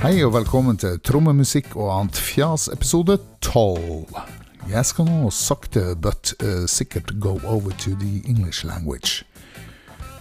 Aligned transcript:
Hei 0.00 0.22
og 0.24 0.30
velkommen 0.32 0.78
til 0.80 0.94
Trommemusikk 1.04 1.74
og 1.76 1.90
annet 1.92 2.16
fjas, 2.16 2.70
episode 2.72 3.18
12. 3.44 4.06
Jeg 4.70 4.86
skal 4.88 5.04
nå 5.04 5.28
sakte, 5.28 5.82
but 5.92 6.32
uh, 6.40 6.64
sikkert 6.64 7.12
go 7.20 7.34
over 7.44 7.70
to 7.82 7.92
the 8.00 8.22
English 8.24 8.64
language. 8.64 9.26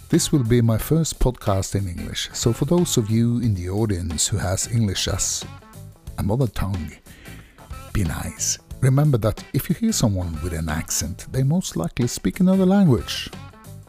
This 0.09 0.34
will 0.34 0.43
be 0.43 0.59
my 0.61 0.77
first 0.77 1.20
podcast 1.23 1.75
in 1.75 1.88
English, 1.88 2.27
so 2.34 2.52
for 2.52 2.65
those 2.65 3.00
of 3.00 3.09
you 3.09 3.39
in 3.39 3.55
the 3.55 3.70
audience 3.70 4.27
who 4.27 4.38
has 4.38 4.68
English 4.68 5.07
as 5.07 5.45
a 6.18 6.23
mother 6.23 6.48
tongue, 6.48 6.91
be 7.93 8.04
nice. 8.04 8.59
Remember 8.82 9.18
that 9.18 9.46
if 9.54 9.70
you 9.70 9.77
hear 9.80 9.93
someone 9.93 10.38
with 10.43 10.52
an 10.52 10.68
accent, 10.68 11.27
they 11.32 11.43
most 11.43 11.77
likely 11.77 12.07
speak 12.07 12.41
another 12.41 12.66
language. 12.66 13.30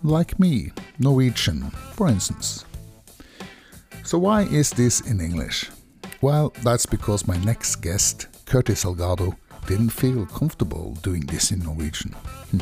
Like 0.04 0.38
me, 0.38 0.70
Norwegian, 1.00 1.72
for 1.96 2.08
instance. 2.08 2.64
So, 4.04 4.18
why 4.18 4.42
is 4.42 4.70
this 4.70 5.00
in 5.00 5.20
English? 5.20 5.70
Well, 6.22 6.52
that's 6.62 6.84
because 6.84 7.26
my 7.26 7.38
next 7.38 7.76
guest, 7.76 8.26
Curtis 8.44 8.84
Salgado, 8.84 9.36
didn't 9.66 9.90
feel 9.90 10.26
comfortable 10.26 10.98
doing 11.02 11.22
this 11.22 11.50
in 11.50 11.60
Norwegian. 11.60 12.12
Hmm. 12.50 12.60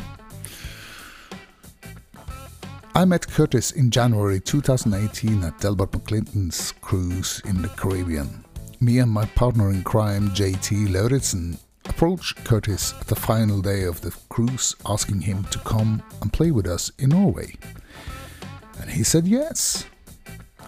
I 2.95 3.05
met 3.05 3.27
Curtis 3.27 3.71
in 3.71 3.91
January 3.91 4.39
2018 4.39 5.43
at 5.43 5.59
Delbert 5.59 5.91
McClinton's 5.91 6.71
cruise 6.81 7.41
in 7.45 7.61
the 7.61 7.67
Caribbean. 7.69 8.45
Me 8.79 8.99
and 8.99 9.11
my 9.11 9.25
partner 9.25 9.71
in 9.71 9.83
crime, 9.83 10.29
JT 10.29 10.93
Lauritsen, 10.93 11.57
approached 11.85 12.43
Curtis 12.45 12.93
at 13.01 13.07
the 13.07 13.15
final 13.15 13.61
day 13.61 13.83
of 13.83 13.99
the 13.99 14.15
cruise 14.29 14.73
asking 14.85 15.21
him 15.21 15.43
to 15.45 15.59
come 15.59 16.01
and 16.21 16.31
play 16.31 16.51
with 16.51 16.65
us 16.65 16.91
in 16.97 17.09
Norway. 17.09 17.55
And 18.79 18.89
he 18.89 19.03
said 19.03 19.27
yes. 19.27 19.85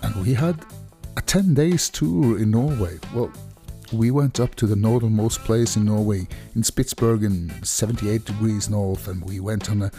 And 0.02 0.16
we 0.26 0.34
had 0.34 0.66
a 1.17 1.21
10 1.21 1.53
days 1.53 1.90
tour 1.90 2.40
in 2.40 2.51
Norway. 2.51 2.99
Well, 3.13 3.31
we 3.91 4.12
went 4.12 4.40
up 4.40 4.55
to 4.55 4.67
the 4.67 4.76
northernmost 4.76 5.40
place 5.40 5.76
in 5.76 5.85
Norway, 5.85 6.27
in 6.55 6.62
Spitsbergen, 6.62 7.65
78 7.65 8.26
degrees 8.26 8.70
north, 8.70 9.07
and 9.07 9.23
we 9.23 9.40
went 9.40 9.70
on 9.70 9.81
a 9.81 9.91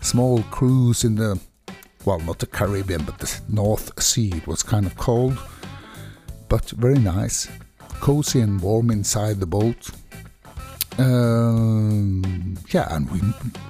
small 0.00 0.42
cruise 0.44 1.04
in 1.04 1.16
the, 1.16 1.38
well, 2.04 2.20
not 2.20 2.38
the 2.38 2.46
Caribbean, 2.46 3.04
but 3.04 3.18
the 3.18 3.40
North 3.48 4.02
Sea. 4.02 4.32
It 4.34 4.46
was 4.46 4.62
kind 4.62 4.86
of 4.86 4.96
cold, 4.96 5.38
but 6.48 6.70
very 6.70 6.98
nice. 6.98 7.48
Cozy 8.00 8.40
and 8.40 8.60
warm 8.60 8.90
inside 8.90 9.40
the 9.40 9.46
boat. 9.46 9.90
Um, 10.98 12.56
yeah, 12.68 12.94
and 12.94 13.10
we 13.10 13.20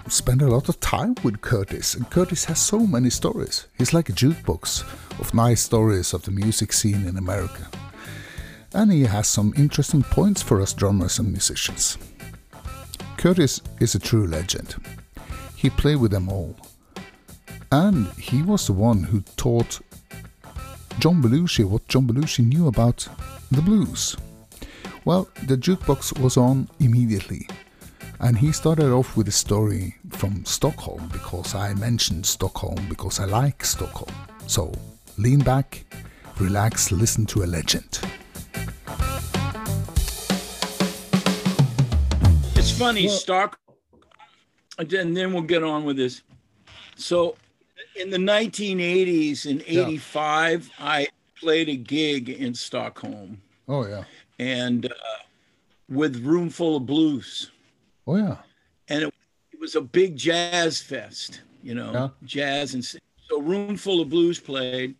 spend 0.08 0.42
a 0.42 0.48
lot 0.48 0.68
of 0.68 0.78
time 0.80 1.16
with 1.24 1.40
Curtis. 1.40 1.94
And 1.94 2.08
Curtis 2.10 2.44
has 2.44 2.60
so 2.60 2.78
many 2.80 3.10
stories. 3.10 3.66
He's 3.78 3.92
like 3.92 4.08
a 4.08 4.12
jukebox 4.12 4.82
of 5.18 5.34
nice 5.34 5.60
stories 5.60 6.14
of 6.14 6.22
the 6.22 6.30
music 6.30 6.72
scene 6.72 7.06
in 7.06 7.16
America. 7.16 7.68
And 8.72 8.92
he 8.92 9.02
has 9.02 9.26
some 9.26 9.54
interesting 9.56 10.02
points 10.02 10.42
for 10.42 10.60
us 10.60 10.72
drummers 10.72 11.18
and 11.18 11.32
musicians. 11.32 11.98
Curtis 13.16 13.60
is 13.80 13.94
a 13.94 13.98
true 13.98 14.26
legend. 14.26 14.76
He 15.56 15.70
played 15.70 15.96
with 15.96 16.10
them 16.10 16.28
all. 16.28 16.56
And 17.72 18.06
he 18.12 18.42
was 18.42 18.66
the 18.66 18.72
one 18.72 19.02
who 19.02 19.22
taught 19.36 19.80
John 21.00 21.22
Belushi 21.22 21.64
what 21.64 21.88
John 21.88 22.06
Belushi 22.06 22.46
knew 22.46 22.68
about 22.68 23.08
the 23.50 23.62
blues. 23.62 24.16
Well, 25.06 25.28
the 25.46 25.56
jukebox 25.56 26.18
was 26.18 26.36
on 26.36 26.68
immediately, 26.80 27.48
and 28.18 28.36
he 28.36 28.50
started 28.50 28.90
off 28.90 29.16
with 29.16 29.28
a 29.28 29.30
story 29.30 29.94
from 30.10 30.44
Stockholm 30.44 31.08
because 31.12 31.54
I 31.54 31.74
mentioned 31.74 32.26
Stockholm 32.26 32.74
because 32.88 33.20
I 33.20 33.26
like 33.26 33.64
Stockholm. 33.64 34.12
So 34.48 34.72
lean 35.16 35.38
back, 35.44 35.84
relax, 36.40 36.90
listen 36.90 37.24
to 37.26 37.44
a 37.44 37.46
legend. 37.46 38.00
It's 42.56 42.72
funny, 42.76 43.06
Well- 43.06 43.16
Stock, 43.16 43.60
and 44.76 44.90
then 45.16 45.32
we'll 45.32 45.42
get 45.42 45.62
on 45.62 45.84
with 45.84 45.96
this. 45.98 46.22
So, 46.96 47.36
in 47.94 48.10
the 48.10 48.18
1980s, 48.18 49.46
in 49.46 49.62
Yeah. 49.68 49.82
85, 49.86 50.68
I 50.80 51.06
played 51.38 51.68
a 51.68 51.76
gig 51.76 52.28
in 52.28 52.54
Stockholm 52.54 53.40
Oh, 53.68 53.86
yeah. 53.86 54.04
And 54.38 54.86
uh, 54.86 54.90
with 55.88 56.24
Roomful 56.24 56.76
of 56.76 56.86
Blues. 56.86 57.50
Oh, 58.06 58.16
yeah. 58.16 58.36
And 58.88 59.04
it, 59.04 59.14
it 59.52 59.60
was 59.60 59.74
a 59.74 59.80
big 59.80 60.16
jazz 60.16 60.80
fest, 60.80 61.40
you 61.62 61.74
know, 61.74 61.92
Yeah. 61.92 62.08
jazz. 62.24 62.74
And 62.74 62.84
so, 62.84 62.98
Roomful 63.40 64.00
of 64.00 64.08
Blues 64.08 64.38
played. 64.38 64.94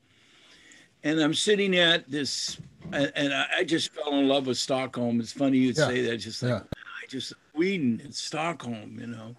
And 1.04 1.20
I'm 1.20 1.34
sitting 1.34 1.76
at 1.76 2.10
this, 2.10 2.58
and, 2.92 3.12
and 3.14 3.32
I, 3.32 3.46
I 3.58 3.64
just 3.64 3.92
fell 3.92 4.14
in 4.18 4.26
love 4.26 4.46
with 4.48 4.58
Stockholm. 4.58 5.20
It's 5.20 5.32
funny 5.32 5.58
you'd 5.58 5.76
Yeah. 5.76 5.86
say 5.86 6.00
that, 6.02 6.16
just 6.18 6.42
like, 6.42 6.50
Yeah. 6.50 6.60
I 7.02 7.06
just 7.08 7.32
Sweden 7.54 8.00
and 8.02 8.14
Stockholm, 8.14 8.98
you 9.00 9.06
know. 9.06 9.36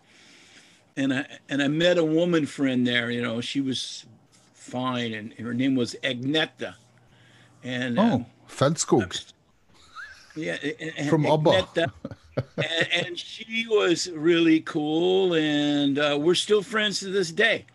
And 0.95 1.13
I 1.13 1.27
and 1.49 1.61
I 1.61 1.67
met 1.67 1.97
a 1.97 2.03
woman 2.03 2.45
friend 2.45 2.87
there, 2.87 3.11
you 3.11 3.21
know. 3.21 3.39
She 3.41 3.61
was 3.61 4.05
fine, 4.53 5.13
and 5.13 5.33
her 5.33 5.53
name 5.53 5.75
was 5.75 5.95
Agneta. 6.03 6.73
And 7.63 7.99
Oh, 7.99 8.03
um, 8.03 8.25
Fältskog. 8.49 9.31
Yeah, 10.37 10.57
and- 10.61 10.93
and 10.97 11.09
From 11.09 11.25
ABBA. 11.25 11.49
Agneta. 11.51 11.91
and, 12.57 13.05
and 13.07 13.19
she 13.19 13.65
was 13.69 14.09
really 14.11 14.59
cool, 14.61 15.33
and 15.35 15.97
uh, 15.97 16.17
we're 16.19 16.35
still 16.35 16.61
friends 16.61 16.99
to 16.99 17.09
this 17.09 17.31
day. 17.31 17.65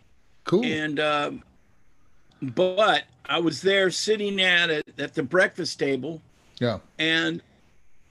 Cool. 0.45 0.65
And 0.65 0.99
um, 1.01 1.43
but 2.41 3.05
I 3.27 3.39
was 3.41 3.61
there 3.63 3.91
sitting 3.91 4.41
at 4.41 4.71
it 4.71 4.87
at 4.99 5.15
the 5.15 5.23
breakfast 5.23 5.79
table, 5.79 6.21
Yeah. 6.61 6.79
and 6.99 7.43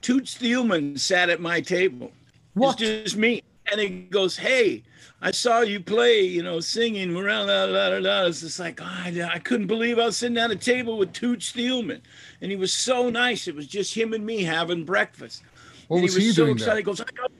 Toots 0.00 0.36
Thielemans 0.36 1.00
sat 1.00 1.30
at 1.30 1.40
my 1.40 1.60
table. 1.60 2.10
What? 2.54 2.80
It's 2.80 3.02
just 3.04 3.16
me. 3.16 3.42
And 3.70 3.80
he 3.80 3.88
goes, 3.88 4.36
Hey, 4.36 4.82
I 5.24 5.30
saw 5.30 5.60
you 5.60 5.78
play, 5.78 6.22
you 6.22 6.42
know, 6.42 6.58
singing 6.58 7.16
around. 7.16 7.46
La, 7.46 7.64
la, 7.64 7.86
la, 7.86 7.98
la. 7.98 8.26
It's 8.26 8.40
just 8.40 8.58
like, 8.58 8.80
oh, 8.82 8.84
I, 8.84 9.30
I 9.32 9.38
couldn't 9.38 9.68
believe 9.68 10.00
I 10.00 10.06
was 10.06 10.16
sitting 10.16 10.36
at 10.36 10.50
a 10.50 10.56
table 10.56 10.98
with 10.98 11.12
Toots 11.12 11.52
Thielemans. 11.52 12.02
And 12.40 12.50
he 12.50 12.56
was 12.56 12.72
so 12.72 13.08
nice. 13.08 13.46
It 13.46 13.54
was 13.54 13.68
just 13.68 13.94
him 13.94 14.14
and 14.14 14.26
me 14.26 14.42
having 14.42 14.84
breakfast. 14.84 15.44
What 15.86 15.98
and 15.98 16.04
was 16.04 16.16
he 16.16 16.22
he 16.22 16.26
was 16.28 16.36
so 16.36 16.44
doing 16.44 16.56
excited. 16.56 16.78
He 16.78 16.82
goes, 16.82 17.00
I 17.00 17.04
got, 17.14 17.30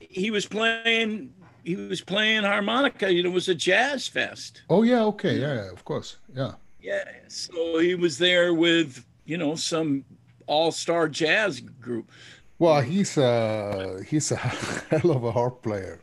he 0.00 0.30
was 0.30 0.46
playing, 0.46 1.34
he 1.64 1.76
was 1.76 2.00
playing 2.00 2.44
harmonica. 2.44 3.12
You 3.12 3.22
know, 3.22 3.28
it 3.28 3.34
was 3.34 3.48
a 3.50 3.54
jazz 3.54 4.08
fest. 4.08 4.62
Oh, 4.70 4.82
yeah. 4.82 5.04
Okay. 5.04 5.38
Yeah, 5.38 5.54
yeah. 5.54 5.70
Of 5.70 5.84
course. 5.84 6.16
Yeah. 6.34 6.52
Yeah. 6.80 7.04
So 7.28 7.78
he 7.78 7.94
was 7.94 8.16
there 8.16 8.54
with, 8.54 9.04
you 9.26 9.36
know, 9.36 9.54
some 9.54 10.02
all-star 10.46 11.08
jazz 11.08 11.60
group. 11.60 12.10
Well, 12.58 12.80
he's 12.80 13.16
a 13.16 14.00
he's 14.08 14.32
a 14.32 14.36
hell 14.36 15.12
of 15.12 15.22
a 15.22 15.30
harp 15.30 15.62
player, 15.62 16.00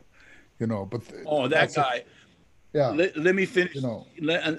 you 0.58 0.66
know. 0.66 0.84
But 0.86 1.02
Oh, 1.26 1.42
that 1.48 1.50
that's 1.50 1.76
a- 1.76 1.80
guy. 1.80 2.04
yeah, 2.72 2.88
let, 2.88 3.16
let 3.16 3.34
me 3.34 3.46
finish. 3.46 3.74
you 3.74 3.82
know. 3.82 4.06
Let- 4.20 4.44
uh, 4.44 4.56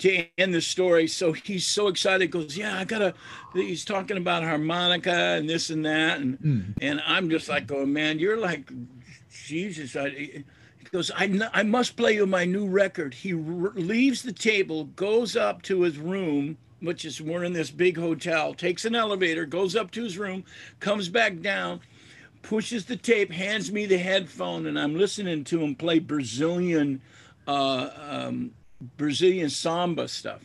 to 0.00 0.26
end 0.36 0.52
the 0.52 0.60
story, 0.60 1.06
so 1.06 1.32
he's 1.32 1.64
so 1.64 1.86
excited. 1.86 2.32
Goes, 2.32 2.56
yeah, 2.56 2.76
I 2.78 2.84
gotta. 2.84 3.14
He's 3.54 3.84
talking 3.84 4.16
about 4.16 4.42
harmonica 4.42 5.12
and 5.12 5.48
this 5.48 5.70
and 5.70 5.84
that, 5.86 6.18
and 6.18 6.36
Hmm. 6.38 6.60
and 6.82 7.00
I'm 7.06 7.30
just 7.30 7.48
like, 7.48 7.68
going, 7.68 7.92
man, 7.92 8.18
you're 8.18 8.36
like, 8.36 8.68
Jesus. 9.44 9.94
I, 9.94 10.08
he 10.10 10.44
goes, 10.90 11.12
I 11.14 11.30
I 11.52 11.62
must 11.62 11.96
play 11.96 12.14
you 12.14 12.26
my 12.26 12.44
new 12.44 12.66
record. 12.66 13.14
He 13.14 13.32
r- 13.32 13.38
leaves 13.76 14.22
the 14.22 14.32
table, 14.32 14.84
goes 14.96 15.36
up 15.36 15.62
to 15.62 15.82
his 15.82 15.98
room, 15.98 16.58
which 16.80 17.04
is 17.04 17.20
we're 17.20 17.44
in 17.44 17.52
this 17.52 17.70
big 17.70 17.96
hotel. 17.96 18.54
Takes 18.54 18.86
an 18.86 18.96
elevator, 18.96 19.46
goes 19.46 19.76
up 19.76 19.92
to 19.92 20.02
his 20.02 20.18
room, 20.18 20.42
comes 20.80 21.08
back 21.08 21.38
down 21.40 21.78
pushes 22.46 22.84
the 22.86 22.96
tape, 22.96 23.30
hands 23.32 23.70
me 23.72 23.86
the 23.86 23.98
headphone, 23.98 24.66
and 24.66 24.78
I'm 24.78 24.94
listening 24.96 25.44
to 25.44 25.60
him 25.62 25.74
play 25.74 25.98
Brazilian, 25.98 27.00
uh, 27.48 27.90
um, 28.08 28.52
Brazilian 28.96 29.50
samba 29.50 30.06
stuff, 30.08 30.42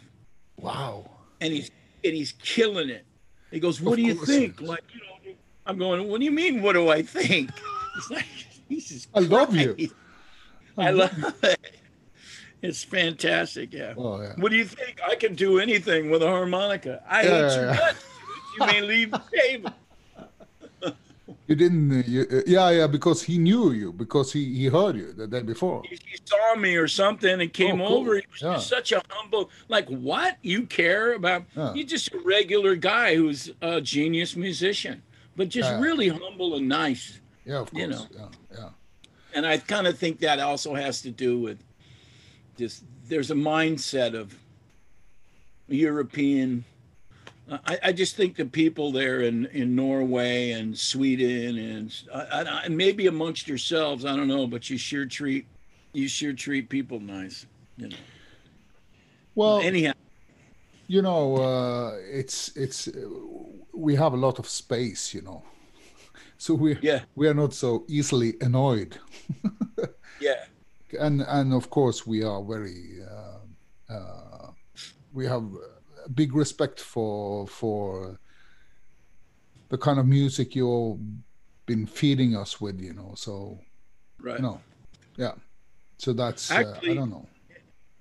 Wow. 0.57 1.09
and 1.39 1.53
he's 1.53 1.69
and 2.03 2.13
he's 2.15 2.31
killing 2.43 2.89
it. 2.89 3.05
He 3.51 3.59
goes, 3.59 3.79
"What 3.79 3.93
Of 3.93 3.97
do 3.97 4.01
you 4.03 4.15
think?" 4.25 4.59
Like, 4.61 4.83
you 4.93 4.99
know, 5.01 5.35
I'm 5.67 5.77
going, 5.77 6.07
"What 6.09 6.19
do 6.19 6.25
you 6.25 6.31
mean? 6.31 6.61
What 6.61 6.73
do 6.73 6.89
I 6.89 7.01
think?" 7.03 7.49
It's 7.97 8.09
like, 8.09 8.25
Jesus 8.69 9.07
I 9.13 9.19
love 9.19 9.53
you. 9.53 9.73
Christ. 9.75 9.93
I 10.77 10.91
love 10.91 11.35
it. 11.43 11.59
It's 12.61 12.83
fantastic. 12.85 13.73
Yeah. 13.73 13.93
Oh, 13.97 14.21
yeah. 14.21 14.33
What 14.37 14.49
do 14.49 14.55
you 14.57 14.63
think? 14.63 15.01
I 15.05 15.15
can 15.15 15.35
do 15.35 15.59
anything 15.59 16.09
with 16.09 16.23
a 16.23 16.27
harmonica. 16.27 17.03
I 17.05 17.23
Yeah, 17.23 17.29
hate 17.29 17.37
yeah, 17.41 17.55
you. 17.55 17.61
yeah. 17.67 17.73
nuts. 17.73 18.03
You 18.59 18.65
may 18.67 18.81
leave 18.81 19.11
the 19.11 19.21
table. 19.33 19.71
You 21.51 21.57
didn't. 21.57 21.91
Uh, 21.91 22.03
you, 22.07 22.21
uh, 22.31 22.41
yeah, 22.47 22.69
yeah. 22.69 22.87
Because 22.87 23.21
he 23.23 23.37
knew 23.37 23.71
you. 23.71 23.91
Because 23.91 24.31
he 24.31 24.43
he 24.59 24.67
heard 24.67 24.95
you 24.95 25.11
the 25.11 25.27
day 25.27 25.41
before. 25.41 25.83
he 25.89 25.97
he 26.11 26.17
saw 26.23 26.55
me 26.55 26.75
or 26.77 26.87
something 26.87 27.41
and 27.41 27.51
came 27.51 27.81
Oh, 27.81 27.87
cool. 27.89 27.97
over. 27.97 28.15
He 28.15 28.23
was 28.31 28.41
Yeah. 28.41 28.57
such 28.59 28.93
a 28.93 29.01
humble, 29.09 29.49
like, 29.67 29.87
what? 29.89 30.37
You 30.43 30.65
care 30.65 31.11
about? 31.13 31.43
Yeah. 31.57 31.73
You're 31.73 31.85
just 31.95 32.07
a 32.13 32.19
regular 32.19 32.73
guy 32.77 33.15
who's 33.17 33.51
a 33.61 33.81
genius 33.81 34.37
musician, 34.37 35.03
but 35.35 35.49
just 35.49 35.69
Yeah. 35.71 35.81
really 35.81 36.07
humble 36.07 36.55
and 36.55 36.69
nice. 36.69 37.19
Yeah, 37.45 37.59
of 37.63 37.69
course. 37.71 37.81
You 37.81 37.87
know. 37.89 38.07
Yeah, 38.17 38.29
yeah. 38.57 38.69
And 39.35 39.45
I 39.45 39.57
kind 39.57 39.87
of 39.87 39.97
think 39.99 40.19
that 40.19 40.39
also 40.39 40.73
has 40.73 41.01
to 41.01 41.11
do 41.11 41.37
with 41.37 41.59
just 42.57 42.85
there's 43.09 43.29
a 43.31 43.35
mindset 43.35 44.13
of 44.21 44.27
European 45.67 46.63
I, 47.51 47.79
I 47.83 47.91
just 47.91 48.15
think 48.15 48.37
the 48.37 48.45
people 48.45 48.91
there 48.91 49.21
in, 49.21 49.45
in 49.47 49.75
Norway 49.75 50.51
and 50.51 50.77
Sweden 50.77 51.57
and 51.57 51.93
I, 52.13 52.63
I, 52.65 52.67
maybe 52.69 53.07
amongst 53.07 53.47
yourselves, 53.47 54.05
I 54.05 54.15
don't 54.15 54.27
know, 54.27 54.47
but 54.47 54.69
you 54.69 54.77
sure 54.77 55.05
treat 55.05 55.45
you 55.93 56.07
sure 56.07 56.31
treat 56.31 56.69
people 56.69 56.99
nice, 57.01 57.45
you 57.75 57.89
know. 57.89 57.97
Well, 59.35 59.59
anyhow, 59.59 59.93
you 60.87 61.01
know, 61.01 61.35
uh, 61.35 61.97
it's 62.09 62.55
it's 62.55 62.87
we 63.73 63.95
have 63.95 64.13
a 64.13 64.17
lot 64.17 64.39
of 64.39 64.47
space, 64.47 65.13
you 65.13 65.21
know, 65.21 65.43
so 66.37 66.53
we 66.53 66.77
yeah 66.81 67.01
we 67.15 67.27
are 67.27 67.33
not 67.33 67.53
so 67.53 67.83
easily 67.89 68.35
annoyed. 68.39 68.97
yeah, 70.21 70.45
and 70.99 71.21
and 71.27 71.53
of 71.53 71.69
course 71.69 72.07
we 72.07 72.23
are 72.23 72.41
very 72.41 72.99
uh, 73.09 73.93
uh, 73.93 74.51
we 75.11 75.25
have 75.25 75.43
big 76.09 76.35
respect 76.35 76.79
for 76.79 77.47
for 77.47 78.19
the 79.69 79.77
kind 79.77 79.99
of 79.99 80.05
music 80.05 80.55
you've 80.55 80.99
been 81.65 81.85
feeding 81.85 82.35
us 82.35 82.59
with, 82.59 82.79
you 82.79 82.93
know. 82.93 83.13
So, 83.15 83.59
right, 84.19 84.37
you 84.37 84.43
know, 84.43 84.61
yeah. 85.17 85.33
So 85.97 86.13
that's 86.13 86.51
actually, 86.51 86.89
uh, 86.89 86.91
I 86.91 86.95
don't 86.95 87.09
know. 87.09 87.27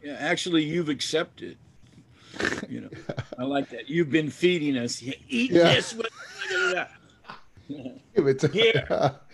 Yeah, 0.03 0.17
actually, 0.19 0.65
you've 0.65 0.89
accepted. 0.89 1.59
You 2.69 2.83
know, 2.83 2.91
I 3.39 3.45
like 3.45 3.69
that. 3.71 3.89
You've 3.89 4.11
been 4.11 4.31
feeding 4.31 4.77
us. 4.79 5.03
Eat 5.03 5.51
yeah. 5.51 5.75
this. 5.75 5.95
Give 8.15 8.27
it 8.27 8.39
to. 8.41 9.21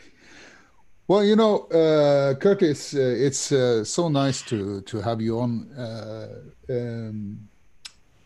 Well, 1.08 1.22
you 1.22 1.36
know, 1.36 1.66
uh, 1.66 2.34
Curtis, 2.34 2.92
uh, 2.92 2.98
it's 2.98 3.52
uh, 3.52 3.84
so 3.84 4.08
nice 4.08 4.42
to 4.42 4.80
to 4.82 5.00
have 5.00 5.20
you 5.20 5.38
on. 5.38 5.70
Uh, 5.70 6.28
um, 6.68 7.48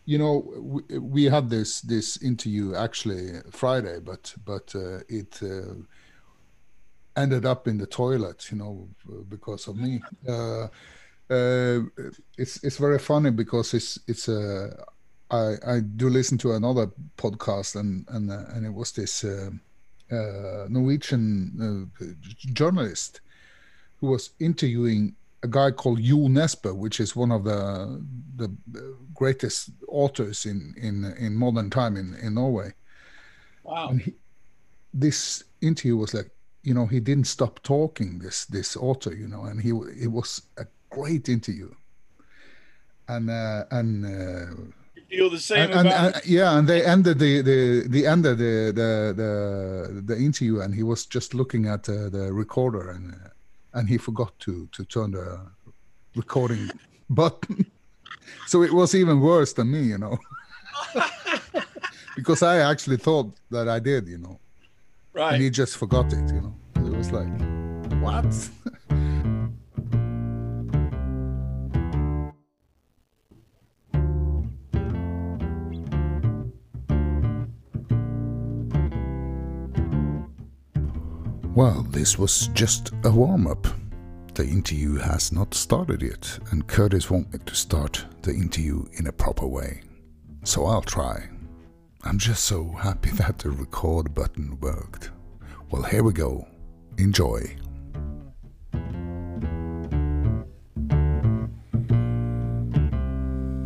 you 0.05 0.17
know, 0.17 0.43
we, 0.57 0.97
we, 0.97 1.23
had 1.25 1.49
this 1.49 1.81
this 1.81 2.21
interview 2.21 2.75
actually 2.75 3.39
Friday, 3.51 3.99
but 3.99 4.33
but 4.45 4.73
uh, 4.75 4.99
it 5.07 5.39
uh, 5.43 5.75
ended 7.15 7.45
up 7.45 7.67
in 7.67 7.77
the 7.77 7.85
toilet, 7.85 8.51
you 8.51 8.57
know, 8.57 8.89
because 9.29 9.67
of 9.67 9.77
me. 9.77 10.01
uh, 10.27 10.67
it's 12.37 12.61
it's 12.63 12.77
very 12.77 12.99
funny 12.99 13.31
because 13.31 13.73
it's 13.73 13.99
it's 14.07 14.27
a 14.27 14.85
I 15.29 15.55
I 15.65 15.79
do 15.79 16.09
listen 16.09 16.37
to 16.39 16.53
another 16.53 16.87
podcast 17.17 17.75
and 17.75 18.05
and 18.09 18.31
and 18.31 18.65
it 18.65 18.73
was 18.73 18.91
this 18.91 19.23
uh, 19.23 19.51
Norwegian 20.67 21.89
uh, 22.01 22.05
journalist 22.53 23.21
who 23.97 24.07
was 24.07 24.31
interviewing 24.39 25.15
a 25.43 25.47
guy 25.47 25.71
called 25.71 26.01
Jo 26.01 26.27
Nesbø, 26.27 26.75
which 26.75 26.99
is 26.99 27.15
one 27.15 27.31
of 27.31 27.43
the 27.43 28.03
the 28.35 28.51
greatest 29.13 29.71
authors 29.87 30.45
in 30.45 30.73
in 30.77 31.05
in 31.17 31.35
modern 31.35 31.69
time 31.69 31.97
in 31.97 32.15
in 32.15 32.35
Norway. 32.35 32.73
Wow! 33.63 33.89
And 33.89 34.01
he, 34.01 34.13
this 34.93 35.43
interview 35.61 35.97
was 35.97 36.13
like, 36.13 36.31
you 36.63 36.73
know, 36.73 36.85
he 36.85 36.99
didn't 36.99 37.27
stop 37.27 37.61
talking. 37.63 38.19
This 38.19 38.45
this 38.45 38.75
author, 38.75 39.13
you 39.13 39.27
know, 39.27 39.43
and 39.43 39.61
he 39.61 39.69
it 39.69 40.11
was 40.11 40.43
a 40.57 40.65
great 40.89 41.29
interview. 41.29 41.71
And 43.07 43.29
uh, 43.29 43.65
and 43.71 44.05
uh, 44.05 44.53
feel 45.11 45.29
the 45.29 45.39
same 45.39 45.71
and, 45.71 45.87
and, 45.87 46.15
and, 46.15 46.25
yeah 46.25 46.57
and 46.57 46.67
they 46.67 46.85
ended 46.85 47.19
the 47.19 47.41
the 47.41 47.83
the 47.87 48.07
ended 48.07 48.37
the 48.37 48.71
the 48.73 49.13
the, 49.21 50.01
the 50.01 50.17
interview 50.17 50.61
and 50.61 50.73
he 50.73 50.83
was 50.83 51.05
just 51.05 51.33
looking 51.33 51.67
at 51.67 51.89
uh, 51.89 52.07
the 52.09 52.31
recorder 52.31 52.91
and 52.91 53.13
uh, 53.13 53.27
and 53.73 53.89
he 53.89 53.97
forgot 53.97 54.37
to 54.39 54.67
to 54.71 54.83
turn 54.85 55.11
the 55.11 55.39
recording 56.15 56.69
button. 57.09 57.65
So 58.47 58.63
it 58.63 58.73
was 58.73 58.93
even 58.95 59.19
worse 59.19 59.53
than 59.53 59.71
me 59.71 59.81
you 59.83 59.97
know. 59.97 60.17
Because 62.15 62.43
i 62.43 62.57
actually 62.71 62.97
thought 62.97 63.31
that 63.49 63.67
i 63.69 63.79
did 63.79 64.07
you 64.07 64.17
know. 64.17 64.39
Right. 65.13 65.33
and 65.33 65.43
he 65.43 65.49
just 65.49 65.77
forgot 65.77 66.11
it 66.13 66.27
you 66.33 66.41
know. 66.41 66.55
It 66.75 66.97
was 66.97 67.11
like 67.11 67.31
what 68.01 68.49
Well, 81.61 81.83
this 81.83 82.17
was 82.17 82.47
just 82.55 82.89
a 83.03 83.11
warm 83.11 83.45
up. 83.45 83.67
The 84.33 84.47
interview 84.47 84.95
has 84.95 85.31
not 85.31 85.53
started 85.53 86.01
yet, 86.01 86.39
and 86.49 86.65
Curtis 86.65 87.11
won't 87.11 87.45
to 87.45 87.53
start 87.53 88.03
the 88.23 88.33
interview 88.33 88.83
in 88.93 89.05
a 89.05 89.11
proper 89.11 89.45
way. 89.45 89.83
So 90.43 90.65
I'll 90.65 90.81
try. 90.81 91.29
I'm 92.03 92.17
just 92.17 92.45
so 92.45 92.71
happy 92.71 93.11
that 93.19 93.37
the 93.37 93.51
record 93.51 94.15
button 94.15 94.59
worked. 94.59 95.11
Well, 95.69 95.83
here 95.83 96.01
we 96.01 96.13
go. 96.13 96.47
Enjoy. 96.97 97.55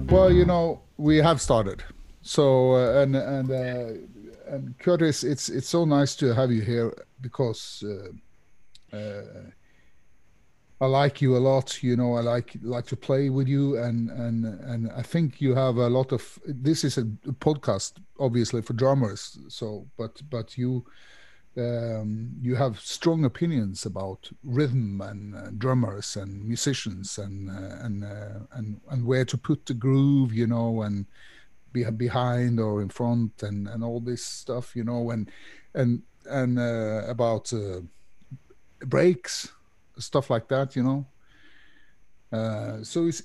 Well, 0.10 0.34
you 0.34 0.44
know, 0.44 0.82
we 0.98 1.16
have 1.20 1.40
started. 1.40 1.82
So, 2.24 2.74
uh, 2.74 3.04
and, 3.04 3.16
and, 3.16 3.52
uh, 3.52 4.54
and 4.54 4.78
Curtis, 4.80 5.24
it's, 5.24 5.48
it's 5.48 5.70
so 5.70 5.86
nice 5.86 6.18
to 6.18 6.36
have 6.36 6.52
you 6.52 6.62
here 6.62 6.94
because 7.22 7.84
uh, 7.86 8.96
uh, 8.96 9.52
I 10.82 10.88
like 10.88 11.22
you 11.22 11.38
a 11.38 11.40
lot. 11.40 11.82
You 11.82 11.96
know, 11.96 12.16
I 12.16 12.22
like 12.22 12.58
like 12.62 12.86
to 12.88 12.98
play 12.98 13.30
with 13.30 13.48
you, 13.48 13.78
and 13.78 14.10
and 14.10 14.46
and 14.46 14.92
I 14.92 15.02
think 15.02 15.40
you 15.42 15.56
have 15.56 15.78
a 15.78 15.90
lot 15.90 16.12
of. 16.12 16.40
This 16.46 16.84
is 16.84 16.98
a 16.98 17.04
podcast, 17.04 17.94
obviously 18.20 18.62
for 18.62 18.74
drummers. 18.74 19.38
So, 19.48 19.88
but 19.98 20.22
but 20.30 20.58
you. 20.58 20.86
Um, 21.58 22.32
you 22.42 22.56
have 22.56 22.82
strong 22.82 23.24
opinions 23.24 23.86
about 23.86 24.30
rhythm 24.44 25.00
and 25.00 25.34
uh, 25.34 25.52
drummers 25.58 26.18
and 26.18 26.44
musicians 26.44 27.18
and 27.18 27.50
uh, 27.50 27.78
and 27.80 28.04
uh, 28.04 28.40
and 28.52 28.82
and 28.90 29.06
where 29.06 29.24
to 29.24 29.38
put 29.38 29.66
the 29.66 29.74
groove, 29.74 30.34
you 30.34 30.48
know, 30.48 30.82
and 30.82 31.06
be 31.72 31.90
behind 31.92 32.60
or 32.60 32.82
in 32.82 32.90
front 32.90 33.42
and 33.42 33.70
and 33.70 33.86
all 33.86 34.02
this 34.02 34.26
stuff, 34.26 34.76
you 34.76 34.84
know, 34.84 35.12
and 35.12 35.32
and 35.74 36.02
and 36.26 36.60
uh, 36.60 37.04
about 37.08 37.52
uh, 37.54 37.82
breaks, 38.86 39.52
stuff 39.98 40.30
like 40.30 40.48
that, 40.50 40.76
you 40.76 40.84
know. 40.84 41.06
Uh, 42.32 42.84
so 42.84 43.06
it's 43.06 43.22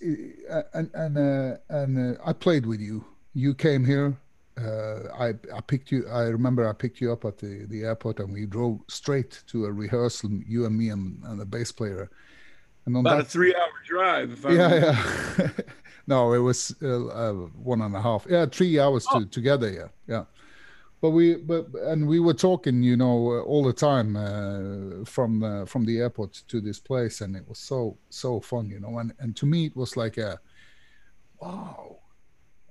uh, 0.51 0.63
and 0.75 0.91
and 0.95 1.19
uh, 1.19 1.57
and 1.69 2.17
uh, 2.17 2.21
I 2.25 2.33
played 2.33 2.67
with 2.67 2.81
you. 2.81 3.05
You 3.35 3.55
came 3.55 3.85
here. 3.85 4.17
I 4.59 5.35
I 5.55 5.61
picked 5.67 5.91
you. 5.91 6.07
I 6.09 6.25
remember 6.25 6.69
I 6.69 6.73
picked 6.73 7.01
you 7.01 7.13
up 7.13 7.25
at 7.25 7.39
the 7.39 7.65
the 7.67 7.85
airport, 7.85 8.21
and 8.21 8.33
we 8.33 8.47
drove 8.47 8.81
straight 8.89 9.43
to 9.49 9.65
a 9.65 9.73
rehearsal. 9.73 10.31
You 10.47 10.67
and 10.67 10.77
me 10.77 10.91
and, 10.91 11.23
and 11.25 11.41
the 11.41 11.47
bass 11.47 11.73
player. 11.73 12.11
And 12.87 12.97
on 12.97 13.01
about 13.01 13.19
that, 13.19 13.27
a 13.27 13.29
three-hour 13.29 13.69
drive. 13.87 14.45
yeah, 14.49 14.97
yeah. 15.39 15.49
no, 16.07 16.33
it 16.33 16.39
was 16.39 16.75
one 16.81 17.83
and 17.83 17.95
a 17.95 18.01
half. 18.01 18.27
Yeah, 18.29 18.47
three 18.47 18.79
hours 18.79 19.07
oh. 19.13 19.21
to, 19.21 19.27
together. 19.27 19.71
Yeah, 19.71 19.89
yeah 20.07 20.25
but 21.01 21.11
we 21.11 21.37
but 21.37 21.67
and 21.87 22.07
we 22.07 22.21
were 22.21 22.35
talking 22.35 22.83
you 22.83 22.97
know 22.97 23.33
uh, 23.33 23.41
all 23.43 23.65
the 23.65 23.73
time 23.73 24.17
uh, 24.17 25.05
from 25.05 25.67
from 25.67 25.85
the 25.85 25.99
airport 25.99 26.33
to 26.49 26.61
this 26.61 26.79
place 26.79 27.21
and 27.21 27.37
it 27.37 27.49
was 27.49 27.59
so 27.59 27.97
so 28.11 28.41
fun 28.41 28.69
you 28.69 28.81
know 28.81 28.99
and 28.99 29.13
and 29.19 29.37
to 29.37 29.47
me 29.47 29.67
it 29.67 29.77
was 29.77 29.97
like 29.97 30.19
a 30.19 30.39
wow 31.41 31.97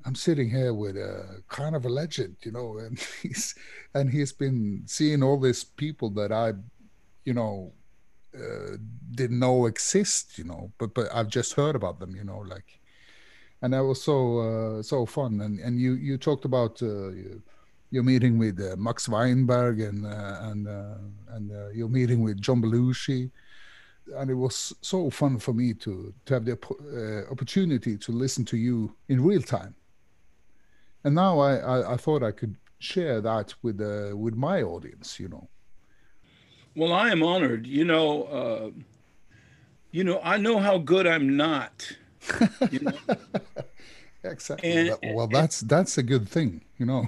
i'm 0.05 0.15
sitting 0.15 0.49
here 0.49 0.73
with 0.73 0.95
a 0.95 1.41
kind 1.49 1.75
of 1.75 1.85
a 1.85 1.89
legend 1.89 2.35
you 2.43 2.51
know 2.51 2.77
and 2.77 2.99
he's 3.21 3.55
and 3.93 4.09
he's 4.09 4.31
been 4.31 4.83
seeing 4.85 5.23
all 5.23 5.39
these 5.39 5.63
people 5.63 6.09
that 6.09 6.31
i 6.31 6.53
you 7.25 7.33
know 7.33 7.71
uh, 8.35 8.77
didn't 9.15 9.39
know 9.39 9.65
exist 9.65 10.37
you 10.37 10.43
know 10.43 10.71
but 10.77 10.93
but 10.93 11.07
i've 11.13 11.29
just 11.29 11.53
heard 11.53 11.75
about 11.75 11.99
them 11.99 12.15
you 12.15 12.23
know 12.23 12.39
like 12.39 12.79
and 13.61 13.73
that 13.73 13.83
was 13.83 14.01
so 14.01 14.39
uh, 14.39 14.83
so 14.83 15.05
fun. 15.05 15.41
And 15.41 15.59
and 15.59 15.79
you 15.79 15.93
you 15.93 16.17
talked 16.17 16.45
about 16.45 16.81
uh, 16.81 17.11
you're 17.91 18.03
meeting 18.03 18.37
with 18.37 18.59
uh, 18.59 18.75
Max 18.77 19.09
Weinberg 19.09 19.81
and 19.81 20.05
uh, 20.05 20.37
and 20.41 20.67
uh, 20.67 20.95
and 21.29 21.51
uh, 21.51 21.69
you're 21.69 21.89
meeting 21.89 22.21
with 22.21 22.39
John 22.39 22.61
Belushi, 22.61 23.31
and 24.15 24.29
it 24.29 24.35
was 24.35 24.73
so 24.81 25.09
fun 25.09 25.39
for 25.39 25.53
me 25.53 25.73
to 25.75 26.13
to 26.25 26.33
have 26.33 26.45
the 26.45 26.53
uh, 26.53 27.31
opportunity 27.31 27.97
to 27.97 28.11
listen 28.11 28.45
to 28.45 28.57
you 28.57 28.95
in 29.07 29.23
real 29.23 29.41
time. 29.41 29.75
And 31.03 31.15
now 31.15 31.39
I, 31.39 31.55
I, 31.55 31.93
I 31.93 31.97
thought 31.97 32.23
I 32.23 32.31
could 32.31 32.55
share 32.79 33.21
that 33.21 33.53
with 33.63 33.81
uh, 33.81 34.15
with 34.15 34.35
my 34.35 34.61
audience, 34.61 35.19
you 35.19 35.29
know. 35.29 35.47
Well, 36.75 36.93
I 36.93 37.09
am 37.09 37.23
honored. 37.23 37.65
You 37.65 37.85
know, 37.85 38.73
you 39.91 40.03
know, 40.03 40.19
I 40.23 40.37
know 40.37 40.59
how 40.59 40.77
good 40.77 41.07
I'm 41.07 41.35
not. 41.35 41.91
You 42.69 42.79
know? 42.81 42.97
exactly. 44.23 44.71
And, 44.71 45.15
well, 45.15 45.27
that's 45.27 45.61
that's 45.61 45.97
a 45.97 46.03
good 46.03 46.29
thing, 46.29 46.61
you 46.77 46.85
know 46.85 47.07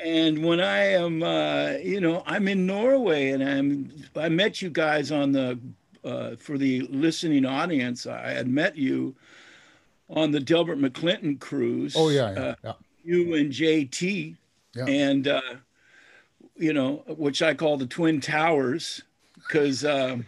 and 0.00 0.44
when 0.44 0.60
I 0.60 0.78
am, 0.92 1.22
uh, 1.22 1.72
you 1.82 2.00
know, 2.00 2.22
I'm 2.26 2.48
in 2.48 2.66
Norway, 2.66 3.30
and 3.30 3.42
I'm 3.42 3.92
I 4.16 4.28
met 4.28 4.62
you 4.62 4.70
guys 4.70 5.10
on 5.10 5.32
the 5.32 5.58
uh, 6.04 6.36
for 6.36 6.58
the 6.58 6.82
listening 6.82 7.44
audience. 7.44 8.06
I 8.06 8.30
had 8.30 8.48
met 8.48 8.76
you 8.76 9.14
on 10.08 10.30
the 10.30 10.40
Delbert 10.40 10.78
McClinton 10.78 11.40
cruise. 11.40 11.94
Oh 11.96 12.08
yeah, 12.08 12.32
yeah, 12.32 12.40
uh, 12.40 12.54
yeah. 12.64 12.72
You 13.04 13.34
and 13.34 13.52
JT 13.52 14.36
yeah. 14.74 14.86
and 14.86 15.28
uh, 15.28 15.40
you 16.56 16.72
know, 16.72 17.02
which 17.06 17.42
I 17.42 17.54
call 17.54 17.76
the 17.76 17.86
Twin 17.86 18.20
Towers, 18.20 19.02
because 19.34 19.84
um, 19.84 20.26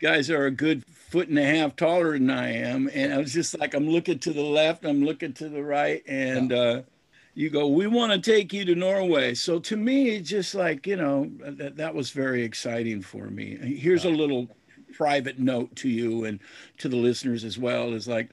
guys 0.00 0.30
are 0.30 0.46
a 0.46 0.50
good 0.50 0.84
foot 0.84 1.28
and 1.28 1.38
a 1.38 1.44
half 1.44 1.76
taller 1.76 2.12
than 2.12 2.30
I 2.30 2.52
am, 2.52 2.90
and 2.92 3.12
I 3.12 3.18
was 3.18 3.32
just 3.32 3.58
like, 3.58 3.74
I'm 3.74 3.88
looking 3.88 4.18
to 4.20 4.32
the 4.32 4.42
left, 4.42 4.84
I'm 4.84 5.04
looking 5.04 5.32
to 5.34 5.48
the 5.48 5.62
right, 5.62 6.02
and 6.06 6.52
uh, 6.52 6.82
you 7.34 7.50
go, 7.50 7.66
we 7.66 7.86
want 7.86 8.12
to 8.12 8.18
take 8.18 8.52
you 8.52 8.64
to 8.66 8.74
Norway. 8.74 9.34
So 9.34 9.58
to 9.60 9.76
me, 9.76 10.10
it's 10.10 10.28
just 10.28 10.54
like 10.54 10.86
you 10.86 10.96
know, 10.96 11.30
that, 11.38 11.76
that 11.76 11.94
was 11.94 12.10
very 12.10 12.42
exciting 12.42 13.02
for 13.02 13.26
me. 13.26 13.56
Here's 13.56 14.04
a 14.04 14.10
little 14.10 14.48
private 14.92 15.38
note 15.38 15.74
to 15.76 15.88
you 15.88 16.24
and 16.24 16.38
to 16.78 16.88
the 16.88 16.96
listeners 16.96 17.44
as 17.44 17.58
well 17.58 17.94
is 17.94 18.06
like 18.06 18.28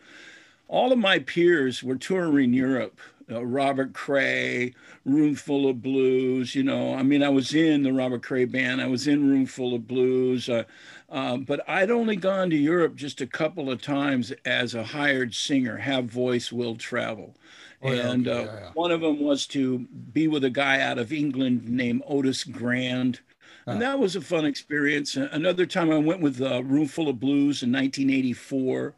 all 0.68 0.92
of 0.92 1.00
my 1.00 1.20
peers 1.20 1.82
were 1.82 1.96
touring 1.96 2.54
Europe. 2.54 3.00
Uh, 3.32 3.46
Robert 3.46 3.94
Cray, 3.94 4.74
Roomful 5.06 5.70
of 5.70 5.82
Blues. 5.82 6.56
You 6.56 6.64
know, 6.64 6.96
I 6.96 7.04
mean, 7.04 7.24
I 7.24 7.30
was 7.30 7.54
in 7.54 7.84
the 7.84 7.94
Robert 7.94 8.24
Cray 8.24 8.46
band. 8.46 8.82
I 8.82 8.88
was 8.88 9.08
in 9.08 9.30
Roomful 9.30 9.76
of 9.76 9.88
Blues, 9.88 10.50
uh, 10.50 10.64
uh, 11.10 11.38
but 11.38 11.68
I'd 11.68 11.92
only 11.92 12.16
gone 12.16 12.50
to 12.50 12.56
Europe 12.56 12.96
just 12.96 13.22
a 13.22 13.28
couple 13.28 13.70
of 13.70 13.82
times 13.82 14.32
as 14.46 14.74
a 14.74 14.84
hired 14.84 15.34
singer. 15.34 15.78
Have 15.78 16.06
voice, 16.06 16.52
will 16.52 16.76
travel. 16.76 17.36
Oh, 17.82 17.92
yeah, 17.92 18.10
and 18.10 18.28
okay, 18.28 18.42
uh, 18.42 18.46
yeah, 18.46 18.60
yeah. 18.60 18.72
one 18.74 18.92
of 18.92 19.02
them 19.02 19.20
was 19.22 19.46
to 19.48 19.80
be 20.14 20.28
with 20.28 20.44
a 20.44 20.50
guy 20.50 20.82
out 20.82 20.98
of 20.98 21.14
England 21.14 21.70
named 21.70 22.04
Otis 22.08 22.44
Grand. 22.44 23.20
And 23.66 23.82
that 23.84 24.00
was 24.00 24.16
a 24.16 24.22
fun 24.22 24.46
experience. 24.46 25.16
Another 25.16 25.68
time 25.68 25.92
I 25.92 25.98
went 25.98 26.22
with 26.22 26.42
a 26.42 26.64
Roomful 26.64 27.08
of 27.08 27.20
Blues 27.20 27.62
in 27.62 27.72
1984. 27.72 28.96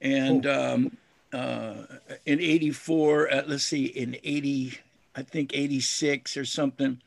And 0.00 0.46
oh. 0.46 0.74
um, 0.74 0.96
uh, 1.32 1.74
in 2.26 2.40
84, 2.40 3.32
uh, 3.32 3.42
let's 3.46 3.64
see, 3.64 3.86
in 3.86 4.16
80, 4.22 4.78
I 5.14 5.22
think 5.22 5.54
86 5.54 6.36
or 6.36 6.44
something, 6.44 7.00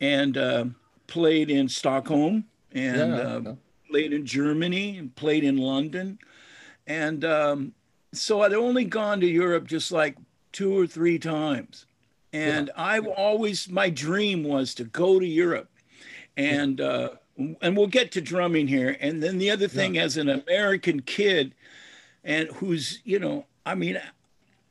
and 0.00 0.36
uh, 0.36 0.64
played 1.06 1.50
in 1.50 1.68
Stockholm 1.68 2.44
and 2.72 3.12
yeah, 3.12 3.40
yeah. 3.44 3.54
played 3.88 4.12
in 4.12 4.26
Germany 4.26 4.98
and 4.98 5.14
played 5.14 5.44
in 5.44 5.58
London. 5.58 6.18
And 6.86 7.24
um, 7.24 7.74
so 8.12 8.42
I'd 8.42 8.54
only 8.54 8.84
gone 8.84 9.20
to 9.20 9.26
Europe 9.26 9.66
just 9.66 9.92
like 9.92 10.16
two 10.52 10.76
or 10.76 10.86
three 10.86 11.18
times. 11.18 11.86
And 12.32 12.68
yeah. 12.68 12.82
I've 12.82 13.06
always, 13.06 13.68
my 13.68 13.90
dream 13.90 14.42
was 14.42 14.74
to 14.74 14.84
go 14.84 15.20
to 15.20 15.26
Europe 15.26 15.68
and 16.36 16.80
uh, 16.80 17.10
and 17.60 17.76
we'll 17.76 17.86
get 17.86 18.12
to 18.12 18.20
drumming 18.20 18.68
here. 18.68 18.96
And 19.00 19.22
then 19.22 19.38
the 19.38 19.50
other 19.50 19.68
thing, 19.68 19.94
yeah. 19.94 20.02
as 20.02 20.16
an 20.16 20.28
American 20.28 21.00
kid, 21.00 21.54
and 22.24 22.48
who's 22.48 23.00
you 23.04 23.18
know, 23.18 23.46
I 23.64 23.74
mean, 23.74 24.00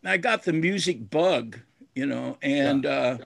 I 0.03 0.17
got 0.17 0.43
the 0.43 0.53
music 0.53 1.09
bug, 1.09 1.59
you 1.95 2.05
know, 2.05 2.37
and. 2.41 2.83
Yeah. 2.83 2.91
Uh, 2.91 3.17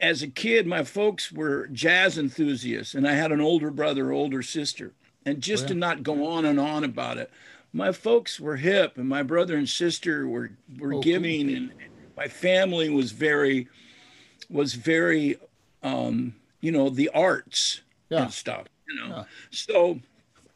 as 0.00 0.22
a 0.22 0.28
kid, 0.28 0.66
my 0.66 0.84
folks 0.84 1.32
were 1.32 1.68
jazz 1.68 2.18
enthusiasts, 2.18 2.94
and 2.94 3.08
I 3.08 3.12
had 3.12 3.32
an 3.32 3.40
older 3.40 3.70
brother, 3.70 4.12
older 4.12 4.42
sister. 4.42 4.92
And 5.24 5.40
just 5.40 5.62
oh, 5.62 5.66
yeah. 5.66 5.68
to 5.68 5.74
not 5.76 6.02
go 6.02 6.26
on 6.26 6.44
and 6.44 6.60
on 6.60 6.84
about 6.84 7.16
it, 7.16 7.30
my 7.72 7.90
folks 7.90 8.38
were 8.38 8.56
hip, 8.56 8.98
and 8.98 9.08
my 9.08 9.22
brother 9.22 9.56
and 9.56 9.68
sister 9.68 10.28
were 10.28 10.50
were 10.78 10.94
oh, 10.94 11.00
giving, 11.00 11.46
cool. 11.46 11.56
and 11.56 11.72
my 12.18 12.28
family 12.28 12.90
was 12.90 13.12
very 13.12 13.68
was 14.50 14.74
very 14.74 15.38
um, 15.84 16.34
you 16.60 16.72
know, 16.72 16.88
the 16.88 17.10
arts 17.10 17.82
yeah. 18.08 18.22
and 18.22 18.32
stuff, 18.32 18.66
you 18.88 18.96
know. 18.96 19.16
Yeah. 19.16 19.24
So, 19.50 20.00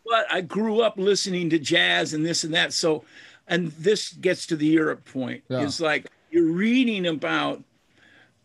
but 0.05 0.27
I 0.31 0.41
grew 0.41 0.81
up 0.81 0.95
listening 0.97 1.51
to 1.51 1.59
jazz 1.59 2.15
and 2.15 2.25
this 2.25 2.45
and 2.45 2.55
that. 2.55 2.73
So, 2.73 3.05
and 3.49 3.69
this 3.73 4.13
gets 4.13 4.47
to 4.47 4.57
the 4.57 4.67
Europe 4.67 5.05
point. 5.05 5.43
Yeah. 5.49 5.63
It's 5.63 5.81
like 5.81 6.07
you're 6.31 6.53
reading 6.53 7.07
about 7.07 7.63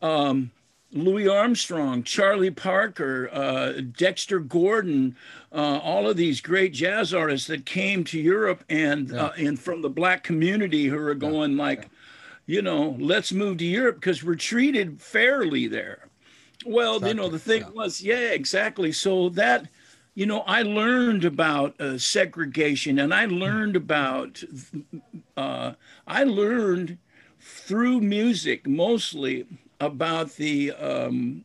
um, 0.01 0.51
Louis 0.91 1.27
Armstrong, 1.27 2.03
Charlie 2.03 2.51
Parker, 2.51 3.29
uh, 3.33 3.81
Dexter 3.97 4.39
Gordon, 4.39 5.15
uh, 5.51 5.79
all 5.83 6.09
of 6.09 6.17
these 6.17 6.39
great 6.39 6.73
jazz 6.73 7.13
artists 7.13 7.47
that 7.47 7.65
came 7.65 8.03
to 8.05 8.19
Europe 8.19 8.63
and 8.69 9.09
yeah. 9.09 9.25
uh, 9.25 9.31
and 9.37 9.59
from 9.59 9.81
the 9.81 9.89
black 9.89 10.23
community 10.23 10.85
who 10.85 10.97
are 10.97 11.15
going 11.15 11.53
yeah. 11.53 11.63
like, 11.63 11.89
you 12.45 12.61
know, 12.61 12.95
let's 12.99 13.31
move 13.31 13.57
to 13.57 13.65
Europe 13.65 13.95
because 13.95 14.23
we're 14.23 14.35
treated 14.35 15.01
fairly 15.01 15.67
there. 15.67 16.07
Well, 16.65 16.97
exactly. 16.97 17.09
you 17.09 17.15
know, 17.15 17.29
the 17.29 17.39
thing 17.39 17.73
was, 17.73 18.01
yeah, 18.01 18.31
exactly. 18.31 18.91
So 18.91 19.29
that, 19.29 19.67
you 20.15 20.25
know, 20.25 20.41
I 20.41 20.61
learned 20.61 21.25
about 21.25 21.79
uh, 21.79 21.97
segregation 21.97 22.99
and 22.99 23.13
I 23.13 23.25
learned 23.25 23.75
about, 23.75 24.43
uh, 25.37 25.73
I 26.07 26.23
learned 26.23 26.97
through 27.39 28.01
music 28.01 28.67
mostly 28.67 29.45
about 29.79 30.35
the, 30.35 30.71
um, 30.71 31.43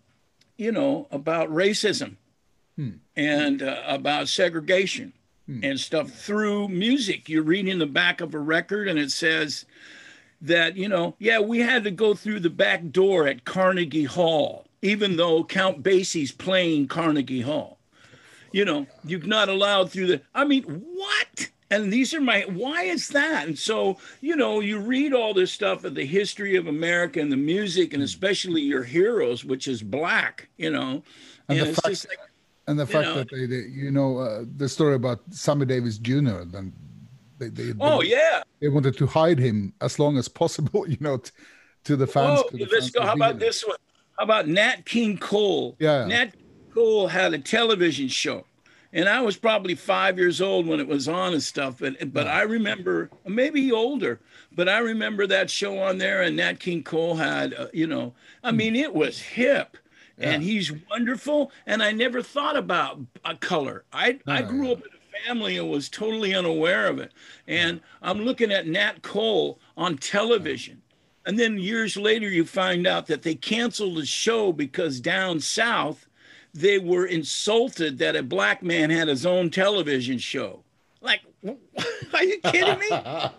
you 0.57 0.73
know, 0.73 1.07
about 1.11 1.49
racism 1.49 2.17
hmm. 2.77 2.91
and 3.17 3.63
uh, 3.63 3.83
about 3.87 4.29
segregation 4.29 5.13
hmm. 5.47 5.61
and 5.63 5.81
stuff 5.81 6.11
through 6.11 6.69
music. 6.69 7.29
You're 7.29 7.43
reading 7.43 7.79
the 7.79 7.87
back 7.87 8.21
of 8.21 8.35
a 8.35 8.39
record 8.39 8.89
and 8.89 8.99
it 8.99 9.11
says, 9.11 9.65
that 10.41 10.77
you 10.77 10.89
know 10.89 11.17
yeah 11.19 11.41
we 11.41 11.59
had 11.59 11.83
to 11.83 11.91
go 11.91 12.15
through 12.15 12.39
the 12.39 12.49
back 12.49 12.93
door 12.93 13.27
at 13.27 13.45
carnegie 13.45 14.05
hall 14.05 14.69
even 14.83 15.17
though 15.17 15.45
Count 15.45 15.83
Basie's 15.83 16.33
playing 16.33 16.89
Carnegie 16.89 17.43
Hall. 17.43 17.78
You 18.53 18.65
know, 18.65 18.87
you're 19.05 19.21
not 19.21 19.49
allowed 19.49 19.91
through 19.91 20.07
the. 20.09 20.23
I 20.35 20.45
mean, 20.45 20.65
what? 20.65 21.51
And 21.71 21.93
these 21.93 22.15
are 22.15 22.21
my. 22.21 22.43
Why 22.43 22.83
is 22.85 23.09
that? 23.09 23.47
And 23.47 23.59
so, 23.59 23.99
you 24.21 24.37
know, 24.37 24.61
you 24.61 24.79
read 24.79 25.13
all 25.13 25.35
this 25.35 25.53
stuff 25.53 25.85
of 25.85 25.95
the 25.95 26.05
history 26.05 26.57
of 26.57 26.67
America 26.67 27.21
and 27.21 27.31
the 27.31 27.37
music, 27.37 27.93
and 27.93 28.03
especially 28.03 28.63
your 28.63 28.85
heroes, 28.85 29.45
which 29.45 29.69
is 29.69 29.83
black. 29.83 30.49
You 30.57 30.71
know, 30.71 31.03
and, 31.49 31.59
and 31.59 31.69
the 31.69 31.75
fact, 31.75 32.07
like, 32.09 32.19
and 32.67 32.79
the 32.79 32.87
fact 32.87 33.09
know, 33.09 33.15
that 33.15 33.31
they, 33.31 33.47
they, 33.47 33.69
you 33.69 33.91
know, 33.91 34.19
uh, 34.19 34.45
the 34.57 34.69
story 34.69 34.95
about 34.95 35.21
Sammy 35.31 35.67
Davis 35.67 35.99
Jr. 35.99 36.45
Then 36.45 36.73
they, 37.39 37.49
they, 37.49 37.73
oh 37.81 38.01
they, 38.01 38.09
yeah, 38.09 38.43
they 38.61 38.69
wanted 38.69 38.97
to 38.97 39.07
hide 39.07 39.39
him 39.39 39.73
as 39.81 39.99
long 39.99 40.17
as 40.17 40.29
possible. 40.29 40.87
You 40.89 40.97
know, 41.01 41.19
t- 41.19 41.31
to 41.85 41.97
the 41.97 42.07
fans. 42.07 42.41
Oh, 42.43 42.67
let's 42.71 42.91
go. 42.91 43.03
How 43.03 43.15
about 43.15 43.39
this 43.39 43.67
one? 43.67 43.77
How 44.19 44.25
about 44.25 44.49
Nat 44.49 44.85
King 44.85 45.17
Cole? 45.17 45.77
Yeah. 45.79 46.05
Nat 46.07 46.35
Cole 46.79 47.09
had 47.09 47.35
a 47.35 47.39
television 47.39 48.07
show. 48.07 48.45
And 48.93 49.09
I 49.09 49.21
was 49.21 49.37
probably 49.37 49.75
five 49.75 50.17
years 50.17 50.41
old 50.41 50.65
when 50.65 50.79
it 50.79 50.87
was 50.87 51.09
on 51.09 51.33
and 51.33 51.43
stuff, 51.43 51.79
but 51.81 52.13
but 52.15 52.29
I 52.29 52.43
remember 52.43 53.11
maybe 53.27 53.73
older, 53.73 54.21
but 54.55 54.69
I 54.69 54.79
remember 54.79 55.27
that 55.27 55.51
show 55.51 55.79
on 55.81 55.99
there, 55.99 56.23
and 56.23 56.37
Nat 56.37 56.61
King 56.61 56.85
Cole 56.85 57.17
had, 57.17 57.53
uh, 57.53 57.67
you 57.75 57.87
know, 57.87 58.15
I 58.45 58.53
mean, 58.53 58.77
it 58.77 58.95
was 58.95 59.19
hip, 59.19 59.77
yeah. 60.17 60.31
and 60.31 60.43
he's 60.43 60.73
wonderful. 60.89 61.51
And 61.67 61.83
I 61.83 61.91
never 61.91 62.23
thought 62.23 62.57
about 62.57 63.01
a 63.25 63.35
color. 63.35 63.85
I 63.93 64.21
I 64.27 64.43
grew 64.43 64.71
up 64.71 64.79
in 64.79 64.87
a 64.87 65.27
family 65.27 65.59
and 65.59 65.69
was 65.69 65.89
totally 65.89 66.33
unaware 66.33 66.87
of 66.87 66.99
it. 67.01 67.13
And 67.47 67.81
I'm 68.01 68.21
looking 68.21 68.53
at 68.53 68.69
Nat 68.69 69.03
Cole 69.03 69.59
on 69.77 69.99
television, 69.99 70.81
and 71.27 71.39
then 71.39 71.59
years 71.59 71.97
later, 71.97 72.29
you 72.31 72.47
find 72.47 72.87
out 72.87 73.07
that 73.09 73.23
they 73.23 73.35
canceled 73.35 73.99
the 73.99 74.07
show 74.07 74.51
because 74.51 74.99
down 74.99 75.41
south, 75.41 76.08
they 76.59 76.79
were 76.79 77.07
insulted 77.07 77.99
that 77.99 78.17
a 78.17 78.23
black 78.23 78.63
man 78.63 78.91
had 78.91 79.09
his 79.09 79.25
own 79.25 79.51
television 79.51 80.19
show. 80.19 80.65
Like, 81.01 81.21
are 81.47 82.25
you 82.25 82.39
kidding 82.41 82.79
me? 82.79 82.89
oh, 82.91 83.31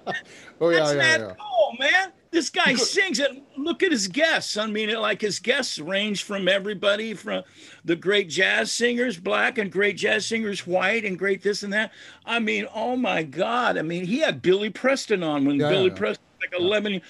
yeah, 0.69 0.79
That's 0.79 0.93
yeah, 0.93 1.17
not 1.17 1.19
yeah. 1.19 1.33
cool, 1.39 1.75
man. 1.79 2.11
This 2.31 2.49
guy 2.49 2.75
sings 2.75 3.19
it. 3.19 3.31
Look 3.57 3.81
at 3.81 3.91
his 3.91 4.07
guests. 4.07 4.55
I 4.55 4.67
mean, 4.67 4.93
like 4.93 5.21
his 5.21 5.39
guests 5.39 5.79
range 5.79 6.23
from 6.23 6.47
everybody 6.47 7.15
from 7.15 7.43
the 7.83 7.95
great 7.95 8.29
jazz 8.29 8.71
singers, 8.71 9.17
black, 9.17 9.57
and 9.57 9.71
great 9.71 9.97
jazz 9.97 10.27
singers, 10.27 10.67
white, 10.67 11.05
and 11.05 11.17
great 11.17 11.41
this 11.41 11.63
and 11.63 11.73
that. 11.73 11.91
I 12.25 12.39
mean, 12.39 12.67
oh 12.73 12.95
my 12.95 13.23
God. 13.23 13.77
I 13.77 13.81
mean, 13.81 14.05
he 14.05 14.19
had 14.19 14.43
Billy 14.43 14.69
Preston 14.69 15.23
on 15.23 15.45
when 15.45 15.57
Billy 15.57 15.89
Preston, 15.89 16.23
like 16.39 16.53
11. 16.57 17.01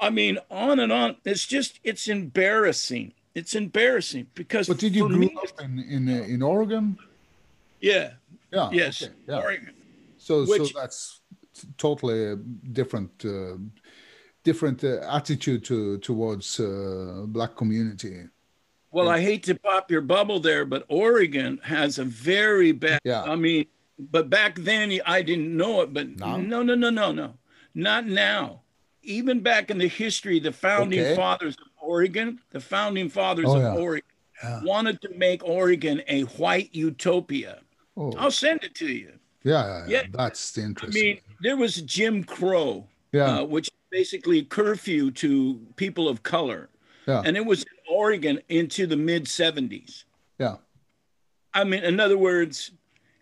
I 0.00 0.10
mean, 0.10 0.38
on 0.48 0.78
and 0.78 0.92
on. 0.92 1.16
It's 1.24 1.44
just, 1.44 1.80
it's 1.82 2.06
embarrassing. 2.06 3.12
It's 3.38 3.54
embarrassing 3.54 4.26
because. 4.34 4.66
But 4.68 4.78
did 4.78 4.94
you 4.94 5.08
grow 5.08 5.18
me, 5.18 5.36
up 5.36 5.60
in 5.60 5.78
in, 5.94 6.02
uh, 6.08 6.34
in 6.34 6.42
Oregon? 6.42 6.98
Yeah. 7.80 8.06
Yeah. 8.52 8.68
Yes. 8.72 9.02
Okay, 9.02 9.12
yeah. 9.28 9.40
Oregon. 9.46 9.74
So 10.18 10.44
Which, 10.44 10.72
so 10.72 10.80
that's 10.80 11.20
totally 11.76 12.36
different. 12.72 13.12
Uh, 13.24 13.56
different 14.44 14.82
uh, 14.82 15.18
attitude 15.18 15.62
to 15.70 15.98
towards 15.98 16.58
uh, 16.60 17.24
black 17.26 17.54
community. 17.54 18.16
Well, 18.90 19.08
I 19.08 19.20
hate 19.20 19.42
to 19.44 19.54
pop 19.54 19.90
your 19.90 20.00
bubble 20.00 20.40
there, 20.40 20.64
but 20.64 20.82
Oregon 20.88 21.60
has 21.62 21.98
a 21.98 22.04
very 22.04 22.72
bad. 22.72 23.00
Yeah. 23.04 23.22
I 23.22 23.36
mean, 23.36 23.66
but 23.98 24.30
back 24.30 24.54
then 24.70 24.86
I 25.04 25.20
didn't 25.22 25.54
know 25.54 25.82
it. 25.82 25.92
But 25.92 26.06
no, 26.18 26.38
no, 26.38 26.62
no, 26.62 26.74
no, 26.74 26.90
no, 26.90 27.12
no, 27.12 27.34
not 27.74 28.06
now 28.06 28.62
even 29.08 29.40
back 29.40 29.70
in 29.70 29.78
the 29.78 29.88
history, 29.88 30.38
the 30.38 30.52
founding 30.52 31.00
okay. 31.00 31.16
fathers 31.16 31.56
of 31.60 31.67
Oregon, 31.88 32.38
the 32.50 32.60
founding 32.60 33.08
fathers 33.08 33.46
oh, 33.48 33.56
of 33.56 33.62
yeah. 33.62 33.74
Oregon 33.74 34.10
yeah. 34.42 34.60
wanted 34.62 35.00
to 35.02 35.08
make 35.14 35.42
Oregon 35.42 36.02
a 36.06 36.22
white 36.22 36.68
utopia. 36.72 37.60
Oh. 37.96 38.12
I'll 38.18 38.30
send 38.30 38.62
it 38.62 38.74
to 38.76 38.86
you. 38.86 39.12
Yeah, 39.42 39.84
yeah, 39.86 39.86
yeah. 39.88 40.02
that's 40.12 40.58
interesting. 40.58 41.02
I 41.02 41.04
mean, 41.04 41.20
there 41.40 41.56
was 41.56 41.80
Jim 41.82 42.22
Crow, 42.22 42.86
yeah. 43.12 43.38
Uh, 43.38 43.44
which 43.44 43.70
basically 43.90 44.42
curfew 44.42 45.10
to 45.12 45.54
people 45.76 46.08
of 46.08 46.22
color. 46.22 46.68
Yeah. 47.06 47.22
and 47.24 47.38
it 47.38 47.46
was 47.46 47.62
in 47.62 47.94
Oregon 47.94 48.38
into 48.50 48.86
the 48.86 48.96
mid 48.96 49.24
70s. 49.24 50.04
Yeah. 50.38 50.56
I 51.54 51.64
mean, 51.64 51.82
in 51.82 51.98
other 52.00 52.18
words, 52.18 52.72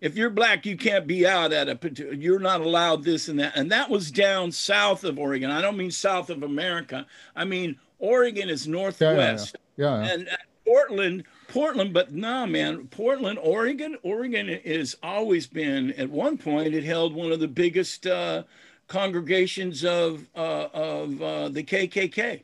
if 0.01 0.17
you're 0.17 0.31
black, 0.31 0.67
you 0.67 0.77
can't 0.77 1.07
be 1.07 1.27
out 1.27 1.53
at 1.53 1.69
a 1.69 2.17
you're 2.17 2.41
not 2.41 2.61
allowed 2.61 3.05
this 3.05 3.29
and 3.29 3.39
that. 3.39 3.57
And 3.57 3.71
that 3.71 3.89
was 3.89 4.11
down 4.11 4.53
south 4.53 5.05
of 5.05 5.19
Oregon. 5.19 5.51
I 5.51 5.63
don't 5.63 5.77
mean 5.77 5.91
south 5.91 6.31
of 6.31 6.43
America. 6.43 7.07
I 7.35 7.45
mean, 7.45 7.79
Oregon 7.99 8.49
is 8.49 8.67
Yeah. 8.67 8.73
Yeah. 8.73 8.79
northwest. 8.81 9.57
Yeah. 9.77 10.03
yeah. 10.05 10.13
And 10.13 10.29
uh, 10.29 10.37
Portland, 10.65 11.25
Portland, 11.49 11.93
but 11.95 12.13
nah, 12.13 12.45
man, 12.47 12.89
Portland, 12.89 13.39
Oregon, 13.41 13.97
Oregon 14.03 14.49
has 14.65 14.97
always 15.03 15.47
been, 15.47 15.93
at 15.93 16.11
one 16.11 16.37
point, 16.37 16.75
it 16.75 16.83
held 16.85 17.15
one 17.15 17.31
of 17.33 17.39
the 17.41 17.47
biggest 17.49 18.07
uh, 18.07 18.43
congregations 18.89 19.85
of 19.85 20.27
uh, 20.35 20.69
of 20.73 21.23
uh, 21.23 21.49
the 21.51 21.63
KKK. 21.63 22.43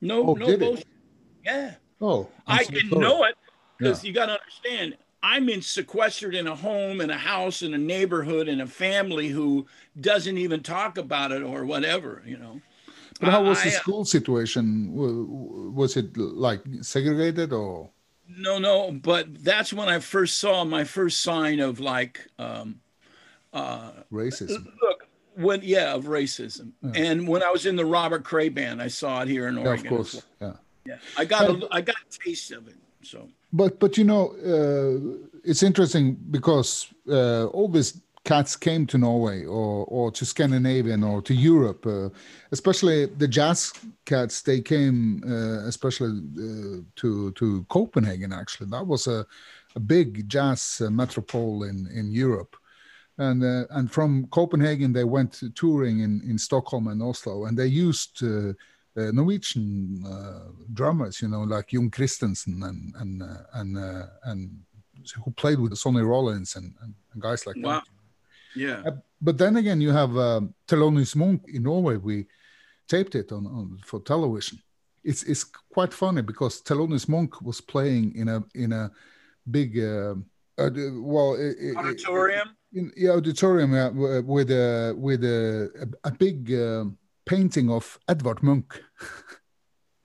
No, 0.00 0.28
Oh, 0.30 0.34
no 0.34 0.56
bullshit. 0.56 0.86
Yeah. 1.44 1.74
Oh, 2.00 2.28
I'm 2.46 2.60
I 2.60 2.62
so 2.64 2.70
didn't 2.72 2.90
sorry. 2.90 3.02
know 3.02 3.24
it 3.24 3.34
because 3.78 4.04
Yeah. 4.04 4.08
you 4.08 4.14
got 4.14 4.26
to 4.26 4.32
understand. 4.38 4.96
I'm 5.22 5.48
in 5.48 5.60
sequestered 5.62 6.34
in 6.36 6.46
a 6.46 6.54
home, 6.54 7.00
in 7.00 7.10
a 7.10 7.18
house, 7.18 7.62
in 7.62 7.74
a 7.74 7.78
neighborhood, 7.78 8.46
in 8.46 8.60
a 8.60 8.66
family 8.66 9.28
who 9.28 9.66
doesn't 10.00 10.38
even 10.38 10.62
talk 10.62 10.98
about 10.98 11.32
it 11.32 11.42
or 11.42 11.64
whatever, 11.64 12.22
you 12.24 12.36
know. 12.36 12.60
But 13.20 13.30
how 13.30 13.42
was 13.42 13.58
I- 13.58 13.64
the 13.64 13.70
school 13.70 14.04
situation? 14.04 14.92
Was 14.92 15.96
it 15.96 16.16
like 16.16 16.62
segregated 16.82 17.52
or? 17.52 17.90
No, 18.28 18.58
no, 18.58 18.90
but 18.90 19.44
that's 19.44 19.72
when 19.72 19.88
I 19.88 20.00
first 20.00 20.38
saw 20.38 20.64
my 20.64 20.82
first 20.82 21.22
sign 21.22 21.60
of 21.60 21.78
like, 21.78 22.26
um, 22.40 22.80
uh, 23.52 23.92
racism. 24.12 24.66
look, 24.82 25.06
when 25.36 25.60
yeah, 25.62 25.94
of 25.94 26.06
racism. 26.06 26.72
And 26.94 27.28
when 27.28 27.42
I 27.42 27.50
was 27.50 27.66
in 27.66 27.76
the 27.76 27.84
Robert 27.84 28.24
Cray 28.24 28.48
band, 28.48 28.82
I 28.82 28.88
saw 28.88 29.22
it 29.22 29.28
here 29.28 29.46
in 29.46 29.58
Oregon. 29.58 29.84
Yeah, 29.84 29.90
of 29.90 29.96
course. 29.96 30.22
Yeah. 30.40 30.52
Yeah, 30.86 30.98
I 31.16 31.24
got 31.24 31.48
a, 31.50 31.68
I 31.70 31.80
got 31.80 31.96
a 31.96 32.18
taste 32.24 32.52
of 32.52 32.68
it. 32.68 32.76
So 33.02 33.28
But 33.52 33.78
but 33.78 33.96
you 33.98 34.04
know, 34.04 34.34
uh, 34.44 35.26
it's 35.44 35.62
interesting 35.62 36.16
because 36.30 36.88
uh, 37.08 37.46
all 37.46 37.68
these 37.68 38.00
cats 38.26 38.56
came 38.56 38.86
to 38.86 38.98
Norway 38.98 39.44
or 39.44 39.86
or 39.86 40.10
to 40.10 40.24
Scandinavian 40.24 41.02
or 41.04 41.22
to 41.22 41.32
Europe, 41.32 41.86
uh, 41.86 42.10
especially 42.50 43.06
the 43.06 43.28
jazz 43.28 43.72
cats. 44.04 44.42
They 44.42 44.60
came 44.60 45.22
uh, 45.24 45.68
especially 45.68 46.10
uh, 46.10 46.82
to 46.96 47.30
to 47.32 47.64
Copenhagen. 47.68 48.32
Actually, 48.32 48.70
that 48.70 48.86
was 48.86 49.06
a 49.06 49.24
a 49.76 49.80
big 49.80 50.28
jazz 50.28 50.80
uh, 50.80 50.90
metropole 50.90 51.62
in 51.62 51.88
in 51.98 52.10
Europe. 52.10 52.56
And 53.18 53.42
uh, 53.42 53.64
and 53.70 53.90
from 53.90 54.26
Copenhagen 54.26 54.92
they 54.92 55.04
went 55.04 55.42
touring 55.54 56.00
in, 56.00 56.20
in 56.30 56.38
Stockholm 56.38 56.88
and 56.88 57.02
Oslo, 57.02 57.46
and 57.46 57.56
they 57.56 57.86
used 57.88 58.22
uh, 58.22 58.52
Norwegian 58.96 60.02
drummers, 60.72 61.22
you 61.22 61.28
know, 61.28 61.44
like 61.44 61.68
Jon 61.68 61.90
Christensen 61.90 62.62
and 62.62 62.94
and 63.00 63.22
and 63.52 63.76
and 64.24 64.50
who 65.24 65.30
played 65.30 65.58
with 65.60 65.76
Sonny 65.76 66.02
Rollins 66.02 66.56
and, 66.56 66.74
and, 66.82 66.94
and 67.12 67.22
guys 67.22 67.46
like 67.46 67.56
wow, 67.60 67.72
that. 67.72 67.84
Yeah, 68.56 68.82
Uh, 68.86 68.96
But 69.20 69.38
then 69.38 69.56
again, 69.56 69.80
you 69.80 69.92
have 69.92 70.16
um, 70.16 70.54
Thelonious 70.66 71.14
Monk 71.16 71.42
in 71.48 71.62
Norway. 71.62 71.96
We 71.96 72.26
taped 72.88 73.14
it 73.14 73.32
on, 73.32 73.46
on 73.46 73.78
for 73.84 74.00
television. 74.00 74.58
It's 75.04 75.22
it's 75.22 75.44
quite 75.74 75.94
funny 75.94 76.22
because 76.22 76.62
Thelonious 76.62 77.08
Monk 77.08 77.40
was 77.42 77.60
playing 77.60 78.14
in 78.16 78.28
a 78.28 78.42
in 78.54 78.72
a 78.72 78.90
big 79.50 79.78
uh, 79.78 80.14
uh, 80.58 80.70
well 81.00 81.34
it- 81.34 81.56
it- 81.60 81.76
auditorium. 81.76 82.48
in 82.72 82.90
the 82.96 83.08
auditorium 83.10 83.72
uh, 83.74 83.90
with 84.22 84.50
a 84.50 84.94
with 84.98 85.24
a 85.24 85.70
a, 85.82 86.08
a 86.08 86.10
big 86.10 86.50
um 86.52 86.98
painting 87.24 87.70
of 87.70 87.98
Edvard 88.08 88.42
Munch 88.42 88.72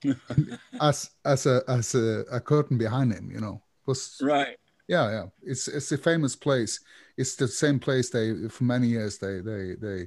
as 0.80 1.10
as 1.24 1.46
a 1.46 1.62
as 1.68 1.94
a, 1.94 2.24
a 2.30 2.40
curtain 2.40 2.78
behind 2.78 3.12
him. 3.12 3.30
You 3.30 3.40
know, 3.40 3.62
it 3.82 3.86
was 3.86 4.18
Right. 4.22 4.56
yeah 4.88 5.10
yeah. 5.10 5.26
It's 5.42 5.68
it's 5.68 5.92
a 5.92 5.98
famous 5.98 6.36
place. 6.36 6.80
It's 7.16 7.34
the 7.36 7.48
same 7.48 7.78
place 7.78 8.10
they 8.10 8.48
for 8.48 8.64
many 8.64 8.88
years 8.88 9.18
they 9.18 9.40
they 9.40 9.74
they 9.74 10.06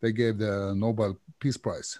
they 0.00 0.12
gave 0.12 0.38
the 0.38 0.74
Nobel 0.74 1.18
Peace 1.40 1.56
Prize. 1.56 1.98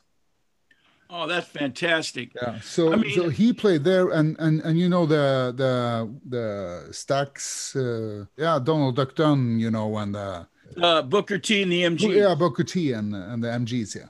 Oh, 1.14 1.26
that's 1.26 1.46
fantastic. 1.48 2.32
Yeah. 2.34 2.58
So 2.60 2.92
I 2.92 2.96
mean- 2.96 3.14
so 3.14 3.28
he 3.28 3.52
played 3.52 3.84
there, 3.84 4.08
and 4.10 4.36
and 4.38 4.60
and 4.62 4.78
you 4.78 4.88
know 4.88 5.04
the 5.06 5.52
the 5.56 6.08
the 6.28 6.86
Stax, 6.90 7.76
uh, 7.76 8.24
yeah, 8.36 8.58
Donald 8.58 8.96
Duck 8.96 9.14
Dunn, 9.14 9.58
you 9.58 9.70
know, 9.70 9.96
and 9.98 10.16
uh, 10.16 10.44
Uh, 10.80 11.02
Booker 11.02 11.38
T 11.38 11.62
and 11.62 11.70
the 11.70 11.82
MG. 11.82 12.14
yeah, 12.16 12.34
Booker 12.34 12.64
T 12.64 12.92
and 12.92 13.14
and 13.14 13.42
the 13.44 13.48
MGs, 13.48 13.94
yeah, 13.96 14.08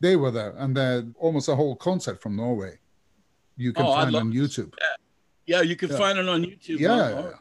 they 0.00 0.16
were 0.16 0.30
there, 0.30 0.54
and 0.56 0.76
uh, 0.78 1.02
almost 1.18 1.48
a 1.48 1.54
whole 1.54 1.76
concert 1.76 2.20
from 2.22 2.34
Norway. 2.36 2.78
You 3.56 3.72
can 3.74 3.84
Oh, 3.86 3.92
find 3.94 4.14
on 4.16 4.32
YouTube. 4.32 4.72
Yeah, 5.46 5.60
you 5.62 5.76
can 5.76 5.90
Yeah. 5.90 5.98
find 5.98 6.18
it 6.18 6.28
on 6.28 6.42
YouTube. 6.44 6.78
Yeah, 6.80 6.92
Oh, 6.92 7.08
yeah. 7.08 7.24
right. 7.26 7.34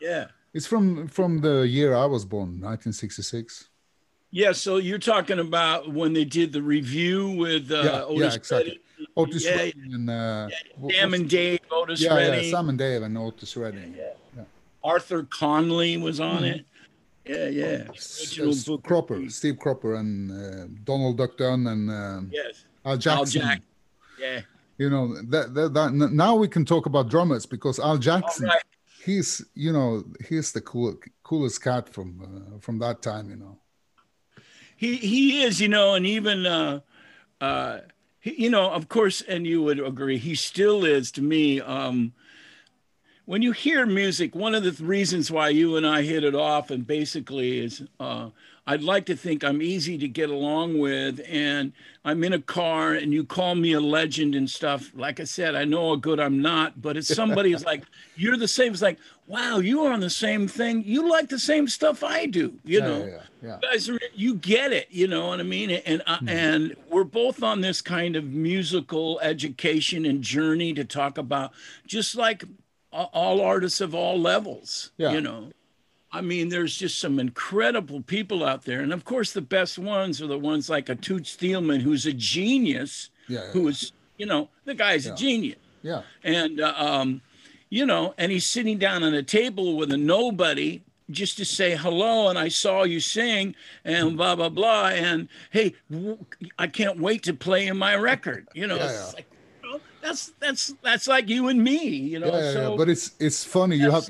yeah. 0.00 0.26
It's 0.52 0.66
from 0.66 1.06
from 1.08 1.40
the 1.40 1.60
year 1.62 1.94
I 1.94 2.06
was 2.06 2.24
born, 2.24 2.60
1966. 2.60 3.68
Yeah, 4.32 4.52
so 4.52 4.76
you're 4.76 4.98
talking 4.98 5.38
about 5.40 5.92
when 5.92 6.12
they 6.12 6.24
did 6.24 6.52
the 6.52 6.62
revue 6.62 7.30
with 7.30 7.70
uh, 7.72 7.76
Yeah, 7.76 7.82
yeah, 7.84 8.02
Otis 8.04 8.36
exactly. 8.36 8.58
Redding, 8.70 9.06
Otis 9.16 9.44
Yeah, 9.44 9.56
Redding 9.56 9.94
and 9.94 10.10
uh, 10.10 10.48
Sam 10.90 11.14
and 11.14 11.28
Dave, 11.28 11.58
Otis 11.70 12.00
yeah, 12.02 12.14
Redding, 12.14 12.44
yeah, 12.44 12.50
Sam 12.50 12.68
and 12.68 12.78
Dave 12.78 13.02
and 13.02 13.18
Otis 13.18 13.56
Redding. 13.56 13.94
Yeah. 13.96 14.42
Arthur 14.84 15.24
Conley 15.24 15.96
was 15.98 16.20
on 16.20 16.44
it. 16.44 16.64
Yeah, 17.26 17.48
yeah. 17.48 17.66
Original 17.90 18.50
s- 18.50 18.64
Booker 18.64 18.82
Cropper, 18.88 19.18
T. 19.18 19.28
Steve 19.28 19.58
Cropper, 19.58 19.96
and 19.96 20.30
uh, 20.32 20.66
Donald 20.84 21.18
Duck 21.18 21.36
Dunn 21.36 21.66
and 21.66 21.90
um, 21.90 22.30
Yes. 22.32 22.64
Al 22.84 22.92
Al 22.92 22.98
Jackson. 22.98 23.40
Jack. 23.42 23.62
Yeah. 24.18 24.40
You 24.78 24.88
know 24.90 25.20
that, 25.24 25.52
that 25.54 25.74
that 25.74 25.92
now 25.92 26.34
we 26.36 26.48
can 26.48 26.64
talk 26.64 26.86
about 26.86 27.08
drummers 27.10 27.44
because 27.46 27.78
Al 27.78 27.98
Jackson, 27.98 28.46
right. 28.46 28.62
He's 29.04 29.44
you 29.54 29.72
know 29.72 30.04
he's 30.28 30.52
the 30.52 30.60
cool 30.60 30.96
coolest 31.22 31.62
cat 31.62 31.88
from 31.88 32.08
uh, 32.22 32.58
from 32.60 32.78
that 32.78 33.02
time. 33.02 33.30
You 33.30 33.36
know. 33.36 33.58
He 34.76 34.96
he 34.96 35.42
is, 35.42 35.60
you 35.60 35.68
know, 35.68 35.94
and 35.94 36.06
even 36.06 36.46
uh 36.46 36.80
uh 37.40 37.80
he, 38.18 38.44
you 38.44 38.50
know, 38.50 38.70
of 38.70 38.88
course, 38.88 39.20
and 39.20 39.46
you 39.46 39.62
would 39.62 39.80
agree, 39.80 40.18
he 40.18 40.34
still 40.34 40.84
is 40.84 41.10
to 41.12 41.22
me. 41.22 41.60
Um 41.60 42.12
when 43.26 43.42
you 43.42 43.52
hear 43.52 43.86
music, 43.86 44.34
one 44.34 44.56
of 44.56 44.64
the 44.64 44.72
th- 44.72 44.80
reasons 44.80 45.30
why 45.30 45.50
you 45.50 45.76
and 45.76 45.86
I 45.86 46.02
hit 46.02 46.24
it 46.24 46.34
off, 46.34 46.70
and 46.70 46.84
basically 46.84 47.60
is 47.60 47.82
uh, 48.00 48.30
I'd 48.66 48.82
like 48.82 49.06
to 49.06 49.16
think 49.16 49.42
I'm 49.42 49.60
easy 49.62 49.98
to 49.98 50.08
get 50.08 50.30
along 50.30 50.78
with, 50.78 51.20
and 51.28 51.72
I'm 52.04 52.22
in 52.24 52.32
a 52.32 52.40
car, 52.40 52.92
and 52.94 53.12
you 53.12 53.24
call 53.24 53.54
me 53.54 53.72
a 53.72 53.80
legend 53.80 54.34
and 54.34 54.48
stuff. 54.48 54.90
Like 54.94 55.18
I 55.20 55.24
said, 55.24 55.54
I 55.54 55.64
know 55.64 55.90
how 55.90 55.96
good 55.96 56.20
I'm 56.20 56.40
not, 56.40 56.80
but 56.80 56.96
it's 56.96 57.12
somebody 57.14 57.52
is 57.52 57.64
like, 57.72 57.84
you're 58.16 58.36
the 58.36 58.48
same. 58.48 58.72
It's 58.72 58.82
like, 58.82 58.98
wow, 59.26 59.58
you 59.58 59.82
are 59.84 59.92
on 59.92 60.00
the 60.00 60.10
same 60.10 60.46
thing. 60.48 60.82
You 60.84 61.08
like 61.08 61.28
the 61.28 61.38
same 61.38 61.68
stuff 61.68 62.02
I 62.04 62.26
do, 62.26 62.54
you 62.64 62.80
Yeah, 62.80 62.86
know 62.86 63.06
yeah, 63.06 63.20
yeah. 63.42 63.58
guys 63.62 63.88
are 63.88 63.98
you 64.14 64.34
get 64.34 64.72
it 64.72 64.86
you 64.90 65.06
know 65.08 65.28
what 65.28 65.40
i 65.40 65.42
mean 65.42 65.70
and 65.70 66.02
uh, 66.06 66.18
and 66.26 66.76
we're 66.90 67.04
both 67.04 67.42
on 67.42 67.60
this 67.60 67.80
kind 67.80 68.14
of 68.16 68.24
musical 68.24 69.18
education 69.20 70.04
and 70.04 70.22
journey 70.22 70.74
to 70.74 70.84
talk 70.84 71.16
about 71.16 71.52
just 71.86 72.14
like 72.16 72.44
all 72.92 73.40
artists 73.40 73.80
of 73.80 73.94
all 73.94 74.18
levels 74.20 74.90
Yeah. 74.98 75.12
you 75.12 75.20
know 75.20 75.50
i 76.12 76.20
mean 76.20 76.48
there's 76.48 76.76
just 76.76 76.98
some 76.98 77.18
incredible 77.18 78.00
people 78.02 78.44
out 78.44 78.64
there 78.64 78.80
and 78.80 78.92
of 78.92 79.04
course 79.04 79.32
the 79.32 79.40
best 79.40 79.78
ones 79.78 80.20
are 80.20 80.26
the 80.26 80.38
ones 80.38 80.68
like 80.68 80.88
a 80.88 80.94
Toots 80.94 81.36
Thielemans 81.36 81.82
who's 81.82 82.06
a 82.06 82.12
genius 82.12 83.10
Yeah, 83.28 83.40
yeah, 83.40 83.50
who 83.52 83.68
is 83.68 83.92
you 84.16 84.26
know 84.26 84.48
the 84.64 84.74
guy's 84.74 85.06
a 85.06 85.14
genius 85.14 85.58
yeah. 85.82 86.02
and 86.22 86.60
uh, 86.60 86.74
um, 86.76 87.22
you 87.70 87.86
know, 87.86 88.14
and 88.18 88.32
he's 88.32 88.44
sitting 88.44 88.78
down 88.78 89.02
on 89.04 89.14
a 89.14 89.22
table 89.22 89.76
with 89.76 89.92
a 89.92 89.96
nobody 89.96 90.82
just 91.10 91.36
to 91.38 91.44
say 91.44 91.76
hello, 91.76 92.28
and 92.28 92.38
I 92.38 92.48
saw 92.48 92.82
you 92.82 93.00
sing, 93.00 93.54
and 93.84 94.16
blah 94.16 94.34
blah 94.36 94.48
blah, 94.48 94.88
and 94.88 95.28
hey, 95.50 95.74
w- 95.90 96.18
I 96.58 96.66
can't 96.66 97.00
wait 97.00 97.22
to 97.24 97.32
play 97.34 97.68
in 97.68 97.76
my 97.76 97.94
record. 97.96 98.48
You 98.54 98.66
know, 98.66 98.76
Yeah, 98.82 98.92
yeah. 98.92 99.10
like, 99.14 99.26
you 99.62 99.70
know, 99.70 99.80
that's 100.02 100.32
that's 100.40 100.74
that's 100.82 101.06
like 101.08 101.28
you 101.28 101.48
and 101.48 101.62
me. 101.62 101.78
You 101.86 102.18
know, 102.18 102.26
yeah, 102.26 102.40
yeah, 102.40 102.52
so 102.52 102.70
yeah. 102.70 102.76
but 102.76 102.88
it's 102.88 103.12
it's 103.20 103.44
funny 103.44 103.76
you 103.76 103.90
have 103.90 104.08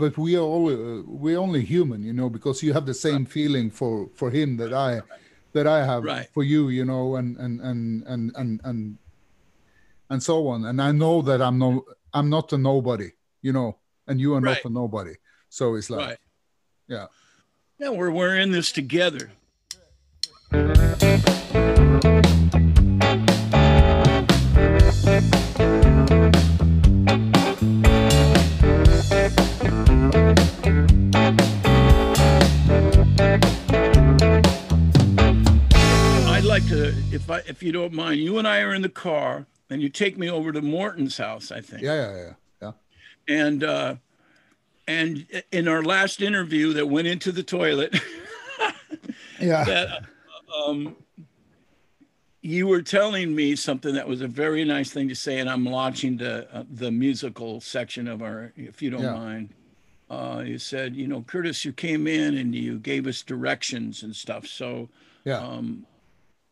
but 0.00 0.16
we 0.18 0.30
are 0.40 0.48
all 0.52 0.66
uh, 0.68 1.02
we're 1.24 1.38
only 1.46 1.62
human 1.74 2.00
you 2.08 2.12
know 2.18 2.28
because 2.36 2.56
you 2.66 2.72
have 2.72 2.86
the 2.86 2.94
same 3.08 3.24
feeling 3.36 3.70
for 3.78 3.92
for 4.18 4.28
him 4.38 4.56
that 4.56 4.72
i 4.88 4.90
that 5.54 5.66
i 5.66 5.78
have 5.90 6.02
Right. 6.04 6.28
for 6.34 6.42
you 6.52 6.62
you 6.78 6.84
know 6.84 7.16
and 7.18 7.36
and 7.44 7.54
and 7.68 8.02
and 8.12 8.22
and 8.40 8.60
and 8.68 8.98
and 10.10 10.20
so 10.22 10.48
on 10.52 10.64
and 10.70 10.78
i 10.88 10.90
know 11.02 11.22
that 11.28 11.40
i'm 11.46 11.58
no 11.58 11.70
i'm 12.16 12.28
not 12.36 12.52
a 12.52 12.58
nobody 12.58 13.10
you 13.46 13.52
know 13.52 13.76
and 14.08 14.20
you 14.20 14.34
are 14.34 14.40
Right. 14.40 14.64
not 14.64 14.70
a 14.70 14.72
nobody 14.82 15.14
so 15.48 15.64
it's 15.76 15.90
like 15.90 16.06
right. 16.08 16.18
yeah 16.88 17.06
Yeah, 17.80 17.90
we're 17.98 18.12
we're 18.18 18.36
in 18.44 18.50
this 18.52 18.72
together. 18.72 19.30
Like 36.60 36.68
to, 36.70 36.88
if 37.14 37.30
I, 37.30 37.38
if 37.46 37.62
you 37.62 37.72
don't 37.72 37.92
mind, 37.92 38.20
you 38.20 38.38
and 38.38 38.46
I 38.46 38.60
are 38.60 38.74
in 38.74 38.82
the 38.82 38.88
car, 38.88 39.46
and 39.70 39.80
you 39.80 39.88
take 39.88 40.18
me 40.18 40.28
over 40.28 40.52
to 40.52 40.60
Morton's 40.60 41.16
house, 41.16 41.50
I 41.52 41.60
think. 41.60 41.82
Yeah, 41.82 41.94
yeah, 41.94 42.16
yeah, 42.16 42.32
yeah. 43.28 43.36
And 43.42 43.64
uh, 43.64 43.94
and 44.88 45.26
in 45.52 45.68
our 45.68 45.82
last 45.82 46.20
interview 46.20 46.72
that 46.74 46.86
went 46.86 47.06
into 47.06 47.32
the 47.32 47.42
toilet, 47.42 47.96
Yeah. 49.40 49.64
that 49.64 50.02
um, 50.66 50.96
you 52.42 52.66
were 52.66 52.82
telling 52.82 53.34
me 53.34 53.56
something 53.56 53.94
that 53.94 54.06
was 54.06 54.20
a 54.20 54.28
very 54.28 54.64
nice 54.64 54.90
thing 54.90 55.08
to 55.08 55.14
say, 55.14 55.38
and 55.38 55.48
I'm 55.48 55.64
launching 55.64 56.16
the 56.16 56.48
uh, 56.54 56.64
the 56.70 56.90
musical 56.90 57.60
section 57.60 58.08
of 58.08 58.22
our, 58.22 58.52
if 58.56 58.82
you 58.82 58.90
don't 58.90 59.02
Yeah. 59.02 59.12
mind. 59.14 59.50
Uh, 60.10 60.42
you 60.44 60.58
said, 60.58 60.96
you 60.96 61.06
know, 61.06 61.22
Curtis, 61.22 61.64
you 61.64 61.72
came 61.72 62.08
in 62.08 62.36
and 62.36 62.52
you 62.52 62.80
gave 62.80 63.06
us 63.06 63.22
directions 63.22 64.02
and 64.02 64.14
stuff. 64.14 64.44
So 64.44 64.88
yeah. 65.24 65.38
um, 65.38 65.86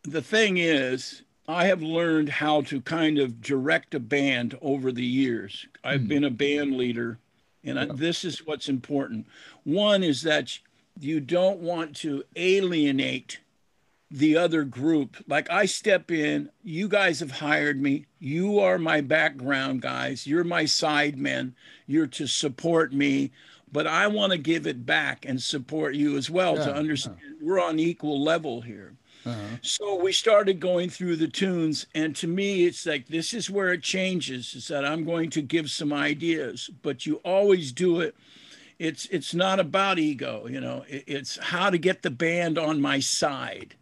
the 0.03 0.23
thing 0.23 0.59
is, 0.59 1.23
I 1.47 1.67
have 1.67 1.83
learned 1.83 2.29
how 2.29 2.63
to 2.63 2.81
kind 2.81 3.19
of 3.19 3.41
direct 3.41 3.95
a 3.95 4.01
band 4.01 4.57
over 4.61 4.93
the 4.93 5.05
years. 5.05 5.67
I've 5.83 6.03
hmm. 6.03 6.09
been 6.09 6.25
a 6.25 6.31
band 6.31 6.77
leader, 6.77 7.19
and 7.65 7.79
I, 7.79 7.87
this 7.87 8.25
is 8.25 8.47
what's 8.47 8.69
important. 8.69 9.27
One 9.65 10.03
is 10.03 10.23
that 10.23 10.59
you 11.01 11.21
don't 11.21 11.61
want 11.61 11.97
to 11.97 12.25
alienate 12.37 13.39
the 14.11 14.37
other 14.37 14.65
group. 14.65 15.17
Like 15.27 15.51
I 15.51 15.67
step 15.67 16.11
in, 16.11 16.51
you 16.63 16.89
guys 16.89 17.21
have 17.21 17.31
hired 17.31 17.81
me. 17.81 18.07
You 18.19 18.59
are 18.61 18.79
my 18.79 19.01
background 19.01 19.83
guys. 19.83 20.27
You're 20.27 20.45
my 20.45 20.65
side 20.65 21.19
men. 21.19 21.55
You're 21.87 22.07
to 22.09 22.27
support 22.27 22.93
me, 22.93 23.31
but 23.71 23.87
I 23.87 24.07
want 24.07 24.33
to 24.33 24.39
give 24.39 24.67
it 24.67 24.87
back 24.87 25.25
and 25.27 25.43
support 25.43 25.95
you 25.95 26.17
as 26.17 26.31
well 26.31 26.57
Yeah, 26.57 26.65
to 26.65 26.71
yeah. 26.71 26.77
understand 26.77 27.19
we're 27.41 27.63
on 27.63 27.79
equal 27.79 28.23
level 28.23 28.61
here. 28.61 28.95
Uh-huh. 29.29 29.57
So 29.63 29.95
we 30.03 30.13
started 30.13 30.61
going 30.61 30.91
through 30.91 31.17
the 31.17 31.29
tunes, 31.29 31.87
and 31.95 32.15
to 32.17 32.27
me, 32.27 32.65
it's 32.67 32.87
like 32.87 33.09
this 33.09 33.33
is 33.35 33.51
where 33.51 33.73
it 33.73 33.83
changes. 33.83 34.55
Is 34.55 34.69
that 34.69 34.85
I'm 34.85 35.05
going 35.05 35.31
to 35.31 35.43
give 35.43 35.71
some 35.71 35.93
ideas, 35.93 36.71
but 36.83 37.07
you 37.07 37.17
always 37.25 37.73
do 37.73 38.01
it. 38.01 38.15
It's 38.79 39.07
it's 39.07 39.35
not 39.35 39.59
about 39.61 39.99
ego, 39.99 40.47
you 40.49 40.61
know. 40.61 40.85
It- 40.89 41.05
it's 41.07 41.37
how 41.39 41.71
to 41.71 41.79
get 41.79 42.03
the 42.03 42.11
band 42.11 42.59
on 42.59 42.81
my 42.81 43.01
side. 43.01 43.75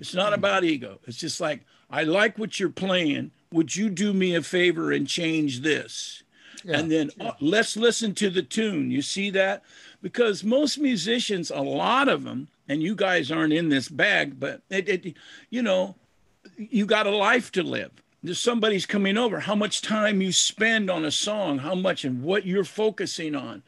It's 0.00 0.14
not 0.14 0.32
about 0.32 0.62
ego. 0.62 1.00
It's 1.04 1.18
just 1.18 1.40
like 1.40 1.62
I 1.90 2.04
like 2.04 2.38
what 2.38 2.60
you're 2.60 2.68
playing. 2.68 3.32
Would 3.50 3.74
you 3.74 3.90
do 3.90 4.12
me 4.12 4.36
a 4.36 4.42
favor 4.42 4.92
and 4.92 5.08
change 5.08 5.60
this? 5.62 6.22
and 6.66 6.90
then 6.90 7.10
uh, 7.20 7.32
let's 7.40 7.76
listen 7.76 8.14
to 8.14 8.30
the 8.30 8.42
tune. 8.42 8.90
You 8.90 9.02
see 9.02 9.28
that? 9.30 9.62
Because 10.04 10.44
most 10.44 10.76
musicians, 10.76 11.50
a 11.50 11.62
lot 11.62 12.08
of 12.08 12.24
them, 12.24 12.48
and 12.68 12.82
you 12.82 12.94
guys 12.94 13.32
aren't 13.32 13.54
in 13.54 13.70
this 13.70 13.88
bag, 13.88 14.38
but 14.38 14.60
it, 14.68 14.86
it 14.86 15.16
you 15.48 15.62
know, 15.62 15.94
you 16.58 16.84
got 16.84 17.06
a 17.06 17.10
life 17.10 17.50
to 17.52 17.62
live. 17.62 17.90
There's 18.22 18.38
somebody's 18.38 18.84
coming 18.84 19.16
over. 19.16 19.40
How 19.40 19.54
much 19.54 19.80
time 19.80 20.20
you 20.20 20.30
spend 20.30 20.90
on 20.90 21.06
a 21.06 21.10
song, 21.10 21.56
how 21.56 21.74
much 21.74 22.04
and 22.04 22.22
what 22.22 22.44
you're 22.44 22.64
focusing 22.64 23.34
on. 23.34 23.62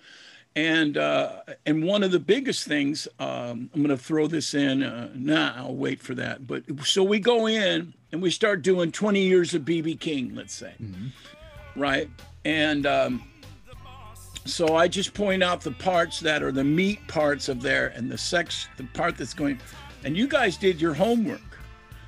And 0.54 0.98
uh, 0.98 1.40
and 1.64 1.82
one 1.82 2.02
of 2.02 2.10
the 2.10 2.20
biggest 2.20 2.66
things, 2.66 3.08
um, 3.18 3.70
I'm 3.72 3.82
going 3.82 3.88
to 3.88 3.96
throw 3.96 4.26
this 4.26 4.52
in. 4.52 4.82
Uh, 4.82 5.08
nah, 5.14 5.54
I'll 5.56 5.74
wait 5.74 6.02
for 6.02 6.14
that. 6.16 6.46
But 6.46 6.64
so 6.84 7.02
we 7.02 7.18
go 7.18 7.46
in 7.46 7.94
and 8.12 8.20
we 8.20 8.30
start 8.30 8.60
doing 8.60 8.92
20 8.92 9.20
years 9.22 9.54
of 9.54 9.62
BB 9.62 10.00
King, 10.00 10.34
let's 10.34 10.52
say, 10.54 10.74
right? 11.76 12.10
And 12.44 12.84
um, 12.84 13.22
so 14.48 14.76
I 14.76 14.88
just 14.88 15.14
point 15.14 15.42
out 15.42 15.60
the 15.60 15.72
parts 15.72 16.20
that 16.20 16.42
are 16.42 16.52
the 16.52 16.64
meat 16.64 17.06
parts 17.08 17.48
of 17.48 17.62
there, 17.62 17.88
and 17.88 18.10
the 18.10 18.18
sex, 18.18 18.68
the 18.76 18.84
part 18.84 19.16
that's 19.16 19.34
going. 19.34 19.58
And 20.04 20.16
you 20.16 20.28
guys 20.28 20.56
did 20.56 20.80
your 20.80 20.94
homework, 20.94 21.58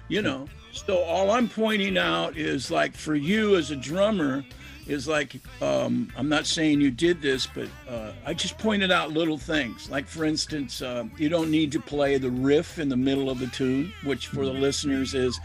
you 0.09 0.23
know. 0.23 0.47
So 0.73 0.99
all 1.03 1.31
I'm 1.31 1.49
pointing 1.49 1.99
out 1.99 2.37
is 2.37 2.71
like 2.71 2.95
for 2.95 3.15
you 3.15 3.57
as 3.57 3.71
a 3.71 3.77
drummer, 3.77 4.45
is 4.89 5.07
like 5.07 5.37
um, 5.63 6.11
I'm 6.17 6.29
not 6.29 6.47
saying 6.47 6.81
you 6.81 6.91
did 6.91 7.21
this, 7.21 7.47
but 7.47 7.69
uh, 7.89 8.13
I 8.25 8.35
just 8.35 8.59
pointed 8.59 8.91
out 8.91 9.13
little 9.13 9.39
things. 9.39 9.91
Like 9.91 10.07
for 10.07 10.25
instance, 10.25 10.83
uh, 10.83 11.05
you 11.17 11.29
don't 11.29 11.51
need 11.51 11.71
to 11.73 11.81
play 11.81 12.19
the 12.19 12.31
riff 12.31 12.79
in 12.79 12.89
the 12.89 12.97
middle 12.97 13.31
of 13.31 13.39
the 13.39 13.47
tune, 13.49 13.93
which 14.05 14.29
for 14.29 14.45
the 14.47 14.53
listeners 14.53 15.15
is 15.15 15.39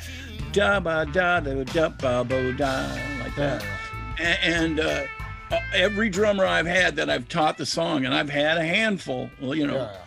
da 0.54 0.80
ba 0.80 1.06
da 1.12 1.42
da 1.42 1.64
da 1.64 1.90
ba 1.90 2.24
bo 2.24 2.54
da 2.54 2.88
like 3.20 3.36
that. 3.36 3.66
And 4.20 4.80
uh, 4.80 4.84
uh, 4.84 5.06
every 5.74 6.10
drummer 6.10 6.46
I've 6.46 6.66
had 6.66 6.96
that 6.98 7.10
I've 7.10 7.28
taught 7.30 7.58
the 7.58 7.66
song, 7.66 8.06
and 8.06 8.14
I've 8.14 8.30
had 8.30 8.58
a 8.58 8.64
handful, 8.64 9.30
well, 9.42 9.56
you 9.56 9.68
know. 9.68 9.76
Yeah, 9.76 9.98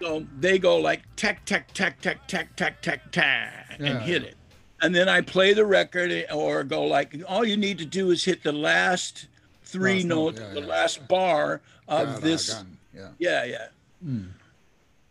So 0.00 0.26
they 0.38 0.58
go 0.58 0.76
like 0.78 1.02
tech, 1.16 1.44
tech, 1.44 1.72
tech, 1.74 2.00
tech, 2.00 2.26
tech, 2.26 2.54
tech, 2.56 2.80
tech, 2.82 3.10
tech, 3.12 3.66
and 3.78 4.02
hit 4.02 4.22
it. 4.22 4.36
And 4.82 4.94
then 4.94 5.08
I 5.08 5.22
play 5.22 5.54
the 5.54 5.64
record 5.64 6.12
or 6.32 6.62
go 6.64 6.84
like, 6.84 7.14
all 7.26 7.44
you 7.46 7.56
need 7.56 7.78
to 7.78 7.86
do 7.86 8.10
is 8.10 8.24
hit 8.24 8.42
the 8.42 8.52
last 8.52 9.26
three 9.64 9.96
Last 9.96 10.04
note, 10.04 10.34
notes, 10.36 10.40
yeah, 10.40 10.54
the 10.54 10.60
yeah, 10.60 10.66
last 10.66 11.08
bar 11.08 11.60
of 11.88 12.08
yeah. 12.08 12.18
this. 12.20 12.64
Yeah. 12.94 13.08
Yeah, 13.18 13.44
yeah. 13.44 13.66
And 14.08 14.24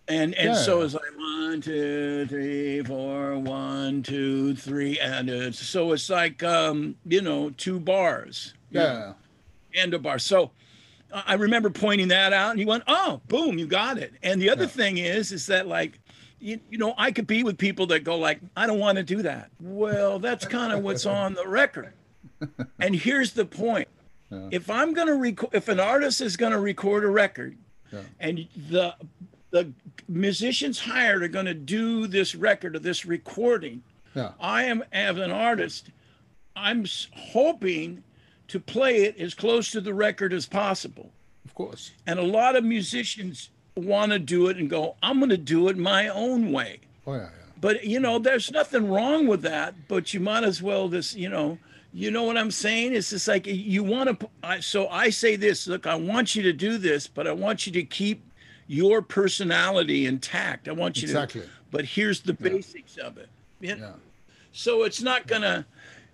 and 0.07 0.33
Yeah. 0.35 0.53
so 0.53 0.81
it's 0.81 0.93
like 0.93 1.03
one, 1.17 1.61
two, 1.61 2.27
three, 2.27 2.83
four, 2.83 3.39
one, 3.39 4.03
two, 4.03 4.55
three, 4.55 4.99
and 4.99 5.29
it's, 5.29 5.59
so 5.59 5.93
it's 5.93 6.09
like 6.11 6.43
um, 6.43 6.95
you 7.05 7.21
know 7.21 7.49
two 7.51 7.79
bars. 7.79 8.53
Yeah. 8.69 9.13
And 9.75 9.93
a 9.93 9.99
bar. 9.99 10.19
So 10.19 10.51
I 11.13 11.23
I 11.27 11.33
remember 11.35 11.69
pointing 11.69 12.07
that 12.09 12.33
out, 12.33 12.51
and 12.51 12.59
he 12.59 12.65
went, 12.65 12.83
"Oh, 12.87 13.21
boom, 13.27 13.57
you 13.57 13.67
got 13.67 13.97
it." 13.97 14.13
And 14.23 14.41
the 14.41 14.49
other 14.49 14.63
Yeah. 14.63 14.69
thing 14.69 14.97
is, 14.97 15.31
is 15.31 15.45
that 15.47 15.67
like, 15.67 15.99
you, 16.39 16.59
you 16.69 16.77
know, 16.77 16.93
I 16.97 17.11
could 17.11 17.27
be 17.27 17.43
with 17.43 17.57
people 17.57 17.85
that 17.87 18.03
go 18.03 18.17
like, 18.17 18.39
"I 18.57 18.65
don't 18.67 18.79
want 18.79 18.97
to 18.97 19.03
do 19.03 19.21
that." 19.21 19.49
Well, 19.61 20.19
that's 20.19 20.45
kind 20.45 20.73
of 20.73 20.81
what's 20.83 21.05
on 21.05 21.33
the 21.33 21.47
record. 21.47 21.93
And 22.79 22.95
here's 22.95 23.31
the 23.33 23.45
point: 23.45 23.87
Yeah. 24.31 24.49
if 24.51 24.69
I'm 24.69 24.93
gonna 24.93 25.15
record, 25.15 25.51
if 25.53 25.67
an 25.69 25.79
artist 25.79 26.19
is 26.21 26.35
gonna 26.35 26.59
record 26.59 27.03
a 27.05 27.09
record, 27.09 27.57
Yeah. 27.93 28.01
and 28.19 28.47
the 28.69 28.95
the 29.51 29.71
musicians 30.09 30.79
hired 30.79 31.23
are 31.23 31.27
gonna 31.29 31.53
do 31.53 32.07
this 32.07 32.35
record 32.35 32.75
or 32.75 32.79
this 32.79 33.05
recording. 33.05 33.83
I 34.39 34.63
am 34.63 34.83
as 34.93 35.17
an 35.17 35.31
artist, 35.31 35.91
I'm 36.55 36.85
hoping 37.13 38.03
to 38.47 38.59
play 38.59 39.03
it 39.03 39.17
as 39.19 39.33
close 39.33 39.71
to 39.71 39.81
the 39.81 39.93
record 39.93 40.33
as 40.33 40.45
possible. 40.45 41.11
Of 41.45 41.55
course. 41.55 41.91
And 42.05 42.19
a 42.19 42.23
lot 42.23 42.55
of 42.55 42.63
musicians 42.63 43.49
want 43.75 44.11
to 44.11 44.19
do 44.19 44.47
it 44.47 44.57
and 44.57 44.69
go, 44.69 44.95
I'm 45.03 45.19
going 45.19 45.29
to 45.29 45.37
do 45.37 45.67
it 45.69 45.77
my 45.77 46.07
own 46.07 46.51
way. 46.51 46.79
Oh 47.07 47.13
yeah. 47.13 47.19
Yeah. 47.21 47.29
But 47.61 47.83
you 47.85 47.99
know, 47.99 48.19
there's 48.19 48.51
nothing 48.51 48.89
wrong 48.89 49.27
with 49.27 49.41
that. 49.43 49.87
But 49.87 50.13
you 50.13 50.19
might 50.19 50.43
as 50.43 50.61
well 50.61 50.89
just, 50.89 51.15
you 51.15 51.29
know, 51.29 51.57
you 51.93 52.11
know 52.11 52.23
what 52.23 52.37
I'm 52.37 52.51
saying? 52.51 52.93
It's 52.93 53.11
just 53.11 53.27
like 53.27 53.47
you 53.47 53.83
want 53.83 54.19
to. 54.19 54.61
So 54.61 54.89
I 54.89 55.09
say 55.09 55.37
this: 55.37 55.65
Look, 55.65 55.87
I 55.87 55.95
want 55.95 56.35
you 56.35 56.43
to 56.43 56.51
do 56.51 56.77
this, 56.77 57.07
but 57.07 57.25
I 57.25 57.31
want 57.31 57.65
you 57.65 57.71
to 57.73 57.83
keep 57.83 58.21
your 58.67 59.01
personality 59.01 60.05
intact. 60.05 60.67
I 60.67 60.73
want 60.73 60.97
you 60.97 61.03
Exactly. 61.03 61.41
to. 61.41 61.47
But 61.71 61.85
here's 61.85 62.19
the 62.21 62.33
basics 62.33 62.97
of 62.97 63.17
it. 63.17 63.29
Know? 63.61 63.75
Yeah. 63.75 63.91
So 64.51 64.83
it's 64.83 65.01
not 65.01 65.27
gonna, 65.27 65.65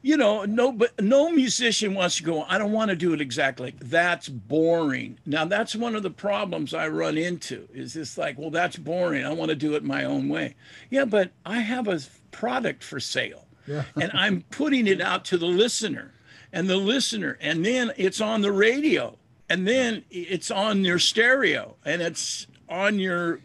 you 0.01 0.17
know, 0.17 0.45
no, 0.45 0.71
but 0.71 0.99
no 1.01 1.29
musician 1.31 1.93
wants 1.93 2.17
to 2.17 2.23
go. 2.23 2.43
I 2.43 2.57
don't 2.57 2.71
want 2.71 2.89
to 2.89 2.95
do 2.95 3.13
it 3.13 3.21
exactly. 3.21 3.75
That's 3.79 4.27
boring. 4.29 5.19
Now 5.25 5.45
that's 5.45 5.75
one 5.75 5.95
of 5.95 6.03
the 6.03 6.09
problems 6.09 6.73
I 6.73 6.87
run 6.87 7.17
into. 7.17 7.67
Is 7.73 7.93
this 7.93 8.17
like, 8.17 8.37
well, 8.37 8.49
that's 8.49 8.77
boring. 8.77 9.25
I 9.25 9.33
want 9.33 9.49
to 9.49 9.55
do 9.55 9.75
it 9.75 9.83
my 9.83 10.03
own 10.03 10.27
way. 10.29 10.55
Yeah, 10.89 11.05
but 11.05 11.31
I 11.45 11.59
have 11.59 11.87
a 11.87 11.99
product 12.31 12.83
for 12.83 12.99
sale, 12.99 13.45
Yeah. 13.67 13.83
and 13.95 14.11
I'm 14.13 14.43
putting 14.49 14.87
it 14.87 15.01
out 15.01 15.25
to 15.25 15.37
the 15.37 15.45
listener, 15.47 16.13
and 16.51 16.69
the 16.69 16.77
listener, 16.77 17.37
and 17.41 17.65
then 17.65 17.91
it's 17.97 18.19
on 18.21 18.41
the 18.41 18.51
radio, 18.51 19.17
and 19.49 19.67
then 19.67 20.03
it's 20.09 20.49
on 20.49 20.83
your 20.83 20.97
stereo, 20.99 21.75
and 21.85 22.01
it's 22.01 22.47
on 22.69 22.99
your 22.99 23.39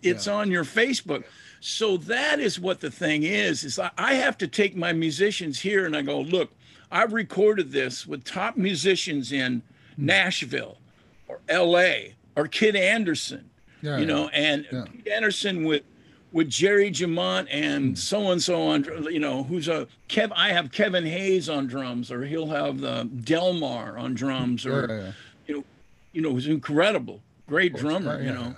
it's 0.00 0.26
Yeah. 0.28 0.34
on 0.34 0.50
your 0.52 0.64
Facebook. 0.64 1.24
So 1.60 1.96
that 1.98 2.40
is 2.40 2.60
what 2.60 2.80
the 2.80 2.90
thing 2.90 3.22
is. 3.24 3.64
Is 3.64 3.78
I- 3.78 3.90
I 3.98 4.14
have 4.14 4.38
to 4.38 4.46
take 4.46 4.76
my 4.76 4.92
musicians 4.92 5.60
here 5.60 5.86
and 5.86 5.96
I 5.96 6.02
go, 6.02 6.20
look, 6.20 6.52
I've 6.90 7.12
recorded 7.12 7.72
this 7.72 8.06
with 8.06 8.24
top 8.24 8.56
musicians 8.56 9.32
in 9.32 9.62
hmm. 9.96 10.06
Nashville 10.06 10.78
or 11.26 11.40
LA 11.50 12.14
or 12.36 12.46
Kid 12.46 12.76
Anderson, 12.76 13.50
Yeah, 13.82 13.98
you 13.98 14.06
know, 14.06 14.28
and 14.28 14.66
yeah. 14.72 14.84
Kid 15.04 15.08
Anderson 15.12 15.64
with 15.64 15.82
with 16.30 16.50
Jerry 16.50 16.90
Jemmott 16.90 17.46
and 17.50 17.98
so 17.98 18.30
and 18.30 18.42
so 18.42 18.60
on, 18.68 18.84
you 19.10 19.18
know, 19.18 19.44
who's 19.44 19.66
a 19.68 19.88
Kev. 20.08 20.30
I 20.36 20.50
have 20.50 20.70
Kevin 20.70 21.06
Hayes 21.06 21.48
on 21.48 21.66
drums, 21.66 22.12
or 22.12 22.24
he'll 22.24 22.48
have 22.48 22.84
uh, 22.84 23.04
the 23.04 23.04
Delmar 23.04 23.96
on 23.96 24.14
drums, 24.14 24.66
or 24.66 24.86
Yeah, 24.88 24.96
yeah. 24.96 25.12
you 25.46 25.54
know, 25.56 25.64
you 26.12 26.22
know, 26.22 26.30
who's 26.32 26.46
incredible, 26.46 27.22
great 27.46 27.74
drummer, 27.74 28.16
Yeah, 28.16 28.22
you 28.22 28.38
yeah, 28.38 28.48
know. 28.48 28.56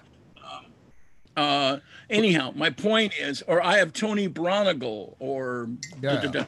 Uh, 1.40 1.78
anyhow, 2.10 2.52
my 2.54 2.68
point 2.70 3.12
is, 3.18 3.42
or 3.46 3.64
I 3.64 3.78
have 3.78 3.92
Tony 3.92 4.28
Braunagel, 4.28 5.14
or 5.18 5.68
Yeah. 6.02 6.16
da, 6.16 6.20
da, 6.20 6.30
da. 6.40 6.44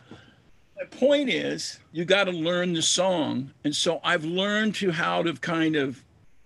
my 0.78 0.84
point 1.06 1.30
is, 1.30 1.78
you 1.92 2.04
got 2.04 2.24
to 2.24 2.32
learn 2.32 2.74
the 2.74 2.82
song, 2.82 3.52
and 3.64 3.74
so 3.74 4.00
I've 4.04 4.24
learned 4.24 4.74
to 4.76 4.90
how 4.90 5.22
to 5.22 5.32
kind 5.34 5.76
of 5.76 6.04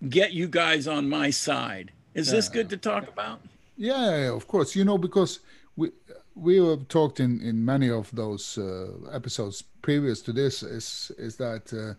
get 0.08 0.32
you 0.32 0.46
guys 0.48 0.86
on 0.86 1.08
my 1.08 1.30
side. 1.30 1.90
Is 2.14 2.30
this 2.30 2.48
good 2.48 2.68
to 2.70 2.76
talk 2.76 3.08
about? 3.08 3.40
Yeah, 3.76 4.10
yeah, 4.22 4.32
of 4.36 4.46
course. 4.46 4.76
You 4.78 4.84
know, 4.84 4.98
because 4.98 5.40
we 5.76 5.90
we 6.34 6.56
have 6.68 6.86
talked 6.88 7.18
in 7.20 7.40
in 7.40 7.64
many 7.64 7.90
of 7.90 8.10
those 8.14 8.44
uh, 8.58 8.88
episodes 9.18 9.64
previous 9.82 10.22
to 10.22 10.32
this 10.32 10.62
is 10.62 11.10
is 11.18 11.36
that 11.36 11.64
uh, 11.72 11.94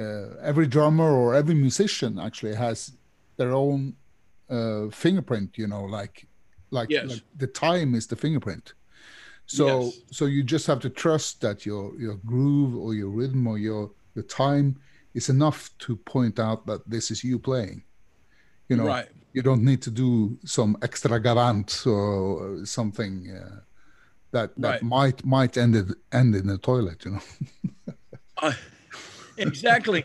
uh, 0.00 0.48
every 0.50 0.66
drummer 0.66 1.10
or 1.22 1.34
every 1.34 1.54
musician 1.54 2.18
actually 2.18 2.54
has 2.56 2.92
their 3.38 3.52
own 3.52 3.94
uh, 4.50 4.88
fingerprint. 4.90 5.58
You 5.58 5.66
know, 5.66 5.84
like 5.84 6.26
like, 6.70 6.90
Yes. 6.90 7.08
like 7.08 7.22
the 7.36 7.46
time 7.46 7.94
is 7.94 8.06
the 8.06 8.16
fingerprint. 8.16 8.74
So 9.46 9.66
Yes. 9.66 9.98
so 10.10 10.26
you 10.26 10.42
just 10.42 10.66
have 10.66 10.80
to 10.80 10.90
trust 10.90 11.40
that 11.40 11.64
your 11.64 11.98
your 12.00 12.16
groove 12.16 12.76
or 12.76 12.94
your 12.94 13.10
rhythm 13.10 13.46
or 13.46 13.58
your 13.58 13.92
your 14.14 14.24
time 14.24 14.76
is 15.14 15.28
enough 15.28 15.70
to 15.78 15.96
point 15.96 16.38
out 16.38 16.66
that 16.66 16.88
this 16.90 17.10
is 17.10 17.22
you 17.24 17.38
playing. 17.38 17.84
You 18.68 18.76
know, 18.76 18.86
Right. 18.86 19.08
you 19.32 19.42
don't 19.42 19.62
need 19.64 19.82
to 19.82 19.90
do 19.90 20.38
some 20.44 20.76
extra 20.82 21.16
extravagant 21.16 21.86
or 21.86 22.64
something 22.66 23.30
uh, 23.30 23.60
that 24.32 24.50
that 24.56 24.70
Right. 24.72 24.82
might 24.82 25.24
might 25.24 25.56
end 25.56 25.76
it, 25.76 25.86
end 26.12 26.34
in 26.34 26.46
the 26.48 26.58
toilet. 26.58 27.04
You 27.04 27.12
know. 27.12 27.22
Uh, 28.42 28.52
exactly. 29.38 30.04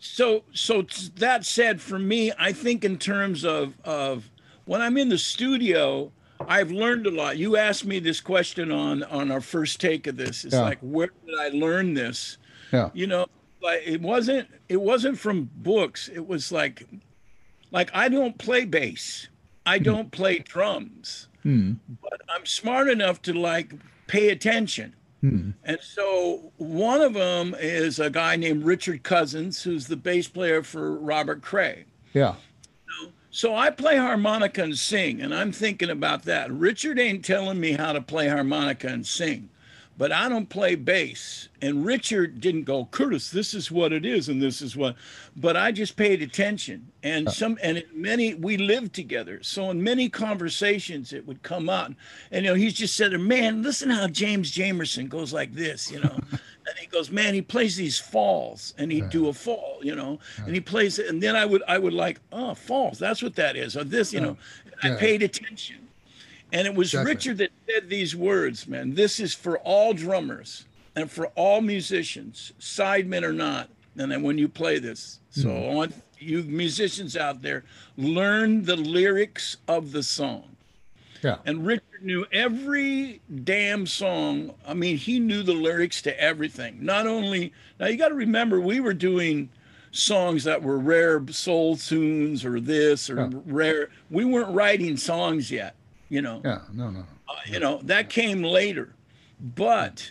So, 0.00 0.44
so 0.52 0.82
that 1.16 1.44
said, 1.44 1.80
for 1.80 1.98
me, 1.98 2.32
I 2.38 2.52
think 2.52 2.84
in 2.84 2.98
terms 2.98 3.44
of 3.44 3.74
of 3.84 4.30
when 4.64 4.80
I'm 4.80 4.96
in 4.96 5.08
the 5.08 5.18
studio, 5.18 6.12
I've 6.46 6.70
learned 6.70 7.06
a 7.06 7.10
lot. 7.10 7.36
You 7.38 7.56
asked 7.56 7.84
me 7.84 7.98
this 7.98 8.20
question 8.20 8.70
on 8.70 9.02
on 9.04 9.30
our 9.30 9.40
first 9.40 9.80
take 9.80 10.06
of 10.06 10.16
this. 10.16 10.44
It's 10.44 10.54
Yeah. 10.54 10.62
like, 10.62 10.78
where 10.80 11.10
did 11.26 11.38
I 11.38 11.48
learn 11.48 11.94
this? 11.94 12.38
Yeah. 12.72 12.90
You 12.94 13.06
know, 13.06 13.26
like 13.62 13.82
it 13.84 14.00
wasn't 14.00 14.48
it 14.68 14.80
wasn't 14.80 15.18
from 15.18 15.50
books. 15.56 16.08
It 16.08 16.26
was 16.26 16.52
like, 16.52 16.86
like 17.70 17.90
I 17.94 18.08
don't 18.08 18.38
play 18.38 18.64
bass. 18.64 19.28
I 19.66 19.78
don't 19.78 20.10
play 20.10 20.38
drums 20.38 21.26
Hmm. 21.42 21.74
but 22.02 22.20
I'm 22.28 22.44
smart 22.46 22.88
enough 22.88 23.20
to 23.22 23.32
like 23.34 23.72
pay 24.06 24.30
attention. 24.30 24.94
Hmm. 25.20 25.50
And 25.64 25.78
so 25.80 26.52
one 26.58 27.00
of 27.00 27.14
them 27.14 27.54
is 27.58 27.98
a 27.98 28.10
guy 28.10 28.36
named 28.36 28.64
Richard 28.64 29.02
Cousins, 29.02 29.62
who's 29.62 29.86
the 29.86 29.96
bass 29.96 30.28
player 30.28 30.62
for 30.62 30.94
Robert 30.94 31.42
Cray. 31.42 31.84
Yeah. 32.12 32.34
So 33.30 33.54
I 33.54 33.70
play 33.70 33.96
harmonica 33.96 34.62
and 34.62 34.78
sing, 34.78 35.20
and 35.20 35.34
I'm 35.34 35.52
thinking 35.52 35.90
about 35.90 36.22
that. 36.24 36.50
Richard 36.50 36.98
ain't 36.98 37.24
telling 37.24 37.60
me 37.60 37.72
how 37.72 37.92
to 37.92 38.00
play 38.00 38.28
harmonica 38.28 38.88
and 38.88 39.06
sing, 39.06 39.50
but 39.98 40.12
I 40.12 40.28
don't 40.28 40.48
play 40.48 40.76
bass. 40.76 41.48
And 41.60 41.84
Richard 41.84 42.40
didn't 42.40 42.62
go, 42.62 42.86
Curtis, 42.86 43.30
this 43.30 43.52
is 43.52 43.70
what 43.70 43.92
it 43.92 44.06
is, 44.06 44.28
and 44.28 44.40
this 44.40 44.62
is 44.62 44.76
what. 44.76 44.94
But 45.36 45.56
I 45.56 45.72
just 45.72 45.96
paid 45.96 46.22
attention, 46.22 46.92
and 47.02 47.28
some, 47.30 47.58
and 47.62 47.84
many 47.92 48.34
we 48.34 48.56
lived 48.56 48.94
together. 48.94 49.42
So 49.42 49.70
in 49.70 49.82
many 49.82 50.08
conversations, 50.08 51.12
it 51.12 51.26
would 51.26 51.42
come 51.42 51.68
out, 51.68 51.92
and 52.30 52.44
you 52.44 52.52
know, 52.52 52.54
he's 52.54 52.74
just 52.74 52.96
said, 52.96 53.12
"Man, 53.20 53.62
listen 53.62 53.90
how 53.90 54.06
James 54.06 54.52
Jamerson 54.52 55.08
goes 55.08 55.32
like 55.32 55.52
this," 55.52 55.90
you 55.90 56.00
know. 56.00 56.18
And 56.68 56.76
he 56.76 56.86
goes, 56.86 57.10
man, 57.10 57.32
he 57.32 57.40
plays 57.40 57.76
these 57.76 57.98
falls, 57.98 58.74
and 58.76 58.92
he'd 58.92 59.08
do 59.08 59.28
a 59.28 59.32
fall, 59.32 59.78
you 59.80 59.94
know, 59.94 60.18
and 60.44 60.52
he 60.54 60.60
plays 60.60 60.98
it, 60.98 61.06
and 61.06 61.22
then 61.22 61.34
I 61.34 61.46
would, 61.46 61.62
I 61.66 61.78
would 61.78 61.94
like, 61.94 62.20
oh, 62.30 62.52
falls, 62.52 62.98
that's 62.98 63.22
what 63.22 63.36
that 63.36 63.56
is, 63.56 63.74
or 63.74 63.84
this, 63.84 64.12
you 64.12 64.20
know. 64.20 64.36
I 64.82 64.90
paid 64.90 65.22
attention, 65.22 65.87
and 66.52 66.66
it 66.66 66.74
was 66.74 66.88
Exactly. 66.88 67.12
Richard 67.12 67.38
that 67.38 67.50
said 67.68 67.88
these 67.88 68.16
words, 68.16 68.66
man. 68.66 68.94
This 68.94 69.20
is 69.20 69.34
for 69.34 69.58
all 69.58 69.92
drummers 69.94 70.64
and 70.96 71.10
for 71.10 71.26
all 71.28 71.60
musicians, 71.60 72.52
sidemen 72.60 73.22
or 73.22 73.32
not. 73.32 73.68
And 73.96 74.10
then 74.10 74.22
when 74.22 74.38
you 74.38 74.48
play 74.48 74.78
this, 74.78 75.18
so 75.30 75.48
hmm. 75.50 75.70
I 75.70 75.74
want 75.74 75.94
you 76.18 76.42
musicians 76.42 77.16
out 77.16 77.42
there, 77.42 77.64
learn 77.96 78.64
the 78.64 78.76
lyrics 78.76 79.56
of 79.68 79.92
the 79.92 80.02
song. 80.02 80.56
Yeah. 81.22 81.38
And 81.46 81.66
Richard 81.66 82.02
knew 82.02 82.26
every 82.32 83.20
damn 83.44 83.86
song. 83.86 84.54
I 84.66 84.74
mean, 84.74 84.96
he 84.96 85.18
knew 85.18 85.42
the 85.42 85.52
lyrics 85.52 86.00
to 86.02 86.20
everything. 86.20 86.78
Not 86.80 87.06
only 87.06 87.52
now, 87.80 87.86
you 87.86 87.96
got 87.96 88.08
to 88.08 88.14
remember 88.14 88.60
we 88.60 88.80
were 88.80 88.94
doing 88.94 89.48
songs 89.90 90.44
that 90.44 90.62
were 90.62 90.78
rare 90.78 91.20
soul 91.30 91.76
tunes 91.76 92.44
or 92.44 92.60
this 92.60 93.10
or 93.10 93.16
Yeah. 93.16 93.30
rare. 93.46 93.90
We 94.10 94.24
weren't 94.24 94.54
writing 94.54 94.96
songs 94.96 95.50
yet. 95.50 95.74
You 96.08 96.22
know, 96.22 96.40
Yeah. 96.44 96.60
No. 96.72 96.90
No. 96.90 97.00
Uh, 97.28 97.34
you 97.46 97.60
know 97.60 97.80
that 97.84 98.08
came 98.10 98.42
later. 98.42 98.94
But 99.40 100.10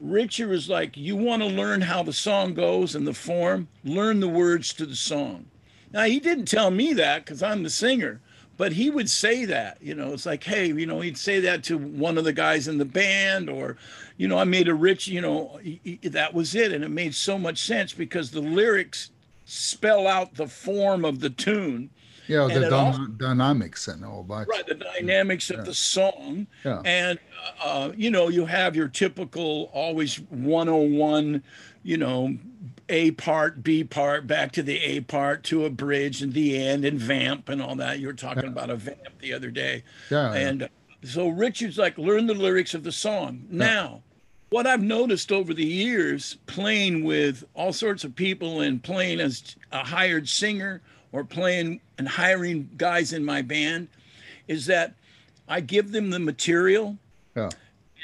Richard 0.00 0.48
was 0.48 0.68
like, 0.68 0.96
you 0.96 1.16
want 1.16 1.42
to 1.42 1.48
learn 1.48 1.80
how 1.80 2.02
the 2.02 2.12
song 2.12 2.54
goes 2.54 2.94
and 2.94 3.06
the 3.06 3.14
form, 3.14 3.68
learn 3.84 4.20
the 4.20 4.28
words 4.28 4.72
to 4.74 4.86
the 4.86 4.96
song. 4.96 5.46
Now 5.92 6.02
he 6.04 6.20
didn't 6.20 6.46
tell 6.46 6.70
me 6.70 6.92
that 6.94 7.24
because 7.24 7.42
I'm 7.42 7.62
the 7.62 7.70
singer, 7.70 8.20
but 8.56 8.72
he 8.72 8.90
would 8.90 9.08
say 9.08 9.44
that. 9.46 9.78
You 9.80 9.94
know, 9.94 10.12
it's 10.12 10.26
like, 10.26 10.44
hey, 10.44 10.66
you 10.66 10.86
know, 10.86 11.00
he'd 11.00 11.16
say 11.18 11.40
that 11.40 11.64
to 11.64 11.78
one 11.78 12.18
of 12.18 12.24
the 12.24 12.32
guys 12.32 12.68
in 12.68 12.78
the 12.78 12.84
band, 12.84 13.48
or, 13.48 13.76
you 14.16 14.28
know, 14.28 14.36
I 14.38 14.44
made 14.44 14.68
a 14.68 14.74
rich, 14.74 15.08
you 15.08 15.20
know, 15.20 15.58
he- 15.62 15.80
he- 15.84 16.08
that 16.08 16.34
was 16.34 16.54
it, 16.54 16.72
and 16.72 16.84
it 16.84 16.90
made 16.90 17.14
so 17.14 17.38
much 17.38 17.58
sense 17.62 17.92
because 17.92 18.30
the 18.30 18.40
lyrics 18.42 19.10
spell 19.46 20.06
out 20.06 20.34
the 20.34 20.48
form 20.48 21.04
of 21.04 21.20
the 21.20 21.30
tune. 21.30 21.90
Yeah. 22.26 22.46
And 22.48 22.64
The 22.64 23.14
dynamics 23.18 23.88
and 23.88 24.04
all 24.04 24.22
that. 24.24 24.46
right 24.48 24.66
the 24.66 24.74
dynamics 24.74 25.50
of 25.50 25.64
the 25.64 25.74
song 25.74 26.46
Yeah. 26.64 26.80
and 26.84 27.18
uh, 27.62 27.92
you 27.96 28.10
know 28.10 28.28
you 28.28 28.46
have 28.46 28.74
your 28.76 28.88
typical 28.88 29.70
always 29.72 30.16
101 30.68 31.42
you 31.82 31.96
know 31.96 32.36
a 32.88 33.10
part 33.12 33.62
b 33.62 33.84
part 33.84 34.26
back 34.26 34.52
to 34.52 34.62
the 34.62 34.78
a 34.80 35.00
part 35.00 35.42
to 35.44 35.64
a 35.64 35.70
bridge 35.70 36.22
and 36.22 36.32
the 36.32 36.56
end 36.56 36.84
and 36.84 36.98
vamp 36.98 37.48
and 37.48 37.60
all 37.62 37.74
that 37.76 37.98
you 37.98 38.06
were 38.06 38.12
talking 38.12 38.44
about 38.46 38.70
a 38.70 38.76
vamp 38.76 39.18
the 39.20 39.32
other 39.32 39.50
day 39.50 39.82
Yeah, 40.10 40.32
yeah. 40.34 40.48
and 40.48 40.62
uh, 40.64 40.68
so 41.02 41.28
richard's 41.28 41.78
like 41.78 41.96
learn 41.98 42.26
the 42.26 42.34
lyrics 42.34 42.74
of 42.74 42.82
the 42.82 42.92
song 42.92 43.44
now 43.50 44.02
what 44.50 44.66
I've 44.68 44.82
noticed 44.82 45.32
over 45.32 45.52
the 45.52 45.64
years 45.66 46.36
playing 46.46 47.02
with 47.02 47.44
all 47.54 47.72
sorts 47.72 48.04
of 48.04 48.14
people 48.14 48.60
and 48.60 48.80
playing 48.82 49.18
as 49.18 49.56
a 49.72 49.78
hired 49.84 50.28
singer 50.28 50.80
or 51.14 51.22
playing 51.22 51.80
and 51.96 52.08
hiring 52.08 52.68
guys 52.76 53.12
in 53.12 53.24
my 53.24 53.40
band 53.40 53.86
is 54.48 54.66
that 54.66 54.94
I 55.48 55.60
give 55.60 55.92
them 55.92 56.10
the 56.10 56.18
material 56.18 56.98
Yeah. 57.36 57.50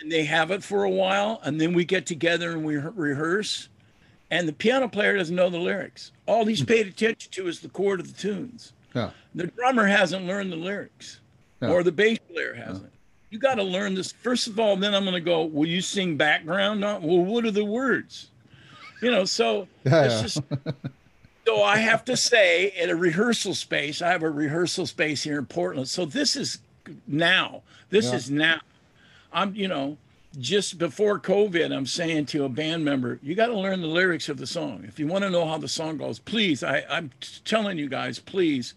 and 0.00 0.12
they 0.12 0.24
have 0.26 0.52
it 0.52 0.62
for 0.62 0.84
a 0.84 0.90
while 0.90 1.40
and 1.42 1.60
then 1.60 1.74
we 1.74 1.84
get 1.84 2.06
together 2.06 2.52
and 2.52 2.64
we 2.64 2.76
re- 2.76 2.92
rehearse 2.94 3.68
and 4.30 4.46
the 4.46 4.52
piano 4.52 4.86
player 4.86 5.16
doesn't 5.16 5.34
know 5.34 5.50
the 5.50 5.58
lyrics. 5.58 6.12
All 6.26 6.44
he's 6.46 6.62
paid 6.62 6.86
attention 6.86 7.32
to 7.32 7.48
is 7.48 7.58
the 7.58 7.68
chord 7.68 7.98
of 7.98 8.06
the 8.14 8.16
tunes. 8.20 8.72
Yeah. 8.94 9.10
The 9.34 9.48
drummer 9.48 9.86
hasn't 9.86 10.24
learned 10.24 10.52
the 10.52 10.56
lyrics, 10.56 11.18
Yeah. 11.60 11.70
or 11.70 11.82
the 11.82 11.90
bass 11.90 12.18
player 12.32 12.54
hasn't. 12.54 12.92
You 13.30 13.40
got 13.40 13.56
to 13.56 13.64
learn 13.64 13.94
this 13.94 14.12
first 14.12 14.46
of 14.46 14.60
all. 14.60 14.76
Then 14.76 14.94
I'm 14.94 15.02
going 15.02 15.14
to 15.14 15.20
go. 15.20 15.44
Will 15.44 15.66
you 15.66 15.80
sing 15.80 16.16
background? 16.16 16.84
on 16.84 17.02
Well, 17.02 17.18
what 17.24 17.44
are 17.44 17.50
the 17.50 17.64
words? 17.64 18.28
You 19.02 19.10
know. 19.10 19.24
So 19.24 19.66
it's 19.84 20.22
just. 20.22 20.38
So 21.50 21.64
I 21.64 21.78
have 21.78 22.04
to 22.04 22.16
say, 22.16 22.70
at 22.80 22.90
a 22.90 22.94
rehearsal 22.94 23.54
space, 23.54 24.02
I 24.02 24.10
have 24.10 24.22
a 24.22 24.30
rehearsal 24.30 24.86
space 24.86 25.24
here 25.24 25.36
in 25.36 25.46
Portland. 25.46 25.88
So 25.88 26.04
this 26.04 26.36
is 26.36 26.58
now. 27.08 27.62
This 27.88 28.04
Yeah. 28.06 28.14
is 28.14 28.30
now. 28.30 28.60
I'm, 29.32 29.56
you 29.56 29.66
know, 29.66 29.98
just 30.38 30.78
before 30.78 31.18
COVID, 31.18 31.76
I'm 31.76 31.86
saying 31.86 32.26
to 32.26 32.44
a 32.44 32.48
band 32.48 32.84
member, 32.84 33.18
you 33.20 33.34
got 33.34 33.48
to 33.48 33.58
learn 33.58 33.80
the 33.80 33.88
lyrics 33.88 34.28
of 34.28 34.36
the 34.36 34.46
song. 34.46 34.84
If 34.86 35.00
you 35.00 35.08
want 35.08 35.24
to 35.24 35.30
know 35.30 35.44
how 35.44 35.58
the 35.58 35.66
song 35.66 35.96
goes, 35.96 36.20
please, 36.20 36.62
I, 36.62 36.84
I'm 36.88 37.10
telling 37.44 37.78
you 37.78 37.88
guys, 37.88 38.20
please. 38.20 38.74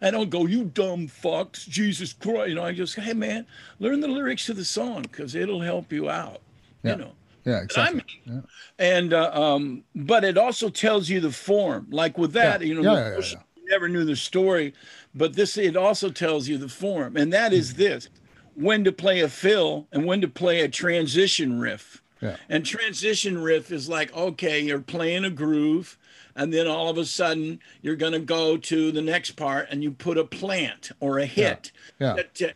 I 0.00 0.10
don't 0.10 0.30
go, 0.30 0.46
you 0.46 0.64
dumb 0.64 1.08
fucks, 1.08 1.68
Jesus 1.68 2.14
Christ. 2.14 2.48
You 2.48 2.54
know, 2.54 2.64
I 2.64 2.72
just, 2.72 2.94
hey, 2.94 3.12
man, 3.12 3.44
learn 3.80 4.00
the 4.00 4.08
lyrics 4.08 4.46
to 4.46 4.54
the 4.54 4.64
song 4.64 5.02
because 5.02 5.34
it'll 5.34 5.60
help 5.60 5.92
you 5.92 6.08
out. 6.08 6.40
Yeah. 6.82 6.92
You 6.92 6.98
know, 7.02 7.12
Yeah. 7.44 7.56
I 7.56 7.62
Exactly. 7.62 8.04
mean, 8.26 8.42
Yeah. 8.78 8.86
and 8.86 9.12
uh, 9.12 9.30
um, 9.32 9.84
but 9.94 10.24
it 10.24 10.38
also 10.38 10.68
tells 10.70 11.08
you 11.08 11.20
the 11.20 11.32
form. 11.32 11.86
Like 11.90 12.16
with 12.18 12.32
that, 12.32 12.60
Yeah. 12.60 12.66
you 12.66 12.74
know, 12.74 12.82
Yeah, 12.82 12.98
yeah, 13.00 13.08
yeah, 13.10 13.14
person 13.16 13.40
never 13.70 13.88
knew 13.88 14.04
the 14.04 14.16
story, 14.16 14.74
but 15.14 15.34
this 15.34 15.56
it 15.56 15.76
also 15.76 16.10
tells 16.10 16.48
you 16.48 16.58
the 16.58 16.68
form, 16.68 17.16
and 17.16 17.32
that 17.32 17.52
is 17.52 17.74
this: 17.74 18.08
when 18.54 18.84
to 18.84 18.92
play 18.92 19.20
a 19.20 19.28
fill 19.28 19.86
and 19.92 20.04
when 20.04 20.20
to 20.20 20.28
play 20.28 20.60
a 20.60 20.68
transition 20.68 21.58
riff. 21.60 22.02
Yeah. 22.20 22.36
And 22.48 22.64
transition 22.64 23.42
riff 23.42 23.70
is 23.72 23.88
like, 23.88 24.14
okay, 24.16 24.60
you're 24.60 24.80
playing 24.80 25.24
a 25.24 25.30
groove, 25.30 25.98
and 26.36 26.52
then 26.52 26.66
all 26.66 26.88
of 26.88 26.96
a 26.96 27.04
sudden 27.04 27.58
you're 27.82 27.96
going 27.96 28.12
to 28.14 28.18
go 28.18 28.56
to 28.56 28.92
the 28.92 29.02
next 29.02 29.32
part 29.32 29.68
and 29.70 29.82
you 29.82 29.90
put 29.90 30.16
a 30.16 30.24
plant 30.24 30.92
or 31.00 31.18
a 31.18 31.26
hit. 31.26 31.72
Yeah. 31.98 32.14
That, 32.14 32.54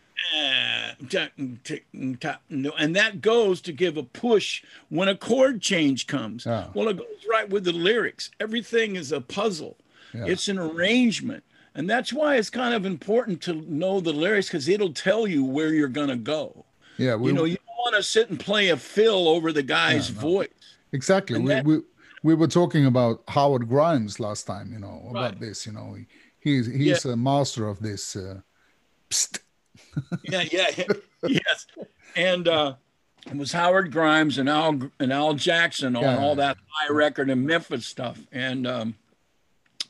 no, 2.50 2.70
And 2.78 2.96
that 2.96 3.20
goes 3.20 3.61
to 3.62 3.72
give 3.72 3.96
a 3.96 4.02
push 4.02 4.62
when 4.88 5.09
a 5.09 5.16
chord 5.16 5.61
change 5.61 6.07
comes. 6.07 6.46
Yeah. 6.46 6.68
Well, 6.74 6.88
it 6.88 6.96
goes 6.98 7.07
right 7.31 7.48
with 7.48 7.64
the 7.64 7.72
lyrics. 7.72 8.31
Everything 8.40 8.96
is 8.96 9.12
a 9.12 9.20
puzzle, 9.20 9.76
Yeah. 10.14 10.26
it's 10.26 10.48
an 10.48 10.59
arrangement. 10.59 11.44
And 11.74 11.88
that's 11.88 12.12
why 12.12 12.37
it's 12.37 12.50
kind 12.50 12.74
of 12.74 12.85
important 12.85 13.40
to 13.42 13.52
know 13.54 14.00
the 14.00 14.12
lyrics 14.12 14.48
because 14.48 14.68
it'll 14.68 14.92
tell 14.92 15.26
you 15.26 15.44
where 15.44 15.72
you're 15.74 15.87
going 15.88 16.09
to 16.09 16.16
go. 16.16 16.64
Yeah. 16.96 17.14
We, 17.14 17.28
You 17.31 17.37
know, 17.37 17.44
you 17.44 17.57
don't 17.57 17.76
want 17.78 17.94
to 17.96 18.02
sit 18.02 18.31
and 18.31 18.40
play 18.40 18.70
a 18.70 18.76
fill 18.76 19.28
over 19.28 19.52
the 19.52 19.62
guy's 19.62 20.09
voice. 20.09 20.48
Exactly. 20.92 21.38
We, 21.38 21.48
that- 21.48 21.64
we 21.64 21.81
we 22.24 22.35
were 22.35 22.48
talking 22.48 22.87
about 22.87 23.22
Howard 23.28 23.68
Grimes 23.68 24.18
last 24.18 24.44
time. 24.44 24.72
You 24.72 24.81
know 24.81 25.07
about 25.11 25.33
Right. 25.33 25.40
this. 25.40 25.66
You 25.66 25.72
know, 25.72 25.94
he, 25.94 26.07
he's 26.40 26.66
he's 26.66 27.04
a 27.04 27.16
master 27.16 27.68
of 27.68 27.78
this. 27.81 28.16
Uh, 28.16 28.40
psst. 29.11 29.38
Yeah, 30.23 30.45
yeah. 30.53 30.71
yes, 31.27 31.67
and 32.17 32.47
uh, 32.49 32.75
it 33.27 33.37
was 33.37 33.53
Howard 33.53 33.93
Grimes 33.93 34.39
and 34.39 34.49
Al 34.49 34.81
and 35.01 35.13
Al 35.13 35.35
Jackson 35.35 35.97
on 35.97 36.03
Yeah. 36.03 36.19
all 36.19 36.35
that 36.37 36.57
Hi 36.71 36.93
record 36.93 37.31
and 37.31 37.47
Memphis 37.47 37.87
stuff. 37.87 38.19
And 38.33 38.67
um, 38.67 38.95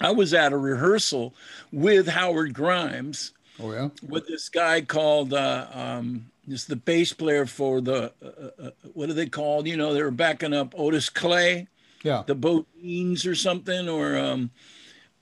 I 0.01 0.11
was 0.13 0.33
at 0.35 0.53
a 0.53 0.57
rehearsal 0.57 1.35
with 1.73 2.09
Howard 2.09 2.55
Grimes 2.55 3.33
Oh 3.61 3.73
yeah. 3.73 3.89
with 4.07 4.27
this 4.29 4.49
guy 4.49 4.81
called 4.81 5.35
uh, 5.35 5.67
um, 5.73 6.31
the 6.47 6.77
bass 6.77 7.13
player 7.13 7.45
for 7.47 7.81
the 7.81 8.13
uh, 8.23 8.63
uh, 8.67 8.71
what 8.95 9.11
are 9.11 9.15
they 9.15 9.27
called? 9.27 9.67
You 9.67 9.77
know, 9.77 9.93
they 9.93 10.03
were 10.03 10.11
backing 10.11 10.55
up 10.55 10.75
Otis 10.79 11.11
Clay, 11.11 11.67
Yeah. 12.03 12.23
the 12.27 12.35
Bodines 12.37 13.27
or 13.27 13.35
something, 13.35 13.89
or 13.89 14.17
um, 14.17 14.51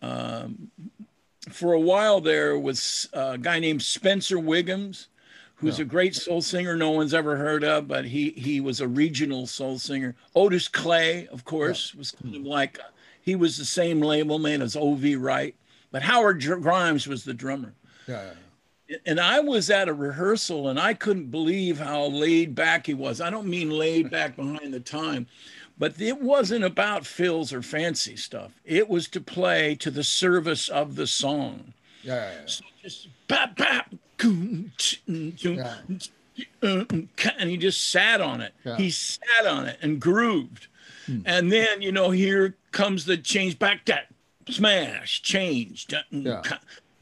um, 0.03 0.71
for 1.51 1.73
a 1.73 1.81
while 1.81 2.21
there 2.21 2.59
was 2.59 3.09
uh, 3.15 3.33
a 3.35 3.39
guy 3.39 3.59
named 3.59 3.83
Spencer 3.83 4.39
Wiggins, 4.39 5.09
who's 5.57 5.79
Yeah. 5.79 5.83
a 5.83 5.87
great 5.87 6.15
soul 6.15 6.43
singer 6.43 6.77
no 6.77 6.91
one's 6.91 7.15
ever 7.15 7.37
heard 7.37 7.65
of, 7.65 7.89
but 7.89 8.05
he 8.07 8.31
he 8.31 8.61
was 8.61 8.81
a 8.81 8.89
regional 8.89 9.47
soul 9.47 9.79
singer. 9.79 10.15
Otis 10.35 10.69
Clay, 10.69 11.27
of 11.29 11.45
course, 11.45 11.95
was 11.95 12.11
kind 12.13 12.35
of 12.35 12.41
mm-hmm. 12.43 12.51
like 12.51 12.79
he 13.21 13.35
was 13.37 13.57
the 13.57 13.65
same 13.65 14.01
label 14.01 14.39
man 14.39 14.63
as 14.63 14.77
O.V. 14.77 15.17
Wright, 15.17 15.55
but 15.91 16.03
Howard 16.03 16.43
Grimes 16.63 17.07
was 17.09 17.25
the 17.25 17.35
drummer 17.35 17.75
Yeah. 18.07 18.31
yeah. 18.89 18.97
and 19.07 19.19
I 19.19 19.41
was 19.41 19.69
at 19.71 19.89
a 19.89 19.95
rehearsal 19.95 20.69
and 20.69 20.79
I 20.79 20.95
couldn't 20.95 21.31
believe 21.31 21.79
how 21.79 22.07
laid 22.07 22.55
back 22.55 22.87
he 22.87 22.95
was. 22.95 23.21
I 23.21 23.31
don't 23.31 23.49
mean 23.49 23.71
laid 23.71 24.11
back 24.11 24.37
behind 24.37 24.73
the 24.75 24.81
time, 24.81 25.27
but 25.79 26.01
it 26.01 26.21
wasn't 26.21 26.65
about 26.65 27.07
fills 27.07 27.53
or 27.53 27.63
fancy 27.63 28.17
stuff. 28.17 28.53
It 28.65 28.89
was 28.89 29.09
to 29.09 29.21
play 29.21 29.75
to 29.77 29.91
the 29.91 30.05
service 30.05 30.69
of 30.69 30.97
the 30.97 31.07
song. 31.07 31.73
Yeah. 32.03 32.15
yeah, 32.15 32.33
yeah. 32.33 32.47
So 32.47 32.65
just 32.83 33.09
bap, 33.29 33.57
bap, 33.57 33.95
coom, 34.17 34.73
ch, 34.79 35.03
mm, 35.09 35.33
choom, 35.37 36.09
uh, 36.63 36.85
and 37.39 37.51
he 37.51 37.57
just 37.57 37.91
sat 37.91 38.21
on 38.21 38.41
it. 38.41 38.55
Yeah. 38.65 38.77
He 38.77 38.91
sat 38.91 39.47
on 39.47 39.67
it 39.67 39.79
and 39.83 40.01
grooved. 40.01 40.69
And 41.25 41.53
then, 41.53 41.83
you 41.83 41.93
know, 41.93 42.11
here 42.11 42.57
comes 42.73 43.05
the 43.05 43.17
change 43.17 43.61
back 43.61 43.85
that 43.85 44.09
smash, 44.49 45.23
change. 45.23 45.87
Yeah. 46.11 46.43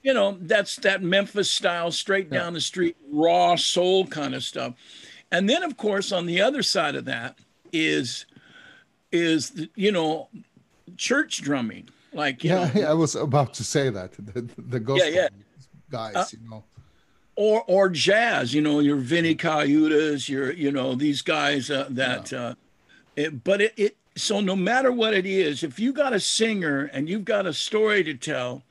You 0.03 0.13
know, 0.13 0.37
that's 0.43 0.77
that 0.77 1.03
Memphis 1.03 1.51
style, 1.51 1.91
straight 1.91 2.29
Yeah. 2.31 2.41
down 2.41 2.53
the 2.53 2.61
street, 2.61 2.97
raw 3.11 3.57
soul 3.57 4.07
kind 4.07 4.35
of 4.35 4.45
stuff. 4.45 4.75
And 5.33 5.49
then, 5.49 5.63
of 5.63 5.79
course, 5.79 6.13
on 6.13 6.27
the 6.27 6.43
other 6.43 6.63
side 6.63 6.97
of 6.97 7.07
that 7.07 7.39
is, 7.73 8.27
is 9.15 9.51
the, 9.51 9.71
you 9.77 9.93
know, 9.93 10.29
church 10.97 11.41
drumming. 11.43 11.89
Like, 12.13 12.45
you 12.45 12.51
Yeah, 12.51 12.71
know, 12.75 12.91
I 12.91 12.95
was 12.95 13.15
about 13.15 13.55
to 13.55 13.65
say 13.65 13.91
that 13.91 14.13
the, 14.13 14.43
the 14.59 14.81
gospel 14.81 15.11
yeah. 15.13 15.29
guys, 15.91 16.15
Uh, 16.17 16.27
you 16.33 16.49
know. 16.51 16.65
or 17.37 17.65
or 17.67 17.89
jazz 17.89 18.55
you 18.55 18.61
know 18.63 18.79
your 18.81 18.97
vinnie 18.97 19.35
Colaiutas 19.35 20.29
your 20.29 20.53
you 20.53 20.71
know 20.71 20.95
these 20.95 21.23
guys 21.23 21.71
uh, 21.71 21.89
that 21.91 22.33
uh, 22.33 22.55
it, 23.17 23.43
but 23.43 23.61
it, 23.61 23.73
it 23.77 23.97
so 24.17 24.41
no 24.41 24.55
matter 24.55 24.93
what 24.93 25.13
it 25.15 25.27
is 25.27 25.65
if 25.65 25.81
you 25.81 25.93
got 25.93 26.13
a 26.13 26.21
singer 26.21 26.89
and 26.93 27.09
you've 27.09 27.25
got 27.25 27.47
a 27.47 27.53
story 27.53 28.05
to 28.05 28.15
tell 28.15 28.63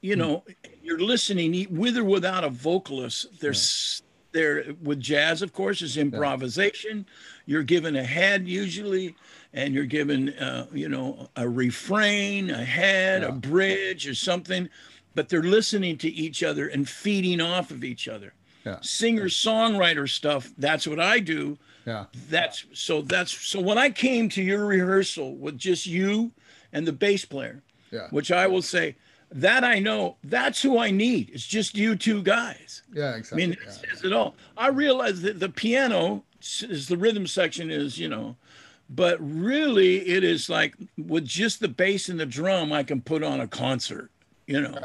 you 0.00 0.14
know 0.14 0.44
you're 0.82 1.00
listening 1.00 1.66
with 1.70 1.96
or 1.96 2.04
without 2.04 2.44
a 2.44 2.48
vocalist 2.50 3.26
there's 3.40 4.02
there 4.34 4.64
with 4.82 5.00
jazz 5.00 5.40
of 5.40 5.52
course 5.54 5.80
is 5.80 5.96
improvisation 5.96 7.06
you're 7.46 7.62
given 7.62 7.96
a 7.96 8.02
head 8.04 8.46
usually 8.46 9.14
and 9.54 9.72
you're 9.72 9.86
given 9.86 10.30
uh, 10.34 10.66
you 10.72 10.88
know 10.88 11.28
a 11.36 11.48
refrain 11.48 12.50
a 12.50 12.62
head 12.64 13.22
a 13.22 13.32
bridge 13.32 14.06
or 14.06 14.14
something 14.14 14.68
but 15.14 15.28
they're 15.28 15.42
listening 15.44 15.96
to 15.96 16.08
each 16.08 16.42
other 16.42 16.66
and 16.68 16.86
feeding 16.88 17.40
off 17.40 17.70
of 17.70 17.82
each 17.84 18.08
other 18.08 18.34
Yeah. 18.66 18.78
singer 18.82 19.26
songwriter 19.26 20.08
stuff 20.10 20.50
that's 20.58 20.86
what 20.86 21.00
i 21.00 21.20
do 21.20 21.56
Yeah. 21.86 22.06
that's 22.28 22.66
so 22.74 23.00
that's 23.02 23.30
so 23.32 23.60
when 23.60 23.78
i 23.78 23.88
came 23.88 24.28
to 24.30 24.42
your 24.42 24.66
rehearsal 24.66 25.36
with 25.36 25.56
just 25.56 25.86
you 25.86 26.32
and 26.72 26.84
the 26.86 26.92
bass 26.92 27.24
player 27.24 27.62
Yeah. 27.92 28.08
which 28.10 28.32
i 28.32 28.46
will 28.48 28.62
say 28.62 28.96
that 29.34 29.64
i 29.64 29.78
know 29.78 30.16
that's 30.24 30.62
who 30.62 30.78
i 30.78 30.90
need 30.90 31.28
it's 31.34 31.46
just 31.46 31.76
you 31.76 31.96
two 31.96 32.22
guys 32.22 32.82
Yeah. 32.92 33.16
Exactly. 33.16 33.42
I 33.42 33.46
mean, 33.48 33.56
yeah. 33.60 33.68
it 33.68 33.72
says 33.74 34.04
it 34.04 34.12
all. 34.12 34.36
I 34.56 34.68
realize 34.68 35.20
that 35.22 35.40
the 35.40 35.48
piano 35.48 36.22
is 36.40 36.86
the 36.88 36.96
rhythm 36.96 37.26
section 37.26 37.70
is, 37.70 37.98
you 37.98 38.08
know, 38.08 38.36
but 38.88 39.16
really 39.20 40.06
it 40.08 40.22
is 40.22 40.48
like 40.48 40.74
with 40.96 41.24
just 41.24 41.58
the 41.60 41.68
bass 41.68 42.08
and 42.08 42.20
the 42.20 42.26
drum, 42.26 42.72
I 42.72 42.82
can 42.84 43.00
put 43.00 43.22
on 43.24 43.40
a 43.40 43.48
concert, 43.48 44.10
you 44.46 44.60
know, 44.60 44.78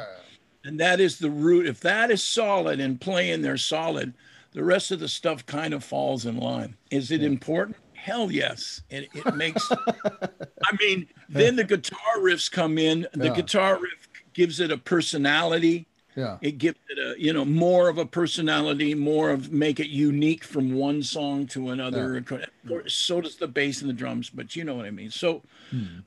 and 0.63 0.79
that 0.79 0.99
is 0.99 1.19
the 1.19 1.29
root. 1.29 1.67
If 1.67 1.81
that 1.81 2.09
is 2.09 2.23
solid 2.23 2.79
and 2.79 2.99
playing 2.99 3.41
there 3.43 3.57
solid, 3.57 4.13
the 4.53 4.63
rest 4.63 4.89
of 4.91 4.99
the 4.99 5.07
stuff 5.09 5.45
kind 5.45 5.73
of 5.73 5.83
falls 5.83 6.25
in 6.25 6.37
line. 6.37 6.75
Is 6.89 7.11
it 7.11 7.21
important? 7.23 7.77
Hell 7.93 8.31
yes. 8.31 8.81
It, 8.89 9.09
it 9.13 9.35
makes, 9.35 9.69
I 10.13 10.75
mean, 10.79 11.07
then 11.27 11.57
the 11.57 11.65
guitar 11.65 12.17
riffs 12.19 12.49
come 12.49 12.77
in. 12.77 13.05
The 13.13 13.25
Yeah. 13.27 13.35
guitar 13.35 13.77
riff 13.79 13.98
gives 14.39 14.59
it 14.59 14.71
a 14.71 14.77
personality. 14.77 15.85
Yeah. 16.15 16.37
it 16.41 16.57
gives 16.57 16.79
it 16.89 16.97
a 16.97 17.09
you 17.21 17.31
know 17.31 17.45
more 17.45 17.87
of 17.87 17.97
a 17.97 18.05
personality 18.05 18.93
more 18.93 19.29
of 19.29 19.51
make 19.53 19.79
it 19.79 19.89
unique 19.89 20.43
from 20.43 20.73
one 20.73 21.01
song 21.03 21.45
to 21.47 21.69
another. 21.69 22.19
Course, 22.67 22.93
so 22.93 23.21
does 23.21 23.35
the 23.37 23.47
bass 23.47 23.81
and 23.81 23.89
the 23.89 23.93
drums 23.93 24.29
but 24.29 24.55
you 24.55 24.63
know 24.65 24.75
what 24.75 24.85
i 24.85 24.91
mean. 24.91 25.11
So 25.11 25.43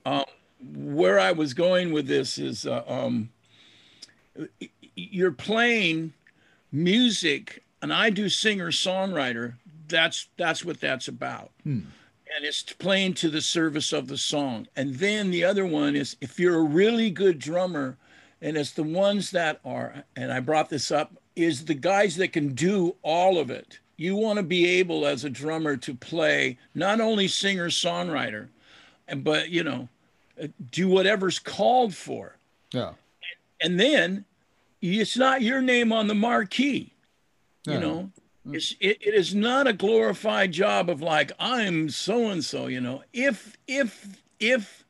um, 0.04 0.24
where 0.74 1.18
i 1.28 1.32
was 1.32 1.54
going 1.54 1.92
with 1.92 2.06
this 2.08 2.36
is 2.36 2.66
uh, 2.66 2.82
um, 2.86 3.30
you're 4.96 5.32
playing 5.32 6.12
music 6.72 7.62
and 7.80 7.92
i 7.92 8.10
do 8.10 8.28
singer 8.28 8.70
songwriter 8.70 9.54
that's 9.88 10.28
that's 10.36 10.64
what 10.64 10.80
that's 10.80 11.08
about. 11.08 11.50
And 12.34 12.44
it's 12.46 12.62
playing 12.62 13.14
to 13.14 13.28
the 13.28 13.42
service 13.42 13.92
of 13.92 14.08
the 14.08 14.16
song. 14.16 14.66
And 14.74 14.94
then 14.96 15.30
the 15.30 15.44
other 15.44 15.66
one 15.66 15.94
is 15.94 16.16
if 16.22 16.40
you're 16.40 16.58
a 16.58 16.62
really 16.80 17.10
good 17.10 17.38
drummer, 17.38 17.98
and 18.42 18.56
it's 18.56 18.72
the 18.72 18.82
ones 18.82 19.30
that 19.30 19.60
are, 19.64 20.04
and 20.14 20.30
I 20.30 20.40
brought 20.40 20.68
this 20.68 20.90
up, 20.90 21.12
is 21.34 21.64
the 21.64 21.74
guys 21.74 22.16
that 22.16 22.34
can 22.34 22.54
do 22.54 22.94
all 23.02 23.38
of 23.38 23.50
it. 23.50 23.78
You 23.96 24.16
want 24.16 24.36
to 24.36 24.42
be 24.42 24.66
able 24.66 25.06
as 25.06 25.24
a 25.24 25.30
drummer 25.30 25.78
to 25.78 25.94
play 25.94 26.58
not 26.74 27.00
only 27.00 27.28
singer 27.28 27.70
songwriter, 27.70 28.48
and 29.08 29.24
but 29.24 29.48
you 29.48 29.64
know, 29.64 29.88
do 30.70 30.88
whatever's 30.88 31.38
called 31.38 31.94
for. 31.94 32.36
Yeah. 32.72 32.92
And 33.62 33.80
then 33.80 34.26
it's 34.82 35.16
not 35.16 35.42
your 35.42 35.62
name 35.62 35.92
on 35.92 36.08
the 36.08 36.14
marquee 36.14 36.92
you 37.66 37.78
know 37.78 38.10
mm. 38.46 38.54
it's, 38.54 38.74
it, 38.80 38.98
it 39.00 39.14
is 39.14 39.34
not 39.34 39.66
a 39.66 39.72
glorified 39.72 40.52
job 40.52 40.90
of 40.90 41.00
like 41.00 41.32
i'm 41.38 41.88
so 41.88 42.28
and 42.30 42.44
so 42.44 42.66
you 42.66 42.80
know 42.80 43.02
if 43.12 43.56
if 43.66 44.20
if 44.40 44.81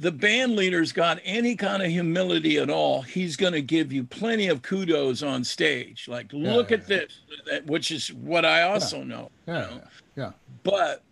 the 0.00 0.10
band 0.10 0.56
leader's 0.56 0.92
got 0.92 1.20
any 1.24 1.54
kind 1.54 1.82
of 1.82 1.88
humility 1.90 2.56
at 2.56 2.70
all 2.70 3.02
he's 3.02 3.36
going 3.36 3.52
to 3.52 3.60
give 3.62 3.92
you 3.92 4.02
plenty 4.02 4.48
of 4.48 4.62
kudos 4.62 5.22
on 5.22 5.44
stage 5.44 6.08
like 6.08 6.32
look 6.32 6.70
yeah, 6.70 6.76
at 6.78 6.86
this 6.86 7.20
which 7.66 7.90
is 7.90 8.12
what 8.14 8.44
i 8.44 8.62
also 8.62 9.02
know 9.04 9.30
you 9.46 9.52
Yeah. 9.54 9.60
know? 9.60 9.70
Yeah. 10.16 10.22
Yeah. 10.24 10.32
but 10.64 11.02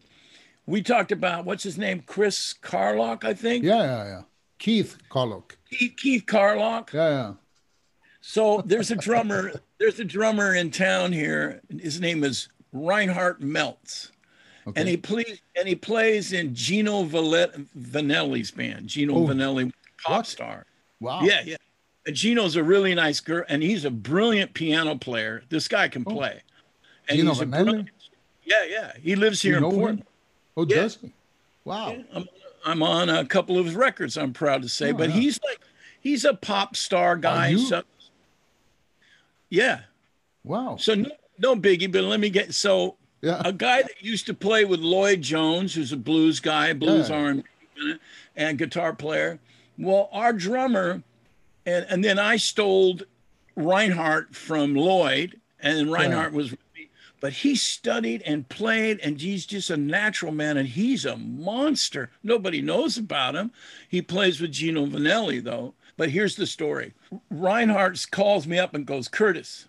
we 0.66 0.82
talked 0.82 1.12
about 1.12 1.44
what's 1.44 1.62
his 1.62 1.78
name 1.78 2.02
chris 2.06 2.54
carlock 2.54 3.24
i 3.24 3.34
think 3.34 3.62
Yeah. 3.64 3.76
Yeah. 3.82 4.04
yeah. 4.04 4.22
Keith 4.58 4.96
Carlock. 5.08 5.56
keith, 5.70 5.94
keith 5.96 6.26
carlock 6.26 6.92
Yeah. 6.92 7.08
Yeah. 7.10 7.32
So 8.20 8.62
there's 8.66 8.90
a 8.90 8.96
drummer. 8.96 9.52
there's 9.78 10.00
a 10.00 10.04
drummer 10.04 10.54
in 10.54 10.70
town 10.72 11.12
here. 11.12 11.62
His 11.80 12.00
name 12.00 12.24
is 12.24 12.48
Reinhard 12.72 13.40
Meltz, 13.40 14.10
Okay. 14.68 14.80
and 14.80 14.88
he 14.88 14.96
plays 14.96 15.40
and 15.56 15.66
he 15.68 15.74
plays 15.74 16.32
in 16.32 16.54
Gino 16.54 17.04
Vannelli's 17.04 18.50
band. 18.50 18.88
Gino 18.88 19.14
Oh. 19.14 19.26
Vannelli, 19.26 19.72
pop 20.04 20.18
What? 20.18 20.26
star. 20.26 20.66
wow. 21.00 21.20
Yeah, 21.22 21.42
yeah. 21.44 21.56
And 22.06 22.14
Gino's 22.16 22.56
a 22.56 22.62
really 22.64 22.94
nice 22.94 23.20
girl, 23.20 23.44
and 23.48 23.62
he's 23.62 23.84
a 23.84 23.90
brilliant 23.90 24.54
piano 24.54 24.96
player. 24.96 25.42
This 25.48 25.68
guy 25.68 25.88
can 25.88 26.04
oh. 26.06 26.14
play. 26.14 26.42
And 27.08 27.18
Gino 27.18 27.32
Vannelli? 27.34 27.88
Yeah, 28.44 28.64
yeah. 28.68 28.92
He 29.00 29.14
lives 29.16 29.42
here 29.42 29.52
You 29.52 29.56
in 29.58 29.62
know 29.62 29.70
him? 29.70 29.76
Portland. 29.78 30.04
Oh, 30.56 30.66
Yeah. 30.68 30.76
does 30.82 30.98
he? 31.00 31.12
Wow. 31.64 31.96
I'm, 32.14 32.28
I'm 32.64 32.82
on 32.82 33.08
a 33.10 33.24
couple 33.26 33.58
of 33.58 33.66
his 33.66 33.74
records. 33.74 34.16
I'm 34.16 34.32
proud 34.32 34.62
to 34.62 34.68
say, 34.68 34.90
Oh, 34.90 34.94
but 34.94 35.10
yeah. 35.10 35.16
he's 35.16 35.38
like, 35.44 35.60
he's 36.00 36.24
a 36.24 36.34
pop 36.34 36.74
star 36.76 37.16
guy. 37.16 37.48
you? 37.48 37.58
So, 37.58 37.82
yeah. 39.50 39.80
Wow. 40.44 40.76
So 40.78 40.94
no, 40.94 41.10
no 41.38 41.56
biggie, 41.56 41.90
but 41.90 42.04
let 42.04 42.20
me 42.20 42.30
get 42.30 42.54
so 42.54 42.96
Yeah. 43.20 43.42
a 43.44 43.52
guy 43.52 43.82
that 43.82 44.00
used 44.02 44.26
to 44.26 44.34
play 44.34 44.64
with 44.64 44.80
Lloyd 44.80 45.22
Jones, 45.22 45.74
who's 45.74 45.92
a 45.92 45.96
blues 45.96 46.40
guy, 46.40 46.72
blues 46.72 47.10
Yeah. 47.10 47.16
R&B, 47.16 47.44
and 48.36 48.58
guitar 48.58 48.92
player. 48.92 49.38
Well, 49.76 50.08
our 50.12 50.32
drummer, 50.32 51.02
and 51.64 51.86
and 51.88 52.04
then 52.04 52.18
I 52.18 52.36
stole 52.36 52.98
Reinhardt 53.56 54.34
from 54.34 54.74
Lloyd, 54.74 55.40
and 55.60 55.90
Reinhardt 55.90 56.32
was 56.32 56.50
with 56.50 56.60
me, 56.74 56.88
but 57.20 57.32
he 57.32 57.54
studied 57.54 58.22
and 58.22 58.48
played, 58.48 58.98
and 59.00 59.20
he's 59.20 59.46
just 59.46 59.70
a 59.70 59.76
natural 59.76 60.32
man, 60.32 60.56
and 60.56 60.68
he's 60.68 61.04
a 61.04 61.16
monster. 61.16 62.10
Nobody 62.22 62.60
knows 62.60 62.96
about 62.98 63.36
him. 63.36 63.52
He 63.88 64.02
plays 64.02 64.40
with 64.40 64.52
Gino 64.52 64.86
Vannelli 64.86 65.42
though. 65.42 65.74
But 65.96 66.10
here's 66.10 66.34
the 66.36 66.46
story: 66.46 66.94
Reinhardt 67.30 68.04
calls 68.10 68.46
me 68.46 68.58
up 68.58 68.74
and 68.74 68.86
goes, 68.86 69.06
Curtis 69.08 69.66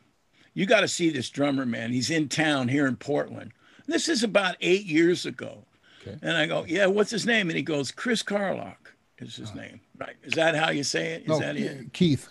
you 0.60 0.66
got 0.66 0.82
to 0.82 0.90
see 0.90 1.10
this 1.10 1.30
drummer, 1.30 1.66
man. 1.66 1.94
He's 1.94 2.10
in 2.10 2.28
town 2.28 2.68
here 2.68 2.86
in 2.86 2.98
Portland. 2.98 3.54
This 3.88 4.10
is 4.10 4.24
about 4.24 4.58
eight 4.60 4.86
years 4.86 5.26
ago. 5.26 5.64
Okay. 6.02 6.18
And 6.22 6.36
I 6.36 6.48
go, 6.48 6.66
yeah, 6.68 6.86
what's 6.86 7.10
his 7.10 7.26
name? 7.26 7.50
And 7.50 7.56
he 7.56 7.64
goes, 7.64 7.92
Chris 7.92 8.22
Carlock 8.22 8.94
is 9.20 9.38
his 9.38 9.56
name. 9.56 9.80
Right. 9.98 10.18
Is 10.22 10.34
that 10.34 10.56
how 10.56 10.72
you 10.72 10.84
say 10.84 11.14
it? 11.14 11.22
Is 11.22 11.28
no, 11.30 11.40
that 11.40 11.56
it? 11.56 11.94
Keith. 11.94 12.28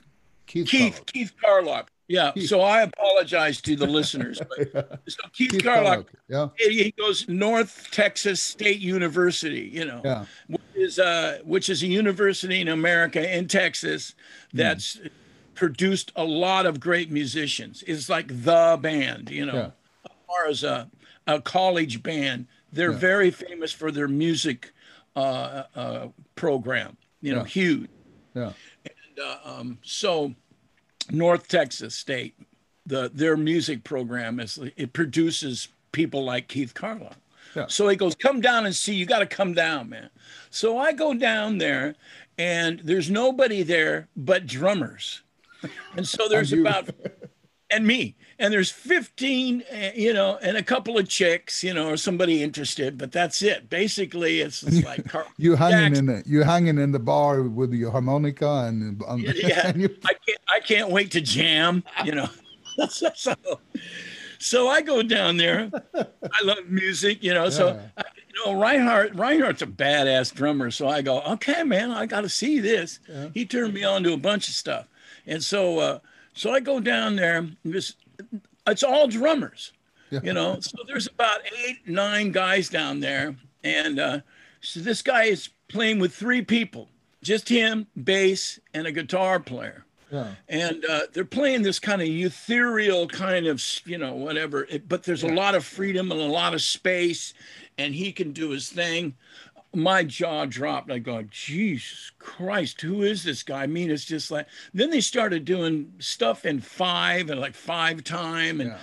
Keith. 0.47 0.68
Keith, 0.68 0.91
Carlock. 0.91 1.07
Keith 1.07 1.33
Carlock. 1.43 1.91
Yeah. 2.07 2.33
Keith. 2.33 2.51
So 2.51 2.61
I 2.61 2.83
apologize 2.83 3.62
to 3.62 3.74
the 3.76 3.87
listeners. 3.87 4.43
But, 4.59 5.01
so 5.09 5.22
Keith, 5.33 5.53
Keith 5.53 5.64
Carlock, 5.64 6.12
Yeah. 6.29 6.49
he 6.59 6.93
goes 6.99 7.26
North 7.31 7.89
Texas 7.93 8.43
State 8.43 8.81
University, 8.81 9.70
you 9.72 9.87
know, 9.87 10.03
Yeah. 10.05 10.26
which 10.49 10.61
is 10.74 10.99
uh, 10.99 11.39
which 11.45 11.70
is 11.70 11.83
a 11.83 11.87
university 11.87 12.61
in 12.61 12.68
America 12.68 13.35
in 13.35 13.49
Texas 13.49 14.14
that's 14.53 15.01
produced 15.59 16.13
a 16.15 16.23
lot 16.23 16.67
of 16.67 16.79
great 16.79 17.11
musicians. 17.11 17.83
It's 17.85 18.09
like 18.09 18.29
the 18.45 18.79
band, 18.81 19.29
you 19.29 19.45
know, 19.45 19.55
Yeah. 19.55 19.71
as 20.07 20.13
far 20.29 20.47
as 20.47 20.63
a, 20.63 20.89
a 21.27 21.41
college 21.41 22.01
band. 22.01 22.47
They're 22.73 22.93
Yeah. 22.93 22.99
very 22.99 23.31
famous 23.33 23.73
for 23.73 23.91
their 23.91 24.07
music 24.09 24.73
uh, 25.17 25.65
uh, 25.75 26.09
program, 26.37 26.97
you 27.21 27.33
know, 27.35 27.41
Yeah. 27.41 27.47
huge. 27.47 27.91
Yeah. 28.37 28.53
Uh, 29.21 29.37
um, 29.45 29.79
so 29.83 30.33
North 31.11 31.49
Texas 31.49 31.97
State, 31.97 32.35
the 32.87 33.11
their 33.13 33.37
music 33.37 33.83
program 33.83 34.39
is 34.39 34.59
it 34.77 34.93
produces 34.93 35.69
people 35.91 36.23
like 36.23 36.47
Keith 36.47 36.73
Carlock. 36.73 37.17
Yeah. 37.57 37.67
So 37.67 37.89
he 37.89 37.97
goes, 37.97 38.15
"Come 38.15 38.41
down 38.41 38.65
and 38.65 38.77
see. 38.77 38.95
You 38.95 39.07
got 39.07 39.19
to 39.21 39.27
come 39.27 39.55
down, 39.55 39.89
man." 39.89 40.11
So 40.51 40.79
I 40.79 40.93
go 40.93 41.15
down 41.15 41.59
there, 41.59 41.97
and 42.39 42.79
there's 42.85 43.11
nobody 43.11 43.65
there 43.65 44.07
but 44.15 44.47
drummers, 44.47 45.23
and 45.97 46.07
so 46.07 46.29
there's 46.29 46.53
about 46.53 46.89
and 47.71 47.87
me 47.87 48.17
and 48.39 48.53
there's 48.53 48.71
15 48.71 49.63
uh, 49.71 49.91
you 49.95 50.13
know 50.15 50.39
and 50.41 50.57
a 50.57 50.63
couple 50.63 50.97
of 50.97 51.09
chicks 51.09 51.63
you 51.63 51.75
know 51.75 51.91
or 51.91 51.97
somebody 51.97 52.43
interested 52.43 52.97
but 52.97 53.13
that's 53.13 53.43
it 53.43 53.69
basically 53.69 54.41
it's, 54.41 54.63
it's 54.63 54.85
like 54.85 55.05
Car- 55.09 55.27
You 55.37 55.55
hanging 55.55 55.95
Jackson. 55.95 56.09
in 56.09 56.17
the 56.17 56.23
you 56.27 56.43
hanging 56.43 56.79
in 56.79 56.93
the 56.93 56.99
bar 56.99 57.43
with 57.43 57.73
your 57.75 57.91
harmonica 57.91 58.65
and, 58.69 59.03
and 59.03 59.23
yeah, 59.35 59.69
and 59.69 59.83
you, 59.83 59.95
I 60.05 60.15
can't. 60.15 60.39
I 60.51 60.61
can't 60.61 60.91
wait 60.91 61.11
to 61.13 61.21
jam. 61.21 61.85
You 62.05 62.15
know, 62.15 62.29
so 62.89 63.11
so 64.39 64.69
I 64.69 64.81
go 64.83 65.03
down 65.03 65.37
there. 65.37 65.71
I 65.95 66.43
love 66.43 66.67
music. 66.69 67.23
You 67.23 67.35
know, 67.35 67.51
so 67.51 67.79
I, 67.97 68.03
you 68.29 68.47
know 68.47 68.61
Reinhardt. 68.61 69.15
Reinhardt's 69.15 69.63
a 69.63 69.67
badass 69.67 70.33
drummer. 70.35 70.71
So 70.71 70.89
I 70.89 71.03
go, 71.03 71.21
okay, 71.23 71.63
man, 71.65 71.91
I 71.91 72.07
got 72.07 72.23
to 72.23 72.29
see 72.29 72.61
this. 72.61 73.01
Yeah. 73.09 73.29
He 73.35 73.45
turned 73.47 73.75
me 73.75 73.85
on 73.85 74.03
to 74.05 74.13
a 74.15 74.17
bunch 74.19 74.49
of 74.49 74.55
stuff, 74.55 74.89
and 75.29 75.43
so 75.43 75.79
uh, 75.79 75.99
so 76.33 76.51
I 76.53 76.61
go 76.61 76.81
down 76.81 77.16
there. 77.16 77.39
and 77.39 77.57
This 77.64 77.95
it's 78.66 78.83
all 78.83 79.07
drummers. 79.07 79.72
Yeah. 80.11 80.20
You 80.22 80.33
know, 80.33 80.59
so 80.61 80.79
there's 80.87 81.07
about 81.07 81.41
eight, 81.66 81.87
nine 81.87 82.33
guys 82.33 82.70
down 82.70 83.01
there, 83.01 83.37
and 83.62 84.01
uh, 84.01 84.20
so 84.61 84.81
this 84.81 85.03
guy 85.03 85.24
is 85.24 85.51
playing 85.68 85.99
with 85.99 86.14
three 86.14 86.43
people, 86.43 86.89
just 87.22 87.49
him, 87.49 87.87
bass, 88.03 88.59
and 88.72 88.87
a 88.87 88.93
guitar 88.93 89.39
player 89.39 89.85
yeah. 90.11 90.35
and 90.49 90.85
uh, 90.89 91.03
they're 91.12 91.24
playing 91.24 91.62
this 91.62 91.79
kind 91.79 92.01
of 92.01 92.09
ethereal 92.09 93.07
kind 93.07 93.47
of 93.47 93.62
you 93.85 93.99
know 93.99 94.14
whatever 94.14 94.64
it, 94.64 94.89
but 94.89 95.03
there's 95.03 95.22
a 95.22 95.29
lot 95.29 95.55
of 95.55 95.64
freedom 95.64 96.11
and 96.11 96.20
a 96.20 96.24
lot 96.24 96.55
of 96.55 96.62
space 96.62 97.35
and 97.76 97.95
he 97.95 98.12
can 98.12 98.33
do 98.33 98.51
his 98.51 98.68
thing 98.68 99.14
my 99.75 100.03
jaw 100.03 100.47
dropped. 100.47 100.91
I 100.91 100.99
go 100.99 101.23
jesus 101.31 102.11
christ 102.19 102.81
who 102.81 103.03
is 103.03 103.23
this 103.25 103.43
guy? 103.43 103.62
I 103.62 103.66
mean 103.66 103.91
it's 103.91 104.05
just 104.05 104.31
like 104.31 104.47
then 104.73 104.91
they 104.91 105.01
started 105.01 105.45
doing 105.45 105.93
stuff 105.99 106.45
in 106.47 106.61
five 106.61 107.31
and 107.31 107.41
like 107.41 107.55
five 107.55 108.03
time 108.05 108.61
and 108.61 108.75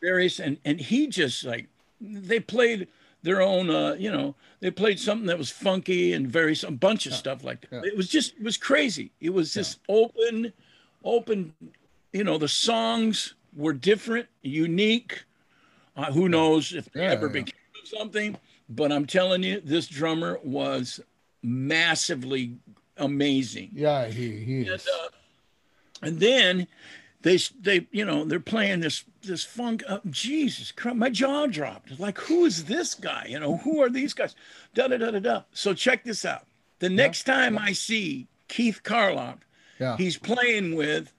various 0.00 0.40
and 0.40 0.58
and 0.64 0.80
he 0.80 1.06
just 1.06 1.44
like 1.44 1.68
they 2.00 2.40
played 2.40 2.88
their 3.22 3.40
own 3.40 3.70
uh 3.70 3.94
you 3.98 4.10
know 4.10 4.34
they 4.60 4.70
played 4.70 4.98
something 4.98 5.26
that 5.26 5.38
was 5.38 5.50
funky 5.50 6.12
and 6.12 6.28
various, 6.28 6.62
a 6.62 6.70
bunch 6.70 7.06
of 7.06 7.14
stuff 7.14 7.42
like 7.42 7.60
that. 7.62 7.82
Yeah. 7.84 7.90
it 7.90 7.96
was 7.96 8.08
just 8.08 8.34
it 8.36 8.42
was 8.42 8.56
crazy. 8.56 9.10
It 9.20 9.30
was 9.30 9.52
just 9.52 9.80
open 9.88 10.52
open 11.04 11.52
you 12.12 12.24
know 12.24 12.38
the 12.38 12.48
songs 12.48 13.34
were 13.56 13.72
different 13.72 14.26
unique. 14.42 15.24
Uh, 15.96 16.10
who 16.10 16.28
knows 16.28 16.72
if 16.72 16.90
they 16.92 17.00
Yeah, 17.02 17.12
ever 17.12 17.26
yeah. 17.26 17.32
became 17.32 17.54
something 17.84 18.36
but 18.74 18.92
i'm 18.92 19.06
telling 19.06 19.42
you 19.42 19.60
this 19.60 19.86
drummer 19.86 20.38
was 20.42 21.00
massively 21.42 22.56
amazing. 22.96 23.70
Yeah, 23.72 24.06
he 24.06 24.36
he 24.36 24.60
and, 24.60 24.68
is. 24.68 24.86
uh, 24.86 25.08
and 26.02 26.20
then 26.20 26.66
they 27.22 27.38
they 27.60 27.86
you 27.90 28.04
know 28.04 28.24
they're 28.24 28.40
playing 28.40 28.80
this 28.80 29.04
this 29.22 29.44
funk 29.44 29.82
uh, 29.88 29.98
jesus 30.10 30.72
christ 30.72 30.96
my 30.96 31.10
jaw 31.10 31.46
dropped. 31.46 31.98
Like 31.98 32.18
who 32.18 32.44
is 32.44 32.64
this 32.64 32.94
guy? 32.94 33.26
You 33.28 33.40
know 33.40 33.56
who 33.58 33.82
are 33.82 33.90
these 33.90 34.14
guys? 34.14 34.34
Da 34.74 34.88
da 34.88 34.96
da 34.96 35.10
da 35.10 35.18
da. 35.18 35.42
So 35.52 35.74
check 35.74 36.04
this 36.04 36.24
out. 36.24 36.46
The 36.78 36.88
next 36.88 37.24
time 37.24 37.58
i 37.58 37.72
see 37.72 38.26
keith 38.48 38.82
carlock 38.82 39.46
yeah. 39.78 39.96
he's 39.96 40.18
playing 40.18 40.74
with 40.74 41.12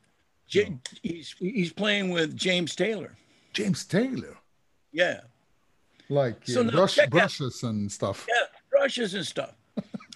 J- 0.45 0.77
he's 1.01 1.33
he's 1.39 1.71
playing 1.71 2.09
with 2.09 2.35
james 2.35 2.75
taylor. 2.75 3.15
James 3.53 3.85
Taylor, 3.85 4.37
yeah 4.91 5.21
like 6.09 6.35
So 6.47 6.63
now 6.63 6.71
brush, 6.71 6.99
brushes 7.09 7.63
and 7.63 7.91
stuff. 7.91 8.25
yeah 8.29 8.45
brushes 8.69 9.13
and 9.13 9.25
stuff 9.25 9.53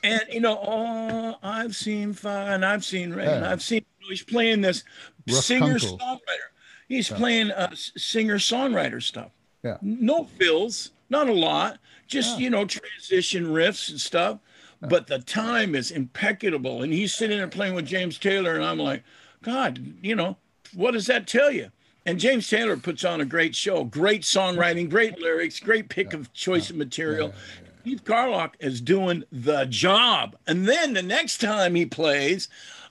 and 0.03 0.21
you 0.31 0.39
know 0.39 0.59
oh 0.61 1.35
i've 1.43 1.75
seen 1.75 2.13
fire 2.13 2.53
and 2.53 2.63
i've 2.65 2.83
seen 2.85 3.11
rain 3.11 3.27
and 3.27 3.43
Yeah. 3.45 3.51
i've 3.51 3.61
seen 3.63 3.83
he's 4.07 4.23
playing 4.23 4.61
this 4.61 4.83
Russ 5.27 5.45
singer 5.45 5.79
Kunkel. 5.79 5.97
songwriter 5.97 6.49
he's 6.87 7.09
playing 7.09 7.51
uh, 7.51 7.73
singer 7.75 8.37
songwriter 8.37 9.01
stuff 9.01 9.31
Yeah. 9.63 9.77
no 9.81 10.23
fills 10.25 10.91
not 11.09 11.27
a 11.29 11.33
lot 11.33 11.79
just 12.07 12.37
Yeah. 12.37 12.43
you 12.45 12.49
know 12.51 12.65
transition 12.65 13.45
riffs 13.47 13.89
and 13.89 13.99
stuff 13.99 14.39
but 14.81 15.07
the 15.07 15.19
time 15.19 15.73
is 15.75 15.89
impeccable 15.91 16.83
and 16.83 16.93
he's 16.93 17.13
sitting 17.13 17.37
there 17.37 17.47
playing 17.47 17.73
with 17.73 17.85
james 17.85 18.17
taylor 18.19 18.55
and 18.55 18.63
i'm 18.63 18.77
like 18.79 19.03
god 19.41 19.79
you 20.01 20.15
know 20.15 20.37
what 20.75 20.91
does 20.91 21.07
that 21.07 21.25
tell 21.27 21.51
you 21.51 21.71
and 22.07 22.19
james 22.19 22.49
taylor 22.49 22.75
puts 22.75 23.05
on 23.05 23.21
a 23.21 23.25
great 23.25 23.55
show 23.55 23.83
great 23.83 24.23
songwriting 24.23 24.89
great 24.89 25.19
lyrics 25.19 25.59
great 25.59 25.89
pick 25.89 26.13
of 26.13 26.33
choice 26.33 26.69
of 26.69 26.75
material 26.75 27.33
Keith 27.83 28.03
Carlock 28.03 28.57
is 28.59 28.81
doing 28.81 29.23
the 29.31 29.63
job. 29.63 30.35
And 30.45 30.67
then 30.67 30.91
the 30.91 31.01
next 31.01 31.39
time 31.39 31.73
he 31.73 31.85
plays, 31.85 32.49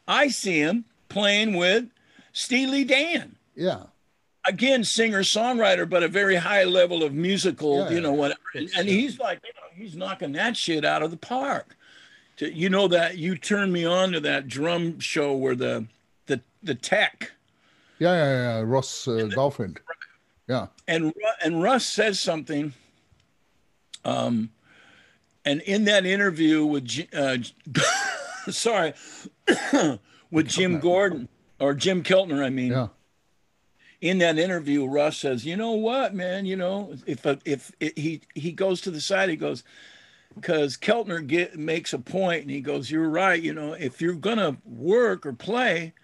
I 0.08 0.28
see 0.28 0.60
him 0.60 0.86
playing 1.10 1.54
with 1.54 1.90
Steely 2.32 2.82
Dan. 2.82 3.36
Yeah, 3.54 3.82
Again, 4.46 4.84
singer 4.84 5.22
songwriter, 5.22 5.88
but 5.88 6.04
a 6.04 6.08
very 6.08 6.36
high 6.36 6.64
level 6.64 7.02
of 7.02 7.12
musical, 7.12 7.78
Yeah, 7.78 7.90
you 7.90 8.00
know, 8.00 8.12
whatever. 8.12 8.40
And, 8.54 8.70
and 8.76 8.88
he's 8.88 9.18
like, 9.18 9.40
you 9.44 9.52
know, 9.54 9.84
he's 9.84 9.96
knocking 9.96 10.32
that 10.32 10.56
shit 10.56 10.84
out 10.84 11.02
of 11.02 11.10
the 11.10 11.16
park. 11.16 11.76
To, 12.38 12.50
you 12.50 12.70
know 12.70 12.86
that 12.88 13.18
you 13.18 13.36
turned 13.36 13.72
me 13.72 13.84
on 13.84 14.12
to 14.12 14.20
that 14.20 14.46
drum 14.46 15.00
show 15.00 15.34
where 15.34 15.56
the 15.56 15.86
the 16.26 16.40
the 16.62 16.74
tech 16.74 17.32
yeah, 17.98 18.14
yeah, 18.14 18.58
yeah. 18.58 18.60
Ross 18.60 19.08
uh. 19.08 19.28
Yeah, 20.48 20.66
and 20.86 21.12
and 21.42 21.62
Russ 21.62 21.86
says 21.86 22.20
something. 22.20 22.72
Um, 24.04 24.50
and 25.44 25.60
in 25.62 25.84
that 25.84 26.06
interview 26.06 26.64
with, 26.64 26.88
uh, 27.12 27.38
sorry, 28.50 28.94
with 30.30 30.48
Jim 30.48 30.78
Gordon 30.78 31.28
or 31.58 31.74
Jim 31.74 32.02
Keltner, 32.02 32.44
I 32.44 32.50
mean, 32.50 32.72
yeah, 32.72 32.88
in 34.00 34.18
that 34.18 34.38
interview, 34.38 34.86
Russ 34.86 35.18
says, 35.18 35.44
"You 35.44 35.56
know 35.56 35.72
what, 35.72 36.14
man? 36.14 36.46
You 36.46 36.56
know, 36.56 36.94
if 37.06 37.24
a, 37.26 37.38
if 37.44 37.72
it, 37.80 37.98
he 37.98 38.20
he 38.34 38.52
goes 38.52 38.80
to 38.82 38.90
the 38.90 39.00
side, 39.00 39.28
he 39.28 39.36
goes." 39.36 39.64
Because 40.34 40.76
Keltner 40.76 41.26
get, 41.26 41.56
makes 41.56 41.94
a 41.94 41.98
point, 41.98 42.42
and 42.42 42.50
he 42.50 42.60
goes, 42.60 42.90
"You're 42.90 43.08
right. 43.08 43.42
You 43.42 43.54
know, 43.54 43.72
if 43.72 44.02
you're 44.02 44.14
gonna 44.14 44.58
work 44.66 45.24
or 45.24 45.32
play, 45.32 45.94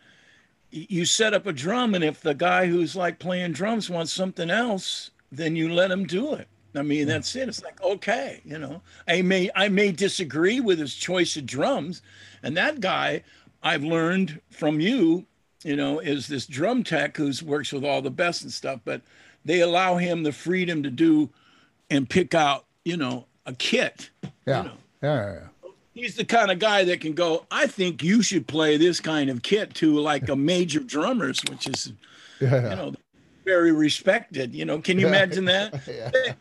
you 0.72 1.04
set 1.04 1.34
up 1.34 1.46
a 1.46 1.52
drum, 1.52 1.94
and 1.94 2.02
if 2.02 2.20
the 2.20 2.34
guy 2.34 2.66
who's 2.66 2.96
like 2.96 3.18
playing 3.18 3.52
drums 3.52 3.90
wants 3.90 4.12
something 4.12 4.50
else, 4.50 5.10
then 5.30 5.54
you 5.54 5.72
let 5.72 5.90
him 5.90 6.06
do 6.06 6.34
it. 6.34 6.48
I 6.74 6.82
mean, 6.82 7.02
hmm. 7.02 7.08
that's 7.08 7.36
it. 7.36 7.48
It's 7.48 7.62
like 7.62 7.80
okay, 7.82 8.40
you 8.44 8.58
know. 8.58 8.82
I 9.06 9.22
may 9.22 9.50
I 9.54 9.68
may 9.68 9.92
disagree 9.92 10.60
with 10.60 10.78
his 10.78 10.94
choice 10.94 11.36
of 11.36 11.46
drums, 11.46 12.02
and 12.42 12.56
that 12.56 12.80
guy 12.80 13.22
I've 13.62 13.84
learned 13.84 14.40
from 14.50 14.80
you, 14.80 15.26
you 15.62 15.76
know, 15.76 16.00
is 16.00 16.26
this 16.26 16.46
drum 16.46 16.82
tech 16.82 17.16
who's 17.16 17.42
works 17.42 17.72
with 17.72 17.84
all 17.84 18.02
the 18.02 18.10
best 18.10 18.42
and 18.42 18.52
stuff, 18.52 18.80
but 18.84 19.02
they 19.44 19.60
allow 19.60 19.96
him 19.96 20.22
the 20.22 20.32
freedom 20.32 20.82
to 20.82 20.90
do 20.90 21.30
and 21.90 22.08
pick 22.08 22.34
out, 22.34 22.64
you 22.84 22.96
know, 22.96 23.26
a 23.46 23.52
kit. 23.54 24.10
yeah, 24.46 24.62
know. 24.62 24.72
yeah, 25.02 25.14
yeah, 25.14 25.32
yeah. 25.32 25.48
He's 25.94 26.16
the 26.16 26.24
kind 26.24 26.50
of 26.50 26.58
guy 26.58 26.84
that 26.84 27.00
can 27.00 27.12
go, 27.12 27.44
I 27.50 27.66
think 27.66 28.02
you 28.02 28.22
should 28.22 28.46
play 28.46 28.76
this 28.76 28.98
kind 29.00 29.28
of 29.28 29.42
kit 29.42 29.74
to 29.74 29.98
like 29.98 30.28
a 30.28 30.36
major 30.36 30.80
drummers, 30.80 31.42
which 31.50 31.66
is, 31.68 31.92
yeah, 32.40 32.50
yeah. 32.50 32.70
you 32.70 32.76
know, 32.76 32.94
very 33.44 33.72
respected. 33.72 34.54
You 34.54 34.64
know, 34.64 34.80
can 34.80 34.98
you 34.98 35.06
imagine 35.06 35.44
that? 35.46 35.82
Yeah. 35.86 36.10
Hey, 36.12 36.34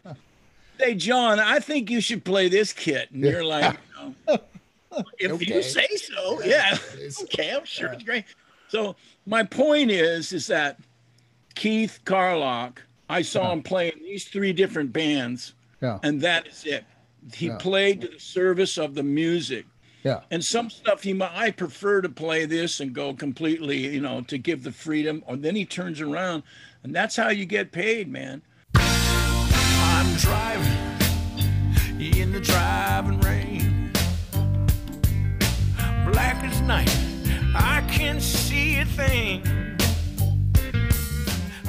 hey, 0.80 0.96
John, 0.96 1.40
I 1.40 1.60
think 1.60 1.90
you 1.90 2.00
should 2.02 2.24
play 2.24 2.48
this 2.48 2.72
kit. 2.74 3.12
And 3.12 3.22
you're 3.22 3.44
like, 3.44 3.78
you 4.00 4.16
know, 4.28 4.38
if 5.20 5.32
Okay. 5.32 5.56
you 5.56 5.62
say 5.62 5.88
so, 5.96 6.42
yeah. 6.44 6.78
Okay, 7.24 7.54
I'm 7.54 7.66
sure 7.66 7.92
it's 7.92 8.04
great. 8.04 8.26
So 8.70 8.96
my 9.26 9.44
point 9.44 9.92
is, 9.92 10.32
is 10.32 10.48
that 10.48 10.80
Keith 11.56 12.00
Carlock. 12.06 12.82
I 13.10 13.22
saw 13.22 13.42
uh-huh. 13.42 13.52
him 13.52 13.64
play 13.64 13.92
in 13.92 14.00
these 14.00 14.24
three 14.24 14.54
different 14.54 14.94
bands, 14.94 15.54
Yeah. 15.82 16.00
and 16.04 16.22
that 16.22 16.48
is 16.48 16.66
it. 16.66 16.86
He 17.34 17.48
Yeah. 17.48 17.58
played 17.58 18.02
to 18.02 18.08
the 18.08 18.20
service 18.20 18.78
of 18.78 18.96
the 18.96 19.04
music. 19.04 19.66
Yeah. 20.04 20.22
And 20.32 20.44
some 20.44 20.70
stuff 20.70 21.04
he 21.04 21.14
might, 21.14 21.32
I 21.34 21.52
prefer 21.52 22.02
to 22.02 22.10
play 22.10 22.46
this 22.46 22.80
and 22.80 22.94
go 22.94 23.14
completely, 23.14 23.94
you 23.94 24.02
know, 24.02 24.22
to 24.22 24.38
give 24.38 24.64
the 24.64 24.72
freedom. 24.72 25.24
Or 25.28 25.36
then 25.38 25.56
he 25.56 25.66
turns 25.66 26.02
around, 26.02 26.42
and 26.84 26.96
that's 26.96 27.16
how 27.16 27.30
you 27.30 27.46
get 27.46 27.72
paid, 27.72 28.10
man. 28.10 28.42
I'm 28.74 30.16
driving 30.18 30.72
in 32.00 32.32
the 32.32 32.40
driving 32.40 33.20
rain. 33.20 33.92
Black 36.12 36.44
as 36.44 36.62
night, 36.62 36.90
I 37.54 37.82
can't 37.92 38.22
see 38.22 38.78
a 38.80 38.86
thing. 38.86 39.44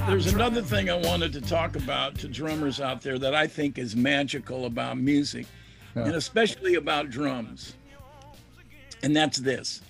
There's 0.06 0.32
another 0.32 0.62
thing 0.62 0.90
I 0.90 0.94
wanted 0.96 1.32
to 1.34 1.40
talk 1.40 1.76
about 1.76 2.16
to 2.18 2.28
drummers 2.28 2.80
out 2.80 3.02
there 3.02 3.18
that 3.18 3.34
I 3.34 3.46
think 3.46 3.78
is 3.78 3.96
magical 3.96 4.66
about 4.66 4.98
music, 4.98 5.46
Yeah. 5.96 6.04
and 6.06 6.14
especially 6.14 6.74
about 6.74 7.08
drums. 7.08 7.74
And 9.02 9.16
that's 9.16 9.38
this 9.38 9.80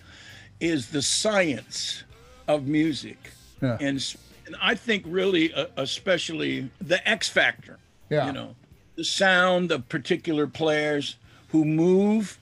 is 0.60 0.90
the 0.90 1.02
science 1.02 2.04
of 2.46 2.66
music. 2.68 3.18
Yeah. 3.60 3.78
And, 3.80 4.14
and 4.46 4.56
I 4.60 4.74
think 4.74 5.04
really 5.06 5.52
uh, 5.52 5.66
especially 5.76 6.70
the 6.80 7.06
X 7.08 7.28
factor. 7.28 7.78
Yeah. 8.10 8.26
You 8.26 8.32
know, 8.32 8.54
the 8.96 9.04
sound 9.04 9.72
of 9.72 9.88
particular 9.88 10.46
players 10.46 11.16
who 11.48 11.64
move 11.64 12.38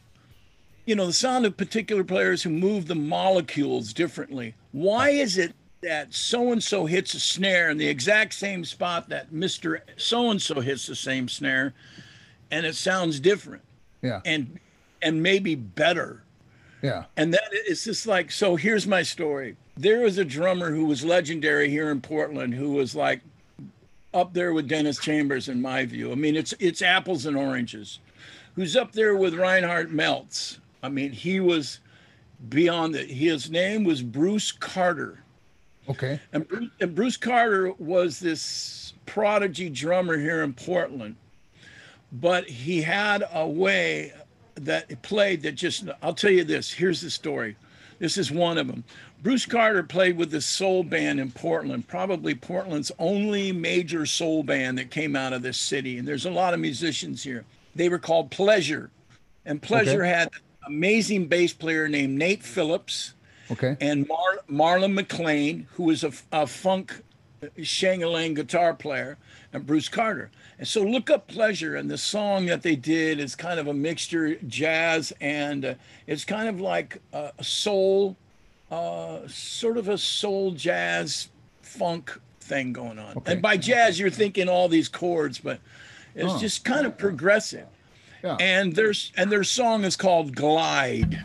you 0.86 0.96
know, 0.96 1.06
the 1.06 1.12
sound 1.12 1.46
of 1.46 1.56
particular 1.56 2.02
players 2.02 2.42
who 2.42 2.50
move 2.50 2.88
the 2.88 2.94
molecules 2.96 3.92
differently. 3.92 4.54
Why 4.72 5.10
is 5.10 5.38
it 5.38 5.54
that 5.82 6.12
so 6.12 6.52
and 6.52 6.62
so 6.62 6.86
hits 6.86 7.14
a 7.14 7.20
snare 7.20 7.70
in 7.70 7.78
the 7.78 7.88
exact 7.88 8.34
same 8.34 8.64
spot 8.64 9.08
that 9.08 9.32
Mr. 9.32 9.80
So 9.96 10.30
and 10.30 10.40
so 10.40 10.60
hits 10.60 10.86
the 10.86 10.94
same 10.94 11.28
snare 11.28 11.72
and 12.50 12.66
it 12.66 12.74
sounds 12.74 13.20
different 13.20 13.62
Yeah. 14.02 14.20
and 14.24 14.58
and 15.02 15.22
maybe 15.22 15.54
better? 15.54 16.22
Yeah. 16.82 17.04
And 17.16 17.32
that 17.34 17.48
it's 17.52 17.84
just 17.84 18.06
like 18.06 18.30
so 18.30 18.56
here's 18.56 18.86
my 18.86 19.02
story. 19.02 19.56
There 19.76 20.00
was 20.00 20.18
a 20.18 20.24
drummer 20.24 20.70
who 20.70 20.84
was 20.84 21.04
legendary 21.04 21.70
here 21.70 21.90
in 21.90 22.00
Portland 22.02 22.52
who 22.54 22.72
was 22.72 22.94
like 22.94 23.20
up 24.12 24.34
there 24.34 24.52
with 24.52 24.68
Dennis 24.68 24.98
Chambers 24.98 25.48
in 25.48 25.62
my 25.62 25.86
view. 25.86 26.12
I 26.12 26.14
mean 26.14 26.36
it's 26.36 26.52
it's 26.58 26.82
apples 26.82 27.24
and 27.26 27.36
oranges. 27.36 28.00
Who's 28.56 28.76
up 28.76 28.92
there 28.92 29.16
with 29.16 29.34
Reinhard 29.34 29.90
Meltz? 29.90 30.58
I 30.82 30.90
mean 30.90 31.12
he 31.12 31.40
was 31.40 31.80
beyond 32.50 32.96
it. 32.96 33.08
His 33.10 33.50
name 33.50 33.84
was 33.84 34.02
Bruce 34.02 34.52
Carter. 34.52 35.22
Okay. 35.90 36.20
And 36.32 36.46
Bruce, 36.46 36.70
and 36.80 36.94
Bruce 36.94 37.16
Carter 37.16 37.72
was 37.78 38.20
this 38.20 38.92
prodigy 39.06 39.68
drummer 39.68 40.16
here 40.16 40.42
in 40.42 40.52
Portland, 40.54 41.16
but 42.12 42.44
he 42.48 42.80
had 42.80 43.24
a 43.32 43.46
way 43.46 44.12
that 44.54 45.02
played 45.02 45.42
that 45.42 45.52
just, 45.56 45.88
I'll 46.02 46.14
tell 46.14 46.30
you 46.30 46.44
this 46.44 46.72
here's 46.72 47.00
the 47.00 47.10
story. 47.10 47.56
This 47.98 48.16
is 48.16 48.30
one 48.30 48.56
of 48.56 48.66
them. 48.66 48.84
Bruce 49.22 49.44
Carter 49.44 49.82
played 49.82 50.16
with 50.16 50.30
this 50.30 50.46
soul 50.46 50.82
band 50.82 51.20
in 51.20 51.30
Portland, 51.32 51.86
probably 51.88 52.34
Portland's 52.34 52.90
only 52.98 53.52
major 53.52 54.06
soul 54.06 54.42
band 54.42 54.78
that 54.78 54.90
came 54.90 55.14
out 55.14 55.32
of 55.34 55.42
this 55.42 55.58
city. 55.58 55.98
And 55.98 56.08
there's 56.08 56.24
a 56.24 56.30
lot 56.30 56.54
of 56.54 56.60
musicians 56.60 57.22
here. 57.22 57.44
They 57.74 57.88
were 57.88 57.98
called 57.98 58.30
Pleasure. 58.30 58.90
And 59.44 59.60
Pleasure 59.60 60.02
Okay. 60.04 60.08
had 60.08 60.28
an 60.28 60.40
amazing 60.68 61.26
bass 61.26 61.52
player 61.52 61.88
named 61.88 62.16
Nate 62.16 62.42
Phillips 62.42 63.14
Okay. 63.50 63.76
and 63.80 64.06
Mar- 64.08 64.40
Marlon 64.78 64.98
McClain, 64.98 65.66
who 65.74 65.90
is 65.90 66.04
a, 66.04 66.12
a 66.32 66.46
funk 66.46 67.02
shangalang 67.58 68.34
guitar 68.36 68.74
player, 68.74 69.16
and 69.52 69.66
Bruce 69.66 69.88
Carter. 69.88 70.30
And 70.58 70.68
so 70.68 70.82
look 70.82 71.08
up 71.10 71.26
Pleasure, 71.26 71.76
and 71.76 71.90
the 71.90 71.96
song 71.98 72.46
that 72.46 72.62
they 72.62 72.76
did 72.76 73.18
is 73.18 73.34
kind 73.34 73.58
of 73.58 73.66
a 73.66 73.74
mixture 73.74 74.34
jazz, 74.46 75.12
and 75.20 75.64
uh, 75.64 75.74
it's 76.06 76.24
kind 76.24 76.48
of 76.48 76.60
like 76.60 77.00
a 77.12 77.32
soul, 77.42 78.16
uh, 78.70 79.20
sort 79.26 79.78
of 79.78 79.88
a 79.88 79.96
soul 79.98 80.50
jazz 80.52 81.28
funk 81.62 82.18
thing 82.40 82.72
going 82.72 82.98
on. 82.98 83.16
Okay. 83.16 83.32
And 83.32 83.42
by 83.42 83.56
jazz, 83.56 83.98
you're 83.98 84.10
thinking 84.10 84.48
all 84.48 84.68
these 84.68 84.88
chords, 84.88 85.38
but 85.38 85.60
it's 86.14 86.32
Huh. 86.32 86.38
just 86.38 86.64
kind 86.64 86.84
of 86.86 86.98
progressive. 86.98 87.66
Yeah. 88.22 88.36
And 88.38 88.74
there's 88.76 89.12
and 89.16 89.32
their 89.32 89.44
song 89.44 89.84
is 89.84 89.96
called 89.96 90.36
Glide. 90.36 91.24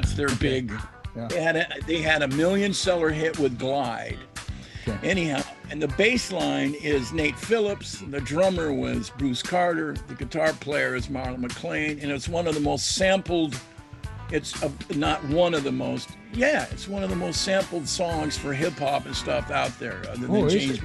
That's 0.00 0.14
their 0.14 0.34
big. 0.36 0.72
Yeah. 1.14 1.26
They 1.28 1.42
had 1.42 1.56
a 1.56 1.66
they 1.86 1.98
had 2.00 2.22
a 2.22 2.28
million 2.28 2.72
seller 2.72 3.10
hit 3.10 3.38
with 3.38 3.58
Glide. 3.58 4.18
Okay. 4.88 5.08
Anyhow, 5.08 5.42
and 5.70 5.80
the 5.82 5.88
bass 5.88 6.32
line 6.32 6.74
is 6.82 7.12
Nate 7.12 7.38
Phillips. 7.38 8.02
The 8.08 8.20
drummer 8.20 8.72
was 8.72 9.10
Bruce 9.10 9.42
Carter. 9.42 9.94
The 10.08 10.14
guitar 10.14 10.54
player 10.54 10.94
is 10.94 11.08
Marlon 11.08 11.44
McClain, 11.44 12.02
and 12.02 12.10
it's 12.10 12.28
one 12.28 12.46
of 12.46 12.54
the 12.54 12.60
most 12.60 12.94
sampled. 12.96 13.58
It's 14.32 14.54
a, 14.62 14.72
not 14.94 15.22
one 15.28 15.52
of 15.52 15.64
the 15.64 15.72
most. 15.72 16.10
Yeah, 16.32 16.64
it's 16.70 16.88
one 16.88 17.02
of 17.02 17.10
the 17.10 17.16
most 17.16 17.42
sampled 17.42 17.86
songs 17.86 18.38
for 18.38 18.54
hip 18.54 18.74
hop 18.78 19.04
and 19.04 19.14
stuff 19.14 19.50
out 19.50 19.78
there. 19.78 19.98
Other 20.10 20.26
than 20.26 20.30
Oh, 20.36 20.48
James, 20.48 20.78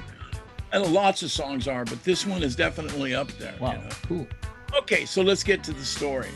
and 0.72 0.92
lots 0.92 1.22
of 1.22 1.30
songs 1.30 1.66
are, 1.68 1.84
but 1.86 2.02
this 2.04 2.26
one 2.26 2.42
is 2.42 2.54
definitely 2.54 3.14
up 3.14 3.28
there. 3.38 3.54
you 3.54 3.62
Wow. 3.62 3.72
know? 3.72 3.88
Cool. 4.06 4.26
Okay, 4.76 5.06
so 5.06 5.22
let's 5.22 5.42
get 5.44 5.64
to 5.64 5.72
the 5.72 5.84
story. 5.84 6.28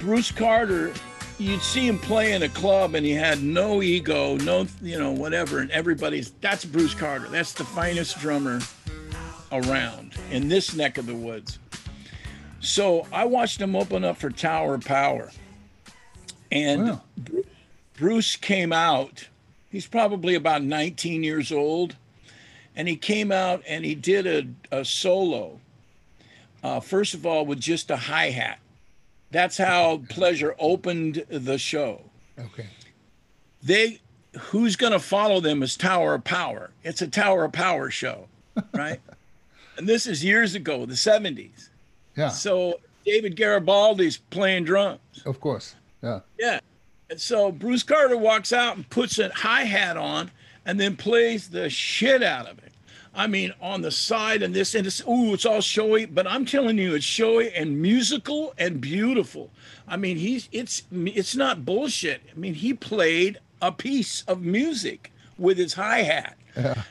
Bruce 0.00 0.32
Carter, 0.32 0.92
you'd 1.40 1.62
see 1.62 1.86
him 1.86 1.98
play 1.98 2.32
in 2.32 2.42
a 2.42 2.48
club 2.48 2.94
and 2.94 3.04
he 3.04 3.12
had 3.12 3.42
no 3.42 3.82
ego, 3.82 4.36
no, 4.36 4.66
you 4.82 4.98
know, 4.98 5.10
whatever. 5.10 5.60
And 5.60 5.70
everybody's, 5.70 6.30
that's 6.40 6.64
Bruce 6.64 6.94
Carter. 6.94 7.28
That's 7.28 7.52
the 7.52 7.64
finest 7.64 8.18
drummer 8.20 8.60
around 9.50 10.14
in 10.30 10.48
this 10.48 10.74
neck 10.74 10.98
of 10.98 11.06
the 11.06 11.14
woods. 11.14 11.58
So 12.60 13.06
I 13.12 13.24
watched 13.24 13.60
him 13.60 13.74
open 13.74 14.04
up 14.04 14.18
for 14.18 14.30
Tower 14.30 14.78
Power. 14.78 15.30
And 16.52 16.88
Wow. 16.88 17.02
Bruce 17.98 18.36
came 18.36 18.72
out, 18.72 19.28
he's 19.70 19.86
probably 19.86 20.34
about 20.34 20.62
19 20.62 21.22
years 21.22 21.52
old. 21.52 21.96
And 22.76 22.86
he 22.86 22.96
came 22.96 23.32
out 23.32 23.62
and 23.66 23.84
he 23.84 23.94
did 23.94 24.26
a, 24.26 24.78
a 24.78 24.84
solo 24.84 25.60
uh, 26.62 26.80
first 26.80 27.14
of 27.14 27.26
all, 27.26 27.46
with 27.46 27.60
just 27.60 27.90
a 27.90 27.96
hi 27.96 28.30
hat. 28.30 28.58
That's 29.30 29.56
how 29.56 30.02
Pleasure 30.08 30.54
opened 30.58 31.24
the 31.28 31.58
show. 31.58 32.02
Okay. 32.38 32.66
They, 33.62 34.00
who's 34.38 34.76
going 34.76 34.92
to 34.92 34.98
follow 34.98 35.40
them 35.40 35.62
is 35.62 35.76
Tower 35.76 36.14
of 36.14 36.24
Power. 36.24 36.70
It's 36.82 37.02
a 37.02 37.06
Tower 37.06 37.44
of 37.44 37.52
Power 37.52 37.90
show, 37.90 38.26
right? 38.74 39.00
and 39.76 39.88
this 39.88 40.06
is 40.06 40.24
years 40.24 40.54
ago, 40.54 40.84
the 40.84 40.94
70s. 40.94 41.68
Yeah. 42.16 42.28
So 42.28 42.80
David 43.04 43.36
Garibaldi's 43.36 44.18
playing 44.18 44.64
drums. 44.64 45.00
Of 45.24 45.40
course. 45.40 45.74
Yeah. 46.02 46.20
Yeah. 46.38 46.60
And 47.08 47.20
so 47.20 47.50
Bruce 47.50 47.82
Carter 47.82 48.16
walks 48.16 48.52
out 48.52 48.76
and 48.76 48.88
puts 48.90 49.18
a 49.18 49.30
hi 49.30 49.62
hat 49.64 49.96
on 49.96 50.30
and 50.66 50.78
then 50.78 50.96
plays 50.96 51.48
the 51.48 51.70
shit 51.70 52.22
out 52.22 52.46
of 52.46 52.58
it. 52.58 52.69
I 53.14 53.26
mean, 53.26 53.52
on 53.60 53.82
the 53.82 53.90
side 53.90 54.42
and 54.42 54.54
this 54.54 54.74
and 54.74 54.86
it's 54.86 55.02
ooh, 55.06 55.34
it's 55.34 55.44
all 55.44 55.60
showy, 55.60 56.06
but 56.06 56.26
I'm 56.26 56.44
telling 56.44 56.78
you, 56.78 56.94
it's 56.94 57.04
showy 57.04 57.52
and 57.54 57.80
musical 57.82 58.54
and 58.56 58.80
beautiful. 58.80 59.50
I 59.88 59.96
mean, 59.96 60.16
he's 60.16 60.48
it's 60.52 60.84
it's 60.92 61.34
not 61.34 61.64
bullshit. 61.64 62.22
I 62.32 62.38
mean, 62.38 62.54
he 62.54 62.72
played 62.72 63.38
a 63.60 63.72
piece 63.72 64.22
of 64.22 64.42
music 64.42 65.12
with 65.38 65.58
his 65.58 65.74
hi 65.74 66.02
hat. 66.02 66.36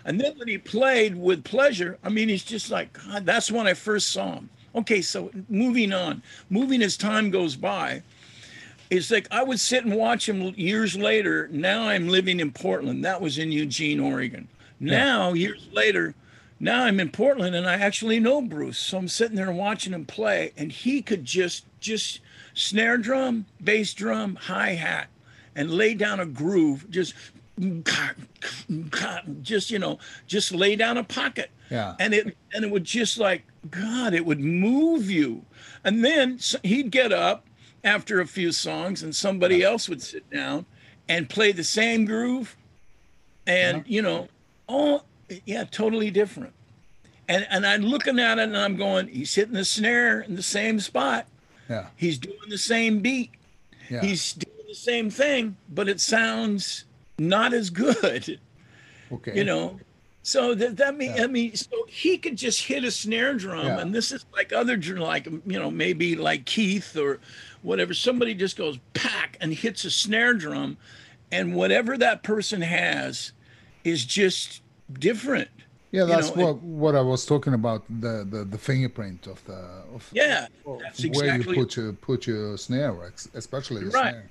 And 0.06 0.20
then 0.20 0.38
when 0.38 0.48
he 0.48 0.58
played 0.58 1.16
with 1.16 1.44
pleasure, 1.44 1.98
I 2.04 2.10
mean, 2.10 2.30
he's 2.30 2.44
just 2.44 2.72
like, 2.72 2.94
God, 2.94 3.26
that's 3.26 3.52
when 3.52 3.68
I 3.68 3.74
first 3.74 4.10
saw 4.12 4.36
him. 4.36 4.50
Okay, 4.76 5.02
so 5.02 5.32
moving 5.50 5.94
on, 5.94 6.22
moving 6.50 6.82
as 6.82 6.96
time 6.96 7.30
goes 7.30 7.56
by, 7.56 8.02
it's 8.90 9.12
like 9.12 9.28
I 9.32 9.44
would 9.44 9.60
sit 9.60 9.86
and 9.86 9.96
watch 9.96 10.28
him 10.28 10.54
years 10.56 10.96
later. 10.96 11.48
Now 11.52 11.88
I'm 11.88 12.08
living 12.08 12.40
in 12.40 12.52
Portland. 12.52 13.06
That 13.06 13.22
was 13.22 13.38
in 13.38 13.52
Eugene, 13.52 14.00
Oregon. 14.00 14.48
Now, 14.80 15.34
years 15.34 15.68
later, 15.72 16.16
now 16.60 16.84
I'm 16.84 17.00
in 17.00 17.10
Portland 17.10 17.56
and 17.56 17.68
I 17.68 17.74
actually 17.76 18.20
know 18.20 18.42
Bruce. 18.42 18.78
So 18.78 18.98
I'm 18.98 19.08
sitting 19.08 19.36
there 19.36 19.52
watching 19.52 19.94
him 19.94 20.06
play, 20.06 20.54
and 20.58 20.72
he 20.72 21.02
could 21.02 21.26
just 21.26 21.66
just 21.80 22.20
snare 22.54 22.98
drum, 22.98 23.46
bass 23.64 23.94
drum, 23.94 24.36
hi 24.36 24.72
hat, 24.72 25.08
and 25.56 25.72
lay 25.72 25.94
down 25.94 26.20
a 26.20 26.26
groove. 26.26 26.90
Just 26.90 27.14
just 29.42 29.72
you 29.72 29.80
know, 29.80 30.00
just 30.28 30.52
lay 30.54 30.76
down 30.76 30.98
a 30.98 31.04
pocket. 31.04 31.50
Yeah. 31.70 31.96
And 32.00 32.14
it 32.14 32.38
and 32.54 32.66
it 32.66 32.72
would 32.72 32.84
just 32.84 33.18
like 33.18 33.44
God, 33.70 34.14
it 34.14 34.26
would 34.26 34.40
move 34.40 35.10
you. 35.10 35.44
And 35.84 36.04
then 36.04 36.40
he'd 36.64 36.92
get 36.92 37.12
up 37.12 37.46
after 37.84 38.20
a 38.20 38.28
few 38.28 38.52
songs, 38.52 39.04
and 39.04 39.16
somebody 39.16 39.64
else 39.64 39.88
would 39.88 40.02
sit 40.02 40.30
down 40.30 40.66
and 41.08 41.30
play 41.30 41.52
the 41.52 41.64
same 41.64 42.06
groove, 42.06 42.56
and 43.48 43.78
uh-huh. 43.78 43.86
you 43.88 44.02
know, 44.02 44.28
oh 44.70 45.04
yeah, 45.46 45.66
totally 45.66 46.12
different. 46.12 46.54
And 47.28 47.46
and 47.50 47.66
I'm 47.66 47.82
looking 47.82 48.20
at 48.20 48.40
it 48.40 48.44
and 48.44 48.58
I'm 48.58 48.76
going, 48.78 49.08
he's 49.08 49.36
hitting 49.36 49.54
the 49.54 49.66
snare 49.66 50.22
in 50.22 50.36
the 50.36 50.44
same 50.44 50.80
spot. 50.80 51.28
Yeah. 51.70 51.88
He's 51.96 52.18
doing 52.18 52.38
the 52.50 52.58
same 52.58 53.00
beat. 53.00 53.32
Yeah. 53.90 54.02
He's 54.02 54.34
doing 54.34 54.66
the 54.68 54.76
same 54.76 55.10
thing, 55.10 55.56
but 55.70 55.88
it 55.90 56.00
sounds 56.00 56.86
not 57.18 57.54
as 57.54 57.70
good. 57.70 58.40
okay. 59.12 59.36
You 59.36 59.44
know. 59.44 59.80
So 60.22 60.54
that 60.56 60.78
that 60.78 60.96
mean 60.98 61.14
I 61.20 61.28
mean 61.28 61.56
so 61.56 61.86
he 61.88 62.18
could 62.18 62.36
just 62.36 62.64
hit 62.66 62.84
a 62.84 62.92
snare 62.92 63.34
drum 63.34 63.66
Yeah. 63.66 63.80
and 63.80 63.94
this 63.96 64.12
is 64.12 64.26
like 64.34 64.52
other 64.54 64.78
like 64.78 65.26
you 65.26 65.60
know 65.60 65.72
maybe 65.72 66.16
like 66.16 66.46
Keith 66.46 66.96
or 66.98 67.20
whatever 67.62 67.94
somebody 67.94 68.34
just 68.34 68.58
goes 68.58 68.78
pack 68.94 69.38
and 69.42 69.54
hits 69.54 69.86
a 69.86 69.92
snare 69.92 70.34
drum 70.34 70.78
and 71.32 71.56
whatever 71.56 71.98
that 71.98 72.22
person 72.24 72.62
has 72.62 73.32
is 73.84 74.06
just 74.06 74.62
different. 75.00 75.50
Yeah, 75.92 76.02
you 76.02 76.08
that's 76.08 76.36
know, 76.36 76.46
what 76.54 76.62
what 76.62 76.96
I 76.96 77.02
was 77.02 77.26
talking 77.26 77.54
about 77.54 77.84
the 77.90 78.26
the, 78.30 78.44
the 78.44 78.58
fingerprint 78.58 79.26
of 79.28 79.44
the 79.46 79.60
of 79.96 80.08
Yeah, 80.14 80.48
of 80.66 80.80
that's 80.82 81.04
where 81.04 81.26
exactly- 81.26 81.56
you 81.58 81.64
put 81.66 81.76
your 81.78 81.94
put 81.94 82.28
your 82.28 82.58
snare, 82.58 82.94
especially 83.34 83.84
the 83.86 83.90
Right. 83.92 84.12
snare. 84.14 84.30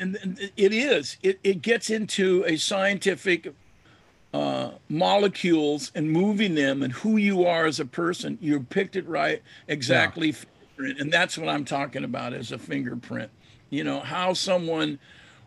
and, 0.00 0.16
and 0.22 0.50
it 0.56 0.72
is 0.72 1.16
it, 1.22 1.38
it 1.44 1.62
gets 1.62 1.90
into 1.90 2.44
a 2.46 2.56
scientific 2.56 3.52
uh, 4.32 4.70
molecules 4.88 5.90
and 5.94 6.10
moving 6.10 6.54
them 6.54 6.82
and 6.82 6.92
who 6.92 7.16
you 7.16 7.44
are 7.44 7.66
as 7.66 7.80
a 7.80 7.84
person 7.84 8.38
you 8.40 8.60
picked 8.60 8.94
it 8.96 9.06
right 9.08 9.42
exactly 9.68 10.30
fingerprint. 10.32 11.00
and 11.00 11.12
that's 11.12 11.36
what 11.36 11.48
i'm 11.48 11.64
talking 11.64 12.04
about 12.04 12.32
as 12.32 12.52
a 12.52 12.58
fingerprint 12.58 13.28
you 13.70 13.82
know 13.82 13.98
how 13.98 14.32
someone 14.32 14.98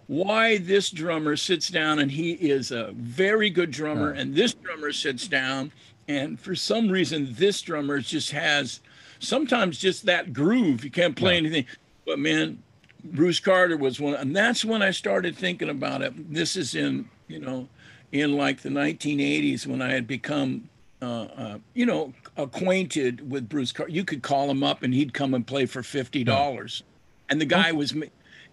why 0.08 0.58
this 0.58 0.90
drummer 0.90 1.36
sits 1.36 1.70
down 1.70 2.00
and 2.00 2.12
he 2.12 2.34
is 2.34 2.72
a 2.72 2.92
very 2.94 3.50
good 3.50 3.72
drummer 3.72 4.12
and 4.12 4.36
this 4.36 4.54
drummer 4.54 4.92
sits 4.92 5.28
down 5.28 5.72
and 6.08 6.40
for 6.40 6.56
some 6.56 6.90
reason 6.90 7.34
this 7.34 7.62
drummer 7.62 8.00
just 8.00 8.32
has 8.32 8.82
sometimes 9.20 9.78
just 9.78 10.06
that 10.06 10.34
groove. 10.34 10.84
You 10.84 10.92
can't 10.92 11.16
play 11.16 11.38
anything. 11.38 11.66
But 12.06 12.20
man 12.20 12.62
Bruce 13.04 13.40
Carter 13.40 13.78
was 13.78 14.00
one, 14.00 14.16
and 14.16 14.36
that's 14.36 14.64
when 14.64 14.82
I 14.82 14.92
started 14.92 15.36
thinking 15.36 15.70
about 15.70 16.02
it. 16.02 16.34
This 16.34 16.56
is 16.56 16.74
in, 16.74 17.10
you 17.28 17.40
know, 17.40 17.68
in 18.12 18.38
like 18.38 18.62
the 18.62 18.70
1980s 18.70 19.68
when 19.68 19.82
I 19.82 19.92
had 19.92 20.08
become, 20.08 20.70
uh, 21.02 21.28
uh, 21.36 21.58
you 21.74 21.86
know, 21.86 22.14
acquainted 22.38 23.30
with 23.30 23.50
Bruce 23.50 23.72
Carter. 23.72 23.92
You 23.92 24.06
could 24.06 24.24
call 24.24 24.50
him 24.50 24.64
up 24.64 24.84
and 24.84 24.94
he'd 24.94 25.14
come 25.14 25.34
and 25.34 25.46
play 25.46 25.66
for 25.66 25.84
fifty 25.84 26.24
dollars, 26.24 26.84
and 27.30 27.42
the 27.42 27.46
guy 27.46 27.72
was, 27.74 27.94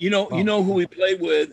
you 0.00 0.10
know, 0.10 0.28
you 0.32 0.42
know 0.42 0.62
who 0.62 0.78
he 0.80 0.86
played 0.86 1.20
with, 1.20 1.52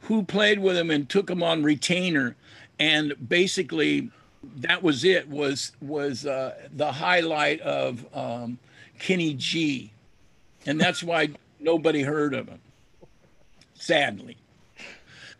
who 0.00 0.24
played 0.24 0.58
with 0.58 0.76
him 0.76 0.90
and 0.90 1.08
took 1.08 1.30
him 1.30 1.42
on 1.42 1.62
retainer, 1.62 2.34
and 2.80 3.14
basically 3.28 4.10
that 4.56 4.82
was 4.82 5.04
it. 5.04 5.28
Was 5.28 5.72
was 5.80 6.26
uh, 6.26 6.54
the 6.72 6.90
highlight 6.90 7.60
of 7.60 8.04
um, 8.14 8.58
Kenny 8.98 9.34
G 9.34 9.92
and 10.66 10.80
that's 10.80 11.02
why 11.02 11.30
nobody 11.60 12.02
heard 12.02 12.34
of 12.34 12.48
him. 12.48 12.60
Sadly, 13.74 14.36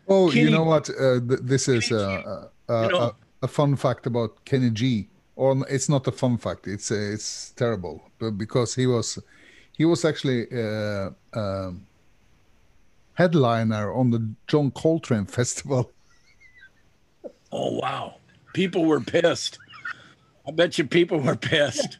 Oh, 0.07 0.29
you 0.31 0.49
know 0.49 0.63
what? 0.63 0.89
Uh, 0.89 1.21
th- 1.21 1.39
this 1.43 1.69
is 1.69 1.87
Kenny 1.87 2.01
uh, 2.01 2.07
uh, 2.07 2.47
uh, 2.69 2.81
you 2.83 2.91
know- 2.91 2.99
a, 2.99 3.15
a 3.43 3.47
fun 3.47 3.75
fact 3.77 4.05
about 4.05 4.43
Kenny 4.45 4.69
G. 4.69 5.07
Or 5.35 5.65
it's 5.67 5.89
not 5.89 6.05
a 6.07 6.11
fun 6.11 6.37
fact. 6.37 6.67
It's 6.67 6.91
uh, 6.91 6.95
it's 7.13 7.51
terrible, 7.51 8.03
but 8.19 8.31
because 8.31 8.75
he 8.75 8.85
was 8.85 9.17
he 9.75 9.85
was 9.85 10.05
actually 10.05 10.45
uh, 10.51 11.09
um, 11.33 11.87
headliner 13.15 13.93
on 13.93 14.11
the 14.11 14.33
John 14.47 14.71
Coltrane 14.71 15.25
Festival. 15.25 15.91
oh 17.51 17.73
wow, 17.79 18.15
people 18.53 18.85
were 18.85 18.99
pissed. 18.99 19.59
I 20.47 20.51
bet 20.51 20.77
you 20.77 20.85
people 20.85 21.19
were 21.19 21.35
pissed, 21.37 21.99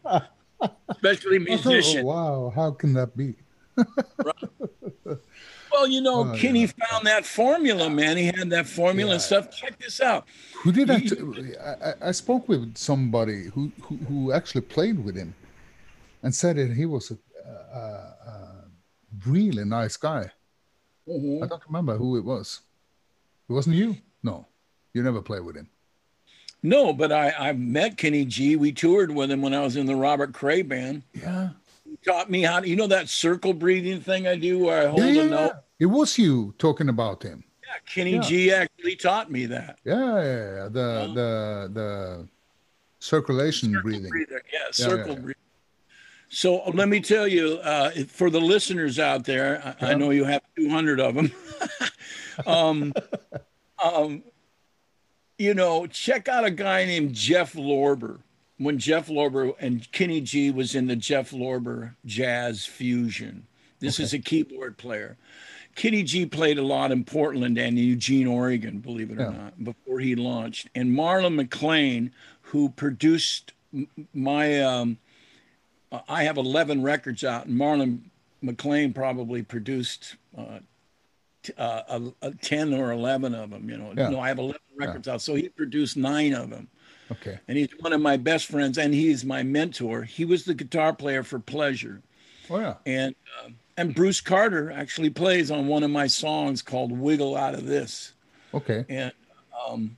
especially 0.90 1.38
Oh, 1.42 1.44
musicians. 1.44 2.04
wow, 2.04 2.52
how 2.56 2.72
can 2.72 2.94
that 2.94 3.16
be? 3.16 3.36
Well, 5.72 5.88
you 5.88 6.02
know, 6.02 6.30
Oh, 6.32 6.36
Kenny 6.38 6.68
found 6.68 7.08
that 7.08 7.26
formula, 7.26 7.90
man. 7.90 8.16
He 8.16 8.26
had 8.28 8.48
that 8.52 8.68
formula 8.68 9.14
and 9.14 9.22
stuff. 9.22 9.50
Check 9.50 9.80
this 9.80 10.02
out. 10.02 10.28
Who 10.62 10.72
did 10.72 10.92
I, 10.92 10.98
You- 10.98 11.34
t- 11.34 11.58
I? 11.58 11.90
I- 11.90 12.10
I 12.10 12.12
spoke 12.12 12.48
with 12.48 12.78
somebody 12.78 13.46
who, 13.46 13.72
who 13.82 13.96
who 14.08 14.32
actually 14.32 14.62
played 14.62 15.04
with 15.04 15.16
him, 15.16 15.34
and 16.22 16.34
said 16.34 16.58
that 16.58 16.74
he 16.74 16.86
was 16.86 17.10
a, 17.10 17.18
a, 17.50 17.80
a 17.80 18.66
really 19.26 19.66
nice 19.66 19.98
guy. 19.98 20.30
Mm-hmm. 21.08 21.44
I 21.44 21.48
don't 21.48 21.62
remember 21.68 21.98
who 21.98 22.18
it 22.18 22.24
was. 22.24 22.62
It 23.50 23.54
wasn't 23.54 23.76
you. 23.76 23.98
No, 24.24 24.46
you 24.94 25.04
never 25.04 25.22
played 25.22 25.44
with 25.44 25.56
him. 25.58 25.70
No, 26.62 26.94
but 26.94 27.12
I 27.12 27.32
I 27.32 27.52
met 27.54 27.98
Kenny 27.98 28.24
G. 28.26 28.56
We 28.56 28.72
toured 28.72 29.12
with 29.12 29.30
him 29.30 29.42
when 29.42 29.54
I 29.54 29.62
was 29.62 29.76
in 29.76 29.86
the 29.86 29.96
Robert 29.96 30.34
Cray 30.34 30.62
band. 30.62 31.04
Yeah. 31.14 31.50
He 31.86 31.98
taught 32.06 32.32
me 32.32 32.42
how 32.42 32.62
to, 32.62 32.68
you 32.68 32.76
know, 32.78 32.88
that 32.88 33.10
circle 33.10 33.54
breathing 33.54 34.00
thing 34.00 34.28
I 34.28 34.36
do 34.38 34.60
where 34.60 34.84
I 34.84 34.90
hold 34.90 35.02
Yeah, 35.02 35.08
yeah, 35.10 35.22
a 35.24 35.26
note. 35.30 35.52
yeah. 35.54 35.60
It 35.80 35.86
was 35.88 36.18
you 36.18 36.56
talking 36.58 36.88
about 36.90 37.22
him. 37.22 37.44
Yeah, 37.62 37.74
Kenny 37.94 38.14
Yeah. 38.14 38.22
G. 38.22 38.52
actually 38.54 38.96
taught 38.96 39.30
me 39.30 39.46
that. 39.48 39.78
Yeah, 39.84 39.96
yeah, 40.24 40.56
yeah. 40.56 40.64
The 40.70 41.12
the 41.14 41.72
the 41.74 42.28
circulation 43.00 43.74
breathing. 43.84 44.10
breather. 44.10 44.42
Yeah, 44.52 44.72
circle 44.72 45.16
yeah. 45.20 45.34
So 46.34 46.64
let 46.72 46.90
me 46.90 47.00
tell 47.00 47.28
you, 47.28 47.60
uh, 47.64 47.92
for 48.08 48.32
the 48.32 48.42
listeners 48.42 48.98
out 48.98 49.24
there, 49.24 49.76
I, 49.80 49.92
I 49.92 49.94
know 49.94 50.10
you 50.10 50.24
have 50.24 50.42
200 50.58 51.00
of 51.00 51.14
them. 51.14 51.32
um, 52.48 52.94
um, 53.84 54.24
you 55.38 55.54
know, 55.54 55.86
check 55.86 56.28
out 56.28 56.44
a 56.44 56.50
guy 56.50 56.86
named 56.86 57.14
Jeff 57.14 57.54
Lorber. 57.54 58.20
When 58.58 58.80
Jeff 58.80 59.10
Lorber 59.10 59.54
and 59.60 59.92
Kenny 59.92 60.22
G 60.22 60.50
was 60.50 60.74
in 60.74 60.88
the 60.88 60.96
Jeff 60.96 61.32
Lorber 61.32 61.94
Jazz 62.06 62.66
Fusion. 62.66 63.46
This 63.80 64.00
is 64.00 64.14
a 64.14 64.20
keyboard 64.20 64.78
player. 64.78 65.18
Kenny 65.76 66.02
G 66.02 66.26
played 66.26 66.58
a 66.58 66.64
lot 66.64 66.92
in 66.92 67.04
Portland 67.04 67.58
and 67.60 67.78
Eugene, 67.78 68.26
Oregon, 68.26 68.80
believe 68.80 69.12
it 69.12 69.20
or 69.20 69.24
Yeah. 69.24 69.30
not, 69.38 69.64
before 69.64 70.00
he 70.00 70.16
launched. 70.16 70.70
And 70.74 70.92
Marlon 70.92 71.40
McClain, 71.40 72.12
who 72.42 72.70
produced 72.70 73.54
my, 74.14 74.60
um, 74.62 74.98
I 76.08 76.24
have 76.24 76.38
11 76.38 76.82
records 76.82 77.24
out, 77.24 77.46
and 77.46 77.56
Marlon 77.60 78.00
McClain 78.44 78.94
probably 78.94 79.44
produced 79.44 80.16
uh, 80.38 80.60
t- 81.44 81.54
uh, 81.58 81.82
a, 82.22 82.28
a 82.28 82.32
10 82.32 82.74
or 82.74 82.92
11 82.92 83.36
of 83.36 83.52
them. 83.52 83.70
You 83.70 83.78
know, 83.78 83.94
Yeah. 83.96 84.10
no, 84.10 84.20
I 84.20 84.28
have 84.30 84.40
11 84.40 84.60
records 84.76 85.08
out, 85.08 85.22
so 85.22 85.36
he 85.36 85.50
produced 85.50 85.96
nine 85.98 86.34
of 86.34 86.50
them 86.50 86.68
Okay. 87.12 87.38
and 87.48 87.58
he's 87.58 87.70
one 87.80 87.94
of 87.94 88.02
my 88.02 88.18
best 88.18 88.48
friends 88.48 88.78
and 88.80 88.92
he's 88.94 89.24
my 89.24 89.44
mentor 89.44 90.02
he 90.02 90.26
was 90.26 90.46
the 90.46 90.54
guitar 90.56 90.94
player 90.94 91.22
for 91.22 91.38
pleasure 91.38 92.02
Oh 92.50 92.60
yeah. 92.60 92.76
and 92.88 93.14
uh, 93.46 93.50
and 93.78 93.94
bruce 93.94 94.20
carter 94.20 94.72
actually 94.72 95.12
plays 95.12 95.52
on 95.52 95.68
one 95.68 95.84
of 95.84 95.92
my 95.92 96.08
songs 96.08 96.64
called 96.64 96.92
wiggle 96.92 97.36
out 97.38 97.54
of 97.54 97.68
this 97.68 98.14
Okay. 98.54 98.84
and 98.90 99.12
um, 99.70 99.96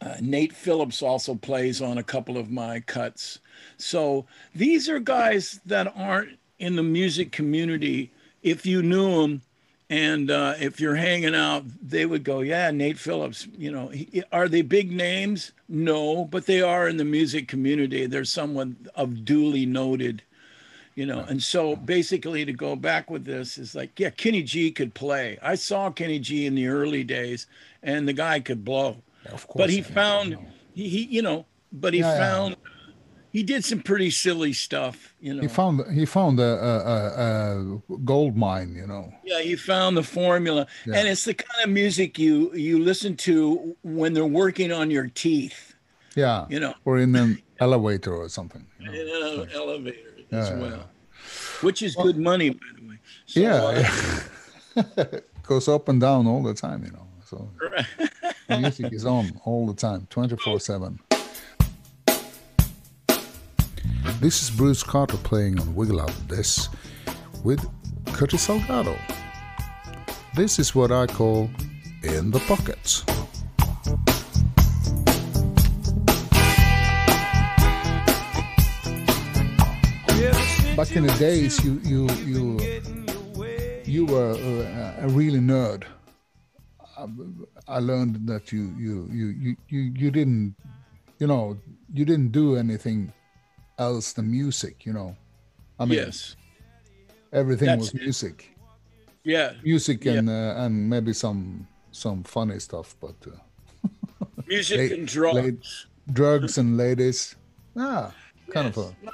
uh, 0.00 0.16
nate 0.20 0.52
phillips 0.52 1.00
also 1.02 1.36
plays 1.36 1.80
on 1.80 1.98
a 1.98 2.02
couple 2.02 2.36
of 2.36 2.50
my 2.50 2.80
cuts 2.80 3.38
so 3.78 4.26
these 4.54 4.88
are 4.88 4.98
guys 5.00 5.60
that 5.66 5.92
aren't 5.96 6.38
in 6.58 6.76
the 6.76 6.82
music 6.82 7.32
community 7.32 8.12
if 8.42 8.66
you 8.66 8.82
knew 8.82 9.22
them 9.22 9.42
and 9.90 10.30
uh, 10.30 10.54
if 10.60 10.80
you're 10.80 10.96
hanging 10.96 11.34
out, 11.34 11.64
they 11.82 12.04
would 12.04 12.22
go, 12.22 12.40
"Yeah, 12.40 12.70
Nate 12.70 12.98
Phillips." 12.98 13.48
You 13.56 13.70
know, 13.72 13.88
he, 13.88 14.22
are 14.32 14.48
they 14.48 14.60
big 14.62 14.92
names? 14.92 15.52
No, 15.68 16.26
but 16.26 16.46
they 16.46 16.60
are 16.60 16.88
in 16.88 16.98
the 16.98 17.04
music 17.06 17.48
community. 17.48 18.06
They're 18.06 18.24
someone 18.26 18.76
of 18.94 19.24
duly 19.24 19.64
noted, 19.64 20.22
you 20.94 21.06
know. 21.06 21.20
And 21.20 21.42
so, 21.42 21.76
basically, 21.76 22.44
to 22.44 22.52
go 22.52 22.76
back 22.76 23.10
with 23.10 23.24
this 23.24 23.58
is 23.58 23.74
like, 23.74 23.98
yeah, 23.98 24.10
Kenny 24.10 24.42
G 24.42 24.70
could 24.70 24.94
play. 24.94 25.38
I 25.42 25.54
saw 25.54 25.90
Kenny 25.90 26.18
G 26.18 26.46
in 26.46 26.54
the 26.54 26.68
early 26.68 27.04
days, 27.04 27.46
and 27.82 28.06
the 28.08 28.12
guy 28.12 28.40
could 28.40 28.64
blow. 28.64 29.02
Of 29.26 29.46
course. 29.46 29.62
But 29.64 29.70
he 29.70 29.82
found 29.82 30.38
he, 30.74 30.88
he, 30.88 31.02
you 31.04 31.22
know, 31.22 31.46
but 31.72 31.94
he 31.94 32.02
Yeah, 32.02 32.14
yeah. 32.14 32.18
found 32.18 32.56
he 33.38 33.44
did 33.44 33.64
some 33.64 33.80
pretty 33.80 34.10
silly 34.10 34.52
stuff, 34.52 35.14
you 35.20 35.32
know. 35.32 35.42
He 35.42 35.48
found 35.48 35.74
he 36.00 36.04
found 36.06 36.40
a, 36.40 36.52
a, 36.72 36.74
a, 37.24 37.98
gold 38.04 38.36
mine. 38.36 38.74
You 38.74 38.86
know. 38.92 39.12
Yeah, 39.24 39.40
he 39.40 39.54
found 39.54 39.96
the 39.96 40.02
formula, 40.02 40.66
Yeah. 40.84 40.96
and 40.98 41.06
it's 41.06 41.24
the 41.24 41.34
kind 41.34 41.60
of 41.64 41.70
music 41.70 42.18
you 42.18 42.52
you 42.54 42.82
listen 42.90 43.16
to 43.28 43.76
when 43.82 44.12
they're 44.14 44.34
working 44.44 44.72
on 44.72 44.90
your 44.90 45.06
teeth, 45.24 45.60
Yeah. 46.16 46.46
you 46.50 46.58
know, 46.58 46.74
Or 46.84 46.98
in 46.98 47.14
an 47.14 47.40
elevator 47.60 48.12
or 48.22 48.28
something. 48.28 48.64
you 48.80 48.86
know. 48.86 48.92
in 49.00 49.06
an 49.42 49.50
elevator 49.54 50.10
as 50.18 50.24
Yeah, 50.32 50.54
yeah, 50.54 50.62
well, 50.62 50.90
which 51.66 51.80
is 51.82 51.94
good 51.94 52.18
money, 52.30 52.50
by 52.50 52.70
the 52.76 52.82
way. 52.88 52.98
So, 53.26 53.40
Yeah. 53.40 53.68
uh, 53.68 53.72
yeah. 54.76 55.20
Goes 55.50 55.68
up 55.68 55.88
and 55.88 56.00
down 56.00 56.26
all 56.26 56.42
the 56.42 56.54
time. 56.54 56.80
You 56.86 56.92
know. 56.96 57.06
So 57.30 57.36
music 58.48 58.92
is 58.92 59.04
on 59.04 59.24
all 59.44 59.66
the 59.72 59.78
time, 59.86 60.06
twenty 60.10 60.36
four 60.36 60.58
seven. 60.60 60.98
This 64.20 64.42
is 64.42 64.50
Bruce 64.50 64.82
Carter 64.82 65.16
playing 65.16 65.60
on 65.60 65.76
Wiggle 65.76 66.00
Out 66.00 66.12
This 66.26 66.68
with 67.44 67.64
Curtis 68.06 68.48
Salgado. 68.48 68.98
This 70.34 70.58
is 70.58 70.74
what 70.74 70.90
I 70.90 71.06
call 71.06 71.48
In 72.02 72.32
the 72.32 72.40
Pockets. 72.40 73.04
Back 80.74 80.96
in 80.96 81.06
the 81.06 81.14
days, 81.20 81.64
you 81.64 81.80
you 81.84 82.10
you 82.26 82.58
you 83.84 84.04
were 84.04 84.32
a, 84.32 85.06
a 85.06 85.08
really 85.10 85.38
nerd. 85.38 85.84
Um, 86.96 87.46
I 87.68 87.78
learned 87.78 88.26
that 88.26 88.50
you 88.50 88.74
you 88.76 89.08
you 89.12 89.26
you 89.28 89.56
you, 89.68 89.80
you 89.94 90.10
didn't 90.10 90.56
you 91.20 91.28
know 91.28 91.56
you 91.94 92.04
didn't 92.04 92.32
do 92.32 92.56
anything 92.56 93.12
else 93.78 94.12
than 94.12 94.30
music. 94.30 94.86
You 94.86 94.92
know, 94.92 95.16
I 95.78 95.84
mean, 95.84 95.98
yes, 95.98 96.36
everything 97.32 97.66
That's 97.66 97.92
was 97.92 97.94
music. 97.94 98.56
Yeah, 99.24 99.52
music 99.62 100.06
and 100.06 100.28
yeah. 100.28 100.52
Uh, 100.52 100.64
and 100.66 100.88
maybe 100.88 101.12
some 101.12 101.66
some 101.90 102.22
funny 102.24 102.58
stuff, 102.58 102.96
but 103.00 103.16
uh, 103.26 104.26
music 104.46 104.92
and 104.92 105.06
drugs, 105.06 105.86
drugs 106.12 106.58
and 106.58 106.76
ladies. 106.76 107.36
Ah, 107.76 108.12
kind 108.50 108.66
yes. 108.66 108.76
of 108.76 108.94
a 109.06 109.12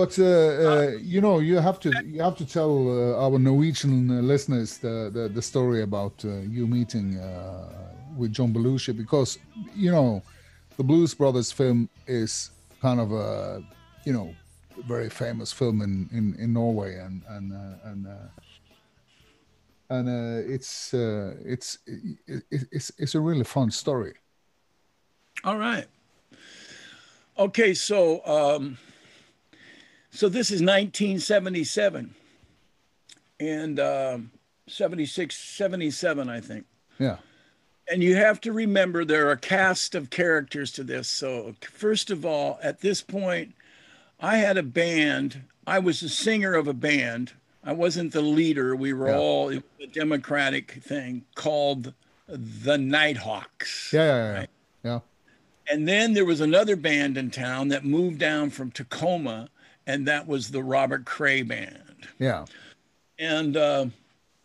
but 0.00 0.18
uh, 0.18 0.24
uh, 0.24 0.90
you 1.02 1.20
know, 1.20 1.40
you 1.40 1.56
have 1.58 1.80
to 1.80 1.90
you 2.06 2.22
have 2.22 2.36
to 2.36 2.46
tell 2.46 2.72
uh, 2.88 3.24
our 3.24 3.38
Norwegian 3.38 4.10
uh, 4.10 4.22
listeners 4.22 4.78
the, 4.78 5.10
the, 5.12 5.28
the 5.28 5.42
story 5.42 5.82
about 5.82 6.24
uh, 6.24 6.28
you 6.56 6.66
meeting 6.66 7.18
uh, 7.18 7.92
with 8.16 8.32
John 8.32 8.52
Belushi 8.54 8.96
because 8.96 9.38
you 9.74 9.90
know, 9.90 10.22
the 10.76 10.84
Blues 10.84 11.12
Brothers 11.12 11.50
film 11.50 11.88
is 12.06 12.50
kind 12.80 13.00
of 13.00 13.12
a 13.12 13.62
you 14.04 14.12
know 14.12 14.34
very 14.86 15.10
famous 15.10 15.52
film 15.52 15.82
in, 15.82 16.08
in, 16.12 16.34
in 16.38 16.52
Norway 16.52 16.98
and 16.98 17.22
and 17.28 17.52
and 17.84 18.06
and 19.90 20.08
it's 20.50 20.94
it's 20.94 21.78
it, 21.86 22.42
it's 22.50 22.92
it's 22.98 23.14
a 23.14 23.20
really 23.20 23.44
fun 23.44 23.70
story. 23.70 24.14
All 25.44 25.58
right. 25.58 25.86
Okay, 27.38 27.74
so. 27.74 28.24
Um 28.26 28.78
so 30.10 30.28
this 30.28 30.50
is 30.50 30.60
1977 30.60 32.14
and 33.38 33.80
um, 33.80 34.30
76, 34.66 35.36
77, 35.36 36.28
I 36.28 36.40
think. 36.40 36.66
Yeah. 36.98 37.16
And 37.90 38.02
you 38.02 38.16
have 38.16 38.40
to 38.42 38.52
remember 38.52 39.04
there 39.04 39.28
are 39.28 39.32
a 39.32 39.36
cast 39.36 39.94
of 39.94 40.10
characters 40.10 40.70
to 40.72 40.84
this. 40.84 41.08
So, 41.08 41.54
first 41.60 42.10
of 42.10 42.24
all, 42.24 42.58
at 42.62 42.80
this 42.80 43.02
point, 43.02 43.54
I 44.20 44.36
had 44.36 44.56
a 44.56 44.62
band. 44.62 45.42
I 45.66 45.80
was 45.80 46.02
a 46.02 46.08
singer 46.08 46.54
of 46.54 46.68
a 46.68 46.72
band. 46.72 47.32
I 47.64 47.72
wasn't 47.72 48.12
the 48.12 48.22
leader. 48.22 48.76
We 48.76 48.92
were 48.92 49.08
yeah. 49.08 49.18
all 49.18 49.50
a 49.50 49.86
democratic 49.92 50.82
thing 50.82 51.24
called 51.34 51.92
the 52.28 52.78
Nighthawks. 52.78 53.92
Yeah, 53.92 54.04
yeah, 54.04 54.14
yeah. 54.14 54.38
Right? 54.38 54.50
yeah. 54.84 55.00
And 55.68 55.88
then 55.88 56.14
there 56.14 56.24
was 56.24 56.40
another 56.40 56.76
band 56.76 57.18
in 57.18 57.30
town 57.30 57.68
that 57.68 57.84
moved 57.84 58.18
down 58.18 58.50
from 58.50 58.70
Tacoma 58.70 59.48
and 59.90 60.06
that 60.06 60.26
was 60.26 60.50
the 60.50 60.62
Robert 60.62 61.04
Cray 61.04 61.42
Band. 61.42 62.08
Yeah. 62.18 62.44
And 63.18 63.56
uh, 63.56 63.86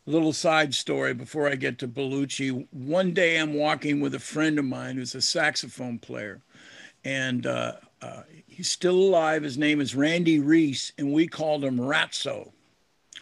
little 0.05 0.33
side 0.33 0.73
story 0.73 1.13
before 1.13 1.47
I 1.47 1.55
get 1.55 1.79
to 1.79 1.87
Belushi. 1.87 2.67
One 2.71 3.13
day 3.13 3.37
I'm 3.37 3.53
walking 3.53 3.99
with 4.01 4.15
a 4.15 4.19
friend 4.19 4.59
of 4.59 4.65
mine 4.65 4.95
who's 4.95 5.15
a 5.15 5.21
saxophone 5.21 5.99
player, 5.99 6.41
and 7.03 7.45
uh, 7.45 7.73
uh, 8.01 8.23
he's 8.47 8.69
still 8.69 8.95
alive. 8.95 9.43
His 9.43 9.57
name 9.57 9.81
is 9.81 9.95
Randy 9.95 10.39
Reese, 10.39 10.91
and 10.97 11.11
we 11.11 11.27
called 11.27 11.63
him 11.63 11.77
Ratso. 11.77 12.51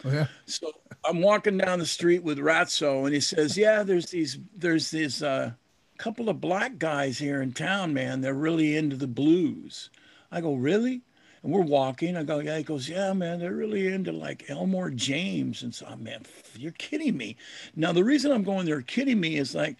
Oh, 0.04 0.10
yeah. 0.10 0.26
So 0.46 0.70
I'm 1.04 1.22
walking 1.22 1.56
down 1.56 1.78
the 1.78 1.86
street 1.86 2.22
with 2.22 2.38
Ratso, 2.38 3.04
and 3.04 3.14
he 3.14 3.20
says, 3.20 3.56
"Yeah, 3.56 3.82
there's 3.82 4.06
these, 4.06 4.38
there's 4.56 4.90
this 4.90 5.22
uh, 5.22 5.52
couple 5.98 6.28
of 6.28 6.40
black 6.40 6.78
guys 6.78 7.18
here 7.18 7.40
in 7.40 7.52
town, 7.52 7.94
man. 7.94 8.20
They're 8.20 8.34
really 8.34 8.76
into 8.76 8.96
the 8.96 9.06
blues." 9.06 9.90
I 10.30 10.40
go, 10.40 10.54
"Really?" 10.54 11.02
And 11.44 11.52
we're 11.52 11.60
walking. 11.60 12.16
I 12.16 12.24
go, 12.24 12.40
yeah. 12.40 12.56
He 12.56 12.64
goes, 12.64 12.88
yeah, 12.88 13.12
man, 13.12 13.38
they're 13.38 13.52
really 13.52 13.88
into 13.88 14.10
like 14.12 14.48
Elmore 14.48 14.90
James. 14.90 15.62
And 15.62 15.74
so, 15.74 15.86
man, 15.96 16.24
you're 16.56 16.72
kidding 16.72 17.16
me. 17.16 17.36
Now, 17.76 17.92
the 17.92 18.02
reason 18.02 18.32
I'm 18.32 18.42
going, 18.42 18.66
they're 18.66 18.82
kidding 18.82 19.20
me 19.20 19.36
is 19.36 19.54
like, 19.54 19.76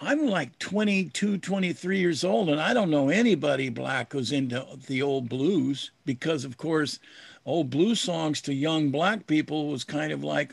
I'm 0.00 0.26
like 0.26 0.56
22, 0.60 1.38
23 1.38 1.98
years 1.98 2.22
old, 2.22 2.50
and 2.50 2.60
I 2.60 2.72
don't 2.72 2.90
know 2.90 3.08
anybody 3.08 3.68
black 3.68 4.12
who's 4.12 4.30
into 4.30 4.64
the 4.86 5.02
old 5.02 5.28
blues 5.28 5.90
because, 6.04 6.44
of 6.44 6.56
course, 6.56 7.00
old 7.44 7.70
blues 7.70 8.00
songs 8.00 8.40
to 8.42 8.54
young 8.54 8.90
black 8.90 9.26
people 9.26 9.68
was 9.68 9.82
kind 9.82 10.12
of 10.12 10.22
like 10.22 10.52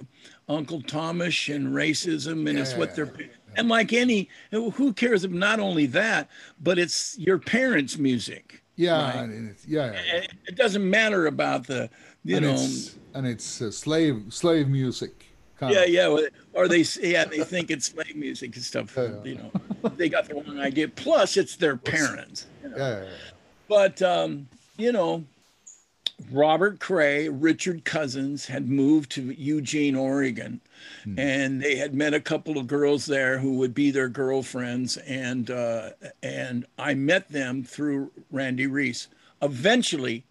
Uncle 0.50 0.82
Thomas 0.82 1.48
and 1.50 1.68
racism, 1.68 2.48
and 2.48 2.58
yeah, 2.58 2.62
it's 2.62 2.74
what 2.74 2.96
they're. 2.96 3.14
Yeah, 3.20 3.28
and 3.58 3.70
like 3.70 3.94
any, 3.94 4.30
who 4.50 4.94
cares 4.94 5.24
if 5.24 5.32
not 5.32 5.60
only 5.60 5.86
that, 5.88 6.28
but 6.60 6.80
it's 6.80 7.18
your 7.20 7.38
parents' 7.38 8.00
music. 8.00 8.64
Yeah, 8.76 9.22
right? 9.22 9.56
yeah, 9.68 9.94
yeah, 9.94 10.28
It 10.48 10.56
doesn't 10.56 10.88
matter 10.88 11.28
about 11.28 11.66
the 11.68 11.90
you 12.24 12.38
and 12.38 12.46
know, 12.46 12.54
it's, 12.54 12.96
and 13.14 13.26
it's 13.26 13.62
uh, 13.62 13.72
slave 13.72 14.26
slave 14.30 14.68
music. 14.68 15.28
yeah, 15.62 15.84
of. 15.84 15.90
yeah, 15.90 16.18
or 16.54 16.68
they 16.68 16.84
yeah 17.02 17.26
they 17.26 17.44
think 17.44 17.72
it's 17.72 17.88
slave 17.88 18.16
music 18.16 18.56
and 18.56 18.64
stuff. 18.64 18.94
Yeah, 18.98 19.04
yeah. 19.04 19.24
You 19.24 19.36
know, 19.36 19.52
they 19.96 20.10
got 20.10 20.28
the 20.28 20.36
wrong 20.36 20.60
idea. 20.60 20.88
Plus, 20.90 21.38
it's 21.38 21.56
their 21.56 21.78
parents. 21.78 22.48
You 22.64 22.70
know? 22.70 22.78
yeah, 22.78 23.04
yeah, 23.04 23.10
But 23.70 24.02
um, 24.02 24.48
you 24.78 24.92
know, 24.92 25.24
Robert 26.32 26.80
Cray, 26.80 27.30
Richard 27.30 27.86
Cousins 27.86 28.46
had 28.48 28.70
moved 28.70 29.12
to 29.12 29.32
Eugene, 29.32 29.96
Oregon, 29.96 30.60
Hmm. 31.04 31.20
And 31.20 31.62
they 31.62 31.76
had 31.76 31.94
met 31.94 32.14
a 32.14 32.20
couple 32.20 32.58
of 32.58 32.68
girls 32.68 33.06
there 33.06 33.38
who 33.38 33.58
would 33.58 33.74
be 33.74 33.92
their 33.92 34.10
girlfriends, 34.10 34.98
and 34.98 35.50
uh, 35.52 35.92
and 36.24 36.66
I 36.78 36.94
met 36.94 37.30
them 37.30 37.64
through 37.64 38.12
Randy 38.32 38.68
Reese. 38.68 39.08
Eventually, 39.42 40.26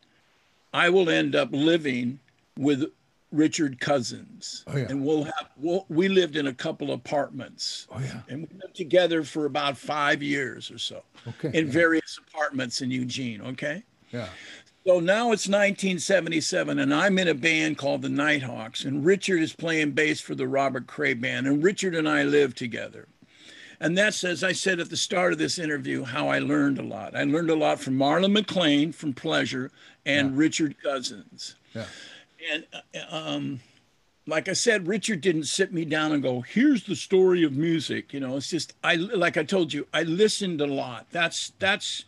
I 0.72 0.88
will 0.90 1.08
end 1.08 1.34
up 1.34 1.48
living 1.52 2.18
with 2.58 2.84
Richard 3.30 3.80
Cousins, 3.80 4.64
oh, 4.68 4.76
yeah. 4.76 4.86
and 4.88 5.04
we'll 5.04 5.24
have 5.24 5.50
we'll, 5.56 5.86
we 5.88 6.08
lived 6.08 6.36
in 6.36 6.46
a 6.46 6.54
couple 6.54 6.92
of 6.92 7.00
apartments, 7.00 7.88
oh, 7.90 7.98
yeah. 7.98 8.20
and 8.28 8.42
we 8.42 8.58
lived 8.60 8.76
together 8.76 9.24
for 9.24 9.46
about 9.46 9.76
five 9.76 10.22
years 10.22 10.70
or 10.70 10.78
so, 10.78 11.02
okay, 11.26 11.56
in 11.56 11.66
yeah. 11.66 11.72
various 11.72 12.18
apartments 12.28 12.80
in 12.80 12.90
Eugene. 12.90 13.40
Okay, 13.40 13.82
yeah. 14.12 14.28
So 14.86 15.00
now 15.00 15.32
it's 15.32 15.48
1977, 15.48 16.78
and 16.78 16.92
I'm 16.92 17.18
in 17.18 17.28
a 17.28 17.34
band 17.34 17.78
called 17.78 18.02
the 18.02 18.10
Nighthawks, 18.10 18.84
and 18.84 19.02
Richard 19.02 19.40
is 19.40 19.54
playing 19.54 19.92
bass 19.92 20.20
for 20.20 20.34
the 20.34 20.46
Robert 20.46 20.86
Cray 20.86 21.14
Band, 21.14 21.46
and 21.46 21.62
Richard 21.62 21.94
and 21.94 22.06
I 22.06 22.22
live 22.24 22.54
together. 22.54 23.08
And 23.80 23.96
that's, 23.96 24.22
as 24.24 24.44
I 24.44 24.52
said 24.52 24.80
at 24.80 24.90
the 24.90 24.96
start 24.98 25.32
of 25.32 25.38
this 25.38 25.58
interview, 25.58 26.04
how 26.04 26.28
I 26.28 26.38
learned 26.38 26.78
a 26.78 26.82
lot. 26.82 27.16
I 27.16 27.24
learned 27.24 27.48
a 27.48 27.56
lot 27.56 27.80
from 27.80 27.96
Marlon 27.96 28.36
McClain 28.36 28.94
from 28.94 29.14
Pleasure 29.14 29.70
and 30.04 30.32
yeah. 30.32 30.38
Richard 30.38 30.76
Cousins. 30.82 31.56
Yeah. 31.74 31.86
And 32.52 32.66
uh, 32.74 33.16
um, 33.16 33.60
like 34.26 34.48
I 34.48 34.52
said, 34.52 34.86
Richard 34.86 35.22
didn't 35.22 35.44
sit 35.44 35.72
me 35.72 35.86
down 35.86 36.12
and 36.12 36.22
go, 36.22 36.42
"Here's 36.42 36.84
the 36.84 36.96
story 36.96 37.42
of 37.42 37.52
music." 37.52 38.12
You 38.12 38.20
know, 38.20 38.36
it's 38.36 38.50
just 38.50 38.74
I 38.84 38.96
like 38.96 39.38
I 39.38 39.44
told 39.44 39.72
you, 39.72 39.86
I 39.94 40.02
listened 40.02 40.60
a 40.60 40.66
lot. 40.66 41.06
That's 41.10 41.52
that's 41.58 42.04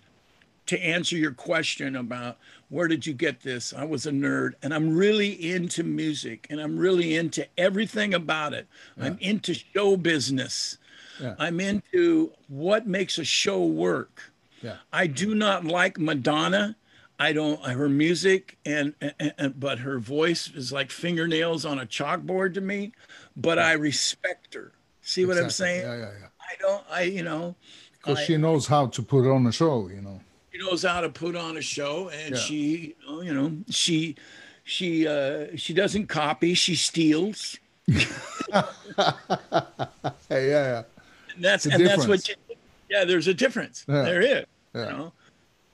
to 0.67 0.85
answer 0.85 1.17
your 1.17 1.33
question 1.33 1.97
about 1.97 2.39
where 2.69 2.89
did 2.89 3.07
you 3.07 3.15
get 3.15 3.41
this? 3.41 3.73
I 3.73 3.85
was 3.85 4.07
a 4.07 4.11
nerd 4.11 4.55
and 4.63 4.75
I'm 4.75 4.95
really 4.95 5.53
into 5.53 5.85
music 5.85 6.47
and 6.51 6.61
I'm 6.61 6.77
really 6.77 7.17
into 7.17 7.47
everything 7.57 8.15
about 8.15 8.53
it. 8.53 8.67
Yeah. 8.97 9.07
I'm 9.07 9.19
into 9.21 9.55
show 9.55 9.97
business. 9.97 10.79
Yeah. 11.21 11.35
I'm 11.39 11.61
into 11.61 12.33
what 12.49 12.87
makes 12.87 13.19
a 13.19 13.25
show 13.25 13.65
work. 13.65 14.33
Yeah. 14.63 14.77
I 14.93 15.07
do 15.07 15.35
not 15.35 15.65
like 15.65 15.99
Madonna. 15.99 16.77
I 17.19 17.33
don't 17.33 17.63
her 17.63 17.89
music 17.89 18.59
and, 18.67 18.95
and, 19.01 19.33
and, 19.39 19.59
but 19.61 19.79
her 19.79 19.99
voice 19.99 20.51
is 20.55 20.71
like 20.71 20.91
fingernails 20.91 21.65
on 21.65 21.79
a 21.79 21.87
chalkboard 21.87 22.55
to 22.55 22.61
me, 22.61 22.93
but 23.37 23.57
yeah. 23.57 23.69
I 23.69 23.73
respect 23.73 24.53
her. 24.55 24.73
See 25.01 25.23
exactly. 25.23 25.41
what 25.41 25.45
I'm 25.45 25.51
saying? 25.51 25.83
Yeah, 25.83 25.97
yeah, 25.97 26.11
yeah. 26.21 26.27
I 26.41 26.55
don't 26.61 26.85
I 26.91 27.03
you 27.03 27.23
know 27.23 27.55
because 27.93 28.21
she 28.21 28.37
knows 28.37 28.67
how 28.67 28.87
to 28.89 29.03
put 29.03 29.29
on 29.31 29.47
a 29.47 29.53
show, 29.53 29.89
you 29.89 30.03
know 30.03 30.21
she 30.57 30.65
knows 30.65 30.83
how 30.83 31.01
to 31.01 31.09
put 31.09 31.37
on 31.37 31.57
a 31.57 31.63
show, 31.63 32.09
and 32.09 32.35
yeah. 32.35 32.41
she, 32.41 32.95
you 33.23 33.35
know, 33.35 33.57
she, 33.69 34.17
she, 34.65 35.07
uh, 35.07 35.47
she 35.57 35.75
doesn't 35.75 36.07
copy. 36.07 36.55
She 36.55 36.75
steals. 36.75 37.59
hey, 37.89 38.03
yeah, 38.53 38.63
yeah. 40.29 40.83
And 41.35 41.45
that's 41.45 41.67
and 41.67 41.87
that's 41.87 42.07
what. 42.07 42.29
You, 42.29 42.35
yeah, 42.89 43.05
there's 43.05 43.29
a 43.29 43.35
difference. 43.35 43.85
Yeah. 43.89 44.03
There 44.03 44.21
is. 44.21 44.47
Yeah. 44.75 44.85
You 44.85 44.97
know, 44.97 45.13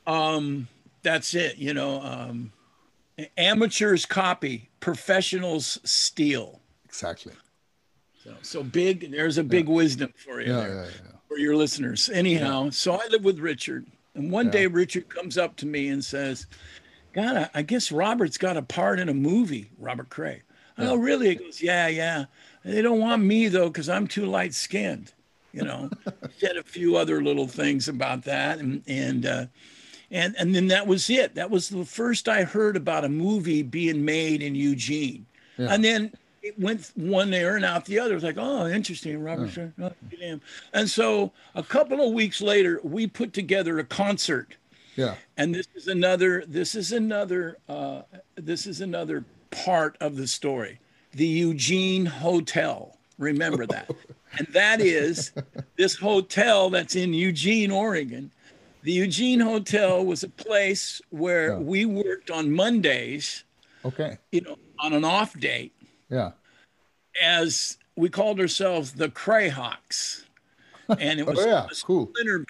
um, 0.06 0.68
that's 1.02 1.34
it. 1.34 1.58
You 1.58 1.74
know, 1.74 2.02
um, 2.02 2.52
amateurs 3.36 4.04
copy, 4.04 4.68
professionals 4.80 5.78
steal. 5.84 6.60
Exactly. 6.84 7.34
So, 8.24 8.34
so 8.42 8.62
big. 8.62 9.10
There's 9.10 9.38
a 9.38 9.44
big 9.44 9.68
wisdom 9.68 10.12
for 10.16 10.40
you 10.40 10.52
yeah, 10.52 10.60
there, 10.60 10.88
for 11.28 11.38
your 11.38 11.56
listeners. 11.56 12.08
Anyhow, 12.08 12.70
so 12.70 12.94
I 12.94 13.06
live 13.10 13.24
with 13.24 13.38
Richard 13.38 13.86
and 14.14 14.30
one 14.30 14.46
yeah. 14.46 14.52
day 14.52 14.66
Richard 14.66 15.08
comes 15.08 15.38
up 15.38 15.56
to 15.56 15.66
me 15.66 15.88
and 15.88 16.04
says, 16.04 16.46
God, 17.12 17.36
I, 17.36 17.50
I, 17.54 17.62
guess 17.62 17.92
Robert's 17.92 18.38
got 18.38 18.56
a 18.56 18.62
part 18.62 18.98
in 18.98 19.08
a 19.08 19.14
movie, 19.14 19.70
Robert 19.78 20.08
Cray. 20.08 20.42
I 20.78 20.84
go, 20.84 20.94
really? 20.94 21.30
He 21.30 21.34
goes, 21.34 21.62
yeah, 21.62 21.88
yeah. 21.88 22.24
They 22.64 22.80
don't 22.80 23.00
want 23.00 23.22
me 23.22 23.48
though, 23.48 23.68
because 23.68 23.88
I'm 23.88 24.06
too 24.06 24.26
light 24.26 24.54
skinned. 24.54 25.12
You 25.52 25.64
know, 25.64 25.90
said 26.38 26.56
a 26.56 26.62
few 26.62 26.96
other 26.96 27.22
little 27.22 27.46
things 27.46 27.88
about 27.88 28.22
that. 28.24 28.58
And, 28.58 28.82
and, 28.86 29.26
uh, 29.26 29.46
and 30.12 30.36
and 30.38 30.54
then 30.54 30.68
that 30.68 30.86
was 30.86 31.08
it. 31.10 31.34
That 31.34 31.50
was 31.50 31.70
the 31.70 31.84
first 31.84 32.28
I 32.28 32.44
heard 32.44 32.76
about 32.76 33.04
a 33.04 33.08
movie 33.08 33.62
being 33.62 34.04
made 34.04 34.42
in 34.42 34.54
Eugene, 34.54 35.26
Yeah. 35.56 35.72
and 35.72 35.82
then 35.82 36.12
it 36.42 36.58
went 36.58 36.90
one 36.96 37.32
ear 37.32 37.56
and 37.56 37.64
out 37.64 37.84
the 37.84 37.98
other. 37.98 38.12
It 38.12 38.16
was 38.16 38.24
like, 38.24 38.36
oh, 38.38 38.66
interesting, 38.66 39.22
Robert. 39.22 39.50
Stern, 39.50 39.72
oh, 39.80 39.92
damn. 40.18 40.40
And 40.72 40.88
so 40.90 41.32
a 41.54 41.62
couple 41.62 42.06
of 42.06 42.12
weeks 42.12 42.40
later, 42.40 42.80
we 42.82 43.06
put 43.06 43.32
together 43.32 43.78
a 43.78 43.84
concert 43.84 44.56
Yeah. 44.96 45.14
and 45.36 45.54
this 45.54 45.68
is 45.74 45.86
another 45.88 46.44
this 46.46 46.74
is 46.74 46.92
another 46.92 47.56
uh, 47.68 48.02
this 48.34 48.66
is 48.66 48.80
another 48.80 49.24
part 49.50 49.96
of 50.00 50.16
the 50.16 50.26
story 50.26 50.78
the 51.12 51.26
eugene 51.26 52.06
hotel 52.06 52.96
remember 53.18 53.66
that 53.66 53.90
and 54.38 54.46
that 54.48 54.80
is 54.80 55.32
this 55.76 55.94
hotel 55.96 56.70
that's 56.70 56.96
in 56.96 57.12
eugene 57.14 57.70
oregon 57.70 58.30
the 58.82 58.92
eugene 58.92 59.38
hotel 59.40 60.04
was 60.04 60.22
a 60.22 60.28
place 60.28 61.00
where 61.10 61.48
Yeah. 61.52 61.58
we 61.58 61.84
worked 61.84 62.30
on 62.30 62.50
mondays 62.50 63.44
Okay. 63.84 64.16
you 64.32 64.40
know 64.40 64.56
on 64.78 64.92
an 64.94 65.04
off 65.04 65.38
date 65.38 65.72
Yeah. 66.12 66.32
as 67.22 67.78
we 67.96 68.08
called 68.08 68.38
ourselves 68.40 68.92
the 68.92 69.08
crayhawks 69.08 70.24
and 70.88 71.20
it 71.20 71.22
Oh, 71.28 71.32
was 71.32 71.44
yeah, 71.44 71.64
a 71.64 71.74
cool. 71.84 72.08
splinter 72.08 72.38
band 72.38 72.46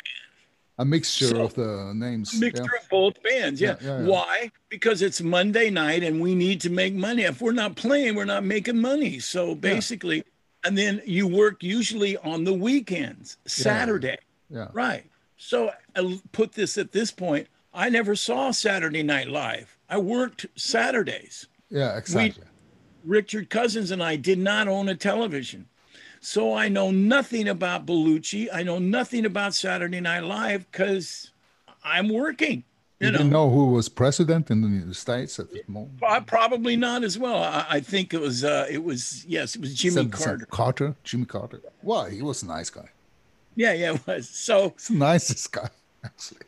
A 0.78 0.84
mixture 0.84 1.28
So- 1.28 1.44
of 1.44 1.54
the 1.54 1.92
names. 1.94 2.34
mixture 2.38 2.64
yeah. 2.72 2.80
of 2.82 2.88
both 2.88 3.22
bands. 3.22 3.60
Yeah. 3.60 3.76
Yeah, 3.80 4.00
yeah. 4.00 4.06
Why? 4.06 4.50
Because 4.68 5.02
it's 5.02 5.20
Monday 5.20 5.70
night 5.70 6.02
and 6.02 6.20
we 6.20 6.34
need 6.34 6.60
to 6.62 6.70
make 6.70 6.94
money. 6.94 7.22
If 7.22 7.40
we're 7.40 7.52
not 7.52 7.76
playing, 7.76 8.14
we're 8.16 8.24
not 8.24 8.44
making 8.44 8.78
money. 8.80 9.18
So 9.20 9.54
basically, 9.54 10.24
and 10.64 10.76
then 10.76 11.02
you 11.04 11.26
work 11.28 11.62
usually 11.62 12.16
on 12.18 12.44
the 12.44 12.54
weekends, 12.54 13.36
Saturday. 13.46 14.18
Yeah. 14.50 14.68
Right. 14.72 15.04
So 15.36 15.70
I 15.96 16.18
put 16.32 16.52
this 16.52 16.78
at 16.78 16.92
this 16.92 17.10
point. 17.10 17.46
I 17.74 17.88
never 17.88 18.14
saw 18.16 18.50
Saturday 18.50 19.02
Night 19.02 19.28
Live. 19.28 19.76
I 19.88 19.98
worked 19.98 20.46
Saturdays. 20.56 21.46
Yeah. 21.70 21.96
Exactly. 21.96 22.44
Richard 23.05 23.50
Cousins 23.50 23.90
and 23.90 24.03
I 24.03 24.16
did 24.16 24.38
not 24.38 24.68
own 24.68 24.88
a 24.88 24.94
television. 24.94 25.66
So 26.20 26.55
I 26.55 26.68
know 26.68 26.90
nothing 26.90 27.48
about 27.48 27.84
Belushi. 27.86 28.48
I 28.53 28.62
know 28.62 28.78
nothing 28.78 29.26
about 29.26 29.55
Saturday 29.55 30.00
Night 30.00 30.22
Live 30.22 30.70
because 30.70 31.30
I'm 31.84 32.09
working. 32.09 32.62
you 33.00 33.07
You 33.07 33.11
know, 33.12 33.18
didn't 33.18 33.32
know 33.32 33.50
who 33.50 33.66
was 33.72 33.88
president 33.88 34.48
in 34.50 34.61
the 34.62 34.68
United 34.68 34.94
States 34.94 35.40
at 35.40 35.50
the 35.50 35.62
moment. 35.66 36.00
Probably 36.28 36.76
not 36.76 37.03
as 37.03 37.18
well. 37.18 37.42
I, 37.42 37.66
I 37.68 37.80
think 37.80 38.14
it 38.14 38.20
was. 38.20 38.44
Uh, 38.44 38.66
it 38.70 38.84
was 38.84 39.24
yes, 39.26 39.57
it 39.57 39.61
was 39.61 39.74
Jimmy 39.74 39.94
Seven- 39.94 40.11
Carter. 40.12 40.46
Carter. 40.46 40.94
Jimmy 41.03 41.24
Carter. 41.24 41.61
Well, 41.82 42.05
he 42.05 42.22
was 42.22 42.44
a 42.44 42.46
nice 42.46 42.70
guy. 42.70 42.88
Yeah, 43.57 43.72
yeah, 43.72 43.94
it 43.94 44.07
was. 44.07 44.28
So 44.28 44.74
He's 44.78 44.88
the 44.88 44.94
nicest 44.94 45.50
guy, 45.53 45.68
actually. 46.05 46.42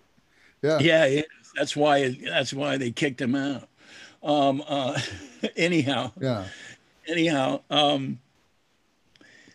Yeah. 0.63 0.79
yeah, 0.79 1.07
yeah 1.07 1.23
that's 1.57 1.75
why. 1.75 2.11
That's 2.11 2.53
why 2.53 2.77
they 2.77 2.93
kicked 2.93 3.21
him 3.21 3.35
out. 3.35 3.69
Um, 4.25 4.65
uh, 4.67 4.99
anyhow, 5.57 6.11
Yeah. 6.21 6.45
anyhow 7.07 7.61
um 7.71 8.19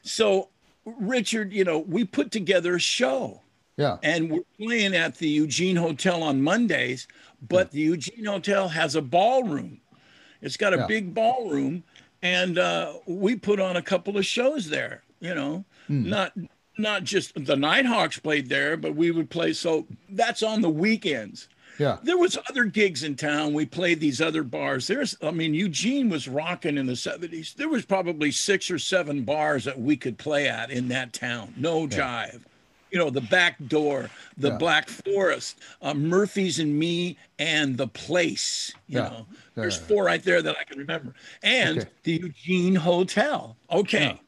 so 0.04 0.50
richard 0.86 1.52
you 1.52 1.64
know 1.64 1.80
we 1.80 2.04
put 2.06 2.32
together 2.32 2.76
a 2.76 2.80
show 2.80 3.42
Yeah. 3.78 3.98
and 4.04 4.30
we're 4.32 4.44
playing 4.60 4.96
at 4.96 5.16
the 5.18 5.28
eugene 5.28 5.76
hotel 5.76 6.22
on 6.22 6.42
mondays 6.44 7.08
but 7.48 7.72
the 7.72 7.80
eugene 7.82 8.26
hotel 8.26 8.70
has 8.70 8.96
a 8.96 9.02
ballroom 9.02 9.82
it's 10.42 10.58
got 10.58 10.74
a 10.74 10.78
Yeah. 10.78 10.88
big 10.88 11.14
ballroom 11.16 11.84
and 12.22 12.58
uh, 12.60 12.94
we 13.08 13.36
put 13.36 13.60
on 13.60 13.78
a 13.78 13.82
couple 13.82 14.18
of 14.18 14.26
shows 14.26 14.70
there 14.70 15.02
you 15.20 15.34
know 15.34 15.66
not 15.90 16.34
not 16.78 17.04
just 17.04 17.34
the 17.46 17.56
nighthawks 17.56 18.20
played 18.20 18.48
there 18.48 18.78
but 18.78 18.96
we 18.96 19.10
would 19.10 19.30
play 19.32 19.54
so 19.54 19.88
that's 20.12 20.44
on 20.44 20.62
the 20.62 20.70
weekends 20.70 21.50
Yeah. 21.80 21.98
there 22.04 22.18
was 22.18 22.38
other 22.50 22.66
gigs 22.66 23.04
in 23.04 23.16
town. 23.16 23.54
We 23.54 23.66
played 23.66 24.00
these 24.00 24.22
other 24.22 24.44
bars. 24.44 24.86
There's, 24.88 25.16
I 25.24 25.32
mean, 25.32 25.54
Eugene 25.54 26.10
was 26.10 26.28
rocking 26.28 26.78
in 26.78 26.86
the 26.86 26.94
70s. 26.94 27.56
There 27.56 27.70
was 27.70 27.86
probably 27.86 28.32
six 28.32 28.70
or 28.70 28.78
seven 28.78 29.24
bars 29.24 29.64
that 29.64 29.80
we 29.80 29.96
could 29.96 30.18
play 30.18 30.48
at 30.50 30.70
in 30.72 30.90
that 30.90 31.14
town. 31.14 31.54
No 31.58 31.88
jive. 31.88 32.42
You 32.92 32.98
know, 32.98 33.10
the 33.10 33.22
back 33.22 33.56
door, 33.68 34.10
the 34.38 34.50
Yeah. 34.50 34.58
Black 34.58 34.90
Forest, 34.90 35.60
uh, 35.82 35.94
Murphy's 35.94 36.58
and 36.60 36.78
me, 36.78 37.18
and 37.38 37.78
the 37.78 37.88
place. 37.88 38.74
You 38.88 38.98
Yeah. 39.00 39.10
know, 39.10 39.28
there's 39.56 39.78
four 39.78 40.04
right 40.06 40.24
there 40.24 40.42
that 40.42 40.58
I 40.60 40.64
can 40.64 40.80
remember, 40.80 41.14
and 41.44 41.80
Okay. 41.80 41.90
the 42.04 42.12
Eugene 42.14 42.74
Hotel. 42.76 43.56
Okay, 43.72 44.20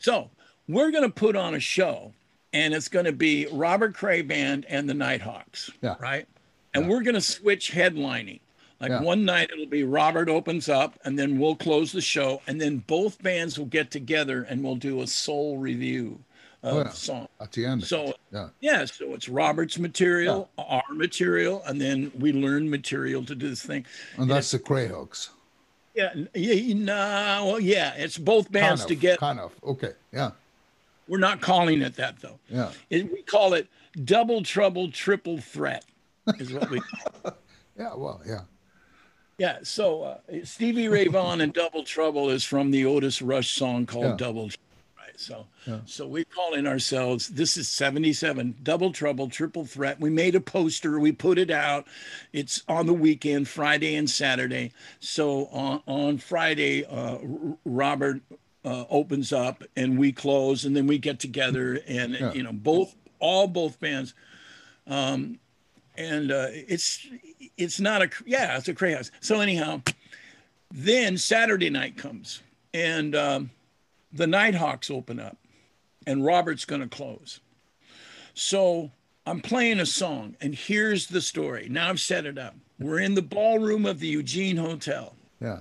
so 0.00 0.30
we're 0.68 0.90
gonna 0.90 1.10
put 1.10 1.36
on 1.36 1.54
a 1.54 1.60
show, 1.60 2.14
and 2.54 2.72
it's 2.72 2.88
gonna 2.88 3.12
be 3.12 3.46
Robert 3.52 3.94
Cray 3.94 4.22
Band 4.22 4.64
and 4.70 4.88
the 4.88 4.94
Nighthawks. 4.94 5.70
Yeah. 5.82 5.96
Right. 6.00 6.26
And 6.74 6.88
we're 6.88 7.02
gonna 7.02 7.20
switch 7.20 7.72
headlining. 7.72 8.40
Like 8.80 8.90
Yeah. 8.90 9.00
one 9.02 9.24
night 9.24 9.50
it'll 9.52 9.66
be 9.66 9.84
Robert 9.84 10.28
opens 10.28 10.68
up, 10.68 10.98
and 11.04 11.18
then 11.18 11.38
we'll 11.38 11.54
close 11.54 11.92
the 11.92 12.00
show, 12.00 12.42
and 12.46 12.60
then 12.60 12.78
both 12.78 13.22
bands 13.22 13.58
will 13.58 13.66
get 13.66 13.90
together 13.90 14.42
and 14.42 14.62
we'll 14.64 14.76
do 14.76 15.02
a 15.02 15.06
soul 15.06 15.58
revue 15.58 16.18
of 16.64 16.74
Oh, 16.74 16.78
yeah. 16.78 16.90
song. 16.90 17.28
At 17.40 17.52
the 17.52 17.66
end. 17.66 17.84
So 17.84 18.14
yeah. 18.32 18.48
yeah, 18.60 18.84
so 18.86 19.14
it's 19.14 19.28
Robert's 19.28 19.78
material, 19.78 20.48
our 20.58 20.82
material, 20.90 21.62
and 21.66 21.80
then 21.80 22.10
we 22.18 22.32
learn 22.32 22.68
material 22.70 23.24
to 23.26 23.34
do 23.34 23.48
this 23.48 23.62
thing. 23.62 23.84
And 24.16 24.30
that's 24.30 24.50
the 24.50 24.58
Crayhawks. 24.58 25.28
Yeah, 25.94 26.14
yeah, 26.34 26.74
no, 26.74 27.44
well, 27.52 27.60
yeah, 27.60 27.92
it's 27.96 28.16
both 28.16 28.50
bands 28.50 28.80
kind 28.80 28.90
of, 28.90 28.96
together. 28.96 29.16
Kind 29.18 29.40
of. 29.40 29.52
Okay. 29.62 29.92
Yeah. 30.12 30.30
We're 31.06 31.18
not 31.18 31.40
calling 31.42 31.82
it 31.82 31.96
that 31.96 32.20
though. 32.20 32.38
Yeah. 32.48 32.70
It, 32.90 33.12
we 33.12 33.22
call 33.22 33.52
it 33.54 33.66
double 34.04 34.42
trouble, 34.42 34.90
triple 34.90 35.38
threat, 35.38 35.84
is 36.38 36.52
what 36.52 36.70
we. 36.70 36.80
Yeah. 37.78 37.94
Well, 37.94 38.20
yeah. 38.26 38.40
yeah. 39.38 39.58
So 39.62 40.02
uh, 40.02 40.18
Stevie 40.44 40.88
Ray 40.88 41.08
Vaughan 41.08 41.40
and 41.40 41.54
Double 41.54 41.84
Trouble 41.84 42.28
is 42.28 42.44
from 42.44 42.70
the 42.70 42.84
Otis 42.84 43.22
Rush 43.22 43.52
song 43.56 43.86
called 43.86 44.04
Yeah. 44.04 44.16
Double. 44.16 44.48
Trouble, 44.50 44.62
Right. 44.98 45.18
So, 45.18 45.46
so 45.86 46.06
we're 46.06 46.24
calling 46.26 46.66
ourselves. 46.66 47.28
This 47.28 47.56
is 47.56 47.66
'77. 47.68 48.56
Double 48.62 48.92
Trouble, 48.92 49.30
Triple 49.30 49.64
Threat. 49.64 49.98
We 50.00 50.10
made 50.10 50.34
a 50.34 50.40
poster. 50.40 51.00
We 51.00 51.12
put 51.12 51.38
it 51.38 51.50
out. 51.50 51.86
It's 52.34 52.62
on 52.68 52.86
the 52.86 52.92
weekend, 52.92 53.48
Friday 53.48 53.94
and 53.96 54.08
Saturday. 54.08 54.72
So 55.00 55.46
on 55.46 55.82
on 55.86 56.18
Friday, 56.18 56.84
uh, 56.84 57.16
R- 57.22 57.56
Robert 57.64 58.20
uh, 58.66 58.84
opens 58.90 59.32
up 59.32 59.64
and 59.76 59.98
we 59.98 60.12
close, 60.12 60.66
and 60.66 60.76
then 60.76 60.86
we 60.86 60.98
get 60.98 61.18
together, 61.18 61.80
and 61.88 62.12
Yeah. 62.14 62.32
you 62.34 62.42
know 62.42 62.52
both 62.52 62.94
all 63.18 63.48
both 63.48 63.80
bands. 63.80 64.12
Um, 64.86 65.38
and 65.96 66.32
uh, 66.32 66.46
it's 66.50 67.06
it's 67.56 67.80
not 67.80 68.02
a 68.02 68.10
yeah 68.24 68.56
it's 68.56 68.68
a 68.68 68.74
cray 68.74 68.92
house 68.92 69.10
so 69.20 69.40
anyhow 69.40 69.80
then 70.70 71.16
saturday 71.18 71.68
night 71.70 71.96
comes 71.96 72.40
and 72.74 73.14
um, 73.14 73.50
the 74.12 74.26
nighthawks 74.26 74.90
open 74.90 75.20
up 75.20 75.36
and 76.06 76.24
robert's 76.24 76.64
going 76.64 76.80
to 76.80 76.88
close. 76.88 77.40
So 78.34 78.90
i'm 79.26 79.40
playing 79.40 79.80
a 79.80 79.86
song 79.86 80.36
and 80.40 80.54
here's 80.54 81.06
the 81.06 81.20
story. 81.20 81.68
Now 81.70 81.88
i've 81.90 82.00
set 82.00 82.24
it 82.26 82.38
up. 82.38 82.54
We're 82.78 83.00
in 83.00 83.14
the 83.14 83.22
ballroom 83.22 83.86
of 83.86 84.00
the 84.00 84.08
eugene 84.08 84.56
hotel. 84.56 85.14
Yeah. 85.40 85.60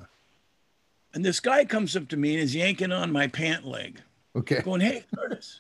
and 1.14 1.26
this 1.26 1.40
guy 1.40 1.66
comes 1.66 1.96
up 1.96 2.08
to 2.10 2.18
me 2.18 2.34
and 2.36 2.44
is 2.44 2.56
yanking 2.56 2.92
on 2.92 3.12
my 3.12 3.28
pant 3.28 3.66
leg. 3.66 4.00
Okay. 4.36 4.62
going, 4.62 4.80
"Hey, 4.82 5.04
Curtis, 5.14 5.60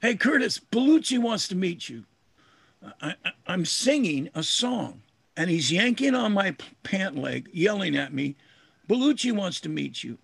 hey, 0.00 0.14
Curtis, 0.16 0.58
Belushi 0.58 1.18
wants 1.18 1.46
to 1.48 1.54
meet 1.54 1.88
you." 1.90 2.04
I, 3.02 3.14
I, 3.24 3.30
I'm 3.46 3.64
singing 3.64 4.28
a 4.34 4.42
song, 4.42 5.02
and 5.36 5.50
he's 5.50 5.70
yanking 5.72 6.14
on 6.14 6.32
my 6.32 6.56
pant 6.82 7.16
leg, 7.16 7.48
yelling 7.52 7.96
at 7.96 8.12
me, 8.12 8.36
"Belushi 8.88 9.32
wants 9.32 9.60
to 9.62 9.68
meet 9.68 10.02
you." 10.04 10.18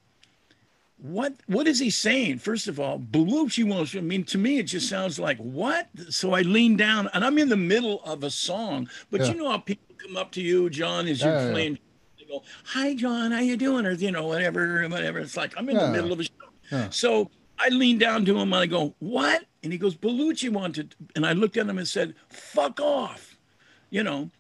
What 0.99 1.35
what 1.47 1.67
is 1.67 1.79
he 1.81 1.91
saying? 1.91 2.39
First 2.39 2.69
of 2.69 2.79
all, 2.81 2.99
Belushi 2.99 3.65
wants. 3.65 3.93
to- 3.93 3.99
I 3.99 4.03
mean, 4.03 4.25
to 4.25 4.39
me, 4.39 4.59
it 4.59 4.65
just 4.65 4.89
sounds 4.89 5.19
like 5.19 5.37
what. 5.39 5.89
So 6.11 6.33
I 6.33 6.43
lean 6.43 6.77
down, 6.77 7.09
and 7.13 7.25
I'm 7.25 7.39
in 7.39 7.49
the 7.49 7.57
middle 7.57 8.03
of 8.05 8.23
a 8.25 8.31
song. 8.31 8.89
But 9.11 9.21
Yeah. 9.23 9.29
you 9.29 9.35
know 9.35 9.51
how 9.51 9.59
people 9.59 9.95
come 9.99 10.17
up 10.17 10.31
to 10.33 10.41
you, 10.43 10.71
John, 10.71 11.07
as 11.09 11.21
you're 11.23 11.33
yeah, 11.33 11.47
yeah. 11.47 11.51
playing. 11.53 11.79
They 12.19 12.25
go, 12.27 12.43
"Hi, 12.67 12.95
John, 12.95 13.33
how 13.33 13.41
you 13.41 13.57
doing?" 13.57 13.85
Or 13.85 13.93
you 13.93 14.13
know, 14.13 14.27
whatever, 14.27 14.87
whatever. 14.89 15.19
It's 15.19 15.37
like 15.37 15.53
I'm 15.59 15.69
in 15.69 15.77
Yeah. 15.77 15.87
the 15.87 15.93
middle 15.93 16.13
of 16.13 16.21
a 16.21 16.25
show. 16.25 16.31
Yeah. 16.71 16.91
So 16.91 17.31
I 17.59 17.69
lean 17.69 17.99
down 17.99 18.25
to 18.27 18.33
him 18.39 18.53
and 18.53 18.63
I 18.63 18.67
go, 18.67 18.95
What? 19.01 19.45
And 19.65 19.73
he 19.73 19.79
goes, 19.79 19.95
Belushi 19.97 20.51
wanted. 20.51 20.95
And 21.17 21.25
I 21.27 21.33
looked 21.33 21.57
at 21.57 21.67
him 21.67 21.79
and 21.79 21.89
said, 21.89 22.15
Fuck 22.29 22.81
off. 22.81 23.37
You 23.91 24.03
know, 24.05 24.31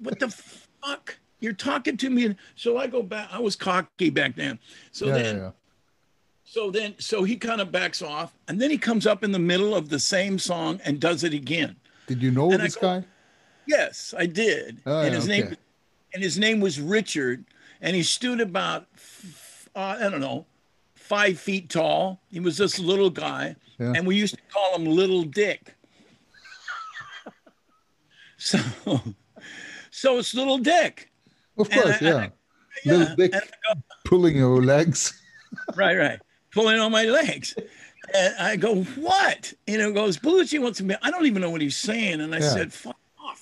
what 0.00 0.20
the 0.20 0.28
fuck? 0.28 1.16
You're 1.40 1.52
talking 1.54 1.96
to 1.96 2.10
me. 2.10 2.26
And 2.26 2.36
so 2.54 2.76
I 2.76 2.86
go 2.86 3.02
back. 3.02 3.28
I 3.32 3.38
was 3.40 3.56
cocky 3.56 4.10
back 4.10 4.36
then. 4.36 4.58
So 4.92 5.06
Yeah. 5.06 5.12
then, 5.14 5.36
Yeah. 5.36 5.42
yeah. 5.42 5.50
so 6.44 6.70
then, 6.70 6.94
so 6.98 7.24
he 7.24 7.36
kind 7.36 7.60
of 7.60 7.72
backs 7.72 8.02
off. 8.02 8.34
And 8.46 8.60
then 8.60 8.70
he 8.70 8.78
comes 8.78 9.06
up 9.06 9.24
in 9.24 9.32
the 9.32 9.38
middle 9.38 9.74
of 9.74 9.88
the 9.88 9.98
same 9.98 10.38
song 10.38 10.80
and 10.84 11.00
does 11.00 11.24
it 11.24 11.32
again. 11.32 11.76
Did 12.06 12.22
you 12.22 12.30
know 12.30 12.50
And 12.52 12.60
this 12.62 12.76
go- 12.76 13.00
guy? 13.00 13.06
Yes, 13.66 14.12
I 14.16 14.26
did. 14.26 14.82
Oh, 14.84 15.00
and 15.00 15.14
his 15.14 15.24
okay. 15.24 15.40
name 15.40 15.56
and 16.12 16.22
his 16.22 16.38
name 16.38 16.60
was 16.60 16.78
Richard, 16.78 17.46
and 17.80 17.96
he 17.96 18.02
stood 18.02 18.38
about 18.40 18.86
uh, 19.74 19.96
I 19.98 20.10
don't 20.10 20.20
know 20.20 20.44
five 20.94 21.38
feet 21.40 21.70
tall. 21.70 22.20
He 22.30 22.40
was 22.40 22.58
this 22.58 22.78
little 22.78 23.08
guy, 23.08 23.56
Yeah. 23.78 23.92
and 23.96 24.06
we 24.06 24.16
used 24.16 24.34
to 24.34 24.40
call 24.52 24.74
him 24.76 24.84
Little 24.86 25.22
Dick. 25.24 25.74
so 28.36 28.58
So 29.90 30.18
it's 30.18 30.34
little 30.34 30.58
Dick. 30.58 31.10
Of 31.58 31.70
course, 31.70 32.00
I- 32.02 32.04
yeah. 32.04 32.16
I- 32.16 32.32
Yeah. 32.84 32.92
Little 32.96 33.16
Dick 33.16 33.32
go, 33.32 33.40
pulling 34.04 34.36
your 34.36 34.62
legs. 34.62 35.20
right, 35.76 35.96
right. 35.96 36.18
Pulling 36.52 36.78
on 36.80 36.90
my 36.92 37.04
legs. 37.04 37.54
And 38.14 38.34
I 38.38 38.56
go, 38.56 38.82
what? 38.82 39.52
And 39.66 39.80
it 39.80 39.94
goes, 39.94 40.18
Belushi 40.18 40.60
wants 40.60 40.78
to 40.78 40.84
be. 40.84 40.94
I 41.00 41.10
don't 41.10 41.24
even 41.26 41.40
know 41.40 41.50
what 41.50 41.60
he's 41.62 41.76
saying. 41.76 42.20
And 42.20 42.34
I 42.34 42.38
Yeah. 42.38 42.48
said, 42.50 42.72
fuck. 42.72 42.96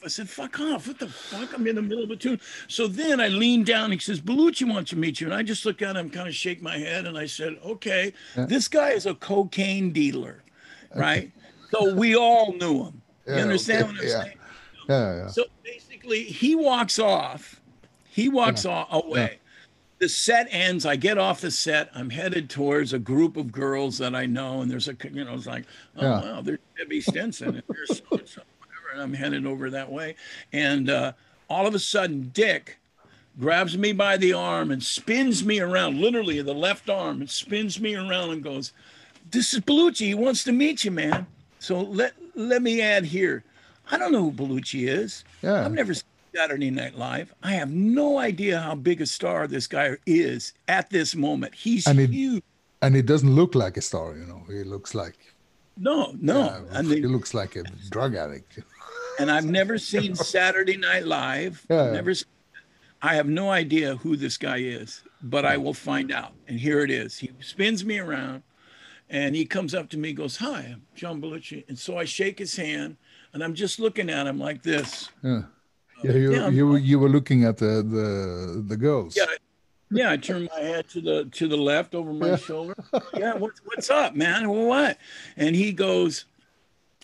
I 0.05 0.09
said, 0.09 0.29
fuck 0.29 0.59
off. 0.61 0.89
What 0.89 0.99
the 0.99 1.09
fuck? 1.09 1.55
I'm 1.55 1.67
in 1.67 1.77
the 1.77 1.83
middle 1.83 2.05
of 2.05 2.11
a 2.11 2.17
tune. 2.17 2.41
So 2.69 2.87
then 2.87 3.21
I 3.21 3.29
lean 3.29 3.65
down. 3.65 3.93
He 3.93 3.99
says, 3.99 4.21
Belushi 4.21 4.69
wants 4.69 4.91
to 4.91 4.97
meet 4.97 5.21
you. 5.21 5.27
And 5.29 5.35
I 5.35 5.43
just 5.43 5.65
look 5.65 5.83
at 5.83 5.97
him, 5.97 6.11
kind 6.11 6.29
of 6.29 6.35
shake 6.35 6.63
my 6.63 6.79
head. 6.79 7.07
And 7.07 7.17
I 7.17 7.27
said, 7.27 7.59
okay, 7.65 8.13
this 8.35 8.69
guy 8.69 8.91
is 8.91 9.07
a 9.07 9.15
cocaine 9.15 9.93
dealer, 9.93 10.43
right? 10.95 11.31
So 11.71 11.95
we 11.95 12.17
all 12.17 12.53
knew 12.55 12.85
him. 12.85 13.03
You 13.27 13.35
understand 13.35 13.85
okay, 13.85 13.93
what 13.93 14.03
I'm 14.03 14.09
yeah. 14.09 14.23
saying? 14.23 14.39
Yeah, 14.89 15.17
yeah. 15.17 15.27
So 15.29 15.45
basically, 15.63 16.25
he 16.25 16.55
walks 16.55 16.99
off. 16.99 17.61
He 18.09 18.29
walks 18.29 18.67
off 18.67 18.89
away. 18.91 19.39
The 20.01 20.09
set 20.09 20.49
ends. 20.51 20.85
I 20.85 20.97
get 20.97 21.17
off 21.17 21.41
the 21.41 21.51
set. 21.51 21.89
I'm 21.95 22.11
headed 22.11 22.51
towards 22.51 22.93
a 22.93 22.99
group 22.99 23.37
of 23.37 23.53
girls 23.53 23.99
that 23.99 24.17
I 24.17 24.27
know, 24.27 24.61
and 24.61 24.71
there's 24.71 24.89
a 24.89 24.97
you 25.13 25.25
know, 25.25 25.35
it's 25.35 25.47
like, 25.47 25.65
oh 25.97 26.03
Yeah. 26.03 26.21
wow, 26.21 26.41
there's 26.41 26.59
Debbie 26.77 27.01
Stinson, 27.01 27.49
and 27.55 27.63
there's 27.69 27.99
so 27.99 28.19
and 28.19 28.29
so, 28.29 28.43
and 28.93 29.01
I'm 29.01 29.15
headed 29.15 29.47
over 29.47 29.71
that 29.71 29.91
way, 29.91 30.15
and 30.53 30.91
uh, 30.91 31.13
all 31.49 31.67
of 31.67 31.75
a 31.75 31.79
sudden, 31.79 32.31
Dick 32.35 32.79
grabs 33.41 33.77
me 33.79 33.93
by 33.93 34.17
the 34.17 34.33
arm 34.33 34.71
and 34.71 34.83
spins 34.83 35.45
me 35.45 35.61
around, 35.61 35.99
literally 36.01 36.41
the 36.43 36.55
left 36.55 36.91
arm, 36.91 37.21
and 37.21 37.31
spins 37.31 37.81
me 37.81 37.95
around 37.95 38.31
and 38.31 38.43
goes, 38.43 38.73
"This 39.31 39.55
is 39.55 39.61
Belushi. 39.61 40.07
He 40.07 40.15
wants 40.15 40.45
to 40.45 40.53
meet 40.53 40.85
you, 40.85 40.91
man." 40.91 41.27
So 41.59 41.81
let 41.81 42.13
let 42.35 42.63
me 42.63 42.81
add 42.81 43.05
here. 43.05 43.45
I 43.91 43.99
don't 43.99 44.13
know 44.13 44.31
who 44.31 44.33
Belushi 44.33 44.89
is. 44.89 45.25
Yeah. 45.43 45.65
I've 45.65 45.73
never 45.73 45.95
seen 45.95 46.05
Saturday 46.35 46.71
Night 46.71 46.97
Live. 46.97 47.35
I 47.43 47.53
have 47.53 47.71
no 47.71 48.19
idea 48.19 48.61
how 48.61 48.75
big 48.75 49.01
a 49.01 49.07
star 49.07 49.47
this 49.47 49.67
guy 49.67 49.97
is 50.07 50.55
at 50.69 50.89
this 50.91 51.15
moment. 51.15 51.55
He's 51.55 51.87
And 51.87 51.99
it- 52.01 52.11
huge. 52.11 52.43
And 52.81 52.97
it 52.97 53.07
doesn't 53.07 53.33
look 53.33 53.55
like 53.55 53.77
a 53.77 53.81
star, 53.81 54.17
you 54.17 54.25
know. 54.27 54.43
He 54.49 54.65
looks 54.65 54.93
like 54.95 55.15
No, 55.77 56.15
no. 56.21 56.39
yeah, 56.73 56.79
I 56.79 56.83
he 56.83 57.03
looks 57.03 57.33
like 57.35 57.55
a 57.55 57.63
drug 57.91 58.15
addict. 58.17 58.59
and 59.19 59.31
I've 59.31 59.45
never 59.45 59.79
seen 59.79 60.15
Saturday 60.15 60.77
Night 60.77 61.07
Live. 61.07 61.67
Yeah. 61.71 61.91
Never. 61.91 62.13
I 63.01 63.15
have 63.15 63.29
no 63.29 63.51
idea 63.51 63.97
who 63.97 64.17
this 64.17 64.37
guy 64.37 64.59
is, 64.59 65.03
but 65.23 65.45
I 65.45 65.57
will 65.57 65.75
find 65.75 66.13
out. 66.13 66.33
And 66.47 66.59
here 66.59 66.81
it 66.81 66.91
is. 66.91 67.19
He 67.19 67.31
spins 67.41 67.85
me 67.85 67.99
around, 67.99 68.43
and 69.11 69.35
he 69.35 69.45
comes 69.45 69.75
up 69.75 69.89
to 69.91 69.99
me, 69.99 70.13
goes, 70.13 70.37
"Hi, 70.37 70.61
I'm 70.73 70.83
John 70.95 71.21
Belushi," 71.21 71.65
and 71.69 71.79
so 71.79 71.99
I 71.99 72.05
shake 72.05 72.39
his 72.39 72.55
hand, 72.57 72.97
and 73.33 73.43
I'm 73.43 73.55
just 73.55 73.81
looking 73.81 74.09
at 74.09 74.27
him 74.27 74.39
like 74.39 74.63
this. 74.63 75.09
Yeah. 75.23 75.43
Yeah, 76.05 76.13
you, 76.13 76.33
Yeah. 76.33 76.49
you 76.49 76.77
you 76.77 76.99
were 76.99 77.09
looking 77.09 77.45
at 77.45 77.59
the 77.59 77.83
the, 77.83 78.63
the 78.67 78.77
girls. 78.77 79.17
Yeah, 79.17 79.27
yeah. 79.91 80.11
I 80.11 80.17
turn 80.17 80.49
my 80.53 80.61
head 80.61 80.89
to 80.91 81.01
the 81.01 81.25
to 81.33 81.49
the 81.49 81.57
left 81.57 81.95
over 81.95 82.13
my 82.13 82.37
shoulder. 82.37 82.75
Yeah, 83.17 83.35
what's 83.35 83.61
what's 83.65 83.91
up, 83.91 84.15
man? 84.17 84.49
What? 84.49 84.99
And 85.37 85.55
he 85.55 85.73
goes, 85.73 86.25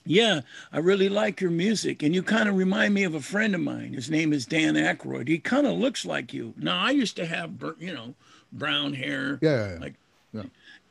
Yeah, 0.09 0.41
I 0.73 0.79
really 0.79 1.11
like 1.11 1.41
your 1.43 1.51
music, 1.51 2.03
and 2.03 2.15
you 2.15 2.23
kind 2.23 2.49
of 2.49 2.57
remind 2.57 2.95
me 2.95 3.05
of 3.05 3.15
a 3.15 3.21
friend 3.21 3.55
of 3.55 3.61
mine. 3.61 3.93
His 3.93 4.11
name 4.11 4.33
is 4.33 4.47
Dan 4.47 4.75
Aykroyd. 4.75 5.29
He 5.29 5.39
kind 5.39 5.67
of 5.67 5.77
looks 5.79 6.07
like 6.07 6.33
you. 6.33 6.55
Now, 6.57 6.83
I 6.83 6.93
used 6.93 7.15
to 7.17 7.27
have, 7.27 7.53
you 7.79 7.93
know, 7.93 8.15
brown 8.51 8.95
hair. 8.95 9.39
Yeah, 9.43 9.51
yeah, 9.51 9.73
yeah. 9.75 9.79
Like, 9.81 9.95
Yeah. 10.33 10.43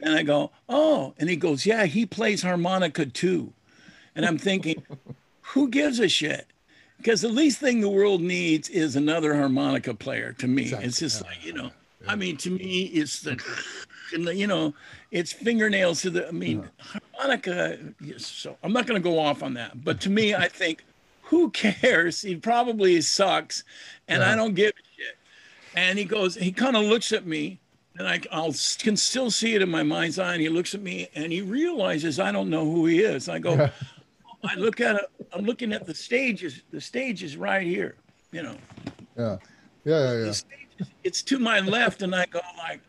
and 0.01 0.15
I 0.15 0.21
go, 0.21 0.51
oh, 0.69 1.15
and 1.17 1.29
he 1.31 1.35
goes, 1.35 1.65
yeah, 1.65 1.85
he 1.87 2.05
plays 2.05 2.43
harmonica 2.43 3.07
too. 3.07 3.53
And 4.15 4.23
I'm 4.23 4.37
thinking, 4.37 4.83
who 5.41 5.67
gives 5.67 5.99
a 5.99 6.07
shit? 6.07 6.45
Because 6.97 7.21
the 7.21 7.27
least 7.29 7.57
thing 7.59 7.81
the 7.81 7.89
world 7.89 8.21
needs 8.21 8.69
is 8.69 8.95
another 8.95 9.33
harmonica 9.35 9.95
player. 9.95 10.33
To 10.33 10.47
me, 10.47 10.65
it's 10.73 10.99
just 10.99 11.23
like 11.23 11.43
you 11.43 11.53
know. 11.53 11.71
I 12.07 12.15
mean, 12.15 12.37
to 12.37 12.51
me, 12.51 12.83
it's 12.83 13.21
the, 13.21 13.43
and 14.13 14.27
the, 14.27 14.35
you 14.35 14.47
know, 14.47 14.73
it's 15.11 15.31
fingernails 15.31 16.01
to 16.01 16.09
the. 16.09 16.27
I 16.27 16.31
mean, 16.31 16.67
harmonica. 16.79 17.77
yes, 18.01 18.25
So 18.25 18.57
I'm 18.63 18.73
not 18.73 18.85
going 18.87 19.01
to 19.01 19.09
go 19.09 19.19
off 19.19 19.43
on 19.43 19.53
that. 19.55 19.83
But 19.83 20.01
to 20.01 20.09
me, 20.09 20.35
I 20.35 20.47
think, 20.61 20.83
who 21.21 21.49
cares? 21.51 22.21
He 22.21 22.35
probably 22.35 23.01
sucks, 23.01 23.63
and 24.07 24.23
I 24.23 24.35
don't 24.35 24.53
give 24.53 24.71
a 24.71 24.83
shit. 24.95 25.17
And 25.75 25.99
he 25.99 26.05
goes, 26.05 26.35
he 26.35 26.51
kind 26.51 26.75
of 26.75 26.83
looks 26.83 27.11
at 27.11 27.25
me, 27.25 27.59
and 27.97 28.07
I 28.07 28.21
I'll, 28.31 28.53
can 28.79 28.95
still 28.95 29.29
see 29.29 29.53
it 29.55 29.61
in 29.61 29.69
my 29.69 29.83
mind's 29.83 30.19
eye. 30.19 30.33
And 30.33 30.41
he 30.41 30.49
looks 30.49 30.73
at 30.73 30.81
me, 30.81 31.09
and 31.15 31.31
he 31.31 31.41
realizes 31.41 32.19
I 32.19 32.31
don't 32.31 32.49
know 32.49 32.65
who 32.65 32.85
he 32.85 32.99
is. 32.99 33.27
I 33.29 33.39
go, 33.39 33.69
I 34.43 34.55
look 34.55 34.79
at 34.79 34.95
it. 34.95 35.05
I'm 35.33 35.45
looking 35.45 35.73
at 35.73 35.85
the 35.85 35.93
stages. 35.93 36.61
The 36.71 36.79
stage 36.79 37.23
is 37.23 37.35
right 37.37 37.65
here. 37.65 37.95
You 38.31 38.43
know, 38.43 38.57
Yeah. 39.17 39.37
Yeah, 39.85 39.99
yeah, 39.99 40.17
yeah. 40.17 40.23
the 40.25 40.33
stage 40.33 40.67
is, 40.79 40.87
it's 41.03 41.21
to 41.23 41.39
my 41.39 41.59
left, 41.59 42.01
and 42.01 42.15
I 42.15 42.25
go 42.25 42.39
like, 42.57 42.81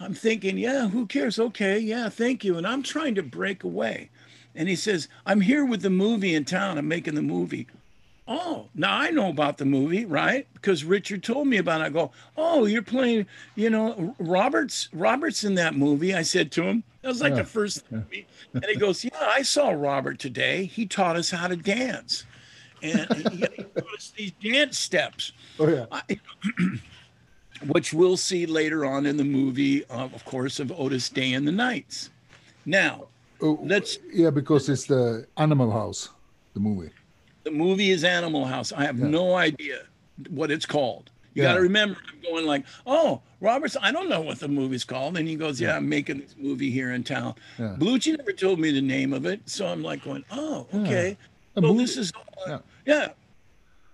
I'm 0.00 0.14
thinking, 0.14 0.58
yeah, 0.58 0.88
who 0.88 1.06
cares? 1.06 1.38
Okay, 1.38 1.78
yeah, 1.78 2.08
thank 2.08 2.44
you. 2.44 2.58
And 2.58 2.66
I'm 2.66 2.82
trying 2.82 3.14
to 3.14 3.22
break 3.22 3.64
away. 3.64 4.10
And 4.54 4.68
he 4.68 4.76
says, 4.76 5.08
I'm 5.24 5.40
here 5.40 5.64
with 5.64 5.82
the 5.82 5.90
movie 5.90 6.34
in 6.34 6.44
town. 6.44 6.78
I'm 6.78 6.88
making 6.88 7.14
the 7.14 7.22
movie. 7.22 7.66
Oh, 8.28 8.68
now 8.74 8.96
I 8.96 9.10
know 9.10 9.28
about 9.28 9.56
the 9.58 9.64
movie, 9.64 10.04
right? 10.04 10.48
Because 10.54 10.82
Richard 10.84 11.22
told 11.22 11.46
me 11.46 11.58
about 11.58 11.80
it. 11.80 11.84
I 11.84 11.88
go, 11.90 12.10
oh, 12.36 12.66
you're 12.66 12.82
playing, 12.82 13.26
you 13.54 13.70
know, 13.70 14.14
Roberts. 14.18 14.88
Roberts 14.92 15.44
in 15.44 15.54
that 15.54 15.76
movie. 15.76 16.12
I 16.14 16.22
said 16.22 16.50
to 16.52 16.62
him, 16.64 16.82
that 17.02 17.08
was 17.08 17.20
like 17.20 17.30
Yeah. 17.32 17.36
the 17.42 17.44
first. 17.44 17.90
Movie. 17.92 18.26
And 18.52 18.64
he 18.64 18.74
goes, 18.76 19.04
yeah, 19.04 19.10
I 19.20 19.42
saw 19.42 19.70
Robert 19.70 20.18
today. 20.18 20.64
He 20.64 20.86
taught 20.86 21.14
us 21.16 21.30
how 21.30 21.46
to 21.46 21.54
dance, 21.56 22.24
and 22.82 23.06
he, 23.14 23.36
he 23.36 23.46
taught 23.62 23.94
us 23.94 24.12
these 24.16 24.32
dance 24.42 24.76
steps 24.78 25.32
Oh 25.60 25.68
yeah. 25.68 25.86
I- 25.92 26.18
which 27.68 27.92
we'll 27.92 28.16
see 28.16 28.46
later 28.46 28.84
on 28.84 29.06
in 29.06 29.16
the 29.16 29.24
movie, 29.24 29.84
uh, 29.86 30.04
of 30.14 30.24
course, 30.24 30.60
of 30.60 30.72
Otis 30.72 31.08
Day 31.08 31.32
and 31.32 31.46
the 31.46 31.52
Knights. 31.52 32.10
Now, 32.64 33.06
Oh, 33.40 33.58
let's. 33.62 33.98
yeah, 34.12 34.30
because 34.30 34.68
it's 34.68 34.84
the 34.86 35.26
Animal 35.36 35.70
House, 35.70 36.08
the 36.54 36.60
movie. 36.60 36.90
The 37.44 37.50
movie 37.50 37.90
is 37.90 38.02
Animal 38.04 38.44
House. 38.46 38.72
I 38.72 38.84
have 38.84 38.98
no 38.98 39.34
idea 39.34 39.82
what 40.30 40.50
it's 40.50 40.66
called. 40.66 41.10
You 41.34 41.42
Yeah. 41.42 41.50
got 41.50 41.54
to 41.56 41.60
remember, 41.60 41.98
I'm 42.08 42.22
going 42.22 42.46
like, 42.46 42.64
oh, 42.86 43.20
Roberts, 43.42 43.76
I 43.80 43.92
don't 43.92 44.08
know 44.08 44.22
what 44.22 44.40
the 44.40 44.48
movie's 44.48 44.84
called. 44.84 45.18
And 45.18 45.28
he 45.28 45.36
goes, 45.36 45.60
yeah, 45.60 45.76
I'm 45.76 45.86
making 45.88 46.20
this 46.20 46.34
movie 46.38 46.70
here 46.70 46.92
in 46.92 47.04
town. 47.04 47.34
Yeah. 47.58 47.76
Belushi 47.78 48.16
never 48.16 48.32
told 48.32 48.58
me 48.58 48.70
the 48.72 48.80
name 48.80 49.12
of 49.12 49.26
it. 49.26 49.42
So 49.44 49.66
I'm 49.66 49.82
like 49.82 50.02
going, 50.02 50.24
oh, 50.30 50.66
okay. 50.72 51.18
So 51.54 51.60
movie- 51.60 51.82
this 51.84 51.96
is, 51.98 52.12
Yeah. 52.48 52.58
yeah. 52.86 53.08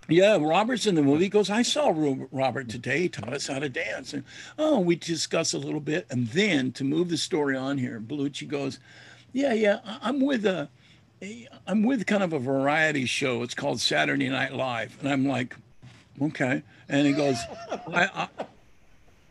Yeah, 0.09 0.37
Robert's 0.39 0.85
in 0.85 0.95
the 0.95 1.01
movie. 1.01 1.25
He 1.25 1.29
goes, 1.29 1.49
I 1.49 1.61
saw 1.61 1.93
Robert 2.31 2.67
today. 2.69 3.01
He 3.03 3.09
taught 3.09 3.33
us 3.33 3.47
how 3.47 3.59
to 3.59 3.69
dance. 3.69 4.13
And 4.13 4.23
oh, 4.59 4.79
we 4.79 4.95
discuss 4.95 5.53
a 5.53 5.57
little 5.57 5.79
bit. 5.79 6.05
And 6.09 6.27
then 6.27 6.71
to 6.73 6.83
move 6.83 7.09
the 7.09 7.17
story 7.17 7.55
on 7.55 7.77
here, 7.77 7.99
Belushi 8.01 8.47
goes, 8.47 8.79
Yeah, 9.31 9.53
yeah, 9.53 9.79
I'm 10.01 10.19
with 10.19 10.45
a, 10.45 10.67
I'm 11.67 11.83
with 11.83 12.05
kind 12.05 12.21
of 12.23 12.33
a 12.33 12.39
variety 12.39 13.05
show. 13.05 13.43
It's 13.43 13.53
called 13.53 13.79
Saturday 13.79 14.27
Night 14.29 14.53
Live. 14.53 14.97
And 14.99 15.09
I'm 15.09 15.25
like, 15.25 15.55
okay. 16.21 16.61
And 16.89 17.07
he 17.07 17.13
goes, 17.13 17.37
I, 17.93 18.27
I 18.37 18.45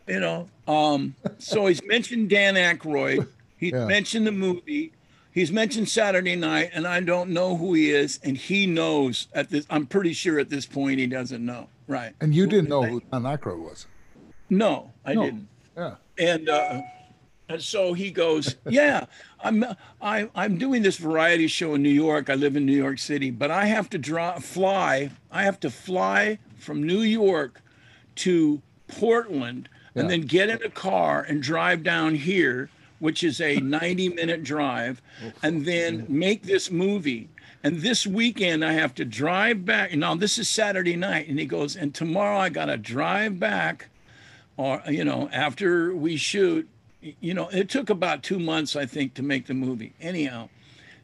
you 0.09 0.20
know, 0.20 0.49
um, 0.66 1.14
so 1.39 1.66
he's 1.66 1.83
mentioned 1.85 2.31
Dan 2.31 2.55
Aykroyd. 2.55 3.29
He's 3.59 3.73
Yeah. 3.73 3.87
mentioned 3.87 4.27
the 4.27 4.33
movie. 4.33 4.93
He's 5.33 5.51
mentioned 5.51 5.89
Saturday 5.89 6.37
Night, 6.37 6.70
and 6.74 6.87
I 6.87 7.01
don't 7.01 7.30
know 7.30 7.57
who 7.57 7.72
he 7.74 7.91
is, 7.91 8.20
and 8.22 8.37
he 8.37 8.66
knows 8.66 9.28
at 9.35 9.49
this. 9.51 9.66
I'm 9.70 9.87
pretty 9.87 10.12
sure 10.12 10.39
at 10.39 10.51
this 10.51 10.66
point 10.66 10.99
he 10.99 11.07
doesn't 11.07 11.45
know. 11.45 11.68
Right? 11.89 12.14
And 12.20 12.35
you 12.35 12.47
didn't 12.47 12.68
know 12.68 12.83
who 12.83 13.01
Dan 13.11 13.22
Aykroyd 13.22 13.59
was. 13.59 13.87
No, 14.51 14.93
I 15.05 15.14
No. 15.14 15.24
didn't. 15.24 15.49
Yeah. 15.76 15.95
And 16.18 16.49
uh, 16.49 16.83
and 17.49 17.62
so 17.62 17.93
he 17.95 18.11
goes, 18.11 18.57
yeah, 18.68 19.07
I'm 19.43 19.64
I, 20.01 20.28
I'm 20.35 20.59
doing 20.59 20.83
this 20.83 20.99
variety 20.99 21.47
show 21.47 21.74
in 21.74 21.83
New 21.83 21.89
York. 21.91 22.28
I 22.28 22.35
live 22.35 22.57
in 22.57 22.66
New 22.66 22.76
York 22.76 22.99
City, 22.99 23.30
but 23.30 23.51
I 23.51 23.64
have 23.66 23.89
to 23.91 23.99
draw 23.99 24.39
fly. 24.39 25.11
I 25.30 25.45
have 25.45 25.59
to 25.61 25.70
fly 25.70 26.39
from 26.59 26.83
New 26.83 27.01
York 27.01 27.62
to 28.16 28.61
Portland 28.89 29.68
and 29.95 30.09
then 30.11 30.22
get 30.22 30.49
in 30.49 30.62
a 30.62 30.70
car 30.70 31.22
and 31.28 31.43
drive 31.43 31.83
down 31.83 32.14
here, 32.14 32.70
which 33.03 33.25
is 33.25 33.41
a 33.41 33.57
90 33.57 34.11
minute 34.11 34.43
drive, 34.45 35.03
oh, 35.25 35.33
and 35.43 35.67
then 35.67 36.07
make 36.09 36.45
this 36.45 36.71
movie. 36.71 37.29
And 37.65 37.81
this 37.81 38.07
weekend 38.07 38.65
I 38.65 38.73
have 38.73 38.95
to 38.95 39.05
drive 39.05 39.65
back. 39.65 39.95
Now 39.95 40.15
this 40.15 40.39
is 40.39 40.49
Saturday 40.49 40.97
night, 40.97 41.29
and 41.29 41.39
he 41.39 41.47
goes, 41.47 41.77
and 41.77 41.95
tomorrow 41.95 42.39
I 42.39 42.49
gotta 42.49 42.77
drive 42.77 43.39
back 43.39 43.89
or 44.57 44.83
you 44.89 45.05
know 45.05 45.29
after 45.33 45.95
we 45.95 46.17
shoot 46.17 46.69
you 47.01 47.35
know 47.35 47.49
it 47.49 47.69
took 47.69 47.91
about 47.91 48.23
two 48.23 48.39
months 48.39 48.77
i 48.77 48.87
think 48.87 49.15
to 49.15 49.23
make 49.23 49.47
the 49.47 49.55
movie 49.55 49.93
anyhow 50.01 50.49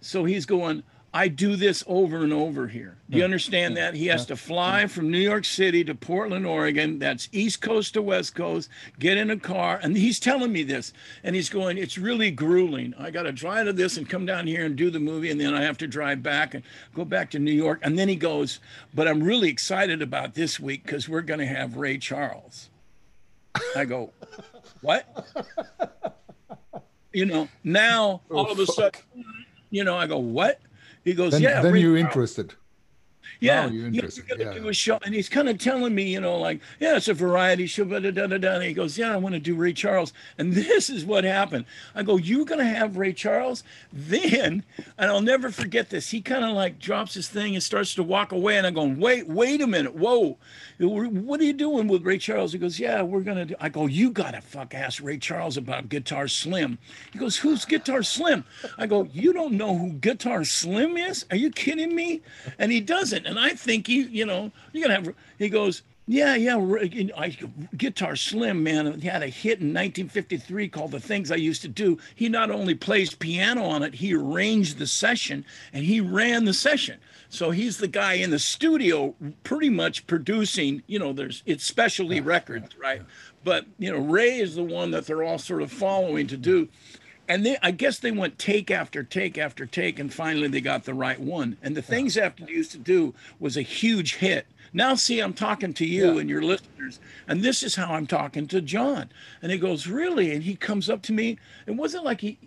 so 0.01 0.25
he's 0.25 0.47
going 0.47 0.83
I 1.13 1.29
do 1.29 1.57
this 1.57 1.83
over 1.87 2.19
and 2.19 2.35
over 2.35 2.69
here. 2.69 2.99
Do 3.09 3.17
you 3.17 3.25
understand 3.25 3.79
that? 3.79 3.95
He 3.95 4.09
has 4.09 4.27
to 4.27 4.37
fly 4.37 4.87
from 4.87 5.11
New 5.11 5.19
York 5.19 5.47
City 5.47 5.83
to 5.85 5.95
Portland, 5.95 6.47
Oregon. 6.47 6.99
That's 6.99 7.31
East 7.33 7.63
Coast 7.63 7.95
to 7.95 8.03
West 8.03 8.35
Coast, 8.35 8.69
get 8.99 9.17
in 9.17 9.31
a 9.31 9.39
car. 9.39 9.81
And 9.83 9.97
he's 9.97 10.21
telling 10.21 10.53
me 10.53 10.63
this. 10.65 10.93
And 11.25 11.35
he's 11.35 11.49
going, 11.49 11.79
It's 11.79 11.97
really 11.97 12.31
grueling. 12.31 12.93
I 12.99 13.11
got 13.11 13.23
to 13.23 13.33
drive 13.33 13.67
to 13.67 13.73
this 13.73 13.97
and 13.97 14.09
come 14.09 14.27
down 14.27 14.47
here 14.47 14.67
and 14.67 14.77
do 14.77 14.91
the 14.91 15.01
movie. 15.01 15.31
And 15.31 15.41
then 15.41 15.55
I 15.55 15.63
have 15.63 15.79
to 15.79 15.87
drive 15.87 16.23
back 16.23 16.53
and 16.53 16.63
go 16.95 17.07
back 17.07 17.31
to 17.31 17.39
New 17.39 17.53
York. 17.53 17.81
And 17.83 17.99
then 17.99 18.09
he 18.09 18.17
goes, 18.17 18.61
But 18.93 19.09
I'm 19.09 19.23
really 19.23 19.49
excited 19.49 20.03
about 20.03 20.35
this 20.35 20.61
week 20.61 20.83
because 20.85 21.09
we're 21.09 21.23
going 21.23 21.41
to 21.41 21.47
have 21.47 21.79
Ray 21.79 21.97
Charles. 21.97 22.69
I 23.75 23.87
go, 23.87 24.13
What? 24.83 25.27
You 27.15 27.25
know, 27.25 27.49
now 27.65 28.21
all 28.31 28.51
of 28.51 28.59
a 28.59 28.63
oh, 28.63 28.65
sudden, 28.67 29.01
you 29.71 29.83
know, 29.85 29.97
I 29.97 30.07
go, 30.07 30.19
What? 30.19 30.61
He 31.09 31.15
goes, 31.15 31.33
Then, 31.33 31.41
yeah. 31.41 31.63
then 31.63 31.75
you're 31.77 31.97
Charles." 31.97 32.07
interested. 32.15 32.55
Yeah, 33.41 33.67
Now 33.67 33.73
you're 33.73 33.89
you're 33.91 34.11
gonna 34.29 34.45
yeah. 34.45 34.55
do 34.55 34.69
a 34.69 34.73
show, 34.73 34.99
and 35.05 35.15
he's 35.15 35.29
kind 35.29 35.49
of 35.49 35.59
telling 35.59 35.95
me, 35.95 36.13
you 36.13 36.21
know, 36.21 36.37
like, 36.39 36.61
yeah, 36.81 36.97
it's 36.97 37.09
a 37.09 37.15
variety 37.15 37.67
show, 37.67 37.85
da 37.85 38.01
da 38.01 38.11
da 38.11 38.27
da. 38.27 38.39
da. 38.39 38.55
And 38.55 38.65
he 38.65 38.73
goes, 38.73 38.99
yeah, 38.99 39.13
I 39.13 39.17
want 39.17 39.35
to 39.35 39.41
do 39.41 39.55
Ray 39.55 39.73
Charles, 39.73 40.13
and 40.39 40.53
this 40.55 40.91
is 40.91 41.05
what 41.05 41.25
happened. 41.25 41.65
I 41.95 42.03
go, 42.03 42.17
you're 42.17 42.45
gonna 42.45 42.65
have 42.65 42.97
Ray 42.97 43.13
Charles, 43.13 43.63
then, 43.93 44.65
and 44.99 45.11
I'll 45.11 45.21
never 45.21 45.51
forget 45.51 45.91
this. 45.91 46.11
He 46.11 46.21
kind 46.21 46.45
of 46.45 46.51
like 46.57 46.79
drops 46.79 47.15
his 47.15 47.29
thing 47.29 47.55
and 47.55 47.63
starts 47.63 47.95
to 47.95 48.03
walk 48.03 48.33
away, 48.33 48.57
and 48.59 48.67
I'm 48.67 48.75
going, 48.75 48.99
wait, 48.99 49.29
wait 49.29 49.61
a 49.61 49.67
minute, 49.67 49.95
whoa, 49.95 50.37
what 50.79 51.41
are 51.41 51.45
you 51.45 51.53
doing 51.53 51.89
with 51.89 52.05
Ray 52.05 52.19
Charles? 52.19 52.53
He 52.53 52.59
goes, 52.59 52.79
yeah, 52.79 53.03
we're 53.03 53.21
gonna 53.21 53.45
do. 53.45 53.55
I 53.61 53.69
go, 53.69 53.87
you 53.87 54.11
gotta 54.11 54.41
fuck 54.41 54.75
ask 54.75 55.03
Ray 55.03 55.19
Charles 55.19 55.57
about 55.57 55.89
Guitar 55.89 56.29
Slim. 56.29 56.79
He 57.13 57.19
goes, 57.19 57.37
who's 57.37 57.65
Guitar 57.65 58.03
Slim? 58.03 58.45
I 58.79 58.87
go, 58.87 59.05
you 59.13 59.33
don't 59.33 59.55
know 59.55 59.77
who 59.77 59.93
Guitar 59.95 60.45
Slim 60.45 60.97
is? 60.97 61.25
Are 61.31 61.37
you 61.37 61.51
kidding 61.51 61.95
me? 61.95 62.23
And 62.59 62.71
he 62.73 62.81
doesn't, 62.81 63.27
and 63.29 63.39
I 63.39 63.51
think 63.51 63.87
he, 63.87 64.03
you 64.03 64.27
know, 64.27 64.51
you're 64.73 64.89
gonna 64.89 65.01
have. 65.01 65.15
He 65.39 65.49
goes, 65.49 65.83
yeah, 66.11 66.35
yeah, 66.37 66.57
I, 67.19 67.37
Guitar 67.77 68.17
Slim, 68.17 68.63
man, 68.63 68.99
he 68.99 69.09
had 69.09 69.23
a 69.23 69.27
hit 69.27 69.61
in 69.61 69.75
1953 69.75 70.69
called 70.71 70.93
"The 70.93 71.01
Things 71.01 71.31
I 71.31 71.37
Used 71.37 71.61
to 71.63 71.69
Do." 71.69 71.99
He 72.15 72.31
not 72.31 72.51
only 72.51 72.75
plays 72.75 73.15
piano 73.15 73.63
on 73.65 73.83
it, 73.83 73.95
he 73.95 74.15
arranged 74.15 74.79
the 74.79 74.87
session 74.87 75.45
and 75.75 75.85
he 75.85 76.01
ran 76.01 76.47
the 76.47 76.55
session. 76.55 76.99
So 77.29 77.51
he's 77.51 77.77
the 77.77 77.89
guy 77.89 78.15
in 78.15 78.31
the 78.31 78.39
studio, 78.39 79.15
pretty 79.43 79.69
much 79.69 80.07
producing. 80.07 80.83
You 80.87 80.99
know, 80.99 81.13
there's 81.13 81.43
it's 81.45 81.65
specialty 81.65 82.23
records, 82.23 82.75
right? 82.79 83.03
But 83.45 83.67
you 83.79 83.93
know, 83.93 83.99
Ray 83.99 84.39
is 84.39 84.55
the 84.55 84.65
one 84.65 84.91
that 84.93 85.07
they're 85.07 85.23
all 85.23 85.39
sort 85.39 85.61
of 85.61 85.71
following 85.71 86.27
to 86.29 86.39
do. 86.39 86.69
And 87.29 87.45
they, 87.45 87.59
I 87.63 87.73
guess 87.73 87.99
they 87.99 88.11
went 88.11 88.39
take 88.39 88.71
after 88.71 89.03
take 89.03 89.37
after 89.37 89.67
take, 89.67 89.99
and 89.99 90.13
finally 90.13 90.49
they 90.49 90.63
got 90.63 90.85
the 90.85 90.95
right 90.95 91.21
one. 91.21 91.59
And 91.63 91.77
the 91.77 91.83
things 91.83 92.17
after 92.17 92.45
they 92.47 92.53
used 92.53 92.73
to 92.73 92.79
do 92.79 93.15
was 93.39 93.57
a 93.57 93.63
huge 93.63 94.15
hit. 94.17 94.47
Now, 94.73 94.95
see, 94.95 95.21
I'm 95.21 95.35
talking 95.35 95.75
to 95.75 95.87
you 95.87 96.15
Yeah. 96.15 96.21
and 96.21 96.31
your 96.31 96.43
listeners, 96.43 97.01
and 97.27 97.43
this 97.43 97.63
is 97.63 97.75
how 97.77 97.93
I'm 97.95 98.07
talking 98.07 98.47
to 98.49 98.61
John. 98.63 99.11
And 99.43 99.53
he 99.53 99.59
goes, 99.59 99.87
Really? 99.87 100.33
And 100.33 100.43
he 100.43 100.57
comes 100.57 100.89
up 100.89 101.03
to 101.03 101.13
me. 101.13 101.39
It 101.67 101.73
wasn't 101.73 102.05
like 102.05 102.21
he, 102.23 102.39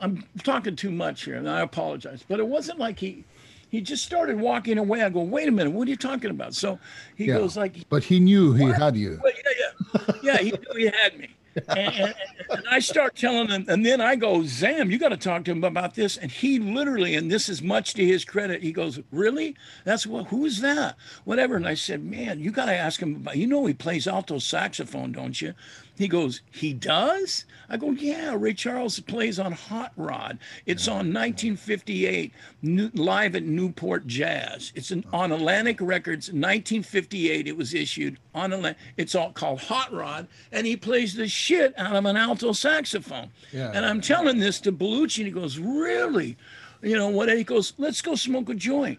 I'm 0.00 0.24
talking 0.42 0.76
too 0.76 0.90
much 0.90 1.24
here, 1.24 1.36
and 1.36 1.48
I 1.48 1.60
apologize, 1.60 2.22
but 2.28 2.40
it 2.40 2.46
wasn't 2.46 2.78
like 2.78 2.98
he, 2.98 3.24
he 3.70 3.80
just 3.82 4.04
started 4.04 4.38
walking 4.40 4.78
away. 4.78 5.02
I 5.02 5.08
go, 5.10 5.20
Wait 5.22 5.48
a 5.48 5.50
minute, 5.50 5.72
what 5.72 5.86
are 5.88 5.90
you 5.90 5.96
talking 5.96 6.30
about? 6.30 6.54
So 6.54 6.78
he 7.16 7.24
Yeah. 7.26 7.38
goes, 7.38 7.56
like, 7.56 7.88
But 7.88 8.04
he 8.04 8.20
knew 8.20 8.52
he 8.52 8.66
had 8.66 8.96
you. 8.96 9.18
well, 9.22 9.32
yeah, 9.32 9.52
yeah, 9.62 10.14
yeah. 10.22 10.38
He 10.38 10.50
knew 10.50 10.74
he 10.76 10.84
had 10.86 11.18
me, 11.18 11.28
and, 11.68 11.94
and, 11.94 12.14
and 12.50 12.64
I 12.70 12.78
start 12.78 13.16
telling 13.16 13.48
him, 13.48 13.66
and 13.68 13.84
then 13.84 14.00
I 14.00 14.16
go, 14.16 14.44
Zam, 14.44 14.90
you 14.90 14.98
got 14.98 15.10
to 15.10 15.16
talk 15.16 15.44
to 15.44 15.52
him 15.52 15.64
about 15.64 15.94
this. 15.94 16.16
And 16.16 16.30
he 16.30 16.58
literally, 16.58 17.14
and 17.14 17.30
this 17.30 17.48
is 17.48 17.62
much 17.62 17.94
to 17.94 18.04
his 18.04 18.24
credit, 18.24 18.62
he 18.62 18.72
goes, 18.72 19.00
really? 19.10 19.56
That's 19.84 20.06
what? 20.06 20.26
Who 20.28 20.44
is 20.44 20.60
that? 20.60 20.96
Whatever. 21.24 21.56
And 21.56 21.66
I 21.66 21.74
said, 21.74 22.04
man, 22.04 22.40
you 22.40 22.50
got 22.50 22.66
to 22.66 22.76
ask 22.76 23.00
him 23.00 23.16
about. 23.16 23.36
You 23.36 23.46
know, 23.46 23.66
he 23.66 23.74
plays 23.74 24.06
alto 24.06 24.38
saxophone, 24.38 25.12
don't 25.12 25.40
you? 25.40 25.54
He 25.96 26.08
goes, 26.08 26.40
he 26.50 26.72
does? 26.72 27.44
I 27.68 27.76
go, 27.76 27.92
yeah, 27.92 28.34
Ray 28.36 28.54
Charles 28.54 28.98
plays 28.98 29.38
on 29.38 29.52
Hot 29.52 29.92
Rod. 29.96 30.38
It's 30.66 30.88
on 30.88 31.12
1958, 31.12 32.32
new, 32.62 32.90
live 32.94 33.36
at 33.36 33.44
Newport 33.44 34.06
Jazz. 34.06 34.72
It's 34.74 34.90
an, 34.90 35.04
on 35.12 35.30
Atlantic 35.30 35.78
Records, 35.80 36.28
1958. 36.28 37.46
It 37.46 37.56
was 37.56 37.74
issued 37.74 38.18
on 38.34 38.52
Atlantic. 38.52 38.80
It's 38.96 39.14
all 39.14 39.30
called 39.32 39.60
Hot 39.60 39.92
Rod, 39.92 40.26
and 40.50 40.66
he 40.66 40.76
plays 40.76 41.14
the 41.14 41.28
shit 41.28 41.72
out 41.78 41.94
of 41.94 42.04
an 42.06 42.16
alto 42.16 42.52
saxophone. 42.52 43.30
Yeah. 43.52 43.70
And 43.72 43.86
I'm 43.86 44.00
telling 44.00 44.38
this 44.38 44.60
to 44.62 44.72
Belushi, 44.72 45.18
and 45.18 45.26
he 45.26 45.30
goes, 45.32 45.58
really? 45.58 46.36
You 46.82 46.96
know 46.96 47.08
what? 47.08 47.28
He 47.30 47.44
goes, 47.44 47.72
let's 47.78 48.02
go 48.02 48.14
smoke 48.16 48.48
a 48.50 48.54
joint. 48.54 48.98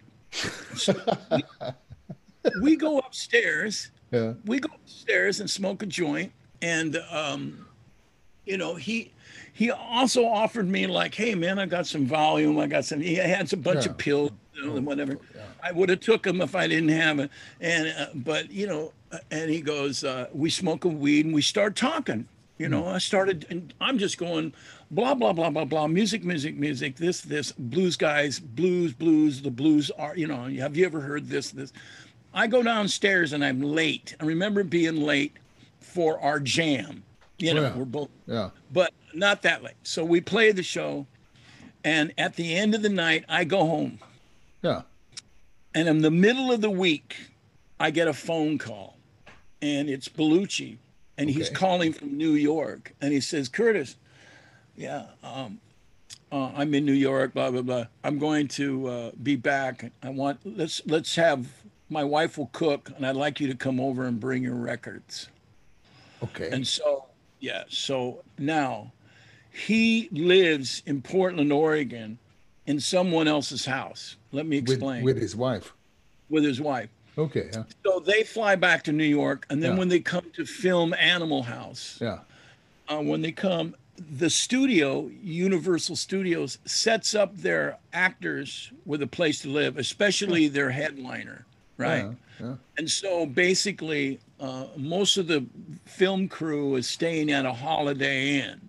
So 0.76 0.94
we, 1.30 1.42
we 2.62 2.76
go 2.76 2.98
upstairs 2.98 3.90
Yeah. 4.10 4.34
we 4.44 4.60
go 4.60 4.70
upstairs 4.74 5.40
and 5.40 5.48
smoke 5.48 5.82
a 5.82 5.86
joint 5.86 6.32
and 6.62 6.96
um 7.10 7.66
you 8.44 8.56
know 8.56 8.74
he 8.74 9.12
he 9.52 9.70
also 9.70 10.24
offered 10.24 10.68
me 10.68 10.86
like 10.86 11.14
hey 11.14 11.34
man 11.34 11.58
i 11.58 11.66
got 11.66 11.86
some 11.86 12.06
Valium. 12.06 12.60
I 12.60 12.66
got 12.66 12.84
some 12.84 13.00
he 13.00 13.14
had 13.14 13.52
a 13.52 13.56
bunch 13.56 13.84
Yeah. 13.84 13.90
of 13.92 13.98
pills 13.98 14.30
you 14.54 14.64
know, 14.66 14.76
and 14.76 14.86
whatever. 14.86 15.18
I 15.62 15.72
would 15.72 15.88
have 15.90 16.00
took 16.00 16.22
them 16.22 16.40
if 16.40 16.54
i 16.54 16.66
didn't 16.66 16.88
have 16.90 17.18
it. 17.18 17.30
And 17.60 17.88
uh, 17.98 18.06
but 18.14 18.50
you 18.50 18.66
know 18.66 18.92
and 19.30 19.50
he 19.50 19.60
goes 19.60 20.04
uh, 20.04 20.28
we 20.32 20.50
smoke 20.50 20.84
a 20.84 20.88
weed 20.88 21.26
and 21.26 21.34
we 21.34 21.42
start 21.42 21.76
talking. 21.76 22.26
You 22.58 22.68
know 22.70 22.86
i 22.86 22.96
started 22.96 23.44
and 23.50 23.74
i'm 23.82 23.98
just 23.98 24.16
going 24.16 24.54
blah 24.90 25.14
blah 25.14 25.34
blah 25.34 25.50
blah 25.50 25.66
blah 25.66 25.86
music 25.88 26.24
music 26.24 26.56
music 26.56 26.96
this 26.96 27.20
this 27.20 27.52
blues 27.52 27.96
guys 27.96 28.38
blues 28.40 28.94
blues 28.94 29.42
the 29.42 29.50
blues 29.50 29.90
are 29.98 30.16
you 30.16 30.26
know 30.26 30.44
have 30.44 30.74
you 30.74 30.86
ever 30.86 31.00
heard 31.02 31.28
this 31.28 31.50
this? 31.50 31.72
I 32.32 32.46
go 32.46 32.62
downstairs 32.62 33.32
and 33.34 33.44
I'm 33.44 33.60
late. 33.60 34.14
I 34.20 34.24
remember 34.24 34.62
being 34.64 34.96
late 35.02 35.36
for 35.96 36.20
our 36.20 36.38
jam. 36.38 37.02
You 37.38 37.54
know, 37.54 37.62
Yeah. 37.62 37.74
we're 37.74 37.84
both, 37.86 38.10
Yeah. 38.26 38.50
but 38.70 38.92
not 39.14 39.40
that 39.42 39.62
late. 39.62 39.76
So 39.82 40.04
we 40.04 40.20
play 40.20 40.52
the 40.52 40.62
show, 40.62 41.06
and 41.82 42.12
at 42.18 42.36
the 42.36 42.54
end 42.54 42.74
of 42.74 42.82
the 42.82 42.90
night, 42.90 43.24
I 43.30 43.44
go 43.44 43.60
home. 43.66 43.98
Yeah. 44.62 44.82
And 45.74 45.88
in 45.88 46.02
the 46.02 46.10
middle 46.10 46.52
of 46.52 46.60
the 46.60 46.70
week, 46.70 47.16
I 47.80 47.90
get 47.90 48.08
a 48.08 48.12
phone 48.12 48.58
call, 48.58 48.98
and 49.62 49.88
it's 49.88 50.06
Belushi, 50.08 50.76
and 51.16 51.30
he's 51.30 51.48
calling 51.48 51.94
from 51.94 52.16
New 52.18 52.32
York, 52.32 52.92
and 53.00 53.10
he 53.14 53.20
says, 53.20 53.48
"Curtis, 53.48 53.96
yeah, 54.76 55.06
um, 55.22 55.60
uh, 56.30 56.50
I'm 56.54 56.74
in 56.74 56.84
New 56.84 56.92
York, 56.92 57.32
blah 57.32 57.50
blah 57.50 57.62
blah. 57.62 57.86
I'm 58.04 58.18
going 58.18 58.48
to 58.48 58.86
uh, 58.86 59.10
be 59.22 59.36
back. 59.36 59.92
I 60.02 60.10
want 60.10 60.40
let's 60.44 60.82
let's 60.84 61.16
have 61.16 61.46
my 61.88 62.04
wife 62.04 62.36
will 62.36 62.50
cook, 62.52 62.90
and 62.96 63.06
I'd 63.06 63.16
like 63.16 63.40
you 63.40 63.46
to 63.48 63.54
come 63.54 63.80
over 63.80 64.04
and 64.04 64.20
bring 64.20 64.42
your 64.42 64.56
records." 64.56 65.28
Okay. 66.22 66.50
And 66.50 66.66
so, 66.66 67.06
yeah, 67.40 67.64
so 67.68 68.22
now 68.38 68.92
he 69.52 70.08
lives 70.12 70.82
in 70.86 71.02
Portland, 71.02 71.52
Oregon, 71.52 72.18
in 72.66 72.80
someone 72.80 73.28
else's 73.28 73.64
house. 73.64 74.16
Let 74.32 74.46
me 74.46 74.60
with, 74.60 74.70
explain 74.70 75.04
with 75.04 75.18
his 75.20 75.36
wife. 75.36 75.72
with 76.28 76.44
his 76.44 76.60
wife. 76.60 76.88
Okay. 77.18 77.48
Yeah. 77.52 77.62
So 77.84 78.00
they 78.00 78.24
fly 78.24 78.56
back 78.56 78.82
to 78.84 78.92
New 78.92 79.04
York, 79.04 79.46
and 79.48 79.62
then 79.62 79.72
Yeah. 79.72 79.78
when 79.78 79.88
they 79.88 80.00
come 80.00 80.26
to 80.34 80.44
film 80.44 80.92
Animal 80.94 81.44
House, 81.44 81.98
Yeah. 82.00 82.18
uh, 82.88 82.98
when 83.00 83.22
they 83.22 83.32
come, 83.32 83.74
the 83.96 84.28
studio, 84.28 85.10
Universal 85.22 85.96
Studios, 85.96 86.58
sets 86.66 87.14
up 87.14 87.34
their 87.38 87.78
actors 87.94 88.70
with 88.84 89.00
a 89.00 89.06
place 89.06 89.40
to 89.42 89.48
live, 89.48 89.78
especially 89.78 90.48
their 90.48 90.70
headliner, 90.70 91.46
right? 91.76 92.04
Yeah. 92.04 92.12
Yeah. 92.40 92.54
And 92.76 92.90
so 92.90 93.26
basically, 93.26 94.20
uh, 94.40 94.66
most 94.76 95.16
of 95.16 95.26
the 95.26 95.46
film 95.86 96.28
crew 96.28 96.76
is 96.76 96.86
staying 96.86 97.30
at 97.30 97.46
a 97.46 97.52
Holiday 97.52 98.40
Inn. 98.40 98.68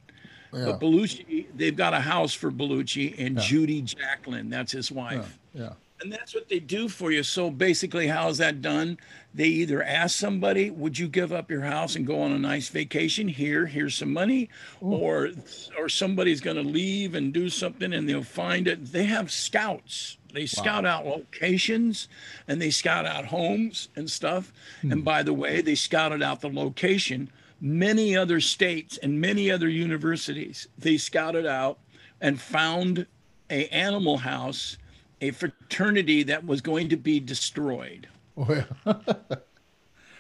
Yeah. 0.53 0.65
But 0.65 0.79
Belushi, 0.79 1.47
they've 1.55 1.75
got 1.75 1.93
a 1.93 1.99
house 1.99 2.33
for 2.33 2.51
Belushi 2.51 3.15
and 3.19 3.37
Judy 3.37 3.81
Jacklin, 3.81 4.49
that's 4.49 4.71
his 4.71 4.91
wife. 4.91 5.37
Yeah. 5.53 5.73
And 5.99 6.13
that's 6.13 6.35
what 6.35 6.47
they 6.47 6.59
do 6.59 6.87
for 6.87 7.11
you. 7.11 7.23
So 7.23 7.49
basically, 7.49 8.07
how's 8.07 8.37
that 8.37 8.61
done? 8.61 8.99
They 9.33 9.47
either 9.47 9.81
ask 9.81 10.15
somebody, 10.15 10.69
"Would 10.69 10.97
you 10.97 11.07
give 11.07 11.33
up 11.33 11.49
your 11.49 11.61
house 11.61 11.95
and 11.95 12.05
go 12.05 12.21
on 12.21 12.31
a 12.31 12.37
nice 12.39 12.69
vacation? 12.69 13.27
Here, 13.27 13.65
here's 13.65 13.95
some 13.95 14.13
money," 14.13 14.49
or 14.79 15.31
or 15.77 15.89
somebody's 15.89 16.39
going 16.39 16.57
to 16.57 16.63
leave 16.63 17.15
and 17.15 17.33
do 17.33 17.49
something, 17.49 17.93
and 17.93 18.07
they'll 18.07 18.21
find 18.21 18.67
it. 18.67 18.91
They 18.91 19.05
have 19.05 19.31
scouts. 19.31 20.17
They 20.37 20.45
scout 20.45 20.85
out 20.85 21.03
locations, 21.03 22.07
and 22.47 22.61
they 22.61 22.69
scout 22.69 23.07
out 23.07 23.25
homes 23.25 23.89
and 23.95 24.07
stuff. 24.07 24.53
And 24.83 24.93
hmm. 24.93 25.01
by 25.01 25.23
the 25.23 25.33
way, 25.33 25.61
they 25.61 25.73
scouted 25.73 26.21
out 26.21 26.41
the 26.41 26.49
location. 26.49 27.31
Many 27.59 28.15
other 28.15 28.39
states 28.39 28.99
and 28.99 29.19
many 29.19 29.49
other 29.49 29.67
universities 29.67 30.67
they 30.77 30.97
scouted 30.97 31.47
out 31.47 31.79
and 32.21 32.39
found 32.39 33.07
a 33.49 33.67
animal 33.69 34.17
house 34.17 34.77
a 35.21 35.31
fraternity 35.31 36.21
that 36.21 36.45
was 36.45 36.61
going 36.61 36.89
to 36.89 36.97
be 36.97 37.19
destroyed. 37.19 38.07
Oh, 38.39 38.53
yeah. 38.53 38.93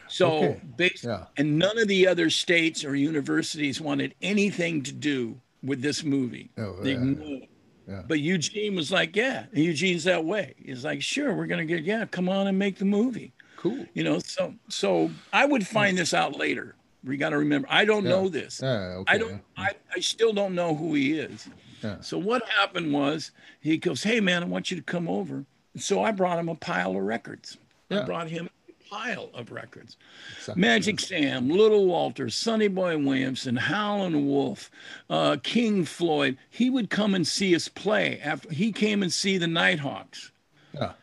So 0.07 0.37
Okay. 0.37 0.61
basically, 0.75 1.11
Yeah. 1.11 1.25
and 1.37 1.59
none 1.59 1.77
of 1.77 1.87
the 1.87 2.07
other 2.07 2.31
states 2.31 2.83
or 2.83 2.95
universities 2.95 3.79
wanted 3.79 4.15
anything 4.23 4.81
to 4.81 4.91
do 4.91 5.39
with 5.61 5.83
this 5.83 6.03
movie. 6.03 6.49
Oh, 6.57 6.81
They 6.81 6.93
yeah. 6.93 7.45
Yeah. 7.87 8.03
But 8.07 8.19
Eugene 8.19 8.75
was 8.75 8.91
like, 8.91 9.15
yeah, 9.15 9.45
and 9.53 9.63
Eugene's 9.63 10.03
that 10.03 10.25
way. 10.25 10.55
He's 10.57 10.83
like, 10.83 11.01
sure, 11.01 11.33
we're 11.33 11.47
gonna 11.47 11.65
get, 11.65 11.83
yeah, 11.83 12.05
come 12.05 12.29
on 12.29 12.47
and 12.47 12.59
make 12.59 12.77
the 12.77 12.85
movie. 12.85 13.33
Cool. 13.55 13.85
You 13.93 14.03
know, 14.03 14.19
so 14.19 14.53
so 14.69 15.09
I 15.33 15.45
would 15.45 15.63
hmm. 15.63 15.73
find 15.73 15.97
this 15.97 16.13
out 16.13 16.35
later. 16.35 16.75
We 17.03 17.15
got 17.15 17.29
to 17.29 17.37
remember, 17.37 17.67
I 17.71 17.85
don't 17.85 18.03
Yeah. 18.03 18.09
know 18.09 18.27
this. 18.27 18.59
Yeah, 18.61 18.95
okay. 18.97 19.13
I 19.13 19.17
don't. 19.17 19.41
I, 19.55 19.71
I 19.95 19.99
still 19.99 20.33
don't 20.33 20.55
know 20.55 20.75
who 20.75 20.93
he 20.93 21.17
is. 21.19 21.47
Yeah. 21.81 22.01
So 22.01 22.17
what 22.17 22.47
happened 22.49 22.91
was 22.91 23.31
he 23.61 23.77
goes, 23.77 24.03
"Hey 24.03 24.19
man, 24.19 24.43
I 24.43 24.45
want 24.47 24.71
you 24.71 24.77
to 24.77 24.83
come 24.83 25.07
over." 25.07 25.45
And 25.73 25.81
So 25.81 26.03
I 26.03 26.11
brought 26.11 26.39
him 26.39 26.49
a 26.49 26.55
pile 26.55 26.91
of 26.91 27.03
records. 27.03 27.57
I 27.89 28.01
brought 28.01 28.27
him 28.27 28.49
pile 28.89 29.29
of 29.33 29.51
records. 29.51 29.97
Exactly. 30.37 30.61
Magic 30.61 30.99
Sam, 30.99 31.49
Little 31.49 31.85
Walter, 31.85 32.29
Sonny 32.29 32.67
Boy 32.67 32.97
Williamson, 32.97 33.55
Howlin' 33.55 34.27
Wolf, 34.27 34.69
uh, 35.09 35.37
King 35.43 35.85
Floyd. 35.85 36.37
He 36.49 36.69
would 36.69 36.89
come 36.89 37.13
and 37.15 37.25
see 37.27 37.55
us 37.55 37.67
play. 37.67 38.19
After 38.23 38.49
he 38.53 38.71
came 38.71 39.01
and 39.03 39.11
see 39.11 39.37
the 39.37 39.47
Nighthawks, 39.47 40.31
Yeah. 40.73 40.93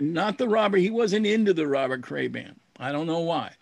not 0.00 0.38
the 0.38 0.48
Robert. 0.48 0.78
He 0.78 0.90
wasn't 0.90 1.26
into 1.26 1.52
the 1.54 1.66
Robert 1.66 2.02
Cray 2.02 2.28
band. 2.28 2.58
I 2.78 2.92
don't 2.92 3.06
know 3.06 3.20
why. 3.20 3.52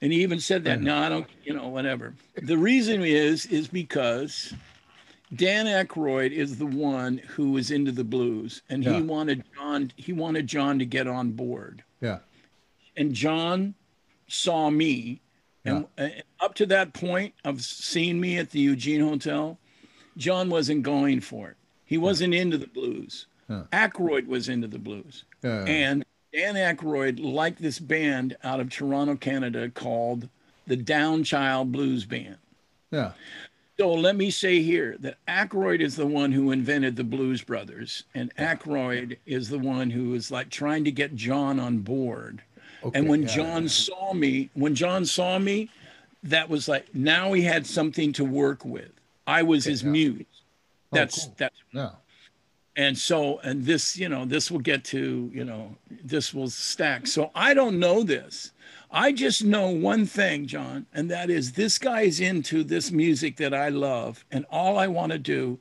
And 0.00 0.12
he 0.12 0.22
even 0.22 0.40
said 0.40 0.64
that. 0.64 0.80
No, 0.82 0.96
I 0.98 1.08
don't. 1.08 1.26
You 1.44 1.54
know, 1.54 1.68
whatever. 1.68 2.14
The 2.36 2.58
reason 2.58 3.02
is 3.02 3.46
is 3.46 3.68
because 3.68 4.52
Dan 5.34 5.66
Aykroyd 5.66 6.30
is 6.32 6.58
the 6.58 6.66
one 6.66 7.18
who 7.18 7.52
was 7.52 7.70
into 7.70 7.90
the 7.90 8.04
blues, 8.04 8.60
and 8.68 8.84
Yeah. 8.84 8.96
he 8.96 9.02
wanted 9.02 9.44
John. 9.56 9.92
He 9.96 10.12
wanted 10.12 10.46
John 10.46 10.78
to 10.78 10.84
get 10.84 11.06
on 11.06 11.30
board 11.32 11.82
Yeah. 12.02 12.18
And 12.96 13.12
John 13.14 13.74
saw 14.28 14.70
me, 14.70 15.20
and 15.64 15.86
uh, 15.98 16.08
up 16.40 16.54
to 16.56 16.66
that 16.66 16.92
point 16.92 17.34
of 17.44 17.62
seeing 17.62 18.20
me 18.20 18.38
at 18.38 18.50
the 18.50 18.60
Eugene 18.60 19.00
Hotel, 19.00 19.58
John 20.16 20.48
wasn't 20.50 20.82
going 20.82 21.20
for 21.20 21.50
it. 21.50 21.56
He 21.84 21.98
wasn't 21.98 22.34
into 22.34 22.58
the 22.58 22.66
blues. 22.66 23.26
Yeah. 23.48 23.64
Aykroyd 23.72 24.26
was 24.26 24.48
into 24.48 24.68
the 24.68 24.78
blues, 24.78 25.24
Yeah. 25.42 25.64
and 25.64 26.04
Dan 26.32 26.54
Aykroyd 26.54 27.22
liked 27.22 27.60
this 27.60 27.78
band 27.78 28.36
out 28.42 28.58
of 28.60 28.70
Toronto, 28.70 29.16
Canada, 29.16 29.68
called 29.70 30.28
the 30.66 30.76
Downchild 30.76 31.70
Blues 31.70 32.04
Band. 32.06 32.38
Yeah. 32.90 33.12
So 33.78 33.92
let 33.92 34.16
me 34.16 34.30
say 34.30 34.62
here 34.62 34.96
that 35.00 35.18
Aykroyd 35.28 35.80
is 35.80 35.96
the 35.96 36.06
one 36.06 36.32
who 36.32 36.52
invented 36.52 36.96
the 36.96 37.04
Blues 37.04 37.42
Brothers, 37.42 38.04
and 38.14 38.34
Aykroyd 38.36 39.18
is 39.26 39.48
the 39.48 39.58
one 39.58 39.90
who 39.90 40.14
is 40.14 40.30
like 40.30 40.48
trying 40.48 40.84
to 40.84 40.92
get 40.92 41.14
John 41.14 41.58
on 41.60 41.78
board. 41.78 42.42
Okay. 42.84 42.98
And 42.98 43.08
when 43.08 43.22
yeah, 43.22 43.28
John 43.28 43.62
yeah. 43.64 43.68
saw 43.68 44.12
me, 44.14 44.50
when 44.54 44.74
John 44.74 45.04
saw 45.06 45.38
me, 45.38 45.70
that 46.22 46.48
was 46.48 46.68
like 46.68 46.94
now 46.94 47.32
he 47.32 47.42
had 47.42 47.66
something 47.66 48.12
to 48.14 48.24
work 48.24 48.64
with. 48.64 48.90
I 49.26 49.42
was 49.42 49.64
his 49.64 49.82
yeah. 49.82 49.90
muse. 49.90 50.24
Oh, 50.92 50.96
That's 50.96 51.24
cool. 51.24 51.34
that's 51.38 51.56
Yeah. 51.72 51.90
and 52.76 52.96
so 52.98 53.38
and 53.40 53.64
this 53.64 53.96
you 53.96 54.08
know 54.08 54.24
this 54.24 54.50
will 54.50 54.60
get 54.60 54.84
to 54.84 55.30
you 55.32 55.44
know 55.44 55.76
this 56.04 56.32
will 56.34 56.50
stack 56.50 57.06
so 57.06 57.30
i 57.34 57.54
don't 57.54 57.78
know 57.78 58.02
this 58.02 58.52
i 58.90 59.12
just 59.12 59.44
know 59.44 59.68
one 59.70 60.06
thing 60.06 60.46
john 60.46 60.86
and 60.94 61.10
that 61.10 61.30
is 61.30 61.52
this 61.52 61.78
guy 61.78 62.02
is 62.02 62.20
into 62.20 62.64
this 62.64 62.90
music 62.90 63.36
that 63.36 63.54
i 63.54 63.68
love 63.68 64.24
and 64.32 64.44
all 64.50 64.76
i 64.78 64.86
want 64.88 65.12
to 65.12 65.18
do 65.18 65.58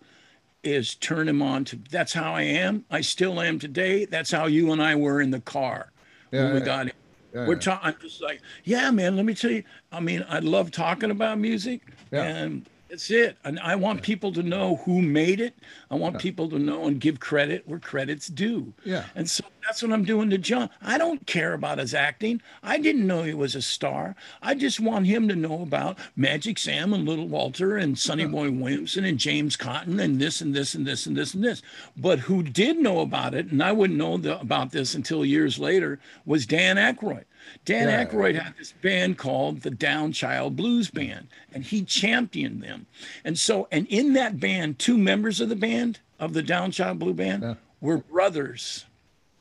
is 0.63 0.95
turn 0.95 1.27
him 1.27 1.41
on 1.41 1.63
to 1.65 1.77
that's 1.91 2.13
how 2.13 2.33
i 2.33 2.41
am 2.41 2.83
i 2.91 3.01
still 3.01 3.39
am 3.41 3.59
today 3.59 4.05
that's 4.05 4.31
how 4.31 4.45
you 4.47 4.71
and 4.71 4.81
i 4.81 4.95
were 4.95 5.21
in 5.21 5.29
the 5.31 5.41
car 5.41 5.91
Yeah, 6.31 6.45
when 6.45 6.53
we 6.55 6.59
yeah. 6.59 6.65
got 6.65 6.85
in 6.87 6.93
Yeah, 7.33 7.47
we're 7.47 7.55
talking 7.55 7.89
i'm 7.89 7.95
just 7.99 8.21
like 8.21 8.41
yeah 8.63 8.91
man 8.91 9.15
let 9.15 9.25
me 9.25 9.33
tell 9.33 9.51
you 9.51 9.63
i 9.91 9.99
mean 9.99 10.23
i 10.29 10.39
love 10.39 10.69
talking 10.71 11.09
about 11.11 11.39
music 11.39 11.81
Yeah. 12.11 12.23
and 12.23 12.65
that's 12.93 13.09
it. 13.09 13.37
And 13.43 13.59
i 13.61 13.75
want 13.75 14.03
people 14.03 14.31
to 14.33 14.43
know 14.43 14.75
who 14.85 15.01
made 15.01 15.41
it. 15.41 15.55
I 15.89 15.95
want 15.95 16.19
people 16.19 16.47
to 16.49 16.59
know 16.59 16.85
and 16.85 17.01
give 17.01 17.19
credit 17.19 17.67
where 17.67 17.79
credit's 17.79 18.27
due. 18.27 18.71
Yeah. 18.85 19.05
and 19.15 19.27
so 19.27 19.43
that's 19.65 19.81
what 19.81 19.91
i'm 19.91 20.05
doing 20.05 20.29
to 20.29 20.37
john. 20.37 20.69
I 20.79 20.99
don't 20.99 21.25
care 21.25 21.53
about 21.53 21.79
his 21.79 21.95
acting. 21.95 22.39
I 22.61 22.77
didn't 22.77 23.07
know 23.07 23.23
he 23.23 23.33
was 23.33 23.55
a 23.55 23.63
star. 23.63 24.15
I 24.43 24.53
just 24.53 24.79
want 24.79 25.07
him 25.07 25.27
to 25.27 25.35
know 25.35 25.63
about 25.63 25.97
magic 26.15 26.59
sam 26.59 26.93
and 26.93 27.07
little 27.07 27.27
walter 27.27 27.77
and 27.77 27.97
sonny 27.97 28.27
boy 28.27 28.51
williamson 28.51 29.05
and 29.05 29.17
james 29.17 29.55
cotton 29.55 29.99
and 29.99 30.19
this 30.19 30.41
and 30.41 30.53
this 30.53 30.75
and 30.75 30.85
this 30.85 31.07
and 31.07 31.17
this 31.17 31.33
and 31.33 31.43
this. 31.43 31.63
But 31.97 32.19
who 32.19 32.43
did 32.43 32.77
know 32.77 32.99
about 32.99 33.33
it 33.33 33.47
and 33.47 33.63
i 33.63 33.71
wouldn't 33.71 33.97
know 33.97 34.17
the, 34.17 34.39
about 34.39 34.69
this 34.69 34.93
until 34.93 35.25
years 35.25 35.57
later 35.57 35.99
was 36.27 36.45
dan 36.45 36.75
Aykroyd. 36.75 37.25
Dan 37.65 37.87
Yeah. 37.87 38.05
Aykroyd 38.05 38.35
had 38.41 38.55
this 38.57 38.71
band 38.81 39.17
called 39.17 39.61
the 39.61 39.71
Downchild 39.71 40.55
Blues 40.55 40.89
Band, 40.89 41.27
and 41.53 41.63
he 41.63 41.83
championed 41.83 42.61
them. 42.61 42.85
And 43.23 43.37
so, 43.37 43.67
and 43.71 43.87
in 43.87 44.13
that 44.13 44.39
band, 44.39 44.79
two 44.79 44.97
members 44.97 45.39
of 45.41 45.49
the 45.49 45.55
band 45.55 45.99
of 46.19 46.33
the 46.33 46.43
Downchild 46.43 46.99
Blue 46.99 47.13
Band 47.13 47.43
Yeah. 47.43 47.55
were 47.81 47.97
brothers. 47.99 48.85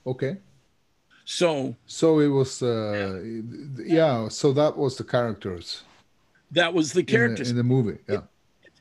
Okay. 0.07 0.37
So 1.25 1.77
So 1.87 2.19
it 2.19 2.29
was, 2.29 2.63
uh, 2.63 3.23
yeah. 3.85 4.29
So 4.29 4.53
that 4.53 4.77
was 4.77 4.97
the 4.97 5.05
characters 5.05 5.83
that 6.51 6.75
was 6.75 6.93
the 6.93 7.01
in 7.01 7.07
the, 7.07 7.13
characters. 7.13 7.51
in 7.51 7.57
the 7.57 7.63
movie. 7.65 7.99
Yeah. 8.09 8.23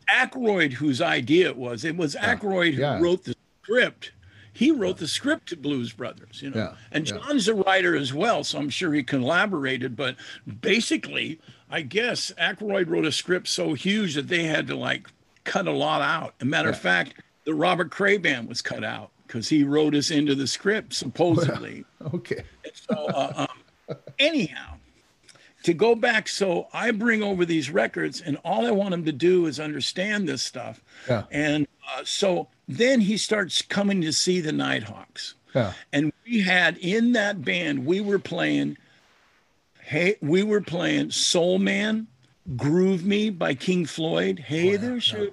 Aykroyd, 0.09 0.73
whose 0.73 1.01
idea 1.01 1.47
it 1.47 1.55
was, 1.57 1.85
it 1.85 1.95
was 1.95 2.15
Aykroyd 2.15 2.77
Yeah. 2.77 2.97
who 2.97 3.03
wrote 3.05 3.23
the 3.23 3.35
script. 3.63 4.11
He 4.53 4.71
wrote 4.71 4.97
the 4.97 5.07
script 5.07 5.49
to 5.49 5.57
Blues 5.57 5.93
Brothers, 5.93 6.41
you 6.41 6.49
know. 6.49 6.57
Yeah, 6.57 6.73
And 6.91 7.09
yeah. 7.09 7.17
John's 7.17 7.47
a 7.47 7.55
writer 7.55 7.95
as 7.95 8.13
well, 8.13 8.43
so 8.43 8.59
I'm 8.59 8.69
sure 8.69 8.93
he 8.93 9.03
collaborated. 9.03 9.95
But 9.95 10.15
basically, 10.61 11.39
I 11.69 11.81
guess 11.81 12.31
Aykroyd 12.37 12.89
wrote 12.89 13.05
a 13.05 13.11
script 13.11 13.47
so 13.47 13.73
huge 13.73 14.15
that 14.15 14.27
they 14.27 14.43
had 14.43 14.67
to 14.67 14.75
like 14.75 15.07
cut 15.43 15.67
a 15.67 15.71
lot 15.71 16.01
out. 16.01 16.35
A 16.41 16.45
matter 16.45 16.69
of 16.69 16.77
fact, 16.79 17.15
the 17.45 17.53
Robert 17.53 17.91
Cray 17.91 18.17
band 18.17 18.49
was 18.49 18.61
cut 18.61 18.83
out 18.83 19.11
because 19.25 19.47
he 19.47 19.63
wrote 19.63 19.95
us 19.95 20.11
into 20.11 20.35
the 20.35 20.47
script 20.47 20.93
supposedly. 20.93 21.85
Okay. 22.15 22.43
So, 22.73 22.95
uh, 22.95 23.45
um, 23.87 23.97
anyhow, 24.17 24.77
to 25.63 25.73
go 25.73 25.93
back, 25.93 26.27
so 26.27 26.67
I 26.73 26.89
bring 26.91 27.21
over 27.21 27.45
these 27.45 27.69
records, 27.69 28.21
and 28.21 28.37
all 28.43 28.65
I 28.65 28.71
want 28.71 28.93
him 28.93 29.05
to 29.05 29.11
do 29.11 29.45
is 29.45 29.59
understand 29.59 30.27
this 30.27 30.41
stuff. 30.41 30.83
Yeah. 31.07 31.23
And 31.29 31.67
uh, 31.95 32.01
so 32.03 32.47
then 32.77 33.01
he 33.01 33.17
starts 33.17 33.61
coming 33.61 34.01
to 34.01 34.13
see 34.13 34.41
the 34.41 34.51
Nighthawks. 34.51 35.35
Yeah. 35.53 35.73
And 35.91 36.11
we 36.25 36.41
had 36.41 36.77
in 36.77 37.11
that 37.13 37.43
band, 37.43 37.85
we 37.85 38.01
were 38.01 38.19
playing, 38.19 38.77
hey, 39.81 40.15
we 40.21 40.43
were 40.43 40.61
playing 40.61 41.11
Soul 41.11 41.59
Man, 41.59 42.07
Groove 42.55 43.05
Me 43.05 43.29
by 43.29 43.53
King 43.53 43.85
Floyd. 43.85 44.39
Hey 44.39 44.75
there, 44.77 44.99
sugar, 44.99 45.29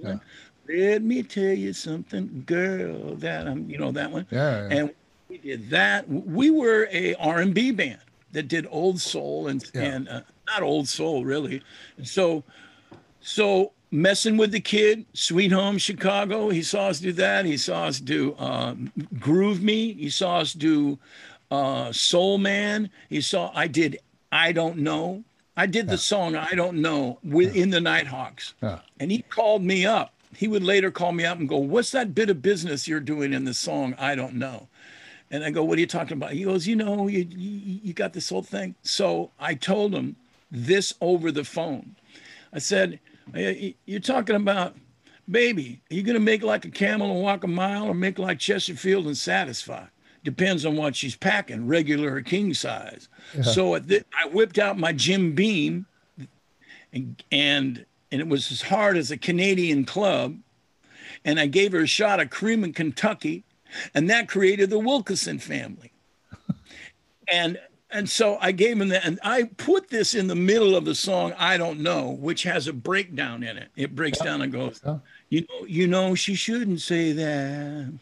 blink. 0.00 0.20
Let 0.68 1.02
me 1.02 1.22
tell 1.22 1.52
you 1.52 1.72
something, 1.74 2.42
girl. 2.46 3.16
That 3.16 3.46
I'm, 3.46 3.68
you 3.68 3.76
know 3.78 3.92
that 3.92 4.10
one. 4.10 4.26
Yeah, 4.30 4.68
yeah. 4.68 4.74
And 4.76 4.94
we 5.28 5.38
did 5.38 5.68
that. 5.70 6.08
We 6.08 6.50
were 6.50 6.88
a 6.90 7.14
R&B 7.16 7.72
band 7.72 8.00
that 8.32 8.48
did 8.48 8.66
old 8.70 9.00
soul 9.00 9.48
and 9.48 9.62
Yeah. 9.74 9.82
and 9.82 10.08
uh, 10.08 10.20
not 10.46 10.62
old 10.62 10.88
soul 10.88 11.24
really. 11.24 11.62
And 11.98 12.08
so, 12.08 12.44
so 13.20 13.72
messing 13.94 14.36
with 14.36 14.50
the 14.50 14.60
kid, 14.60 15.06
Sweet 15.12 15.52
Home 15.52 15.78
Chicago. 15.78 16.50
He 16.50 16.62
saw 16.62 16.88
us 16.88 16.98
do 16.98 17.12
that. 17.12 17.44
He 17.44 17.56
saw 17.56 17.84
us 17.84 18.00
do 18.00 18.34
um, 18.38 18.92
Groove 19.20 19.62
Me. 19.62 19.92
He 19.92 20.10
saw 20.10 20.38
us 20.38 20.52
do 20.52 20.98
uh, 21.50 21.92
Soul 21.92 22.38
Man. 22.38 22.90
He 23.08 23.20
saw 23.20 23.52
I 23.54 23.68
did 23.68 23.98
I 24.32 24.52
don't 24.52 24.78
know. 24.78 25.22
I 25.56 25.66
did 25.66 25.86
the 25.88 25.98
song 25.98 26.34
I 26.34 26.54
don't 26.54 26.82
know 26.82 27.18
within 27.22 27.70
the 27.70 27.80
Nighthawks. 27.80 28.54
Yeah. 28.60 28.80
And 28.98 29.12
he 29.12 29.22
called 29.22 29.62
me 29.62 29.86
up. 29.86 30.12
He 30.34 30.48
would 30.48 30.64
later 30.64 30.90
call 30.90 31.12
me 31.12 31.24
up 31.24 31.38
and 31.38 31.48
go, 31.48 31.58
"What's 31.58 31.92
that 31.92 32.12
bit 32.12 32.28
of 32.28 32.42
business 32.42 32.88
you're 32.88 32.98
doing 32.98 33.32
in 33.32 33.44
the 33.44 33.54
song 33.54 33.94
I 33.96 34.16
don't 34.16 34.34
know?" 34.34 34.66
And 35.30 35.44
I 35.44 35.50
go, 35.50 35.62
"What 35.62 35.78
are 35.78 35.80
you 35.80 35.86
talking 35.86 36.16
about?" 36.16 36.32
He 36.32 36.42
goes, 36.42 36.66
"You 36.66 36.74
know, 36.74 37.06
you 37.06 37.28
you, 37.30 37.80
you 37.84 37.92
got 37.92 38.12
this 38.12 38.30
whole 38.30 38.42
thing." 38.42 38.74
So 38.82 39.30
I 39.38 39.54
told 39.54 39.94
him 39.94 40.16
this 40.50 40.92
over 41.00 41.30
the 41.30 41.44
phone. 41.44 41.94
I 42.52 42.58
said, 42.58 42.90
"Y- 42.90 42.98
Uh, 43.34 43.72
"You're 43.86 44.00
talking 44.00 44.36
about, 44.36 44.74
baby, 45.30 45.80
are 45.90 45.94
you 45.94 46.02
going 46.02 46.14
to 46.14 46.20
make 46.20 46.42
like 46.42 46.64
a 46.64 46.70
camel 46.70 47.12
and 47.12 47.22
walk 47.22 47.44
a 47.44 47.48
mile, 47.48 47.86
or 47.86 47.94
make 47.94 48.18
like 48.18 48.38
Chesterfield 48.38 49.06
and 49.06 49.16
satisfy?" 49.16 49.84
Depends 50.24 50.64
on 50.64 50.76
what 50.76 50.96
she's 50.96 51.14
packing, 51.14 51.66
regular 51.66 52.14
or 52.14 52.22
king 52.22 52.54
size. 52.54 53.08
So 53.42 53.74
at 53.74 53.88
the, 53.88 54.04
I 54.18 54.26
whipped 54.28 54.58
out 54.58 54.78
my 54.78 54.92
Jim 54.92 55.34
Beam, 55.34 55.84
and 56.94 57.22
and 57.30 57.84
and 58.10 58.20
it 58.20 58.28
was 58.28 58.50
as 58.50 58.62
hard 58.62 58.96
as 58.96 59.10
a 59.10 59.18
Canadian 59.18 59.84
club. 59.84 60.38
And 61.26 61.40
I 61.40 61.46
gave 61.46 61.72
her 61.72 61.80
a 61.80 61.86
shot 61.86 62.20
of 62.20 62.30
cream 62.30 62.64
in 62.64 62.72
Kentucky, 62.72 63.44
and 63.94 64.08
that 64.08 64.28
created 64.28 64.70
the 64.70 64.78
Wilkinson 64.78 65.38
family. 65.38 65.92
and 67.32 67.58
and 67.94 68.10
so 68.10 68.36
I 68.40 68.52
gave 68.52 68.80
him 68.80 68.88
that, 68.88 69.04
and 69.04 69.18
I 69.22 69.44
put 69.44 69.88
this 69.88 70.14
in 70.14 70.26
the 70.26 70.34
middle 70.34 70.74
of 70.76 70.84
the 70.84 70.94
song 70.94 71.32
"I 71.38 71.56
Don't 71.56 71.80
Know," 71.80 72.10
which 72.10 72.42
has 72.42 72.66
a 72.66 72.72
breakdown 72.72 73.42
in 73.42 73.56
it. 73.56 73.68
It 73.76 73.94
breaks 73.94 74.18
down 74.18 74.42
and 74.42 74.52
goes, 74.52 74.80
Yeah. 74.84 74.98
"You 75.30 75.40
know, 75.42 75.66
you 75.66 75.86
know, 75.86 76.14
she 76.14 76.34
shouldn't 76.34 76.80
say 76.80 77.12
that. 77.12 77.92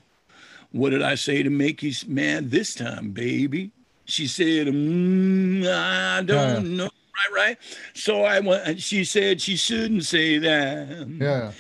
What 0.73 0.91
did 0.91 1.03
I 1.03 1.15
say 1.15 1.43
to 1.43 1.51
make 1.51 1.83
you 1.83 1.93
mad 2.07 2.51
this 2.51 2.75
time, 2.75 3.11
baby?" 3.11 3.71
She 4.07 4.27
said, 4.27 4.67
mm, 4.69 5.67
"I 5.67 6.23
don't 6.23 6.65
Yeah. 6.65 6.77
know." 6.77 6.85
Right, 6.85 7.33
right. 7.49 7.59
So 7.95 8.23
I 8.25 8.41
went, 8.41 8.67
and 8.67 8.83
she 8.83 9.05
said 9.05 9.41
she 9.41 9.57
shouldn't 9.57 10.05
say 10.05 10.39
that 10.39 11.07
Yeah. 11.21 11.53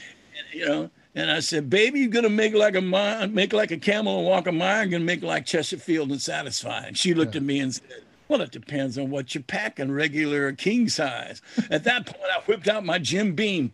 you 0.53 0.67
know 0.67 0.91
And 1.15 1.31
I 1.31 1.41
said, 1.41 1.69
"Baby, 1.69 2.01
you're 2.01 2.09
gonna 2.09 2.31
make 2.31 2.55
like 2.55 2.75
a 2.75 2.81
mi- 2.81 3.27
make 3.27 3.53
like 3.53 3.71
a 3.71 3.77
camel 3.77 4.21
and 4.21 4.27
walk 4.27 4.47
a 4.47 4.53
mile. 4.53 4.79
You're 4.81 4.93
gonna 4.93 5.05
make 5.05 5.23
like 5.23 5.45
Chesterfield 5.45 6.11
and 6.11 6.21
satisfy." 6.21 6.87
And 6.87 6.97
she 6.97 7.13
looked 7.13 7.37
at 7.37 7.43
me 7.43 7.61
and 7.61 7.75
said, 7.75 8.03
"Well, 8.33 8.41
it 8.41 8.51
depends 8.51 8.97
on 8.97 9.11
what 9.11 9.35
you're 9.35 9.43
packing, 9.43 9.93
regular 9.93 10.47
or 10.47 10.53
king 10.53 10.89
size." 10.89 11.43
At 11.71 11.85
that 11.85 12.07
point, 12.07 12.25
I 12.35 12.41
whipped 12.47 12.67
out 12.67 12.85
my 12.85 12.99
Jim 12.99 13.35
Beam, 13.35 13.71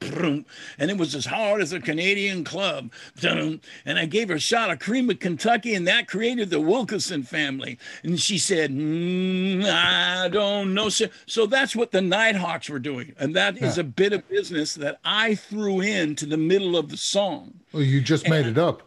and 0.78 0.90
it 0.90 0.98
was 0.98 1.14
as 1.14 1.26
hard 1.26 1.60
as 1.60 1.72
a 1.72 1.80
Canadian 1.80 2.43
club. 2.43 2.90
And 3.22 3.60
I 3.86 4.06
gave 4.06 4.28
her 4.28 4.35
a 4.35 4.40
shot 4.40 4.70
of 4.70 4.80
cream 4.80 5.09
of 5.10 5.20
Kentucky, 5.20 5.74
and 5.74 5.86
that 5.86 6.09
created 6.09 6.51
the 6.51 6.60
Wilkinson 6.60 7.22
family. 7.22 7.78
And 8.02 8.20
she 8.20 8.36
said, 8.36 8.72
mm, 8.72 9.64
"I 9.64 10.28
don't 10.28 10.74
know." 10.74 10.89
So, 10.89 11.06
so 11.26 11.47
that's 11.47 11.76
what 11.76 11.93
the 11.93 12.01
Nighthawks 12.01 12.68
were 12.68 12.80
doing, 12.80 13.14
and 13.18 13.36
that 13.36 13.59
is 13.59 13.78
a 13.78 13.85
bit 13.85 14.12
of 14.12 14.28
business 14.28 14.74
that 14.74 14.98
I 15.05 15.36
threw 15.36 15.80
into 15.80 16.26
the 16.26 16.36
middle 16.36 16.76
of 16.76 16.89
the 16.89 16.97
song. 16.97 17.55
Well, 17.72 17.82
you 17.82 18.01
just 18.01 18.28
made 18.28 18.47
it 18.47 18.59
up. 18.59 18.82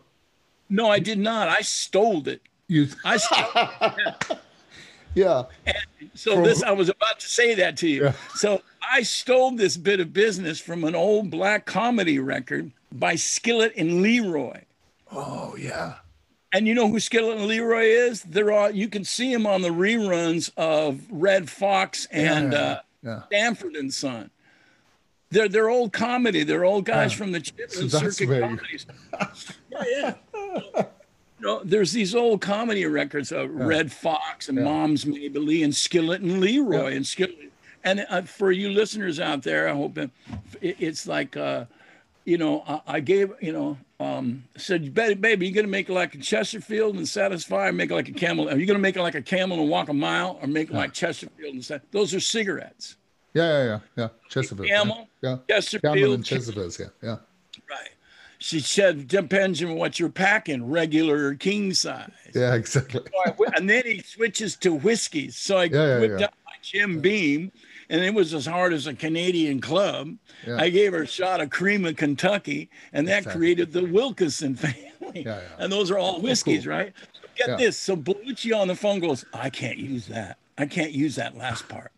No, 0.69 0.89
I 0.89 0.99
did 0.99 1.19
not. 1.19 1.49
I 1.49 1.61
stole 1.61 2.27
it. 2.27 2.41
You. 2.67 2.87
I 3.03 3.17
stole, 3.17 4.39
Yeah. 5.15 5.43
so 6.15 6.35
From- 6.35 6.43
this 6.43 6.63
I 6.63 6.71
was 6.71 6.89
about 6.89 7.19
to 7.19 7.27
say 7.27 7.53
that 7.55 7.77
to 7.77 7.87
you. 7.87 8.03
Yeah. 8.05 8.13
So 8.35 8.61
I 8.81 9.03
stole 9.03 9.51
this 9.51 9.77
bit 9.77 9.99
of 9.99 10.13
business 10.13 10.59
from 10.59 10.83
an 10.83 10.95
old 10.95 11.29
black 11.29 11.65
comedy 11.65 12.19
record 12.19 12.71
by 12.91 13.15
Skillet 13.15 13.73
and 13.77 14.01
Leroy. 14.01 14.61
Oh 15.11 15.55
yeah. 15.57 15.95
And 16.53 16.67
you 16.67 16.73
know 16.73 16.89
who 16.89 16.99
Skillet 16.99 17.37
and 17.37 17.47
Leroy 17.47 17.83
is? 17.85 18.23
They're 18.23 18.51
all 18.51 18.71
you 18.71 18.87
can 18.89 19.03
see 19.05 19.33
them 19.33 19.45
on 19.47 19.61
the 19.61 19.69
reruns 19.69 20.49
of 20.57 21.01
Redd 21.09 21.49
Foxx 21.49 22.07
and 22.11 22.53
yeah, 22.53 22.59
uh, 22.59 22.79
yeah. 23.03 23.21
Sanford 23.31 23.75
and 23.75 23.93
Son. 23.93 24.29
They're 25.29 25.47
they're 25.47 25.69
old 25.69 25.93
comedy. 25.93 26.43
They're 26.43 26.65
old 26.65 26.85
guys 26.85 27.11
Yeah. 27.13 27.17
from 27.17 27.31
the 27.31 27.39
Chitlin 27.39 27.89
So 27.89 27.99
Circuit 27.99 28.27
very- 28.27 28.41
comedies. 28.41 28.85
yeah, 29.71 30.13
yeah. 30.75 30.83
You 31.41 31.47
know, 31.47 31.61
there's 31.63 31.91
these 31.91 32.13
old 32.13 32.39
comedy 32.39 32.85
records 32.85 33.31
of 33.31 33.49
Redd 33.49 33.91
Foxx 33.91 34.47
and 34.47 34.59
Yeah. 34.59 34.63
Mom's 34.63 35.05
Maybelline 35.05 35.63
and 35.63 35.75
Skillet 35.75 36.21
and 36.21 36.39
Leroy 36.39 36.89
Yeah. 36.89 36.95
and 36.97 37.07
Skillet. 37.07 37.51
And 37.83 38.05
uh, 38.11 38.21
for 38.21 38.51
you 38.51 38.69
listeners 38.69 39.19
out 39.19 39.41
there, 39.41 39.67
I 39.67 39.71
hope 39.73 39.97
it, 39.97 40.11
it's 40.61 41.07
like, 41.07 41.35
uh, 41.35 41.65
you 42.25 42.37
know, 42.37 42.63
I, 42.67 42.81
I 42.97 42.99
gave, 42.99 43.31
you 43.41 43.53
know, 43.53 43.75
um, 43.99 44.43
said, 44.55 44.93
baby, 44.93 45.15
baby, 45.15 45.47
you 45.47 45.51
gonna 45.53 45.67
make 45.67 45.89
it 45.89 45.93
like 45.93 46.13
a 46.13 46.19
Chesterfield 46.19 46.95
and 46.95 47.07
satisfy, 47.07 47.69
or 47.69 47.73
make 47.73 47.89
it 47.89 47.95
like 47.95 48.09
a 48.09 48.13
camel? 48.13 48.47
Are 48.47 48.57
you 48.57 48.67
gonna 48.67 48.77
make 48.77 48.95
it 48.95 49.01
like 49.01 49.15
a 49.15 49.21
camel 49.21 49.59
and 49.61 49.67
walk 49.69 49.89
a 49.89 49.93
mile, 49.93 50.37
or 50.43 50.47
make 50.47 50.69
it 50.69 50.75
like 50.75 50.93
Chesterfield 50.93 51.55
and 51.55 51.65
sat-" 51.65 51.91
those 51.91 52.13
are 52.13 52.19
cigarettes. 52.19 52.97
Yeah, 53.33 53.43
yeah, 53.49 53.63
yeah, 53.65 53.79
yeah. 53.97 54.07
Chesterfield. 54.29 54.67
yeah. 54.67 54.77
Camel, 54.77 55.07
Yeah. 55.23 55.37
Chesterfield, 55.49 55.95
Camel 55.95 56.13
and 56.13 56.25
Chesterfield. 56.25 56.77
Yeah, 56.79 56.85
yeah. 57.01 57.17
She 58.43 58.59
said, 58.59 59.07
depends 59.07 59.61
on 59.61 59.75
what 59.75 59.99
you're 59.99 60.09
packing, 60.09 60.67
regular 60.67 61.27
or 61.27 61.35
king 61.35 61.75
size. 61.75 62.09
Yeah, 62.33 62.55
exactly. 62.55 63.01
So 63.05 63.45
I 63.47 63.55
and 63.55 63.69
then 63.69 63.83
he 63.85 63.99
switches 64.01 64.55
to 64.57 64.73
whiskeys. 64.73 65.35
So 65.37 65.57
I 65.57 65.65
Yeah, 65.65 65.85
yeah, 65.85 65.99
whipped 65.99 66.19
yeah. 66.19 66.25
out 66.25 66.33
my 66.47 66.53
Jim 66.63 67.01
Beam, 67.01 67.51
and 67.91 68.01
it 68.03 68.11
was 68.15 68.33
as 68.33 68.47
hard 68.47 68.73
as 68.73 68.87
a 68.87 68.95
Canadian 68.95 69.61
club. 69.61 70.15
I 70.57 70.69
gave 70.69 70.93
her 70.93 71.03
a 71.03 71.07
shot 71.07 71.39
of 71.39 71.51
cream 71.51 71.85
of 71.85 71.97
Kentucky, 71.97 72.71
and 72.93 73.07
that 73.07 73.19
Exactly. 73.19 73.39
created 73.39 73.71
the 73.73 73.83
Wilkinson 73.85 74.55
family. 74.55 75.27
And 75.59 75.71
those 75.71 75.91
are 75.91 75.99
all 75.99 76.19
whiskeys, 76.19 76.65
right? 76.65 76.93
So 77.13 77.27
get 77.35 77.59
this. 77.59 77.77
So 77.77 77.95
Belushi 77.95 78.59
on 78.59 78.67
the 78.67 78.75
phone 78.75 78.99
goes, 79.01 79.23
I 79.35 79.51
can't 79.51 79.77
use 79.77 80.07
that. 80.07 80.37
I 80.57 80.65
can't 80.65 80.93
use 80.93 81.15
that 81.15 81.37
last 81.37 81.69
part. 81.69 81.91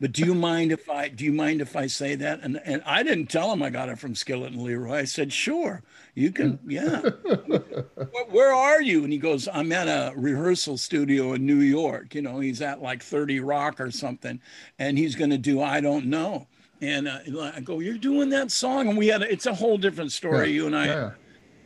But 0.00 0.12
do 0.12 0.24
you 0.24 0.34
mind 0.34 0.70
if 0.70 0.88
I 0.88 1.08
do 1.08 1.24
you 1.24 1.32
mind 1.32 1.60
if 1.60 1.74
I 1.74 1.88
say 1.88 2.14
that? 2.14 2.40
And 2.42 2.60
and 2.64 2.82
I 2.86 3.02
didn't 3.02 3.26
tell 3.26 3.52
him 3.52 3.62
I 3.62 3.70
got 3.70 3.88
it 3.88 3.98
from 3.98 4.14
Skillet 4.14 4.52
and 4.52 4.62
Leroy. 4.62 4.98
I 4.98 5.04
said, 5.04 5.32
sure, 5.32 5.82
you 6.14 6.30
can, 6.30 6.58
yeah. 6.66 7.00
where, 7.46 8.24
where 8.30 8.52
are 8.54 8.80
you? 8.80 9.02
And 9.04 9.12
he 9.12 9.18
goes, 9.18 9.48
I'm 9.52 9.72
at 9.72 9.88
a 9.88 10.12
rehearsal 10.16 10.78
studio 10.78 11.32
in 11.32 11.44
New 11.44 11.60
York. 11.60 12.14
You 12.14 12.22
know, 12.22 12.38
he's 12.38 12.62
at 12.62 12.80
like 12.80 13.02
30 13.02 13.40
Rock 13.40 13.80
or 13.80 13.90
something, 13.90 14.40
and 14.78 14.96
he's 14.96 15.16
going 15.16 15.30
to 15.30 15.38
do 15.38 15.60
I 15.60 15.80
don't 15.80 16.06
know. 16.06 16.46
And 16.80 17.08
uh, 17.08 17.18
I 17.54 17.60
go, 17.60 17.80
you're 17.80 17.98
doing 17.98 18.28
that 18.30 18.52
song, 18.52 18.88
and 18.88 18.96
we 18.96 19.08
had 19.08 19.22
a, 19.22 19.32
it's 19.32 19.46
a 19.46 19.54
whole 19.54 19.78
different 19.78 20.12
story. 20.12 20.48
Yeah, 20.48 20.54
You 20.54 20.66
and 20.66 20.76
I, 20.76 20.86
yeah. 20.86 21.10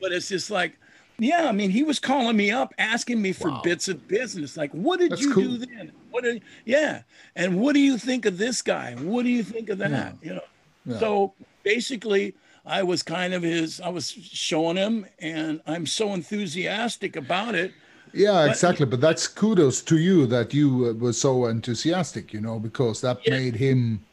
but 0.01 0.13
it's 0.13 0.29
just 0.29 0.51
like. 0.51 0.79
Yeah, 1.19 1.47
I 1.49 1.53
mean, 1.53 1.71
he 1.71 1.85
was 1.85 2.01
calling 2.01 2.37
me 2.37 2.51
up, 2.51 2.75
asking 2.79 3.21
me 3.23 3.33
for 3.33 3.61
bits 3.63 3.87
of 3.87 4.09
business. 4.09 4.57
Like, 4.57 4.73
what 4.73 4.99
did 4.99 5.13
That's 5.13 5.21
you 5.21 5.35
cool. 5.35 5.43
do 5.45 5.59
then? 5.59 5.93
What 6.13 6.25
did, 6.25 6.43
yeah, 6.65 7.03
and 7.35 7.59
what 7.59 7.73
do 7.73 7.81
you 7.81 7.99
think 7.99 8.27
of 8.27 8.39
this 8.39 8.63
guy? 8.63 8.95
What 8.95 9.23
do 9.25 9.31
you 9.31 9.43
think 9.43 9.71
of 9.71 9.79
that? 9.79 10.15
You 10.23 10.35
know, 10.35 10.45
Yeah. 10.85 10.99
so 10.99 11.35
basically, 11.65 12.35
I 12.67 12.83
was 12.83 13.03
kind 13.03 13.35
of 13.35 13.43
his. 13.43 13.81
I 13.81 13.89
was 13.89 14.11
showing 14.11 14.77
him, 14.77 15.07
and 15.19 15.61
I'm 15.67 15.87
so 15.87 16.13
enthusiastic 16.15 17.17
about 17.17 17.55
it. 17.55 17.73
Yeah, 18.13 18.45
exactly. 18.45 18.85
But 18.87 19.01
that's 19.01 19.27
kudos 19.27 19.81
to 19.83 19.97
you 19.99 20.27
that 20.27 20.53
you 20.53 20.91
uh, 20.91 20.93
were 20.93 21.15
so 21.15 21.47
enthusiastic, 21.47 22.33
you 22.35 22.41
know, 22.41 22.59
because 22.59 23.01
that 23.01 23.19
Yeah. 23.25 23.39
made 23.39 23.57
him 23.57 24.05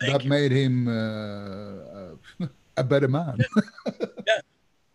Thank 0.00 0.12
that 0.12 0.24
you. 0.24 0.30
made 0.30 0.52
him 0.52 0.88
uh, 0.88 2.46
a 2.76 2.84
better 2.84 3.08
man. 3.08 3.38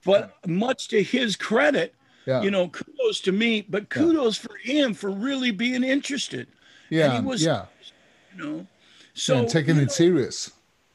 But 0.05 0.33
much 0.47 0.87
to 0.89 1.03
his 1.03 1.35
credit, 1.35 1.93
yeah. 2.29 2.41
you 2.41 2.51
know, 2.51 2.67
kudos 2.69 3.19
to 3.21 3.31
me, 3.31 3.65
but 3.69 3.89
kudos 3.89 4.37
for 4.37 4.55
him 4.57 4.93
for 4.93 5.09
really 5.09 5.51
being 5.51 5.83
interested. 5.83 6.47
yeah, 6.89 7.19
he 7.19 7.25
was- 7.25 7.43
yeah, 7.43 7.65
You 8.35 8.43
know, 8.43 8.67
so 9.13 9.37
and 9.39 9.49
taking 9.49 9.77
it 9.77 9.81
know, 9.81 9.87
serious. 10.03 10.51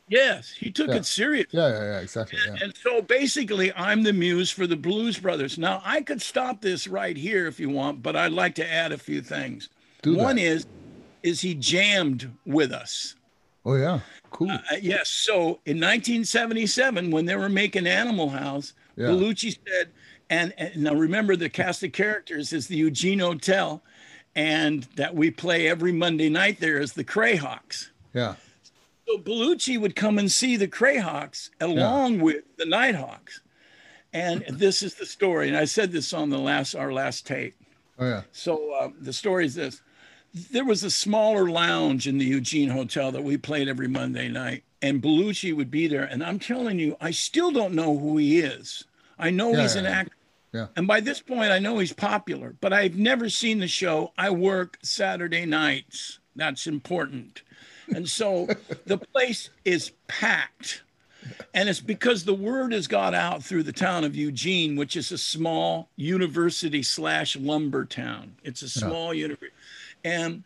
Yes, 0.09 0.51
he 0.51 0.71
took 0.71 0.89
Yeah. 0.89 0.97
it 1.01 1.07
serious. 1.07 1.47
Yeah, 1.51 1.69
yeah, 1.69 1.85
yeah, 1.93 2.01
exactly. 2.01 2.39
Yeah. 2.47 2.57
And 2.63 2.73
so 2.77 3.01
basically, 3.03 3.73
I'm 3.75 4.03
the 4.03 4.13
muse 4.13 4.51
for 4.51 4.67
the 4.67 4.77
Blues 4.77 5.19
Brothers. 5.19 5.57
Now, 5.59 5.81
I 5.85 6.03
could 6.03 6.21
stop 6.21 6.61
this 6.61 6.87
right 6.87 7.17
here 7.17 7.47
if 7.47 7.59
you 7.59 7.71
want, 7.71 8.03
but 8.03 8.15
I'd 8.15 8.33
like 8.33 8.55
to 8.57 8.67
add 8.71 8.93
a 8.93 8.99
few 8.99 9.23
things. 9.23 9.71
Do 10.03 10.15
One 10.17 10.37
that. 10.37 10.43
is, 10.43 10.67
is 11.23 11.41
he 11.41 11.55
jammed 11.55 12.31
with 12.47 12.71
us? 12.73 13.15
Oh 13.67 13.77
yeah, 13.77 14.01
cool. 14.31 14.51
Uh, 14.51 14.59
yes. 14.83 15.09
So 15.09 15.61
in 15.65 15.81
1977, 15.81 17.11
when 17.11 17.25
they 17.25 17.37
were 17.37 17.49
making 17.49 17.87
Animal 17.87 18.29
House, 18.29 18.75
Yeah. 18.97 19.07
Belushi 19.09 19.57
said, 19.67 19.89
and, 20.35 20.55
and 20.59 20.77
now 20.85 20.95
remember 20.95 21.37
the 21.37 21.49
cast 21.49 21.83
of 21.83 21.93
characters 21.93 22.53
is 22.53 22.67
the 22.67 22.77
Eugene 22.77 23.21
Hotel, 23.21 23.83
and 24.35 24.83
that 24.97 25.15
we 25.15 25.31
play 25.31 25.69
every 25.69 25.93
Monday 25.93 26.29
night 26.29 26.59
there 26.61 26.79
is 26.81 26.93
the 26.93 27.05
Crayhawks. 27.05 27.91
yeah, 28.13 28.35
So 29.07 29.19
Belushi 29.19 29.79
would 29.81 29.95
come 29.95 30.19
and 30.19 30.31
see 30.31 30.57
the 30.57 30.69
Crayhawks 30.69 31.51
along 31.61 32.19
with 32.21 32.45
the 32.57 32.67
Nighthawks. 32.67 33.41
And 34.13 34.45
this 34.49 34.83
is 34.83 34.95
the 34.95 35.07
story. 35.07 35.49
And 35.49 35.57
I 35.57 35.67
said 35.67 35.93
this 35.93 36.13
on 36.13 36.31
the 36.31 36.39
last 36.39 36.75
our 36.75 36.93
last 36.93 37.27
tape. 37.27 37.55
oh 37.99 38.07
yeah, 38.09 38.23
So 38.33 38.73
uh, 38.73 38.89
the 39.01 39.13
story 39.13 39.47
is 39.47 39.55
this: 39.55 39.81
there 40.51 40.65
was 40.65 40.83
a 40.83 40.91
smaller 40.91 41.49
lounge 41.49 42.09
in 42.09 42.19
the 42.19 42.25
Eugene 42.25 42.71
Hotel 42.71 43.13
that 43.13 43.23
we 43.23 43.37
played 43.37 43.69
every 43.69 43.89
Monday 43.89 44.29
night, 44.29 44.65
and 44.83 45.01
Belushi 45.03 45.55
would 45.55 45.71
be 45.71 45.87
there. 45.87 46.05
And 46.05 46.25
I'm 46.25 46.41
telling 46.41 46.79
you, 46.81 46.97
I 47.01 47.13
still 47.13 47.53
don't 47.53 47.75
know 47.75 47.97
who 47.99 48.17
he 48.17 48.41
is. 48.41 48.85
I 49.17 49.31
know 49.31 49.53
Yeah, 49.53 49.63
he's 49.63 49.75
yeah, 49.77 49.83
an 49.83 49.87
actor. 49.87 50.17
Yeah. 50.55 50.69
And 50.77 50.87
by 50.87 51.01
this 51.01 51.21
point, 51.21 51.51
I 51.51 51.59
know 51.59 51.79
he's 51.79 51.93
popular, 51.93 52.55
but 52.61 52.73
I've 52.73 52.95
never 52.95 53.29
seen 53.29 53.59
the 53.59 53.67
show. 53.67 54.13
I 54.17 54.31
work 54.31 54.79
Saturday 54.83 55.45
nights. 55.47 56.21
That's 56.37 56.69
important. 56.69 57.43
And 57.89 58.09
so 58.09 58.47
the 58.87 58.99
place 58.99 59.51
is 59.65 59.91
packed. 60.07 60.83
And 61.55 61.69
it's 61.69 61.81
because 61.81 62.25
the 62.25 62.35
word 62.35 62.73
has 62.73 62.87
got 62.87 63.15
out 63.15 63.43
through 63.43 63.65
the 63.65 63.73
town 63.73 64.05
of 64.05 64.15
Eugene, 64.15 64.77
which 64.77 64.95
is 64.95 65.11
a 65.11 65.19
small 65.19 65.89
university 65.97 66.85
slash 66.85 67.35
lumber 67.35 67.85
town. 67.85 68.37
It's 68.45 68.63
a 68.63 68.69
small 68.69 69.13
university. 69.13 69.51
And 70.05 70.45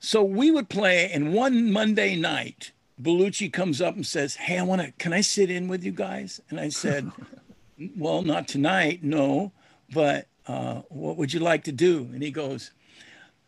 so 0.00 0.22
we 0.22 0.50
would 0.50 0.70
play, 0.70 1.10
and 1.12 1.34
one 1.34 1.70
Monday 1.70 2.16
night, 2.16 2.72
Belushi 3.02 3.52
comes 3.52 3.82
up 3.82 3.94
and 3.94 4.06
says, 4.06 4.36
Hey, 4.36 4.56
I 4.58 4.62
want 4.62 4.80
to, 4.80 4.92
can 4.92 5.12
I 5.12 5.20
sit 5.20 5.50
in 5.50 5.68
with 5.68 5.84
you 5.84 5.92
guys? 5.92 6.40
And 6.48 6.58
I 6.58 6.68
said, 6.70 7.10
Well, 7.96 8.22
not 8.22 8.48
tonight, 8.48 9.02
no, 9.02 9.52
but 9.92 10.26
uh, 10.46 10.82
what 10.88 11.16
would 11.16 11.32
you 11.32 11.40
like 11.40 11.64
to 11.64 11.72
do? 11.72 12.08
And 12.12 12.22
he 12.22 12.30
goes, 12.30 12.72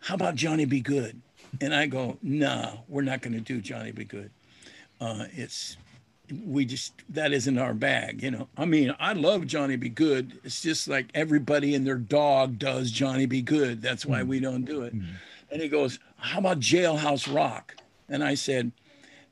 How 0.01 0.15
about 0.15 0.37
Johnny 0.37 0.65
B. 0.65 0.81
Goode? 0.81 1.21
And 1.61 1.75
I 1.75 1.87
go, 1.87 2.19
Nah, 2.23 2.73
we're 2.89 3.03
not 3.03 3.23
going 3.23 3.33
to 3.33 3.41
do 3.41 3.61
Johnny 3.61 3.93
B. 3.93 4.05
Goode. 4.05 4.31
Uh, 5.01 5.25
it's, 5.33 5.77
we 6.45 6.65
just, 6.65 6.93
that 7.09 7.33
isn't 7.33 7.59
our 7.59 7.75
bag, 7.75 8.23
you 8.23 8.31
know. 8.31 8.49
I 8.57 8.67
mean, 8.67 8.95
I 9.01 9.15
love 9.15 9.47
Johnny 9.47 9.77
B. 9.77 9.89
Goode. 9.89 10.39
It's 10.45 10.61
just 10.61 10.87
like 10.87 11.09
everybody 11.15 11.75
and 11.75 11.87
their 11.87 11.97
dog 11.97 12.59
does 12.59 12.91
Johnny 12.91 13.27
B. 13.27 13.43
Goode. 13.43 13.83
That's 13.83 14.07
why 14.07 14.23
we 14.23 14.39
don't 14.39 14.65
do 14.65 14.83
it. 14.83 14.93
And 15.51 15.61
he 15.61 15.69
goes, 15.69 15.99
How 16.17 16.39
about 16.39 16.61
Jailhouse 16.61 17.33
Rock? 17.35 17.77
And 18.09 18.23
I 18.23 18.35
said, 18.35 18.71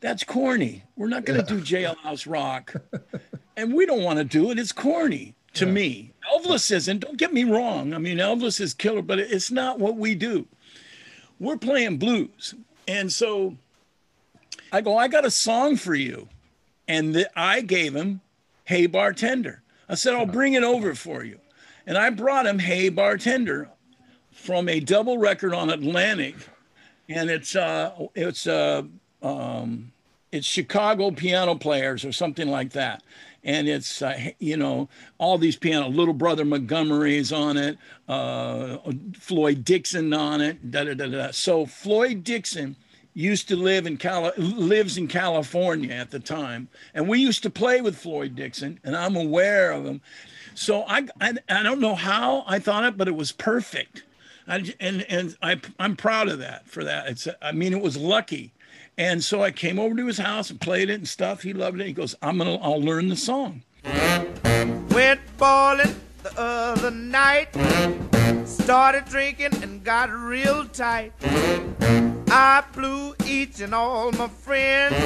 That's 0.00 0.24
corny. 0.24 0.82
We're 0.96 1.08
not 1.08 1.24
going 1.24 1.44
to 1.44 1.46
do 1.46 1.60
Jailhouse 1.60 2.28
Rock. 2.28 2.74
and 3.58 3.74
we 3.74 3.84
don't 3.84 4.04
want 4.04 4.18
to 4.18 4.24
do 4.24 4.52
it. 4.52 4.58
It's 4.58 4.70
corny 4.70 5.34
to 5.54 5.66
me. 5.66 6.12
Elvis 6.32 6.70
isn't. 6.70 7.00
Don't 7.00 7.18
get 7.18 7.32
me 7.32 7.42
wrong. 7.42 7.92
I 7.92 7.98
mean, 7.98 8.18
Elvis 8.18 8.60
is 8.60 8.72
killer, 8.72 9.02
but 9.02 9.18
it's 9.18 9.50
not 9.50 9.80
what 9.80 9.96
we 9.96 10.14
do. 10.14 10.46
We're 11.40 11.56
playing 11.56 11.98
blues. 11.98 12.54
And 12.86 13.12
so 13.12 13.56
I 14.70 14.80
go, 14.80 14.96
I 14.96 15.08
got 15.08 15.24
a 15.24 15.30
song 15.30 15.76
for 15.76 15.96
you. 15.96 16.28
And 16.86 17.14
the, 17.14 17.30
I 17.38 17.60
gave 17.60 17.94
him 17.94 18.20
Hey 18.64 18.86
Bartender. 18.86 19.60
I 19.88 19.96
said, 19.96 20.14
I'll 20.14 20.24
bring 20.24 20.54
it 20.54 20.62
over 20.62 20.94
for 20.94 21.24
you. 21.24 21.40
And 21.84 21.98
I 21.98 22.10
brought 22.10 22.46
him 22.46 22.60
Hey 22.60 22.90
Bartender 22.90 23.68
from 24.30 24.68
a 24.68 24.78
double 24.78 25.18
record 25.18 25.52
on 25.52 25.68
Atlantic. 25.68 26.36
And 27.08 27.28
it's 27.28 27.56
uh 27.56 28.06
it's 28.14 28.46
uh 28.46 28.82
um 29.20 29.92
it's 30.30 30.46
Chicago 30.46 31.10
piano 31.10 31.54
players 31.54 32.04
or 32.04 32.12
something 32.12 32.48
like 32.48 32.70
that. 32.70 33.02
And 33.44 33.68
it's 33.68 34.02
uh, 34.02 34.30
you 34.38 34.56
know 34.56 34.88
all 35.18 35.38
these 35.38 35.56
piano, 35.56 35.88
Little 35.88 36.14
Brother 36.14 36.44
Montgomery's 36.44 37.32
on 37.32 37.56
it, 37.56 37.78
uh, 38.08 38.78
Floyd 39.18 39.64
Dixon 39.64 40.12
on 40.12 40.40
it, 40.40 40.70
da 40.70 40.84
da 40.84 40.94
da 40.94 41.06
da. 41.06 41.30
So 41.30 41.64
Floyd 41.64 42.24
Dixon 42.24 42.76
used 43.14 43.48
to 43.48 43.56
live 43.56 43.86
in 43.86 43.96
Cali- 43.96 44.36
lives 44.36 44.96
in 44.96 45.08
California 45.08 45.92
at 45.92 46.10
the 46.10 46.20
time, 46.20 46.68
and 46.94 47.08
we 47.08 47.18
used 47.18 47.42
to 47.42 47.50
play 47.50 47.80
with 47.80 47.96
Floyd 47.96 48.34
Dixon, 48.34 48.78
and 48.84 48.96
I'm 48.96 49.16
aware 49.16 49.72
of 49.72 49.84
him. 49.84 50.00
So 50.54 50.84
I, 50.88 51.06
I, 51.20 51.34
I 51.48 51.62
don't 51.62 51.80
know 51.80 51.94
how 51.94 52.44
I 52.46 52.58
thought 52.58 52.84
it, 52.84 52.96
but 52.96 53.08
it 53.08 53.14
was 53.14 53.32
perfect. 53.32 54.02
I, 54.48 54.74
and 54.80 55.02
and 55.08 55.36
I, 55.42 55.60
I'm 55.78 55.94
proud 55.94 56.28
of 56.28 56.38
that 56.38 56.66
for 56.68 56.82
that. 56.84 57.08
It's 57.08 57.28
I 57.42 57.52
mean 57.52 57.72
it 57.72 57.82
was 57.82 57.96
lucky. 57.96 58.52
And 58.98 59.22
so 59.22 59.40
I 59.42 59.52
came 59.52 59.78
over 59.78 59.94
to 59.94 60.06
his 60.06 60.18
house 60.18 60.50
and 60.50 60.60
played 60.60 60.90
it 60.90 60.94
and 60.94 61.08
stuff. 61.08 61.42
He 61.42 61.52
loved 61.52 61.80
it. 61.80 61.86
He 61.86 61.92
goes, 61.92 62.16
I'm 62.20 62.36
gonna 62.36 62.56
I'll 62.56 62.82
learn 62.82 63.08
the 63.08 63.16
song. 63.16 63.62
Went 64.90 65.20
bowling 65.38 65.94
the 66.24 66.32
other 66.36 66.90
night. 66.90 67.48
Started 68.44 69.04
drinking 69.04 69.62
and 69.62 69.84
got 69.84 70.10
real 70.10 70.64
tight. 70.66 71.12
I 72.30 72.64
blew 72.74 73.14
each 73.24 73.60
and 73.60 73.72
all 73.72 74.10
my 74.12 74.26
friends. 74.26 74.96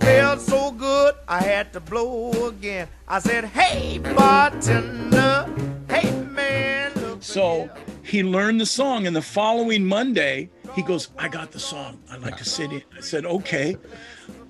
Felt 0.00 0.40
so 0.40 0.70
good, 0.70 1.16
I 1.26 1.42
had 1.42 1.72
to 1.72 1.80
blow 1.80 2.30
again. 2.48 2.86
I 3.08 3.18
said, 3.18 3.46
Hey, 3.46 3.98
bartender, 3.98 5.48
hey, 5.88 6.10
man. 6.12 6.92
look 6.94 7.22
So 7.22 7.62
here." 7.62 7.72
He 8.10 8.24
learned 8.24 8.60
the 8.60 8.66
song, 8.66 9.06
and 9.06 9.14
the 9.14 9.22
following 9.22 9.86
Monday, 9.86 10.50
he 10.74 10.82
goes, 10.82 11.08
I 11.16 11.28
got 11.28 11.52
the 11.52 11.60
song. 11.60 12.02
I'd 12.10 12.22
like 12.22 12.36
to 12.38 12.44
sit 12.44 12.72
in. 12.72 12.82
I 12.96 13.00
said, 13.00 13.24
Okay. 13.24 13.76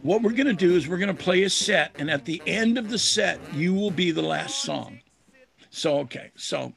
What 0.02 0.22
we're 0.22 0.32
going 0.32 0.46
to 0.46 0.54
do 0.54 0.76
is 0.76 0.88
we're 0.88 0.96
going 0.96 1.14
to 1.14 1.22
play 1.22 1.42
a 1.42 1.50
set, 1.50 1.94
and 1.98 2.10
at 2.10 2.24
the 2.24 2.42
end 2.46 2.78
of 2.78 2.88
the 2.88 2.98
set, 2.98 3.38
you 3.52 3.74
will 3.74 3.90
be 3.90 4.12
the 4.12 4.22
last 4.22 4.62
song. 4.62 5.00
So, 5.68 5.98
okay. 5.98 6.30
So 6.36 6.72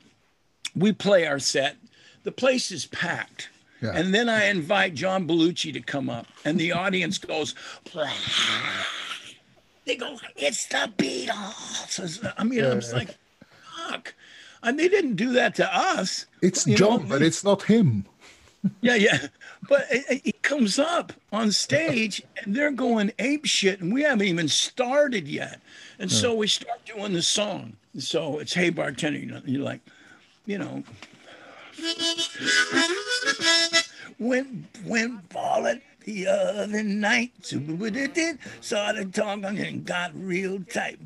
we 0.76 0.92
play 0.92 1.26
our 1.26 1.40
set. 1.40 1.78
The 2.24 2.34
place 2.34 2.70
is 2.70 2.86
packed. 2.86 3.50
Yeah. 3.82 3.92
And 3.96 4.14
then 4.14 4.28
I 4.28 4.48
invite 4.48 4.94
John 4.94 5.26
Belushi 5.26 5.72
to 5.72 5.80
come 5.80 6.10
up, 6.10 6.28
and 6.44 6.60
the 6.60 6.74
audience 6.74 7.18
goes, 7.18 7.56
they 9.86 9.96
go, 9.96 10.18
it's 10.36 10.66
the 10.68 10.92
Beatles. 10.98 12.34
I 12.38 12.44
mean, 12.44 12.66
I 12.66 12.74
was 12.74 12.94
like, 12.94 13.16
fuck. 13.88 14.14
And 14.64 14.80
they 14.80 14.88
didn't 14.88 15.16
do 15.16 15.34
that 15.34 15.56
to 15.56 15.76
us. 15.76 16.26
It's 16.42 16.66
You 16.66 16.74
know, 16.74 16.78
John, 16.78 17.08
but 17.08 17.22
it's 17.22 17.44
not 17.44 17.64
him. 17.64 18.06
Yeah, 18.82 18.96
yeah. 18.96 19.28
But 19.68 19.88
it 19.90 20.42
comes 20.42 20.80
up 20.80 21.12
on 21.34 21.52
stage 21.52 22.24
and 22.38 22.56
they're 22.56 22.72
going 22.72 23.12
ape 23.20 23.46
shit 23.46 23.82
and 23.82 23.94
we 23.94 24.04
haven't 24.04 24.26
even 24.26 24.48
started 24.48 25.28
yet. 25.28 25.60
And 26.00 26.10
so 26.10 26.34
we 26.34 26.48
start 26.48 26.80
doing 26.86 27.12
the 27.12 27.22
song. 27.22 27.74
So 27.98 28.40
it's 28.40 28.54
Hey 28.54 28.70
Bartender, 28.70 29.20
you 29.20 29.26
know, 29.26 29.42
you're 29.46 29.64
like, 29.64 29.82
you 30.46 30.58
know, 30.58 30.82
went 34.18 34.66
went 34.86 35.28
balling 35.28 35.82
the 36.04 36.28
other 36.28 36.84
night. 36.84 37.32
Started 38.62 39.14
talking 39.14 39.58
and 39.60 39.86
got 39.86 40.12
real 40.16 40.60
tight. 40.72 41.00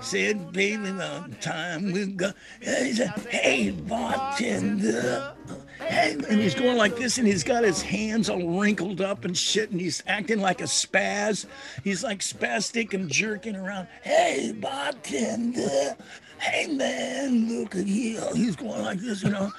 Said, 0.00 0.52
baby, 0.52 0.90
the 0.90 1.36
time 1.40 1.92
we 1.92 2.06
go. 2.06 2.32
He 2.60 2.92
said, 2.92 3.10
hey, 3.28 3.70
bartender. 3.70 5.34
Hey, 5.78 6.12
and 6.12 6.40
he's 6.40 6.54
going 6.54 6.76
like 6.76 6.96
this, 6.96 7.18
and 7.18 7.26
he's 7.26 7.42
got 7.42 7.64
his 7.64 7.80
hands 7.80 8.28
all 8.28 8.58
wrinkled 8.58 9.00
up 9.00 9.24
and 9.24 9.36
shit, 9.36 9.70
and 9.70 9.80
he's 9.80 10.02
acting 10.06 10.40
like 10.40 10.60
a 10.60 10.64
spaz. 10.64 11.46
He's 11.82 12.04
like 12.04 12.20
spastic 12.20 12.92
and 12.92 13.08
jerking 13.08 13.56
around. 13.56 13.88
Hey, 14.02 14.52
bartender. 14.52 15.96
Hey, 16.38 16.68
man, 16.68 17.48
look 17.48 17.74
at 17.76 17.86
you. 17.86 18.20
He's 18.34 18.56
going 18.56 18.82
like 18.82 18.98
this, 18.98 19.22
you 19.22 19.30
know. 19.30 19.52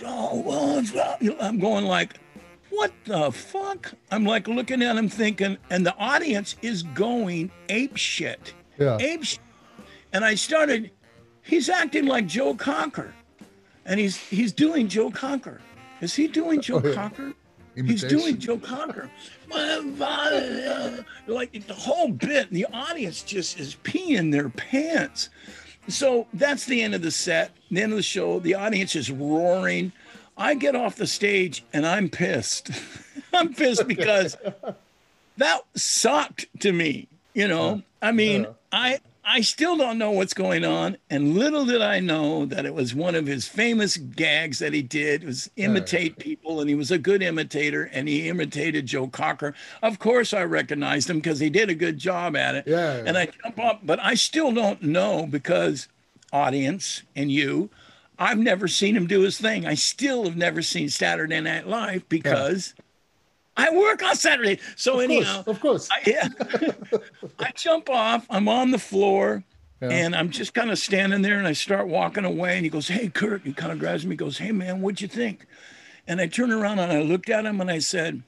What's? 0.00 0.92
You 1.20 1.30
know, 1.30 1.38
I'm 1.40 1.58
going 1.58 1.84
like, 1.84 2.18
what 2.70 2.92
the 3.04 3.30
fuck? 3.32 3.92
I'm 4.10 4.24
like 4.24 4.48
looking 4.48 4.82
at 4.82 4.96
him 4.96 5.08
thinking, 5.08 5.58
and 5.70 5.84
the 5.84 5.96
audience 5.96 6.56
is 6.62 6.82
going 6.82 7.50
ape 7.68 7.96
shit. 7.96 8.54
Yeah. 8.78 8.98
Ape 9.00 9.24
shit. 9.24 9.40
And 10.12 10.24
I 10.24 10.34
started, 10.34 10.90
he's 11.42 11.68
acting 11.68 12.06
like 12.06 12.26
Joe 12.26 12.54
Cocker. 12.54 13.14
And 13.84 13.98
he's 13.98 14.16
he's 14.16 14.52
doing 14.52 14.86
Joe 14.88 15.10
Cocker. 15.10 15.60
Is 16.00 16.14
he 16.14 16.28
doing 16.28 16.60
Joe 16.60 16.80
Oh, 16.84 16.88
yeah. 16.88 16.94
Cocker? 16.94 17.32
He's 17.74 18.04
doing 18.04 18.38
Joe 18.38 18.58
Cocker. 18.58 19.10
Like 21.26 21.66
the 21.66 21.74
whole 21.74 22.08
bit, 22.10 22.48
and 22.48 22.56
the 22.56 22.66
audience 22.72 23.22
just 23.22 23.58
is 23.58 23.76
peeing 23.82 24.30
their 24.32 24.48
pants. 24.50 25.30
So 25.88 26.26
that's 26.34 26.66
the 26.66 26.82
end 26.82 26.94
of 26.94 27.02
the 27.02 27.10
set, 27.10 27.52
the 27.70 27.80
end 27.82 27.92
of 27.92 27.96
the 27.96 28.02
show. 28.02 28.40
The 28.40 28.54
audience 28.54 28.94
is 28.94 29.10
roaring. 29.10 29.92
I 30.38 30.54
get 30.54 30.74
off 30.74 30.96
the 30.96 31.06
stage 31.06 31.64
and 31.72 31.84
I'm 31.84 32.08
pissed. 32.08 32.70
I'm 33.34 33.52
pissed 33.52 33.86
because 33.86 34.36
that 35.36 35.60
sucked 35.74 36.46
to 36.60 36.72
me. 36.72 37.08
You 37.34 37.48
know, 37.48 37.82
I 38.00 38.12
mean. 38.12 38.46
I 38.70 39.00
I 39.30 39.42
still 39.42 39.76
don't 39.76 39.98
know 39.98 40.12
what's 40.12 40.32
going 40.32 40.64
on, 40.64 40.96
and 41.10 41.34
little 41.34 41.66
did 41.66 41.82
I 41.82 42.00
know 42.00 42.46
that 42.46 42.64
it 42.64 42.72
was 42.72 42.94
one 42.94 43.14
of 43.14 43.26
his 43.26 43.46
famous 43.46 43.98
gags 43.98 44.58
that 44.58 44.72
he 44.72 44.80
did 44.80 45.22
was 45.22 45.50
imitate 45.56 46.18
people, 46.18 46.60
and 46.60 46.68
he 46.70 46.74
was 46.74 46.90
a 46.90 46.96
good 46.96 47.22
imitator, 47.22 47.90
and 47.92 48.08
he 48.08 48.26
imitated 48.26 48.86
Joe 48.86 49.06
Cocker. 49.06 49.54
Of 49.82 49.98
course, 49.98 50.32
I 50.32 50.44
recognized 50.44 51.10
him 51.10 51.18
because 51.18 51.40
he 51.40 51.50
did 51.50 51.68
a 51.68 51.74
good 51.74 51.98
job 51.98 52.36
at 52.36 52.54
it. 52.54 52.66
Yeah. 52.66 53.02
And 53.04 53.18
I 53.18 53.26
jump 53.26 53.58
up, 53.58 53.80
but 53.82 54.00
I 54.00 54.14
still 54.14 54.50
don't 54.50 54.82
know 54.82 55.26
because 55.26 55.88
audience 56.32 57.02
and 57.14 57.30
you, 57.30 57.68
I've 58.18 58.38
never 58.38 58.66
seen 58.66 58.96
him 58.96 59.06
do 59.06 59.20
his 59.20 59.38
thing. 59.38 59.64
I 59.66 59.74
still 59.74 60.24
have 60.24 60.36
never 60.36 60.60
seen 60.62 60.88
Saturday 60.88 61.40
Night 61.40 61.68
Live 61.68 62.08
because 62.08 62.74
I 63.56 63.70
work 63.70 64.02
on 64.02 64.16
Saturday. 64.16 64.58
So 64.76 64.98
Of 64.98 65.04
anyhow, 65.04 65.42
course, 65.42 65.56
of 65.56 65.60
course. 65.60 65.88
I, 65.90 66.02
yeah. 66.06 66.28
I 67.38 67.52
jump 67.52 67.88
off. 67.88 68.26
I'm 68.28 68.48
on 68.48 68.70
the 68.72 68.78
floor. 68.78 69.44
Yeah. 69.80 69.90
And 69.90 70.16
I'm 70.16 70.30
just 70.30 70.54
kind 70.54 70.70
of 70.72 70.78
standing 70.78 71.22
there 71.22 71.38
and 71.38 71.46
I 71.46 71.52
start 71.52 71.86
walking 71.86 72.24
away. 72.24 72.56
And 72.56 72.64
he 72.64 72.70
goes, 72.70 72.88
Hey, 72.88 73.08
Kurt. 73.08 73.42
He 73.42 73.52
kind 73.52 73.70
of 73.70 73.78
grabs 73.78 74.04
me, 74.04 74.16
goes, 74.16 74.38
Hey, 74.38 74.50
man, 74.50 74.80
what'd 74.80 75.00
you 75.00 75.06
think? 75.06 75.46
And 76.08 76.20
I 76.20 76.26
turned 76.26 76.52
around 76.52 76.80
and 76.80 76.90
I 76.90 77.02
looked 77.02 77.30
at 77.30 77.46
him 77.46 77.60
and 77.60 77.70
I 77.70 77.78
said, 77.78 78.22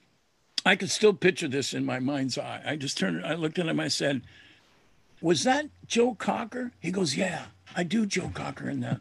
I 0.64 0.76
could 0.76 0.90
still 0.90 1.14
picture 1.14 1.48
this 1.48 1.74
in 1.74 1.84
my 1.84 1.98
mind's 1.98 2.38
eye. 2.38 2.62
I 2.64 2.76
just 2.76 2.98
turned, 2.98 3.24
I 3.24 3.34
looked 3.34 3.58
at 3.58 3.66
him, 3.66 3.80
I 3.80 3.88
said, 3.88 4.22
Was 5.20 5.42
that 5.44 5.66
Joe 5.86 6.14
Cocker? 6.14 6.70
He 6.78 6.92
goes, 6.92 7.16
Yeah, 7.16 7.46
I 7.74 7.82
do 7.82 8.06
Joe 8.06 8.30
Cocker 8.32 8.68
in 8.70 8.80
that 8.80 9.00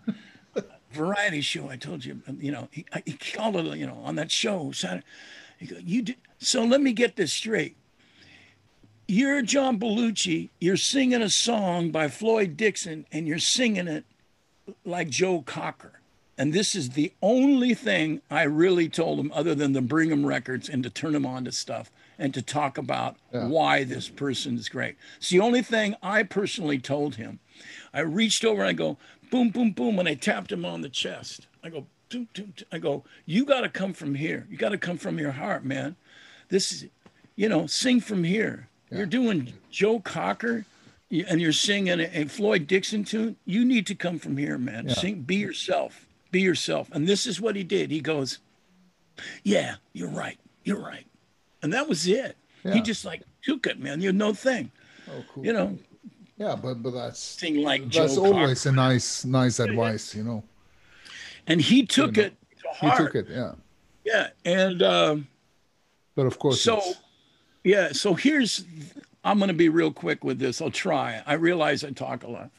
variety 0.91 1.41
show. 1.41 1.69
I 1.69 1.75
told 1.77 2.05
you, 2.05 2.21
um, 2.27 2.37
you 2.41 2.51
know, 2.51 2.67
he, 2.71 2.85
uh, 2.93 2.99
he 3.05 3.13
called 3.13 3.55
it, 3.57 3.77
you 3.77 3.85
know, 3.87 4.01
on 4.03 4.15
that 4.15 4.31
show. 4.31 4.71
Saturday. 4.71 5.05
He 5.57 5.65
goes, 5.65 5.81
You 5.83 6.01
did. 6.03 6.15
So 6.39 6.63
let 6.63 6.81
me 6.81 6.93
get 6.93 7.15
this 7.15 7.33
straight 7.33 7.75
you're 9.07 9.41
John 9.41 9.79
Belushi, 9.79 10.49
you're 10.59 10.77
singing 10.77 11.23
a 11.23 11.31
song 11.31 11.89
by 11.89 12.07
Floyd 12.09 12.55
Dixon, 12.55 13.07
and 13.11 13.27
you're 13.27 13.39
singing 13.39 13.87
it 13.87 14.05
like 14.85 15.09
Joe 15.09 15.41
Cocker. 15.41 15.93
And 16.37 16.53
this 16.53 16.75
is 16.75 16.91
the 16.91 17.11
only 17.21 17.73
thing 17.73 18.21
I 18.29 18.43
really 18.43 18.87
told 18.87 19.19
him, 19.19 19.31
other 19.33 19.55
than 19.55 19.73
to 19.73 19.81
bring 19.81 20.11
him 20.11 20.27
records 20.27 20.69
and 20.69 20.83
to 20.83 20.91
turn 20.91 21.15
him 21.15 21.25
on 21.25 21.43
to 21.45 21.51
stuff 21.51 21.91
and 22.19 22.35
to 22.35 22.41
talk 22.43 22.77
about 22.77 23.17
Yeah. 23.33 23.47
why 23.47 23.83
this 23.83 24.07
person 24.09 24.57
is 24.59 24.69
great. 24.69 24.95
It's 25.17 25.29
the 25.29 25.39
only 25.39 25.63
thing 25.63 25.95
I 26.03 26.21
personally 26.21 26.77
told 26.77 27.15
him. 27.15 27.39
I 27.91 28.01
reached 28.01 28.45
over 28.45 28.61
and 28.61 28.69
I 28.69 28.73
go, 28.73 28.97
boom, 29.29 29.49
boom, 29.49 29.71
boom, 29.71 29.99
and 29.99 30.07
I 30.07 30.15
tapped 30.15 30.51
him 30.51 30.65
on 30.65 30.81
the 30.81 30.89
chest. 30.89 31.47
I 31.63 31.69
go, 31.69 31.85
doom, 32.09 32.27
doom, 32.33 32.53
doom. 32.55 32.67
I 32.71 32.77
go, 32.77 33.03
you 33.25 33.45
got 33.45 33.61
to 33.61 33.69
come 33.69 33.93
from 33.93 34.15
here. 34.15 34.47
You 34.49 34.57
got 34.57 34.69
to 34.69 34.77
come 34.77 34.97
from 34.97 35.19
your 35.19 35.31
heart, 35.31 35.63
man. 35.63 35.95
This 36.49 36.71
is, 36.71 36.85
you 37.35 37.49
know, 37.49 37.67
sing 37.67 38.01
from 38.01 38.23
here. 38.23 38.67
You're 38.91 39.05
doing 39.05 39.53
Joe 39.69 39.99
Cocker 39.99 40.65
and 41.11 41.39
you're 41.39 41.51
singing 41.51 41.99
a, 41.99 42.21
a 42.21 42.25
Floyd 42.25 42.65
Dixon 42.67 43.03
tune. 43.03 43.35
You 43.45 43.63
need 43.63 43.85
to 43.87 43.95
come 43.95 44.17
from 44.17 44.37
here, 44.37 44.57
man. 44.57 44.89
Sing, 44.89 45.21
be 45.21 45.35
yourself. 45.35 46.05
Be 46.31 46.41
yourself. 46.41 46.89
And 46.91 47.07
this 47.07 47.27
is 47.27 47.39
what 47.39 47.55
he 47.55 47.63
did. 47.63 47.91
He 47.91 48.01
goes, 48.01 48.39
Yeah, 49.43 49.75
you're 49.93 50.09
right. 50.09 50.39
You're 50.63 50.79
right. 50.79 51.05
And 51.61 51.73
that 51.73 51.87
was 51.87 52.07
it. 52.07 52.35
He 52.63 52.81
just 52.81 53.05
like 53.05 53.21
took 53.43 53.67
it, 53.67 53.79
man. 53.79 54.01
You 54.01 54.11
no 54.11 54.33
thing. 54.33 54.71
Oh, 55.09 55.23
cool. 55.33 55.45
You 55.45 55.53
know, 55.53 55.77
Yeah, 56.39 56.55
but 56.55 56.81
but 56.81 56.91
that's 56.91 57.19
sing 57.19 57.57
like 57.57 57.91
that's 57.91 58.15
Cocker. 58.15 58.27
always 58.27 58.65
a 58.65 58.71
nice 58.71 59.25
nice 59.25 59.59
advice, 59.59 60.15
you 60.15 60.23
know. 60.23 60.43
And 61.47 61.59
he 61.61 61.85
took 61.85 62.15
know, 62.17 62.23
it 62.23 62.33
to 62.79 62.89
He 62.91 62.97
took 62.97 63.15
it, 63.15 63.27
yeah. 63.29 63.51
Yeah. 64.05 64.29
And 64.45 64.81
um, 64.81 65.27
But 66.15 66.25
of 66.25 66.39
course, 66.39 66.61
So, 66.61 66.77
it's- 66.77 66.95
yeah. 67.63 67.91
So 67.91 68.13
here's, 68.13 68.63
I'm 69.23 69.37
going 69.37 69.49
to 69.49 69.53
be 69.53 69.69
real 69.69 69.91
quick 69.91 70.23
with 70.23 70.39
this. 70.39 70.61
I'll 70.61 70.71
try. 70.71 71.21
I 71.25 71.33
realize 71.33 71.83
I 71.83 71.91
talk 71.91 72.23
a 72.23 72.29
lot, 72.29 72.49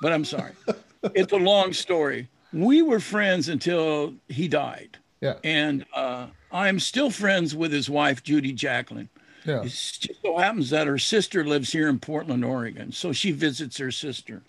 but 0.00 0.12
I'm 0.12 0.24
sorry. 0.24 0.52
it's 1.14 1.32
a 1.32 1.36
long 1.36 1.72
story. 1.72 2.28
We 2.52 2.82
were 2.82 3.00
friends 3.00 3.48
until 3.48 4.14
he 4.28 4.46
died. 4.46 4.96
Yeah. 5.20 5.34
And 5.42 5.84
uh, 5.94 6.28
I'm 6.52 6.78
still 6.78 7.10
friends 7.10 7.56
with 7.56 7.72
his 7.72 7.90
wife, 7.90 8.22
Judy 8.22 8.52
Jacklin. 8.52 9.08
Yeah. 9.44 9.60
It 9.60 9.64
just 9.68 10.22
so 10.22 10.38
happens 10.38 10.70
that 10.70 10.86
her 10.86 10.98
sister 10.98 11.44
lives 11.44 11.70
here 11.72 11.88
in 11.88 11.98
Portland, 11.98 12.44
Oregon. 12.44 12.92
So 12.92 13.12
she 13.12 13.30
visits 13.30 13.76
her 13.78 13.90
sister. 13.90 14.42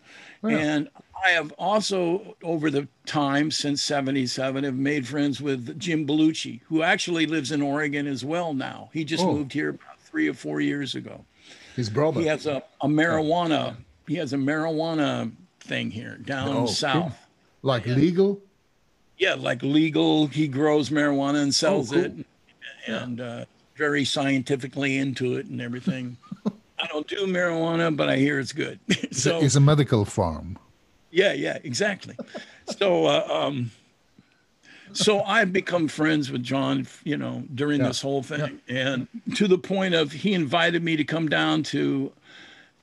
Yeah. 0.43 0.57
And 0.57 0.89
I 1.25 1.29
have 1.31 1.51
also, 1.53 2.35
over 2.43 2.69
the 2.69 2.87
time 3.05 3.51
since 3.51 3.81
77, 3.81 4.63
have 4.63 4.75
made 4.75 5.07
friends 5.07 5.41
with 5.41 5.77
Jim 5.79 6.05
Belushi, 6.07 6.61
who 6.67 6.81
actually 6.83 7.25
lives 7.25 7.51
in 7.51 7.61
Oregon 7.61 8.07
as 8.07 8.23
well 8.23 8.53
now. 8.53 8.89
He 8.93 9.03
just 9.03 9.23
Oh. 9.23 9.33
moved 9.33 9.51
here 9.53 9.69
about 9.69 9.99
three 9.99 10.27
or 10.29 10.33
four 10.33 10.61
years 10.61 10.95
ago. 10.95 11.25
His 11.75 11.89
brother. 11.89 12.21
He 12.21 12.27
has 12.27 12.45
a, 12.45 12.63
a 12.81 12.87
marijuana, 12.87 13.75
he 14.07 14.15
has 14.15 14.31
a 14.33 14.37
marijuana 14.37 15.31
thing 15.59 15.91
here 15.91 16.17
down 16.19 16.49
Oh, 16.55 16.65
south. 16.67 17.17
like 17.63 17.85
legal. 17.85 18.39
Yeah, 19.17 19.33
like 19.33 19.61
legal. 19.63 20.27
He 20.27 20.47
grows 20.47 20.89
marijuana 20.89 21.41
and 21.41 21.53
sells 21.55 21.89
cool. 21.91 21.99
it, 22.05 22.13
and 22.87 23.19
uh, 23.21 23.45
very 23.75 24.05
scientifically 24.05 24.97
into 24.97 25.35
it 25.35 25.45
and 25.47 25.61
everything. 25.61 26.17
I 26.79 26.87
don't 26.87 27.07
do 27.07 27.25
marijuana, 27.27 27.95
but 27.95 28.09
I 28.09 28.17
hear 28.17 28.39
it's 28.39 28.53
good. 28.53 28.79
so 29.11 29.39
it's 29.41 29.55
a 29.55 29.59
medical 29.61 30.05
farm. 30.05 30.57
yeah, 31.11 31.33
yeah, 31.33 31.57
exactly. 31.63 32.15
so, 32.77 33.05
uh, 33.05 33.27
um, 33.29 33.71
so 34.93 35.21
I've 35.23 35.51
become 35.51 35.87
friends 35.87 36.31
with 36.31 36.43
John, 36.43 36.87
you 37.03 37.17
know, 37.17 37.43
during 37.53 37.81
Yeah, 37.81 37.87
this 37.87 38.01
whole 38.01 38.23
thing, 38.23 38.59
and 38.67 39.07
to 39.35 39.47
the 39.47 39.57
point 39.57 39.93
of 39.93 40.11
he 40.11 40.33
invited 40.33 40.83
me 40.83 40.95
to 40.95 41.03
come 41.03 41.27
down 41.29 41.63
to. 41.63 42.11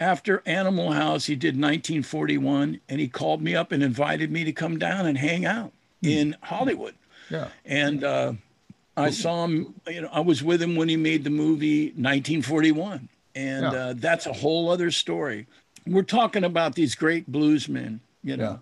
After 0.00 0.42
Animal 0.46 0.90
House, 0.90 1.26
he 1.26 1.36
did 1.36 1.54
1941, 1.54 2.80
and 2.88 3.00
he 3.00 3.06
called 3.06 3.40
me 3.40 3.54
up 3.54 3.70
and 3.70 3.84
invited 3.84 4.32
me 4.32 4.42
to 4.42 4.52
come 4.52 4.76
down 4.76 5.06
and 5.06 5.16
hang 5.16 5.46
out 5.46 5.70
in 6.02 6.34
Hollywood 6.42 6.96
Yeah. 7.30 7.48
and 7.64 8.02
uh, 8.02 8.32
I 8.96 9.10
saw 9.10 9.44
him. 9.44 9.74
You 9.88 10.02
know, 10.02 10.08
I 10.12 10.20
was 10.20 10.42
with 10.42 10.60
him 10.62 10.76
when 10.76 10.88
he 10.88 10.96
made 10.96 11.24
the 11.24 11.30
movie 11.30 11.86
1941, 11.96 13.08
and 13.34 13.62
Yeah. 13.62 13.68
uh, 13.70 13.94
that's 13.96 14.26
a 14.26 14.32
whole 14.32 14.70
other 14.70 14.90
story. 14.90 15.46
We're 15.86 16.02
talking 16.02 16.44
about 16.44 16.74
these 16.74 16.94
great 16.94 17.30
bluesmen, 17.30 18.00
you 18.22 18.36
know, 18.36 18.60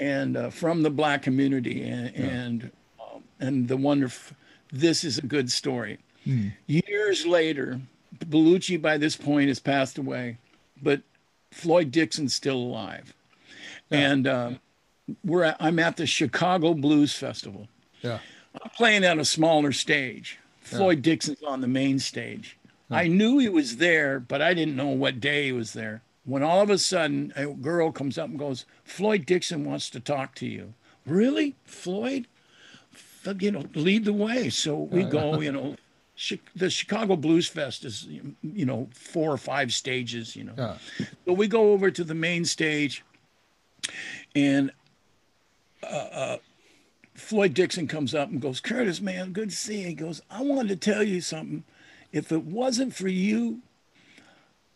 and 0.00 0.36
uh, 0.36 0.50
from 0.50 0.82
the 0.82 0.90
black 0.90 1.22
community, 1.22 1.82
and 1.82 2.14
and 2.14 2.70
um, 3.00 3.22
and 3.40 3.68
the 3.68 3.76
wonderful. 3.76 4.36
This 4.72 5.04
is 5.04 5.18
a 5.18 5.22
good 5.26 5.50
story. 5.52 5.98
Years 6.66 7.26
later, 7.26 7.80
Belushi 8.18 8.80
by 8.80 8.98
this 8.98 9.14
point 9.14 9.48
has 9.48 9.60
passed 9.60 9.98
away, 9.98 10.38
but 10.82 11.00
Floyd 11.52 11.90
Dixon's 11.90 12.34
still 12.34 12.56
alive, 12.58 13.14
and. 13.90 14.26
Uh, 14.26 14.50
we're 15.22 15.42
at, 15.44 15.58
I'm 15.60 15.78
at 15.80 15.98
the 15.98 16.06
Chicago 16.06 16.72
Blues 16.72 17.12
Festival. 17.14 17.68
Yeah. 18.00 18.20
I'm 18.62 18.70
playing 18.70 19.04
on 19.04 19.18
a 19.18 19.24
smaller 19.24 19.72
stage. 19.72 20.38
Floyd 20.60 21.02
Dixon's 21.02 21.42
on 21.42 21.60
the 21.60 21.68
main 21.68 21.98
stage. 21.98 22.56
I 22.90 23.08
knew 23.08 23.38
he 23.38 23.48
was 23.48 23.78
there, 23.78 24.20
but 24.20 24.40
I 24.40 24.54
didn't 24.54 24.76
know 24.76 24.88
what 24.88 25.20
day 25.20 25.46
he 25.46 25.52
was 25.52 25.72
there. 25.72 26.02
When 26.24 26.42
all 26.42 26.60
of 26.60 26.70
a 26.70 26.78
sudden 26.78 27.32
a 27.36 27.46
girl 27.46 27.92
comes 27.92 28.18
up 28.18 28.28
and 28.28 28.38
goes, 28.38 28.64
Floyd 28.84 29.26
Dixon 29.26 29.64
wants 29.64 29.90
to 29.90 30.00
talk 30.00 30.34
to 30.36 30.46
you. 30.46 30.74
Really? 31.06 31.54
Floyd? 31.64 32.26
You 33.40 33.50
know, 33.50 33.64
lead 33.74 34.04
the 34.04 34.12
way. 34.12 34.48
So 34.50 34.76
we 34.76 35.02
go, 35.04 35.40
you 35.40 35.52
know, 35.52 35.76
the 36.54 36.70
Chicago 36.70 37.16
Blues 37.16 37.48
Fest 37.48 37.84
is, 37.84 38.06
you 38.42 38.64
know, 38.64 38.88
four 38.92 39.32
or 39.32 39.38
five 39.38 39.72
stages, 39.72 40.36
you 40.36 40.44
know. 40.44 40.54
Yeah. 40.56 40.76
So 41.24 41.32
we 41.32 41.48
go 41.48 41.72
over 41.72 41.90
to 41.90 42.04
the 42.04 42.14
main 42.14 42.44
stage, 42.44 43.04
and 44.34 44.70
uh, 45.82 45.86
uh, 45.86 46.36
Floyd 47.24 47.54
Dixon 47.54 47.88
comes 47.88 48.14
up 48.14 48.28
and 48.30 48.40
goes, 48.40 48.60
Curtis, 48.60 49.00
man, 49.00 49.32
good 49.32 49.50
to 49.50 49.56
see 49.56 49.80
you. 49.80 49.88
He 49.88 49.94
goes, 49.94 50.20
I 50.30 50.42
wanted 50.42 50.80
to 50.80 50.90
tell 50.90 51.02
you 51.02 51.20
something. 51.20 51.64
If 52.12 52.30
it 52.30 52.44
wasn't 52.44 52.94
for 52.94 53.08
you, 53.08 53.60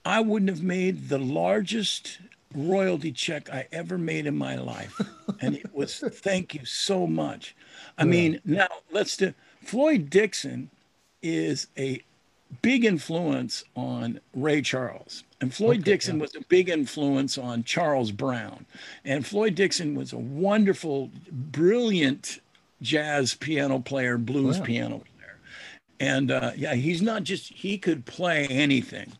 I 0.05 0.21
wouldn't 0.21 0.49
have 0.49 0.63
made 0.63 1.11
the 1.11 1.19
largest 1.19 2.19
royalty 2.55 3.13
check 3.13 3.51
I 3.51 3.69
ever 3.71 3.99
made 3.99 4.27
in 4.27 4.37
my 4.37 4.57
life. 4.57 4.99
and 5.41 5.55
it 5.55 5.73
was 5.75 5.99
thank 6.13 6.55
you 6.55 6.65
so 6.65 7.07
much. 7.07 7.55
I 7.99 8.05
mean, 8.05 8.41
now 8.45 8.69
let's 8.91 9.17
do 9.19 9.35
Floyd 9.63 10.09
Dixon 10.09 10.71
is 11.23 11.67
a 11.77 12.03
big 12.63 12.85
influence 12.85 13.65
on 13.77 14.21
Ray 14.35 14.63
Charles. 14.63 15.25
And 15.41 15.55
Floyd 15.55 15.85
Dixon 15.85 16.19
was 16.19 16.35
a 16.35 16.41
big 16.49 16.69
influence 16.69 17.39
on 17.39 17.63
Charles 17.63 18.11
Brown. 18.11 18.67
And 19.05 19.25
Floyd 19.25 19.55
Dixon 19.55 19.95
was 19.95 20.13
a 20.13 20.19
wonderful, 20.19 21.11
brilliant 21.31 22.41
jazz 22.83 23.35
piano 23.35 23.79
player, 23.79 24.19
blues 24.19 24.59
Wow. 24.59 24.65
piano 24.65 24.99
player. 24.99 25.39
And 26.01 26.31
uh, 26.31 26.53
yeah, 26.57 26.75
he's 26.75 27.03
not 27.03 27.25
just, 27.25 27.53
he 27.53 27.79
could 27.79 28.05
play 28.07 28.47
anything. 28.49 29.13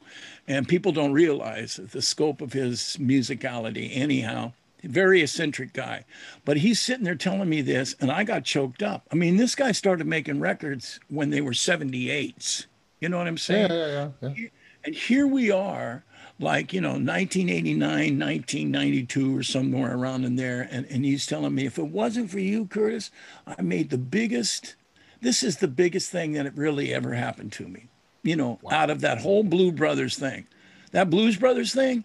And 0.47 0.67
people 0.67 0.93
don't 0.93 1.13
realize 1.13 1.77
the 1.77 2.01
scope 2.03 2.41
of 2.41 2.53
his 2.53 2.97
musicality, 3.01 3.91
anyhow. 3.95 4.53
Very 4.83 5.23
eccentric 5.23 5.73
guy. 5.73 6.05
But 6.45 6.59
he's 6.59 6.81
sitting 6.81 7.05
there 7.05 7.17
telling 7.17 7.49
me 7.49 7.61
this, 7.63 7.95
and 8.01 8.11
I 8.11 8.25
got 8.25 8.45
choked 8.45 8.83
up. 8.83 9.03
I 9.13 9.17
mean, 9.17 9.37
this 9.37 9.55
guy 9.55 9.73
started 9.73 10.07
making 10.07 10.41
records 10.41 11.01
when 11.09 11.31
they 11.31 11.41
were 11.41 11.51
78s. 11.53 12.67
You 13.01 13.09
know 13.09 13.19
what 13.19 13.27
I'm 13.27 13.39
saying? 13.39 13.71
Yeah, 13.71 13.87
yeah, 13.87 14.09
yeah. 14.21 14.35
yeah. 14.37 14.49
And 14.85 14.95
here 14.95 15.27
we 15.27 15.51
are, 15.51 16.05
like, 16.39 16.73
you 16.73 16.81
know, 16.81 16.93
1989, 16.93 17.81
1992, 17.81 19.37
or 19.37 19.43
somewhere 19.43 19.97
around 19.97 20.25
in 20.25 20.37
there. 20.37 20.69
And, 20.71 20.87
and 20.87 21.05
he's 21.05 21.27
telling 21.27 21.55
me, 21.55 21.67
if 21.67 21.79
it 21.79 21.89
wasn't 21.89 22.31
for 22.31 22.39
you, 22.39 22.67
Curtis, 22.67 23.11
I 23.47 23.61
made 23.61 23.91
the 23.91 23.99
biggest, 23.99 24.77
this 25.21 25.43
is 25.43 25.57
the 25.57 25.69
biggest 25.69 26.11
thing 26.11 26.33
that 26.33 26.47
it 26.47 26.57
really 26.57 26.95
ever 26.95 27.15
happened 27.15 27.53
to 27.53 27.69
me, 27.69 27.89
you 28.23 28.37
know, 28.37 28.59
out 28.71 28.91
of 28.91 29.01
that 29.01 29.19
whole 29.19 29.43
Blue 29.43 29.73
Brothers 29.73 30.17
thing. 30.17 30.47
That 30.93 31.11
Blues 31.11 31.37
Brothers 31.37 31.75
thing, 31.75 32.05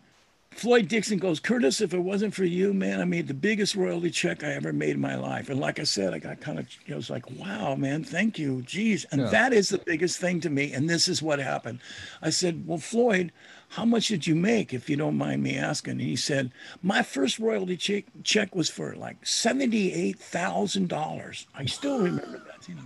Floyd 0.55 0.87
Dixon 0.87 1.17
goes, 1.19 1.39
Curtis, 1.39 1.81
if 1.81 1.93
it 1.93 1.99
wasn't 1.99 2.33
for 2.33 2.45
you, 2.45 2.73
man, 2.73 2.99
I 3.01 3.05
made 3.05 3.27
the 3.27 3.33
biggest 3.33 3.75
royalty 3.75 4.09
check 4.09 4.43
I 4.43 4.53
ever 4.53 4.71
made 4.73 4.91
in 4.91 5.01
my 5.01 5.15
life. 5.15 5.49
And 5.49 5.59
like 5.59 5.79
I 5.79 5.83
said, 5.83 6.13
I 6.13 6.19
got 6.19 6.39
kind 6.41 6.59
of, 6.59 6.67
I 6.91 6.95
was 6.95 7.09
like, 7.09 7.29
wow, 7.31 7.75
man, 7.75 8.03
thank 8.03 8.37
you. 8.39 8.61
Geez. 8.63 9.05
And 9.11 9.21
Yeah. 9.21 9.29
that 9.29 9.53
is 9.53 9.69
the 9.69 9.77
biggest 9.79 10.19
thing 10.19 10.39
to 10.41 10.49
me. 10.49 10.71
And 10.73 10.89
this 10.89 11.07
is 11.07 11.21
what 11.21 11.39
happened. 11.39 11.79
I 12.21 12.29
said, 12.29 12.65
well, 12.67 12.77
Floyd, 12.77 13.31
how 13.69 13.85
much 13.85 14.07
did 14.07 14.27
you 14.27 14.35
make, 14.35 14.73
if 14.73 14.89
you 14.89 14.95
don't 14.95 15.17
mind 15.17 15.41
me 15.43 15.57
asking? 15.57 15.91
And 15.93 16.01
he 16.01 16.15
said, 16.15 16.51
my 16.81 17.03
first 17.03 17.39
royalty 17.39 17.75
check, 17.77 18.05
check 18.23 18.55
was 18.55 18.69
for 18.69 18.95
like 18.95 19.21
$78,000. 19.23 21.45
I 21.55 21.65
still 21.65 21.99
remember 21.99 22.41
that, 22.47 22.67
you 22.69 22.75
know, 22.75 22.81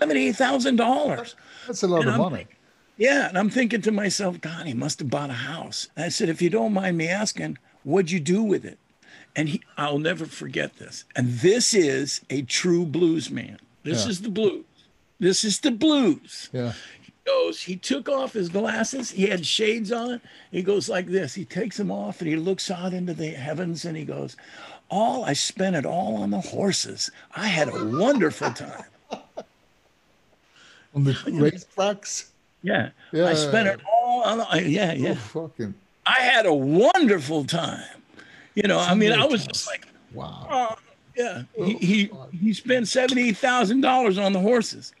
$78,000. 0.00 1.34
That's 1.66 1.82
a 1.82 1.88
lot 1.88 2.00
And 2.00 2.08
of 2.10 2.14
I'm 2.14 2.20
money. 2.20 2.36
like- 2.36 2.54
Yeah, 2.98 3.28
and 3.28 3.38
I'm 3.38 3.48
thinking 3.48 3.80
to 3.82 3.92
myself, 3.92 4.40
God, 4.40 4.66
he 4.66 4.74
must 4.74 4.98
have 4.98 5.08
bought 5.08 5.30
a 5.30 5.34
house. 5.34 5.88
And 5.96 6.04
I 6.04 6.08
said, 6.08 6.28
if 6.28 6.42
you 6.42 6.50
don't 6.50 6.72
mind 6.74 6.98
me 6.98 7.08
asking, 7.08 7.56
what'd 7.84 8.10
you 8.10 8.18
do 8.20 8.42
with 8.42 8.64
it? 8.64 8.78
And 9.36 9.48
he, 9.48 9.62
I'll 9.76 10.00
never 10.00 10.26
forget 10.26 10.76
this. 10.78 11.04
And 11.14 11.28
this 11.38 11.72
is 11.74 12.22
a 12.28 12.42
true 12.42 12.84
blues 12.84 13.30
man. 13.30 13.58
This 13.84 14.04
Yeah. 14.04 14.10
is 14.10 14.20
the 14.22 14.28
blues. 14.30 14.64
This 15.20 15.44
is 15.44 15.60
the 15.60 15.70
blues. 15.70 16.48
Yeah. 16.52 16.72
He 17.00 17.12
goes, 17.24 17.62
he 17.62 17.76
took 17.76 18.08
off 18.08 18.32
his 18.32 18.48
glasses. 18.48 19.12
He 19.12 19.26
had 19.26 19.46
shades 19.46 19.92
on. 19.92 20.20
He 20.50 20.62
goes 20.62 20.88
like 20.88 21.06
this. 21.06 21.34
He 21.34 21.44
takes 21.44 21.76
them 21.76 21.92
off 21.92 22.20
and 22.20 22.28
he 22.28 22.34
looks 22.36 22.68
out 22.70 22.92
into 22.92 23.14
the 23.14 23.28
heavens 23.28 23.84
and 23.84 23.96
he 23.96 24.04
goes, 24.04 24.36
all 24.90 25.24
I 25.24 25.34
spent 25.34 25.76
it 25.76 25.86
all 25.86 26.16
on 26.16 26.30
the 26.30 26.40
horses. 26.40 27.10
I 27.36 27.46
had 27.46 27.68
a 27.68 27.84
wonderful 27.84 28.50
time. 28.52 28.84
On 30.94 31.04
the 31.04 31.12
racetracks. 31.12 32.30
Yeah. 32.62 32.90
Yeah. 33.12 33.26
I 33.26 33.34
spent 33.34 33.68
it 33.68 33.80
all 33.92 34.22
on, 34.22 34.38
yeah, 34.70 34.92
yeah. 34.92 35.10
Oh, 35.12 35.48
fucking 35.48 35.74
I 36.06 36.20
had 36.20 36.46
a 36.46 36.54
wonderful 36.54 37.44
time. 37.44 37.84
You 38.54 38.64
know, 38.64 38.78
I 38.78 38.94
mean, 38.94 39.12
I 39.12 39.24
was 39.26 39.46
just 39.46 39.66
like, 39.66 39.86
wow. 40.12 40.46
oh, 40.50 40.76
yeah. 41.16 41.42
Oh, 41.58 41.64
he 41.64 41.74
he, 41.74 42.10
he 42.40 42.52
spent 42.52 42.88
seventy 42.88 43.32
thousand 43.32 43.82
dollars 43.82 44.18
on 44.18 44.32
the 44.32 44.40
horses, 44.40 44.92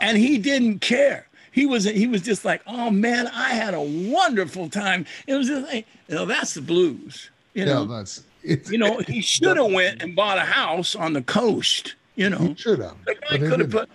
and 0.00 0.16
he 0.18 0.38
didn't 0.38 0.80
care. 0.80 1.26
He 1.52 1.66
was 1.66 1.84
he 1.84 2.06
was 2.06 2.22
just 2.22 2.44
like, 2.44 2.62
oh 2.66 2.90
man, 2.90 3.26
I 3.28 3.50
had 3.50 3.74
a 3.74 3.80
wonderful 3.80 4.68
time. 4.68 5.06
It 5.26 5.34
was 5.34 5.48
just 5.48 5.66
like, 5.66 5.86
you 6.08 6.14
know, 6.14 6.24
that's 6.24 6.54
the 6.54 6.62
blues. 6.62 7.30
You 7.54 7.64
Yeah, 7.64 7.74
know, 7.74 7.84
that's 7.84 8.24
it. 8.42 8.70
you 8.70 8.78
know, 8.78 8.98
he 9.00 9.20
should 9.20 9.56
have 9.56 9.70
went 9.72 10.02
and 10.02 10.14
bought 10.16 10.38
a 10.38 10.42
house 10.42 10.94
on 10.94 11.12
the 11.12 11.22
coast. 11.22 11.94
You 12.16 12.30
know, 12.30 12.38
He 12.38 12.54
should 12.56 12.78
have. 12.80 12.96
the 13.04 13.14
guy 13.14 13.38
could 13.38 13.60
have 13.60 13.70
put 13.70 13.88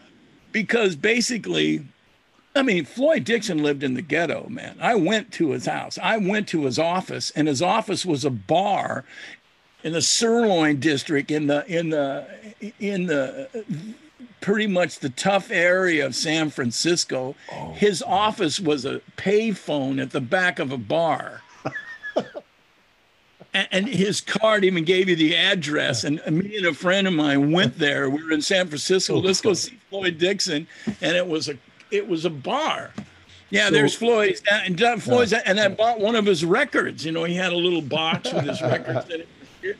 because 0.52 0.96
basically, 0.96 1.84
I 2.56 2.62
mean, 2.62 2.86
Floyd 2.86 3.24
Dixon 3.24 3.64
lived 3.64 3.84
in 3.84 3.96
the 3.96 4.02
ghetto, 4.02 4.48
man. 4.48 4.78
I 4.80 4.96
went 4.96 5.32
to 5.34 5.52
his 5.52 5.66
house. 5.66 5.98
I 6.02 6.18
went 6.18 6.48
to 6.50 6.66
his 6.66 6.78
office, 6.78 7.32
and 7.32 7.48
his 7.48 7.62
office 7.62 8.06
was 8.06 8.24
a 8.24 8.30
bar 8.30 9.06
in 9.84 9.94
the 9.94 10.02
Sirloin 10.02 10.80
district 10.80 11.32
in 11.32 11.48
the 11.48 11.66
in 11.68 11.90
the 11.90 12.28
in 12.80 13.08
the 13.08 13.50
pretty 14.40 14.68
much 14.68 15.00
the 15.00 15.10
tough 15.10 15.50
area 15.52 16.06
of 16.06 16.16
San 16.16 16.50
Francisco. 16.50 17.36
Oh, 17.52 17.74
his 17.74 18.04
office 18.04 18.60
was 18.60 18.86
a 18.86 19.02
payphone 19.18 20.02
at 20.02 20.12
the 20.12 20.22
back 20.22 20.60
of 20.60 20.72
a 20.72 20.78
bar. 20.78 21.42
and, 23.54 23.68
and 23.72 23.88
his 23.88 24.20
card 24.22 24.66
even 24.66 24.84
gave 24.84 25.08
you 25.10 25.16
the 25.16 25.36
address. 25.36 26.04
And 26.04 26.22
me 26.30 26.58
and 26.58 26.66
a 26.66 26.74
friend 26.74 27.08
of 27.08 27.14
mine 27.14 27.52
went 27.52 27.80
there. 27.80 28.10
We 28.10 28.22
were 28.22 28.32
in 28.32 28.42
San 28.42 28.68
Francisco. 28.68 29.18
Let's 29.18 29.42
go 29.42 29.54
see 29.54 29.80
Floyd 29.90 30.18
Dixon, 30.18 30.68
and 31.02 31.16
it 31.16 31.26
was 31.26 31.48
a 31.48 31.58
it 31.94 32.08
was 32.08 32.26
a 32.26 32.30
bar. 32.30 32.92
Yeah, 33.50 33.68
So- 33.68 33.72
there's 33.74 33.94
Floyd's 33.96 34.42
uh, 34.52 34.62
and 34.66 34.78
John 34.78 35.00
Floyd's, 35.00 35.32
and 35.34 35.60
I 35.60 35.68
bought 35.68 36.00
one 36.00 36.16
of 36.16 36.26
his 36.26 36.44
records. 36.44 37.06
You 37.06 37.12
know, 37.12 37.24
he 37.24 37.36
had 37.36 37.54
a 37.54 37.58
little 37.58 37.82
box 37.82 38.34
with 38.34 38.46
his 38.46 38.62
records 38.62 39.10
in 39.10 39.22
it. 39.22 39.28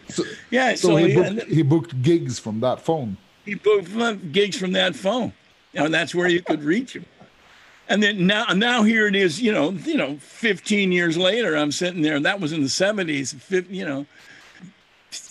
So, 0.08 0.24
Yeah, 0.50 0.76
so, 0.76 0.90
so 0.90 0.96
he 0.96 1.12
he, 1.12 1.16
booked, 1.22 1.44
he 1.52 1.62
booked 1.62 2.02
gigs 2.02 2.40
from 2.40 2.62
that 2.62 2.80
phone. 2.80 3.18
he 3.44 3.56
booked 3.56 3.94
uh, 3.98 4.14
gigs 4.32 4.58
from 4.58 4.72
that 4.74 4.96
phone, 4.96 5.34
and 5.74 5.94
that's 5.94 6.16
where 6.16 6.30
you 6.30 6.42
could 6.42 6.64
reach 6.64 6.96
him. 6.96 7.06
And 7.90 8.02
then 8.02 8.26
now, 8.26 8.46
now 8.54 8.84
here 8.84 9.08
it 9.08 9.16
is. 9.16 9.42
You 9.42 9.52
know, 9.52 9.72
you 9.72 9.98
know, 9.98 10.16
15 10.22 10.94
years 10.94 11.18
later, 11.18 11.58
I'm 11.58 11.74
sitting 11.74 12.02
there. 12.02 12.16
and 12.16 12.26
That 12.26 12.40
was 12.40 12.54
in 12.54 12.62
the 12.62 12.70
70s. 12.70 13.36
fif- 13.36 13.70
You 13.70 13.84
know, 13.86 14.06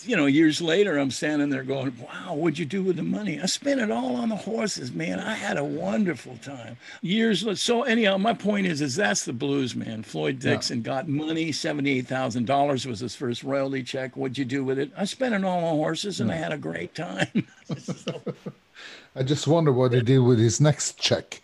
you 0.05 0.17
know, 0.17 0.27
years 0.27 0.61
later, 0.61 0.99
I'm 0.99 1.11
standing 1.11 1.49
there 1.49 1.63
going, 1.63 1.93
"Wow, 1.99 2.35
what'd 2.35 2.59
you 2.59 2.65
do 2.67 2.83
with 2.83 2.97
the 2.97 3.03
money? 3.03 3.41
I 3.41 3.47
spent 3.47 3.81
it 3.81 3.91
all 3.91 4.17
on 4.17 4.29
the 4.29 4.37
horses, 4.37 4.93
man. 4.93 5.21
I 5.21 5.35
had 5.35 5.57
a 5.57 5.65
wonderful 5.65 6.37
time." 6.43 6.77
Years. 7.01 7.45
So 7.61 7.83
anyhow, 7.83 8.19
my 8.19 8.35
point 8.35 8.67
is, 8.67 8.81
is 8.81 8.97
that's 8.97 9.25
the 9.25 9.33
blues, 9.33 9.75
man. 9.75 10.03
Floyd 10.03 10.39
Dixon 10.39 10.83
got 10.83 11.09
money. 11.09 11.53
Seventy-eight 11.53 12.07
thousand 12.07 12.47
dollars 12.47 12.87
was 12.87 13.01
his 13.01 13.15
first 13.15 13.43
royalty 13.43 13.83
check. 13.83 14.17
What'd 14.17 14.39
you 14.39 14.45
do 14.45 14.65
with 14.65 14.79
it? 14.79 14.91
I 14.97 15.05
spent 15.05 15.35
it 15.35 15.45
all 15.45 15.65
on 15.65 15.77
horses, 15.77 16.21
and 16.21 16.31
I 16.31 16.37
had 16.37 16.53
a 16.53 16.59
great 16.59 16.95
time. 16.95 17.29
I 19.17 19.23
just 19.23 19.47
wonder 19.47 19.73
what 19.73 19.93
he 19.93 20.01
did 20.01 20.19
with 20.19 20.39
his 20.39 20.61
next 20.61 20.99
check. 20.99 21.43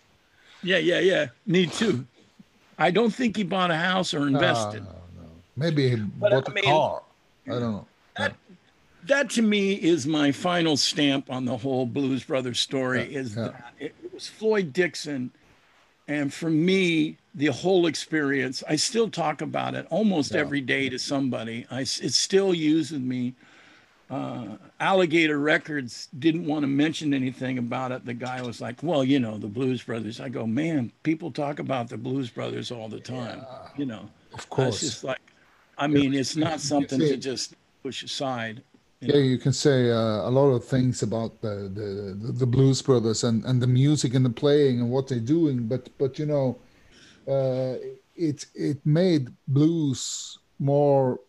yeah, 0.62 0.78
yeah, 0.78 1.00
yeah. 1.00 1.26
Me 1.46 1.66
too. 1.66 2.06
I 2.78 2.90
don't 2.90 3.10
think 3.10 3.36
he 3.36 3.42
bought 3.42 3.70
a 3.70 3.76
house 3.76 4.14
or 4.14 4.20
ah, 4.20 4.26
invested. 4.26 4.86
Maybe 5.56 5.88
he 5.88 5.94
I 5.96 5.98
bought 5.98 6.48
a 6.48 6.52
mean- 6.52 6.64
car. 6.64 7.02
I 7.46 7.52
don't 7.52 7.72
know. 7.72 7.86
That 8.18 8.34
that 9.06 9.30
to 9.30 9.42
me 9.42 9.72
is 9.74 10.06
my 10.06 10.32
final 10.32 10.76
stamp 10.76 11.30
on 11.30 11.44
the 11.44 11.56
whole 11.56 11.86
Blues 11.86 12.24
Brothers 12.24 12.60
story 12.60 13.14
is 13.14 13.36
yeah. 13.36 13.44
that 13.44 13.72
it 13.78 13.94
was 14.12 14.28
Floyd 14.28 14.72
Dixon. 14.72 15.30
And 16.06 16.32
for 16.32 16.48
me, 16.48 17.18
the 17.34 17.46
whole 17.46 17.86
experience, 17.86 18.62
I 18.68 18.76
still 18.76 19.10
talk 19.10 19.42
about 19.42 19.74
it 19.74 19.86
almost 19.90 20.34
every 20.34 20.60
day 20.62 20.88
to 20.88 20.98
somebody. 20.98 21.66
I, 21.70 21.82
it 21.82 22.12
still 22.12 22.54
uses 22.54 22.98
me. 22.98 23.34
Uh, 24.10 24.56
Alligator 24.80 25.38
Records 25.38 26.08
didn't 26.18 26.46
want 26.46 26.62
to 26.62 26.66
mention 26.66 27.12
anything 27.12 27.58
about 27.58 27.92
it. 27.92 28.06
The 28.06 28.14
guy 28.14 28.40
was 28.40 28.58
like, 28.58 28.82
well, 28.82 29.04
you 29.04 29.20
know, 29.20 29.36
the 29.36 29.48
Blues 29.48 29.82
Brothers. 29.82 30.18
I 30.18 30.30
go, 30.30 30.46
man, 30.46 30.90
people 31.02 31.30
talk 31.30 31.58
about 31.58 31.90
the 31.90 31.98
Blues 31.98 32.30
Brothers 32.30 32.70
all 32.70 32.88
the 32.88 33.00
time. 33.00 33.44
You 33.76 33.84
know, 33.84 34.08
Of 34.32 34.48
course. 34.48 34.82
it's 34.82 34.92
just 34.92 35.04
like, 35.04 35.20
I 35.76 35.86
mean, 35.86 36.14
it's 36.14 36.36
not 36.36 36.58
something 36.60 36.98
to 37.00 37.18
just 37.18 37.54
push 37.82 38.02
aside. 38.02 38.62
Yeah, 39.00 39.18
you 39.18 39.38
can 39.38 39.52
say 39.52 39.92
uh, 39.92 40.28
a 40.28 40.30
lot 40.30 40.50
of 40.50 40.64
things 40.64 41.02
about 41.02 41.40
the, 41.40 41.70
the 41.72 42.32
the 42.32 42.46
Blues 42.46 42.82
Brothers 42.82 43.22
and, 43.22 43.44
and 43.44 43.62
the 43.62 43.66
music 43.66 44.14
and 44.14 44.24
the 44.24 44.30
playing 44.30 44.80
and 44.80 44.90
what 44.90 45.06
they're 45.06 45.20
doing, 45.20 45.68
but 45.68 45.88
but 45.98 46.18
you 46.18 46.26
know, 46.26 46.58
uh, 47.28 47.76
it 48.16 48.46
it 48.54 48.84
made 48.84 49.28
blues 49.46 50.38
more 50.58 51.20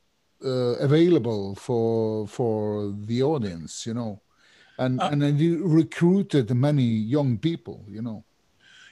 uh, 0.44 0.76
available 0.80 1.54
for 1.56 2.28
for 2.28 2.92
the 3.06 3.22
audience, 3.22 3.86
you 3.86 3.94
know, 3.94 4.20
and 4.80 5.00
and 5.02 5.22
then 5.22 5.38
you 5.38 5.68
recruited 5.68 6.50
many 6.56 6.84
young 6.84 7.38
people, 7.38 7.86
you 7.88 8.02
know. 8.02 8.24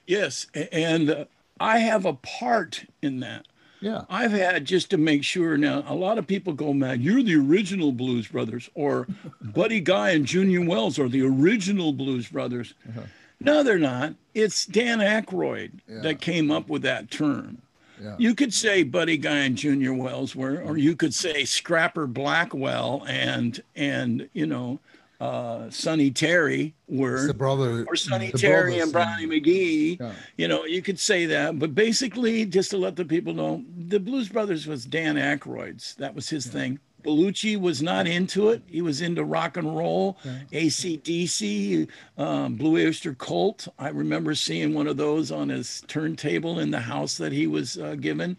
Yes, 0.05 0.45
and 0.71 1.09
uh, 1.09 1.25
I 1.59 1.79
have 1.79 2.05
a 2.05 2.13
part 2.13 2.85
in 3.01 3.21
that. 3.21 3.47
Yeah, 3.79 4.03
I've 4.09 4.31
had 4.31 4.65
just 4.65 4.89
to 4.91 4.97
make 4.97 5.23
sure. 5.23 5.57
Now, 5.57 5.83
a 5.87 5.93
lot 5.93 6.17
of 6.17 6.25
people 6.25 6.53
go 6.53 6.73
mad. 6.73 7.01
You're 7.01 7.23
the 7.23 7.35
original 7.35 7.91
Blues 7.91 8.27
Brothers, 8.27 8.69
or 8.73 9.07
Buddy 9.41 9.79
Guy 9.79 10.11
and 10.11 10.25
Junior 10.25 10.65
Wells 10.65 10.97
are 10.97 11.09
the 11.09 11.23
original 11.23 11.93
Blues 11.93 12.27
Brothers. 12.27 12.73
Uh-huh. 12.89 13.01
No, 13.39 13.61
they're 13.61 13.77
not. 13.77 14.15
It's 14.33 14.65
Dan 14.65 14.99
Aykroyd 14.99 15.71
that 15.87 16.21
came 16.21 16.49
up 16.49 16.69
with 16.69 16.81
that 16.81 17.11
term. 17.11 17.61
Yeah. 18.01 18.15
You 18.17 18.35
could 18.35 18.53
say 18.53 18.83
Buddy 18.83 19.17
Guy 19.17 19.37
and 19.37 19.55
Junior 19.55 19.93
Wells 19.93 20.35
were, 20.35 20.61
or 20.61 20.77
you 20.77 20.95
could 20.95 21.13
say 21.13 21.45
Scrapper 21.45 22.07
Blackwell 22.07 23.03
and 23.07 23.61
and 23.75 24.29
you 24.33 24.45
know 24.45 24.79
uh, 25.19 25.69
Sonny 25.69 26.11
Terry 26.11 26.76
were 26.88 27.27
the 27.27 27.34
brother 27.34 27.85
or 27.88 27.95
Sonny 27.95 28.31
Terry 28.31 28.80
and 28.80 28.91
Brownie 28.91 29.27
McGhee. 29.27 29.99
Yeah. 29.99 30.14
You 30.38 30.48
know, 30.48 30.65
you 30.65 30.81
could 30.81 30.99
say 30.99 31.26
that, 31.26 31.57
but 31.57 31.73
basically, 31.73 32.45
just 32.45 32.69
to 32.72 32.77
let 32.77 32.95
the 32.95 33.06
people 33.06 33.34
know, 33.34 33.64
the 33.76 33.99
Blues 33.99 34.30
Brothers 34.30 34.68
was 34.68 34.85
Dan 34.85 35.15
Aykroyd's. 35.15 35.95
That 35.95 36.14
was 36.14 36.30
his 36.30 36.45
thing. 36.45 36.80
Belushi 37.03 37.60
was 37.60 37.81
not 37.81 38.06
into 38.06 38.49
it. 38.49 38.64
He 38.68 38.81
was 38.81 39.02
into 39.02 39.23
rock 39.23 39.56
and 39.56 39.77
roll, 39.77 40.18
ACDC, 40.52 41.88
um, 42.18 42.56
Blue 42.56 42.85
Oyster 42.85 43.14
Cult. 43.14 43.68
I 43.80 43.89
remember 43.89 44.35
seeing 44.35 44.73
one 44.73 44.88
of 44.88 44.98
those 44.98 45.31
on 45.31 45.48
his 45.49 45.84
turntable 45.88 46.60
in 46.60 46.72
the 46.72 46.81
house 46.81 47.18
that 47.18 47.31
he 47.31 47.48
was 47.48 47.77
uh, 47.77 47.95
given. 47.95 48.35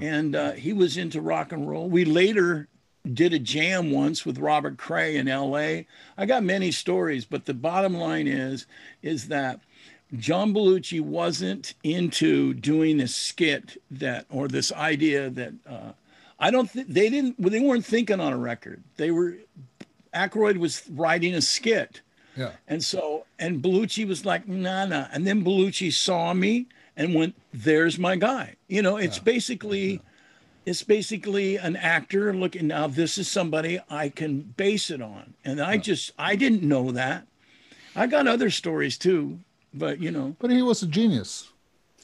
And 0.00 0.34
uh, 0.34 0.52
he 0.52 0.72
was 0.72 0.96
into 0.96 1.20
rock 1.20 1.52
and 1.52 1.68
roll. 1.68 1.88
We 1.88 2.04
later 2.04 2.66
did 3.12 3.32
a 3.32 3.38
jam 3.38 3.90
once 3.90 4.26
with 4.26 4.38
Robert 4.38 4.76
Cray 4.76 5.16
in 5.16 5.26
LA. 5.26 5.82
I 6.16 6.26
got 6.26 6.42
many 6.42 6.70
stories, 6.70 7.24
but 7.24 7.46
the 7.46 7.54
bottom 7.54 7.94
line 7.94 8.26
is 8.26 8.66
is 9.02 9.28
that 9.28 9.60
John 10.16 10.54
Belushi 10.54 11.00
wasn't 11.00 11.74
into 11.82 12.54
doing 12.54 13.00
a 13.00 13.08
skit 13.08 13.80
that 13.90 14.26
or 14.30 14.48
this 14.48 14.72
idea 14.72 15.30
that 15.30 15.52
uh, 15.68 15.92
I 16.38 16.50
don't 16.50 16.70
think 16.70 16.88
they 16.88 17.08
didn't 17.08 17.40
they 17.40 17.60
weren't 17.60 17.84
thinking 17.84 18.20
on 18.20 18.32
a 18.32 18.38
record. 18.38 18.82
They 18.96 19.10
were 19.10 19.36
Aykroyd 20.14 20.58
was 20.58 20.82
writing 20.90 21.34
a 21.34 21.40
skit. 21.40 22.00
Yeah, 22.36 22.52
And 22.68 22.84
so, 22.84 23.24
and 23.40 23.60
Belushi 23.60 24.06
was 24.06 24.24
like, 24.24 24.46
nah, 24.46 24.86
nah. 24.86 25.08
And 25.12 25.26
then 25.26 25.44
Belushi 25.44 25.92
saw 25.92 26.32
me 26.34 26.66
and 26.96 27.12
went, 27.12 27.34
there's 27.52 27.98
my 27.98 28.14
guy. 28.14 28.54
You 28.68 28.80
know, 28.80 28.96
it's 28.96 29.18
basically, 29.18 30.00
it's 30.68 30.82
basically 30.82 31.56
an 31.56 31.76
actor 31.76 32.34
looking, 32.34 32.66
now 32.66 32.86
this 32.86 33.16
is 33.16 33.26
somebody 33.26 33.80
I 33.88 34.10
can 34.10 34.40
base 34.40 34.90
it 34.90 35.00
on. 35.00 35.32
And 35.44 35.62
I 35.62 35.78
just, 35.78 36.12
I 36.18 36.36
didn't 36.36 36.62
know 36.62 36.92
that. 36.92 37.26
I 37.96 38.06
got 38.06 38.26
other 38.26 38.50
stories 38.50 38.98
too, 38.98 39.38
but 39.72 39.98
you 40.00 40.10
know, 40.10 40.36
but 40.38 40.50
he 40.50 40.60
was 40.60 40.82
a 40.82 40.86
genius. 40.86 41.48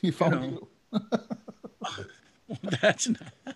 He 0.00 0.10
found 0.10 0.40
know. 0.40 0.68
you. 0.92 1.00
that's 2.80 3.08
not. 3.08 3.32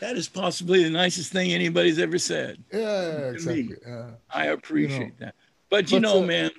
that 0.00 0.16
is 0.16 0.28
possibly 0.28 0.82
the 0.82 0.90
nicest 0.90 1.30
thing 1.30 1.52
anybody's 1.52 1.98
ever 1.98 2.18
said. 2.18 2.64
Yeah, 2.72 3.28
exactly. 3.28 3.76
Yeah. 3.86 4.10
I 4.30 4.46
appreciate 4.46 5.18
that. 5.18 5.34
But 5.68 5.90
you 5.90 6.00
But, 6.00 6.02
know, 6.02 6.22
uh, 6.22 6.26
man, 6.26 6.50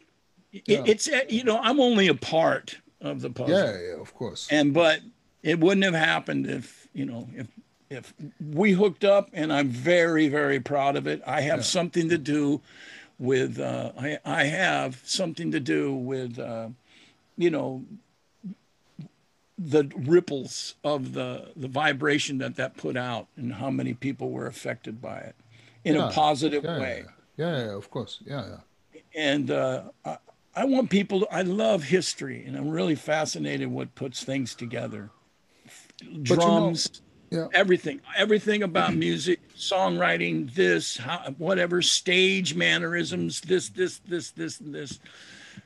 it, 0.53 0.64
yeah. 0.68 0.84
it's 0.86 1.10
uh, 1.10 1.22
you 1.28 1.44
know, 1.44 1.57
I'm 1.57 1.80
only 1.80 2.07
a 2.07 2.16
part 2.16 2.78
of 3.02 3.22
the 3.22 3.32
puzzle. 3.32 3.57
yeah, 3.57 3.78
yeah, 3.90 4.02
of 4.02 4.14
course. 4.14 4.48
And 4.52 4.72
but 4.74 5.02
it 5.44 5.60
wouldn't 5.60 5.84
have 5.86 5.94
happened 5.94 6.48
if, 6.48 6.88
you 6.94 7.06
know, 7.06 7.30
if 7.36 7.48
if 7.90 8.14
we 8.40 8.72
hooked 8.74 9.03
up 9.03 9.30
and 9.34 9.52
I'm 9.52 9.70
very, 9.70 10.28
very 10.28 10.60
proud 10.60 10.95
of 10.95 11.07
it. 11.07 11.22
I 11.26 11.41
have 11.41 11.66
something 11.66 12.10
to 12.10 12.18
do 12.20 12.61
with 13.20 13.60
uh 13.60 13.91
I, 13.99 14.20
I 14.26 14.44
have 14.45 15.02
something 15.06 15.52
to 15.52 15.60
do 15.60 15.94
with 15.94 16.40
uh 16.40 16.70
you 17.38 17.52
know 17.52 17.86
the 19.57 19.91
ripples 19.95 20.76
of 20.84 21.14
the 21.14 21.52
the 21.56 21.68
vibration 21.68 22.38
that 22.38 22.56
that 22.56 22.78
put 22.78 22.95
out 22.95 23.28
and 23.36 23.53
how 23.53 23.70
many 23.70 23.94
people 23.94 24.32
were 24.32 24.48
affected 24.48 25.02
by 25.02 25.18
it 25.20 25.36
in 25.84 25.95
Yeah, 25.95 26.07
a 26.07 26.14
positive 26.14 26.64
yeah, 26.64 26.78
way 26.78 27.06
Yeah, 27.38 27.57
yeah, 27.66 27.76
of 27.76 27.90
course. 27.90 28.22
Yeah, 28.26 28.48
yeah. 28.48 28.57
and 29.16 29.52
uh, 29.52 29.84
I, 30.06 30.18
I 30.56 30.66
want 30.66 30.90
people. 30.90 31.22
To, 31.22 31.28
I 31.34 31.41
love 31.41 31.84
history, 31.84 32.44
and 32.45 32.56
I'm 32.57 32.70
really 32.70 32.95
fascinated 32.95 33.70
what 33.70 33.95
puts 33.95 34.24
things 34.24 34.56
together. 34.56 35.11
You 36.02 36.10
know- 36.18 36.24
Drums, 36.24 37.02
Yeah. 37.32 37.48
everything, 37.54 38.02
everything 38.18 38.64
about 38.64 38.96
music, 38.96 39.40
songwriting, 39.56 40.54
this, 40.54 40.98
how, 40.98 41.34
whatever, 41.38 41.82
stage 41.82 42.56
mannerisms, 42.56 43.42
this, 43.42 43.70
this, 43.70 44.00
this, 44.08 44.32
this, 44.32 44.60
and 44.60 44.74
this. 44.74 45.00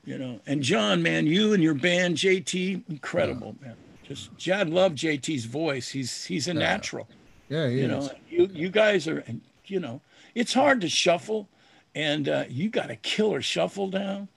You 0.05 0.18
know, 0.18 0.39
and 0.45 0.61
John, 0.61 1.01
man, 1.01 1.27
you 1.27 1.53
and 1.53 1.64
your 1.64 1.76
band, 1.76 2.18
JT, 2.18 2.84
incredible, 2.89 3.55
man. 3.61 3.76
Just, 4.03 4.35
Jad 4.38 4.69
loved 4.69 4.97
JT's 4.97 5.45
voice. 5.45 5.88
He's 5.89 6.26
he's 6.26 6.49
a 6.49 6.53
natural 6.53 7.07
Yeah, 7.47 7.69
he 7.69 7.77
you 7.80 7.84
is. 7.85 7.89
know 8.07 8.11
you 8.30 8.49
you 8.51 8.69
guys 8.69 9.07
are 9.07 9.23
you 9.65 9.80
know 9.80 10.01
it's 10.35 10.53
hard 10.53 10.81
to 10.81 10.89
shuffle 10.89 11.47
and 11.95 12.27
uh, 12.27 12.43
you 12.49 12.69
got 12.69 12.91
a 12.91 12.97
killer 12.97 13.41
shuffle 13.41 13.89
down 13.89 14.27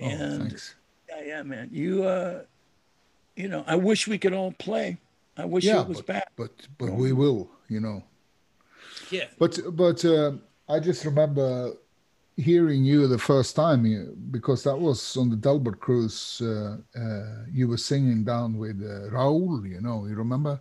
Oh, 0.00 0.06
and 0.06 0.48
thanks. 0.48 0.74
yeah 1.10 1.22
yeah 1.22 1.42
man 1.42 1.68
you 1.70 2.04
uh 2.04 2.44
you 3.36 3.46
know 3.48 3.62
i 3.66 3.74
wish 3.76 4.08
we 4.08 4.16
could 4.16 4.32
all 4.32 4.52
play 4.52 4.96
i 5.36 5.44
wish 5.44 5.64
Yeah, 5.64 5.82
it 5.82 5.88
was 5.88 5.98
but, 5.98 6.06
back 6.06 6.28
but 6.36 6.50
but 6.78 6.92
we 6.92 7.12
will, 7.12 7.50
you 7.68 7.80
know. 7.80 8.02
yeah 9.10 9.26
But 9.38 9.58
but 9.72 10.04
uh, 10.04 10.32
I 10.68 10.80
just 10.80 11.04
remember 11.04 11.72
hearing 12.36 12.84
you 12.84 13.06
the 13.06 13.18
first 13.18 13.54
time 13.56 13.84
you, 13.84 14.16
because 14.30 14.62
that 14.64 14.76
was 14.78 15.16
on 15.16 15.28
the 15.30 15.36
Delbert 15.36 15.80
cruise. 15.80 16.40
Uh, 16.40 16.78
uh, 16.96 17.44
you 17.52 17.68
were 17.68 17.76
singing 17.76 18.24
down 18.24 18.56
with 18.58 18.80
uh, 18.82 19.10
Raul. 19.10 19.68
You 19.68 19.80
know, 19.80 20.06
you 20.06 20.14
remember? 20.14 20.60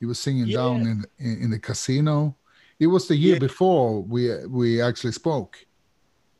You 0.00 0.08
were 0.08 0.14
singing 0.26 0.48
Yeah. 0.48 0.58
down 0.58 0.80
in, 0.86 1.04
in 1.18 1.42
in 1.44 1.50
the 1.50 1.58
casino. 1.58 2.36
It 2.78 2.86
was 2.88 3.06
the 3.06 3.16
year 3.16 3.34
Yeah. 3.34 3.46
before 3.48 4.02
we 4.02 4.22
we 4.46 4.82
actually 4.82 5.12
spoke, 5.12 5.56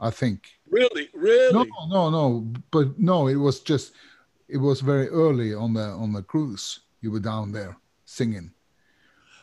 I 0.00 0.10
think. 0.10 0.40
Really, 0.70 1.08
really. 1.14 1.52
No, 1.52 1.64
no, 1.88 2.10
no. 2.10 2.52
But 2.70 2.98
no, 2.98 3.28
it 3.28 3.36
was 3.36 3.60
just 3.60 3.92
it 4.48 4.58
was 4.58 4.80
very 4.82 5.08
early 5.08 5.54
on 5.54 5.74
the 5.74 5.86
on 6.02 6.12
the 6.12 6.22
cruise. 6.22 6.80
You 7.02 7.10
were 7.10 7.20
down 7.20 7.52
there 7.52 7.76
singing. 8.06 8.52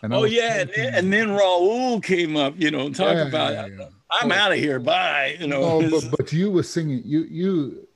And 0.01 0.13
oh 0.13 0.23
yeah, 0.23 0.61
and 0.61 0.71
then, 0.75 0.93
and 0.95 1.13
then 1.13 1.27
Raul 1.27 2.01
came 2.01 2.37
up. 2.37 2.53
You 2.57 2.71
know, 2.71 2.89
talk 2.89 3.15
Yeah, 3.15 3.27
about 3.27 3.53
yeah, 3.53 3.67
yeah. 3.77 3.85
I'm 4.09 4.31
out 4.31 4.53
of 4.53 4.57
here. 4.57 4.79
Bye. 4.79 5.35
You 5.39 5.47
know. 5.47 5.81
No, 5.81 5.91
but, 5.91 6.11
but 6.17 6.33
you 6.33 6.49
were 6.49 6.63
singing. 6.63 7.01
You 7.05 7.25
you, 7.29 7.87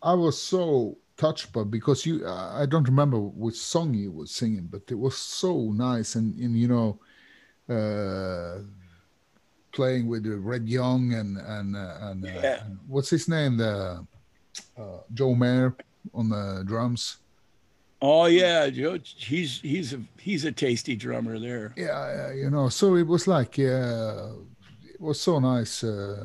I 0.00 0.14
was 0.14 0.40
so 0.40 0.96
touched 1.16 1.52
by 1.52 1.64
because 1.64 2.06
you. 2.06 2.26
I 2.26 2.66
don't 2.66 2.86
remember 2.86 3.18
which 3.18 3.56
song 3.56 3.94
you 3.94 4.12
were 4.12 4.26
singing, 4.26 4.68
but 4.70 4.82
it 4.88 4.94
was 4.94 5.16
so 5.16 5.72
nice 5.72 6.14
and 6.14 6.38
and 6.38 6.56
you 6.56 6.68
know, 6.68 7.00
uh, 7.68 8.62
playing 9.72 10.06
with 10.06 10.26
Red 10.26 10.68
Young 10.68 11.14
and 11.14 11.36
and 11.36 11.76
uh, 11.76 11.96
and, 12.02 12.24
uh, 12.24 12.62
and 12.64 12.78
what's 12.86 13.10
his 13.10 13.28
name 13.28 13.56
the 13.56 14.06
uh, 14.78 14.98
Joe 15.14 15.34
Mayer 15.34 15.74
on 16.14 16.28
the 16.28 16.62
drums. 16.64 17.19
Oh 18.02 18.26
yeah, 18.26 18.68
Joe. 18.70 18.98
He's 19.16 19.60
he's 19.60 19.92
a 19.94 20.00
he's 20.18 20.44
a 20.44 20.52
tasty 20.52 20.96
drummer 20.96 21.38
there. 21.38 21.72
Yeah, 21.76 22.28
uh, 22.28 22.32
you 22.32 22.50
know. 22.50 22.68
So 22.68 22.96
it 22.96 23.06
was 23.06 23.26
like 23.26 23.58
uh, 23.58 24.32
it 24.94 25.00
was 25.00 25.20
so 25.20 25.38
nice 25.38 25.84
uh, 25.84 26.24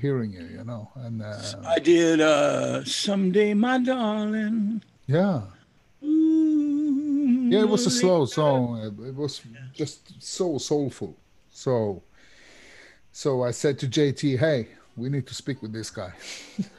hearing 0.00 0.32
you, 0.32 0.46
you 0.46 0.64
know, 0.64 0.90
and 0.96 1.22
uh, 1.22 1.38
I 1.66 1.78
did 1.78 2.20
uh 2.20 2.84
someday, 2.84 3.54
my 3.54 3.78
darling. 3.78 4.82
yeah. 5.06 5.42
Yeah, 6.04 7.60
it 7.62 7.68
was 7.68 7.86
a 7.86 7.90
slow 7.90 8.24
song. 8.24 8.78
It- 8.80 9.08
It 9.08 9.14
was 9.14 9.42
just 9.74 10.22
so 10.22 10.56
soulful. 10.58 11.16
So, 11.50 12.02
so 13.12 13.42
I 13.44 13.50
said 13.52 13.78
to 13.80 13.86
JT, 13.86 14.38
"Hey, 14.38 14.68
we 14.96 15.08
need 15.10 15.26
to 15.26 15.34
speak 15.34 15.60
with 15.60 15.72
this 15.72 15.90
guy." 15.90 16.12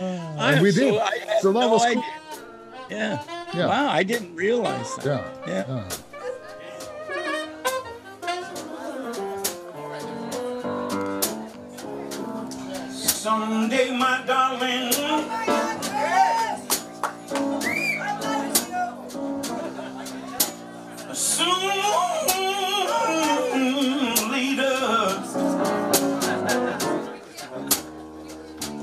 I, 0.00 0.52
and 0.54 0.62
we 0.62 0.70
so 0.72 0.80
did. 0.80 0.98
I 1.00 1.38
So 1.42 1.52
that 1.52 1.60
no 1.60 1.68
was 1.68 1.84
cool. 1.84 2.02
Idea. 2.90 3.24
Yeah. 3.24 3.54
Yeah. 3.54 3.66
Wow, 3.66 3.90
I 3.90 4.02
didn't 4.02 4.34
realize 4.34 4.94
that. 4.96 5.06
Yeah, 5.06 5.46
Yeah. 5.46 5.64
yeah. 5.68 5.88
Someday, 12.90 13.90
my 13.96 14.22
darling. 14.26 14.92
Soon 23.00 24.30
later. 24.30 24.76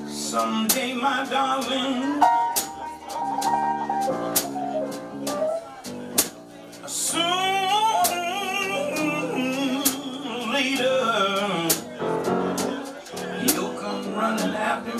Someday, 0.08 0.94
my 0.94 1.26
darling. 1.30 2.22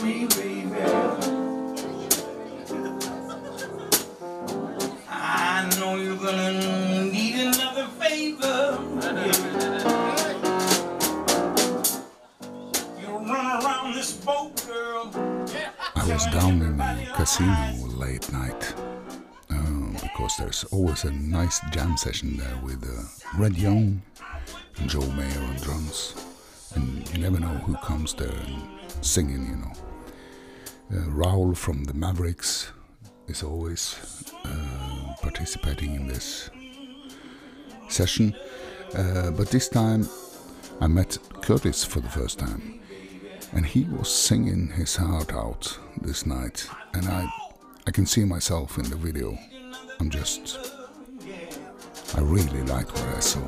Me, 0.08 0.26
baby. 0.28 0.82
I 5.10 5.70
know 5.80 5.96
you're 5.96 6.16
gonna 6.16 7.04
need 7.12 7.36
another 7.48 7.88
favor. 8.00 8.80
You'll 13.00 13.20
run 13.20 13.64
around 13.64 13.94
this 13.96 14.14
boat, 14.14 14.66
girl. 14.66 15.12
I 15.96 16.08
was 16.08 16.26
down 16.28 16.62
in 16.62 16.78
the 16.78 17.08
casino 17.14 17.74
late 17.98 18.32
night 18.32 18.74
uh, 19.50 19.92
because 20.02 20.38
there's 20.38 20.64
always 20.72 21.04
a 21.04 21.12
nice 21.12 21.60
jam 21.72 21.98
session 21.98 22.38
there 22.38 22.58
with 22.64 22.82
uh, 22.84 23.40
Red 23.42 23.58
Young 23.58 24.02
and 24.78 24.90
Joe 24.90 25.08
Mayer 25.12 25.42
on 25.42 25.56
drums, 25.58 26.16
and 26.76 27.10
you 27.12 27.20
never 27.20 27.40
know 27.40 27.58
who 27.66 27.76
comes 27.78 28.14
there 28.14 28.38
and 28.46 28.64
singing. 29.02 29.46
You 29.48 29.58
know, 29.58 29.74
uh, 30.92 30.96
Raul 31.10 31.56
from 31.56 31.84
the 31.86 31.94
Mavericks 31.94 32.72
is 33.28 33.44
always 33.44 33.96
uh, 34.46 35.14
participating 35.22 35.96
in 35.96 36.08
this 36.08 36.50
session, 37.90 38.36
uh, 38.96 39.32
but 39.32 39.50
this 39.50 39.70
time 39.70 40.08
I 40.80 40.88
met 40.88 41.18
Curtis 41.42 41.84
for 41.84 42.00
the 42.00 42.10
first 42.10 42.40
time 42.40 42.80
and 43.54 43.66
he 43.66 43.86
was 43.86 44.14
singing 44.14 44.68
his 44.68 44.96
heart 44.96 45.34
out 45.34 45.78
this 46.02 46.26
night 46.26 46.68
and 46.94 47.08
i 47.08 47.26
i 47.88 47.92
can 47.92 48.06
see 48.06 48.26
myself 48.26 48.78
in 48.78 48.84
the 48.90 48.96
video. 48.96 49.38
I'm 50.00 50.10
just 50.10 50.58
i 52.16 52.22
really 52.22 52.64
like 52.64 52.88
what 52.94 53.16
i 53.16 53.20
saw. 53.20 53.48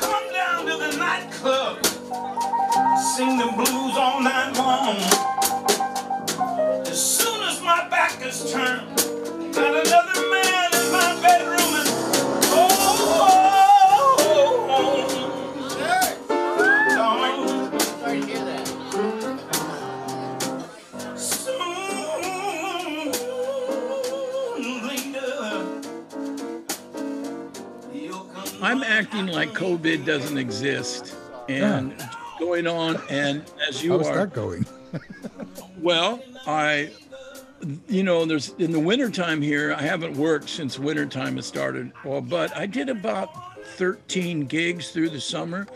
Come 0.00 0.32
down 0.32 0.66
to 0.66 0.76
the 0.76 0.96
nightclub, 0.98 1.84
sing 3.00 3.38
the 3.38 3.46
blues 3.56 3.96
all 3.96 4.20
night 4.20 4.52
long. 4.58 4.96
As 6.86 7.02
soon 7.18 7.42
as 7.44 7.62
my 7.62 7.88
back 7.88 8.20
is 8.24 8.52
turned, 8.52 8.94
got 9.54 9.86
another 9.86 10.20
man 10.30 10.74
in 10.74 10.92
my 10.92 11.18
bedroom, 11.22 11.74
and 11.80 11.88
oh, 12.52 12.66
darling, 16.90 17.70
Sorry 18.00 18.20
to 18.20 18.26
hear 18.26 18.44
that. 18.44 18.66
soon 21.16 21.56
later. 24.86 25.40
I'm 28.62 28.82
acting 28.82 29.26
like 29.26 29.50
COVID 29.54 30.04
doesn't 30.04 30.36
exist 30.36 31.14
and 31.48 31.94
going 32.40 32.66
on, 32.66 33.00
and 33.08 33.44
as 33.68 33.84
you 33.84 33.92
how's 33.92 34.08
are, 34.08 34.26
that 34.26 34.32
going 34.32 34.66
well, 35.78 36.20
I, 36.46 36.90
you 37.88 38.02
know, 38.02 38.24
there's 38.24 38.50
in 38.58 38.72
the 38.72 38.80
wintertime 38.80 39.40
here, 39.40 39.72
I 39.72 39.82
haven't 39.82 40.16
worked 40.16 40.48
since 40.48 40.78
wintertime 40.78 41.36
has 41.36 41.46
started. 41.46 41.92
Well, 42.04 42.20
but 42.20 42.56
I 42.56 42.66
did 42.66 42.88
about 42.88 43.64
13 43.76 44.46
gigs 44.46 44.90
through 44.90 45.10
the 45.10 45.20
summer, 45.20 45.66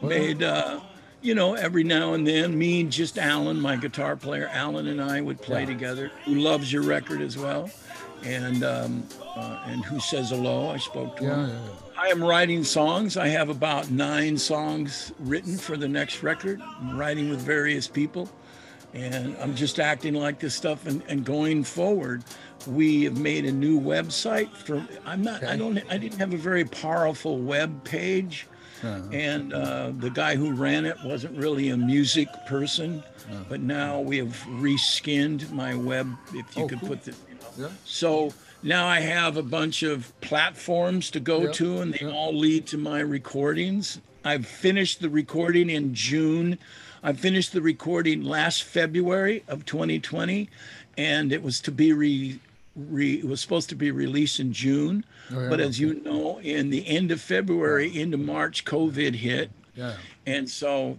made, 0.00 0.42
uh, 0.42 0.80
you 1.20 1.34
know, 1.34 1.54
every 1.54 1.84
now 1.84 2.14
and 2.14 2.26
then, 2.26 2.56
me 2.56 2.80
and 2.80 2.90
just 2.90 3.18
Alan, 3.18 3.60
my 3.60 3.76
guitar 3.76 4.16
player, 4.16 4.48
Alan 4.52 4.86
and 4.88 5.00
I 5.00 5.20
would 5.20 5.40
play 5.40 5.66
together, 5.66 6.10
who 6.24 6.36
loves 6.36 6.72
your 6.72 6.82
record 6.82 7.20
as 7.20 7.36
well. 7.36 7.70
And 8.24 8.62
um, 8.62 9.06
uh, 9.34 9.64
and 9.66 9.84
who 9.84 9.98
says 9.98 10.30
hello? 10.30 10.70
I 10.70 10.76
spoke 10.76 11.16
to 11.16 11.24
yeah, 11.24 11.46
him. 11.46 11.48
yeah, 11.48 11.54
yeah. 11.54 11.81
I 12.02 12.08
am 12.08 12.20
writing 12.24 12.64
songs. 12.64 13.16
I 13.16 13.28
have 13.28 13.48
about 13.48 13.88
nine 13.92 14.36
songs 14.36 15.12
written 15.20 15.56
for 15.56 15.76
the 15.76 15.86
next 15.86 16.24
record. 16.24 16.60
I'm 16.60 16.98
writing 16.98 17.30
with 17.30 17.38
various 17.38 17.86
people, 17.86 18.28
and 18.92 19.36
I'm 19.40 19.54
just 19.54 19.78
acting 19.78 20.14
like 20.14 20.40
this 20.40 20.52
stuff. 20.52 20.84
And, 20.84 21.00
and 21.06 21.24
going 21.24 21.62
forward, 21.62 22.24
we 22.66 23.04
have 23.04 23.18
made 23.18 23.44
a 23.44 23.52
new 23.52 23.80
website 23.80 24.50
for. 24.52 24.84
I'm 25.06 25.22
not. 25.22 25.44
I 25.44 25.56
don't. 25.56 25.78
I 25.88 25.96
didn't 25.96 26.18
have 26.18 26.32
a 26.34 26.36
very 26.36 26.64
powerful 26.64 27.38
web 27.38 27.84
page, 27.84 28.48
and 28.82 29.52
uh, 29.52 29.92
the 29.96 30.10
guy 30.10 30.34
who 30.34 30.50
ran 30.54 30.84
it 30.86 30.96
wasn't 31.04 31.38
really 31.38 31.68
a 31.68 31.76
music 31.76 32.26
person. 32.48 33.04
But 33.48 33.60
now 33.60 34.00
we 34.00 34.18
have 34.18 34.36
reskinned 34.48 35.52
my 35.52 35.76
web. 35.76 36.12
If 36.34 36.56
you 36.56 36.64
Oh, 36.64 36.68
could 36.68 36.80
cool. 36.80 36.88
put 36.88 37.04
the. 37.04 37.14
Yeah. 37.56 37.68
So 37.84 38.32
now 38.62 38.86
I 38.86 39.00
have 39.00 39.36
a 39.36 39.42
bunch 39.42 39.82
of 39.82 40.12
platforms 40.20 41.10
to 41.10 41.20
go 41.20 41.42
Yeah, 41.44 41.52
to, 41.52 41.80
and 41.80 41.94
they 41.94 42.06
yeah. 42.06 42.12
all 42.12 42.34
lead 42.36 42.66
to 42.68 42.78
my 42.78 43.00
recordings. 43.00 44.00
I've 44.24 44.46
finished 44.46 45.00
the 45.00 45.10
recording 45.10 45.68
in 45.70 45.94
June. 45.94 46.58
I 47.02 47.12
finished 47.12 47.52
the 47.52 47.60
recording 47.62 48.22
last 48.22 48.62
February 48.62 49.42
of 49.48 49.64
2020, 49.64 50.48
and 50.96 51.32
it 51.32 51.42
was 51.42 51.60
to 51.62 51.72
be 51.72 51.92
re, 51.92 52.38
re 52.76 53.14
it 53.14 53.24
was 53.24 53.40
supposed 53.40 53.68
to 53.70 53.74
be 53.74 53.90
released 53.90 54.38
in 54.38 54.52
June. 54.52 55.04
Oh, 55.32 55.40
yeah, 55.42 55.48
but 55.48 55.60
as 55.60 55.80
you 55.80 55.94
know, 56.02 56.38
in 56.38 56.70
the 56.70 56.86
end 56.86 57.10
of 57.10 57.20
February 57.20 57.98
into 57.98 58.16
March, 58.16 58.64
COVID 58.64 59.16
hit. 59.16 59.50
yeah 59.74 59.96
And 60.24 60.48
so 60.48 60.98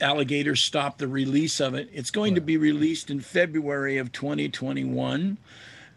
Alligator 0.00 0.56
stopped 0.56 0.98
the 0.98 1.08
release 1.08 1.60
of 1.60 1.74
it. 1.74 1.90
It's 1.92 2.10
going 2.10 2.34
to 2.34 2.40
be 2.40 2.56
released 2.56 3.10
in 3.10 3.20
February 3.20 3.98
of 3.98 4.10
2021. 4.12 5.36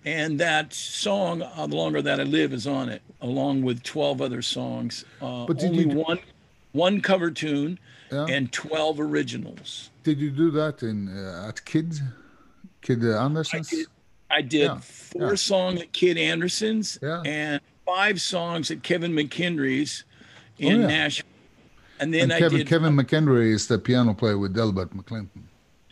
And 0.07 0.39
that 0.39 0.73
song, 0.73 1.41
uh, 1.41 1.67
The 1.67 1.75
Longer 1.75 2.01
That 2.01 2.19
I 2.21 2.23
Live, 2.23 2.53
is 2.53 2.65
on 2.65 2.87
it, 2.87 3.01
along 3.21 3.63
with 3.63 3.83
12 3.83 4.21
other 4.21 4.41
songs. 4.41 5.03
Uh, 5.21 5.45
But 5.45 5.57
did 5.59 5.71
only 5.71 5.83
you 5.83 5.89
do- 5.91 5.97
one, 5.97 6.19
one 6.71 7.01
cover 7.01 7.29
tune 7.29 7.77
Yeah. 8.11 8.25
and 8.29 8.49
12 8.53 8.99
originals. 9.01 9.89
did 10.03 10.19
you 10.19 10.31
do 10.31 10.49
that 10.51 10.81
in 10.83 11.09
uh, 11.09 11.49
at 11.49 11.65
kid 11.65 11.89
kid 12.81 13.03
anderson's 13.03 13.69
did. 13.69 13.87
I 14.31 14.41
did 14.41 14.61
Yeah, 14.71 14.77
four 14.79 15.29
yeah. 15.31 15.35
songs 15.35 15.81
at 15.81 15.91
Kid 15.91 16.17
Anderson's 16.17 16.97
and 17.25 17.59
five 17.85 18.21
songs 18.21 18.71
at 18.71 18.79
Kevin 18.83 19.11
McKendree's 19.13 20.05
in 20.57 20.83
Oh. 20.85 20.87
Nashville. 20.87 21.27
And 21.99 22.13
then 22.13 22.23
and 22.23 22.33
I 22.33 22.39
Kevin 22.39 22.57
did 22.59 22.67
Kevin 22.67 22.93
McKendree 22.95 23.51
is 23.53 23.67
the 23.67 23.77
piano 23.79 24.13
player 24.13 24.37
with 24.37 24.53
Delbert 24.53 24.91
McClinton. 24.95 25.43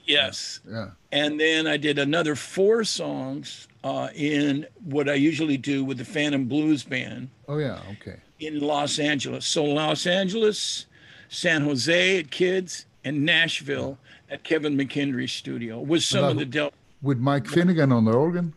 yes. 0.05 0.61
Yeah. 0.69 0.91
And 1.11 1.37
then 1.39 1.67
I 1.67 1.77
did 1.77 1.97
another 1.99 2.35
four 2.35 2.83
songs 2.85 3.67
uh, 3.85 4.09
in 4.15 4.65
what 4.83 5.07
I 5.07 5.13
usually 5.13 5.57
do 5.57 5.85
with 5.85 5.99
the 5.99 6.05
Phantom 6.05 6.45
Blues 6.45 6.83
Band 6.83 7.29
Oh 7.47 7.59
yeah. 7.59 7.79
Okay. 7.93 8.17
in 8.39 8.59
Los 8.59 8.97
Angeles. 8.99 9.45
So 9.45 9.63
Los 9.63 10.07
Angeles, 10.07 10.87
San 11.29 11.61
Jose 11.61 12.17
at 12.19 12.31
Kids, 12.31 12.87
and 13.03 13.23
Nashville 13.23 13.99
at 14.31 14.43
Kevin 14.43 14.75
McKendree's 14.75 15.31
studio 15.31 15.79
with 15.79 16.03
some 16.03 16.21
that- 16.23 16.31
of 16.31 16.37
the 16.37 16.45
Del. 16.45 16.71
With 17.03 17.19
Mike 17.19 17.45
Finnegan 17.47 17.91
on 17.91 18.05
the 18.05 18.11
organ. 18.13 18.53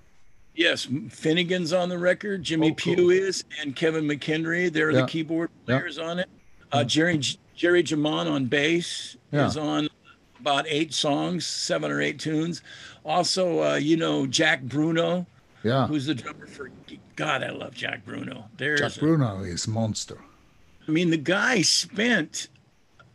Yes, 0.54 0.88
Finnegan's 1.10 1.72
on 1.74 1.90
the 1.90 1.98
record. 1.98 2.42
Jimmy 2.42 2.70
Oh, 2.70 2.74
cool. 2.74 2.94
Pugh 2.96 3.10
is, 3.10 3.44
and 3.60 3.76
Kevin 3.76 4.04
McKendry. 4.08 4.72
They're 4.72 4.90
Yeah. 4.90 5.02
the 5.02 5.06
keyboard 5.06 5.50
Yeah. 5.68 5.78
players 5.78 5.98
on 5.98 6.18
it. 6.18 6.28
Uh, 6.72 6.82
Jerry 6.84 7.20
Jerry 7.54 7.82
Jemmott 7.82 8.30
on 8.30 8.46
bass 8.46 9.16
Yeah. 9.30 9.46
is 9.48 9.56
on 9.58 9.88
about 10.40 10.64
eight 10.68 10.92
songs, 10.94 11.46
seven 11.46 11.90
or 11.90 12.00
eight 12.00 12.18
tunes. 12.18 12.62
Also, 13.04 13.62
uh, 13.62 13.74
you 13.76 13.96
know 13.96 14.26
Jack 14.26 14.62
Bruno, 14.62 15.26
Yeah. 15.64 15.86
who's 15.86 16.06
the 16.06 16.14
drummer 16.14 16.46
for. 16.46 16.70
God, 17.16 17.42
I 17.42 17.50
love 17.50 17.74
Jack 17.74 18.04
Bruno. 18.04 18.44
There's, 18.56 18.80
Jack 18.80 18.96
a- 18.96 19.00
Bruno 19.00 19.40
is 19.42 19.66
monster. 19.66 20.18
I 20.86 20.90
mean, 20.90 21.10
the 21.10 21.16
guy 21.16 21.62
spent 21.62 22.48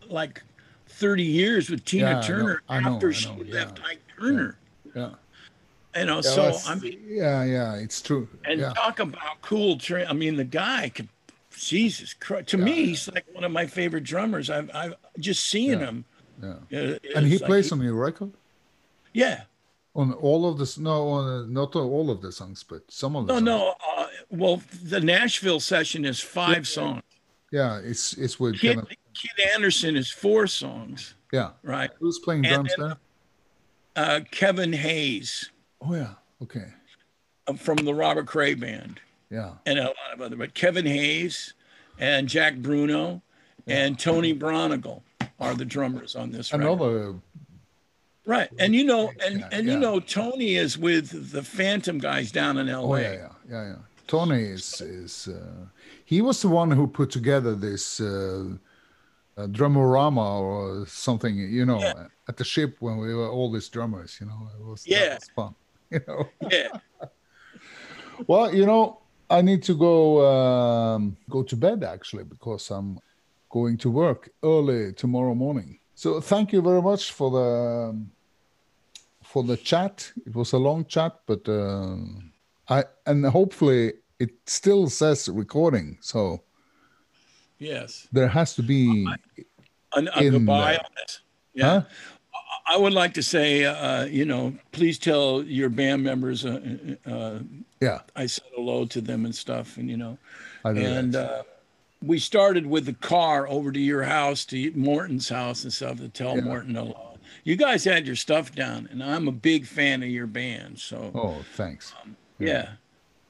like 0.09 0.43
30 0.87 1.23
years 1.23 1.69
with 1.69 1.85
Tina 1.85 2.03
Yeah, 2.03 2.09
I 2.09 2.13
know, 2.21 2.27
Turner 2.27 2.61
I 2.69 2.79
know, 2.81 2.93
after 2.95 3.13
she 3.13 3.29
left 3.29 3.79
yeah. 3.79 3.85
Ike 3.87 4.01
Turner. 4.19 4.57
Yeah. 4.95 5.09
You 5.95 6.05
know, 6.05 6.15
Yeah, 6.15 6.21
so 6.21 6.57
I 6.67 6.75
mean, 6.75 6.99
yeah, 7.07 7.43
yeah, 7.43 7.75
it's 7.75 8.01
true. 8.01 8.27
and 8.45 8.59
yeah. 8.59 8.73
talk 8.73 8.99
about 8.99 9.41
cool. 9.41 9.77
Tra- 9.77 10.07
I 10.09 10.13
mean, 10.13 10.35
the 10.35 10.43
guy 10.43 10.89
could. 10.89 11.07
Jesus 11.55 12.15
Christ! 12.15 12.47
To 12.49 12.57
me, 12.57 12.85
he's 12.87 13.07
like 13.09 13.25
one 13.31 13.43
of 13.43 13.51
my 13.51 13.67
favorite 13.67 14.03
drummers. 14.03 14.49
I've, 14.49 14.71
I've 14.73 14.95
just 15.19 15.45
seeing 15.45 15.79
Yeah, 15.79 15.85
him. 15.85 16.05
Yeah. 16.43 16.79
uh, 16.79 16.97
And 17.15 17.25
he 17.27 17.37
like 17.37 17.47
plays 17.47 17.71
on 17.71 17.81
your 17.81 17.93
record? 17.95 18.31
Yeah. 19.13 19.43
On 19.95 20.11
all 20.13 20.47
of 20.49 20.57
this? 20.57 20.77
No, 20.77 21.07
on, 21.09 21.53
not 21.53 21.75
all 21.75 22.09
of 22.09 22.21
the 22.21 22.31
songs, 22.31 22.63
but 22.63 22.81
some 22.91 23.15
of 23.15 23.27
the 23.27 23.39
No, 23.39 23.39
songs. 23.39 23.45
no. 23.45 24.01
Uh, 24.03 24.07
well, 24.31 24.61
the 24.83 24.99
Nashville 24.99 25.59
session 25.59 26.03
is 26.05 26.19
five 26.19 26.67
songs. 26.67 27.03
Yeah, 27.51 27.79
it's 27.83 28.13
it's 28.17 28.39
with 28.39 28.59
Kid, 28.59 28.75
Kevin. 28.79 28.85
Kid 29.13 29.49
Anderson 29.53 29.95
is 29.95 30.09
four 30.09 30.47
songs, 30.47 31.13
Yeah. 31.31 31.51
right? 31.61 31.91
Who's 31.99 32.17
playing 32.19 32.45
And 32.45 32.53
drums 32.55 32.73
then- 32.77 32.87
there? 32.87 32.97
Uh, 33.95 34.19
Kevin 34.31 34.73
Hayes 34.73 35.51
Oh 35.79 35.93
yeah. 35.93 36.15
Okay. 36.41 36.65
uh, 37.47 37.53
from 37.53 37.77
the 37.77 37.93
Robert 37.93 38.25
Cray 38.25 38.55
Band. 38.55 38.99
Yeah. 39.29 39.53
and 39.65 39.77
a 39.79 39.83
lot 39.83 40.13
of 40.13 40.21
other, 40.21 40.35
but 40.35 40.53
Kevin 40.55 40.85
Hayes 40.85 41.53
and 41.99 42.27
Jack 42.29 42.55
Bruno 42.57 43.21
and 43.67 43.97
Tony 43.99 44.33
Braunagel 44.33 45.01
are 45.39 45.53
the 45.55 45.65
drummers 45.65 46.15
on 46.15 46.31
this 46.31 46.51
record. 46.51 46.65
Another. 46.65 47.15
Right, 48.25 48.49
and 48.57 48.73
you 48.73 48.85
know, 48.85 49.11
and 49.25 49.45
and 49.51 49.67
yeah. 49.67 49.73
you 49.73 49.79
know, 49.79 49.99
Tony 49.99 50.55
is 50.55 50.77
with 50.77 51.31
the 51.31 51.43
Phantom 51.43 51.97
guys 51.97 52.31
down 52.31 52.57
in 52.57 52.69
L.A. 52.69 52.87
Oh 52.87 52.95
yeah, 52.95 53.11
yeah, 53.11 53.29
yeah, 53.49 53.67
yeah. 53.67 53.75
Tony 54.07 54.43
is 54.43 54.79
is 54.81 55.27
uh, 55.27 55.65
he 56.05 56.21
was 56.21 56.41
the 56.41 56.47
one 56.47 56.71
who 56.71 56.87
put 56.87 57.09
together 57.11 57.53
this 57.53 57.99
uh, 57.99 58.45
uh, 59.37 59.47
drumorama 59.47 60.39
or 60.41 60.85
something, 60.87 61.35
you 61.35 61.65
know, 61.65 61.79
Yeah. 61.79 62.07
at 62.29 62.37
the 62.37 62.43
ship 62.43 62.77
when 62.79 62.97
we 62.97 63.13
were 63.13 63.29
all 63.29 63.51
these 63.51 63.67
drummers. 63.69 64.17
You 64.21 64.27
know, 64.27 64.47
it 64.57 64.65
was 64.65 64.87
Yeah. 64.87 65.15
was 65.15 65.29
fun. 65.35 65.55
You 65.91 66.01
know. 66.07 66.29
Yeah, 66.49 66.69
Well, 68.25 68.53
you 68.55 68.65
know, 68.65 69.01
I 69.29 69.41
need 69.41 69.63
to 69.63 69.75
go 69.75 70.25
um, 70.25 71.17
go 71.29 71.43
to 71.43 71.55
bed 71.55 71.83
actually 71.83 72.23
because 72.23 72.71
I'm 72.71 72.99
going 73.53 73.77
to 73.77 73.89
work 73.91 74.29
early 74.41 74.91
tomorrow 74.93 75.35
morning. 75.35 75.79
So 75.93 76.19
thank 76.19 76.51
you 76.51 76.61
very 76.61 76.81
much 76.81 77.11
for 77.11 77.29
the 77.37 77.47
for 79.23 79.43
the 79.43 79.57
chat. 79.57 80.11
It 80.25 80.33
was 80.35 80.53
a 80.53 80.57
long 80.57 80.85
chat, 80.85 81.13
but 81.27 81.47
uh, 81.47 81.97
I 82.67 82.83
and 83.05 83.25
hopefully 83.25 83.93
it 84.19 84.31
still 84.47 84.89
says 84.89 85.29
recording. 85.29 85.97
So 86.01 86.41
yes. 87.59 88.07
there 88.11 88.27
has 88.27 88.55
to 88.55 88.63
be. 88.63 89.07
A, 89.95 90.01
goodbye 90.31 90.77
on 90.77 90.91
this. 90.97 91.21
Yeah. 91.53 91.65
Huh? 91.65 91.81
I 92.65 92.77
would 92.77 92.93
like 92.93 93.13
to 93.15 93.23
say, 93.23 93.65
uh, 93.65 94.05
you 94.05 94.25
know, 94.25 94.53
please 94.71 94.97
tell 94.97 95.43
your 95.43 95.69
band 95.69 96.01
members 96.03 96.45
uh, 96.45 96.59
uh, 97.05 97.39
Yeah, 97.79 97.99
I 98.15 98.25
said 98.25 98.49
hello 98.55 98.85
to 98.85 99.01
them 99.01 99.25
and 99.25 99.35
stuff, 99.35 99.77
and 99.77 99.89
you 99.89 99.97
know, 99.97 100.17
I 100.63 100.69
and 100.71 101.15
uh, 101.15 101.43
we 102.03 102.19
started 102.19 102.65
with 102.65 102.85
the 102.85 102.93
car 102.93 103.47
over 103.47 103.71
to 103.71 103.79
your 103.79 104.03
house 104.03 104.43
to 104.45 104.71
Morten's 104.75 105.29
house 105.29 105.63
and 105.63 105.71
stuff 105.71 105.97
to 105.97 106.09
tell 106.09 106.35
Yeah. 106.35 106.43
Morton 106.43 106.75
hello. 106.75 107.17
You 107.45 107.55
guys 107.55 107.83
had 107.83 108.05
your 108.05 108.15
stuff 108.15 108.53
down, 108.53 108.87
and 108.91 109.03
I'm 109.03 109.27
a 109.27 109.31
big 109.31 109.65
fan 109.65 110.03
of 110.03 110.09
your 110.09 110.27
band. 110.27 110.79
So 110.79 111.11
oh, 111.15 111.45
thanks. 111.55 111.93
yeah, 112.39 112.73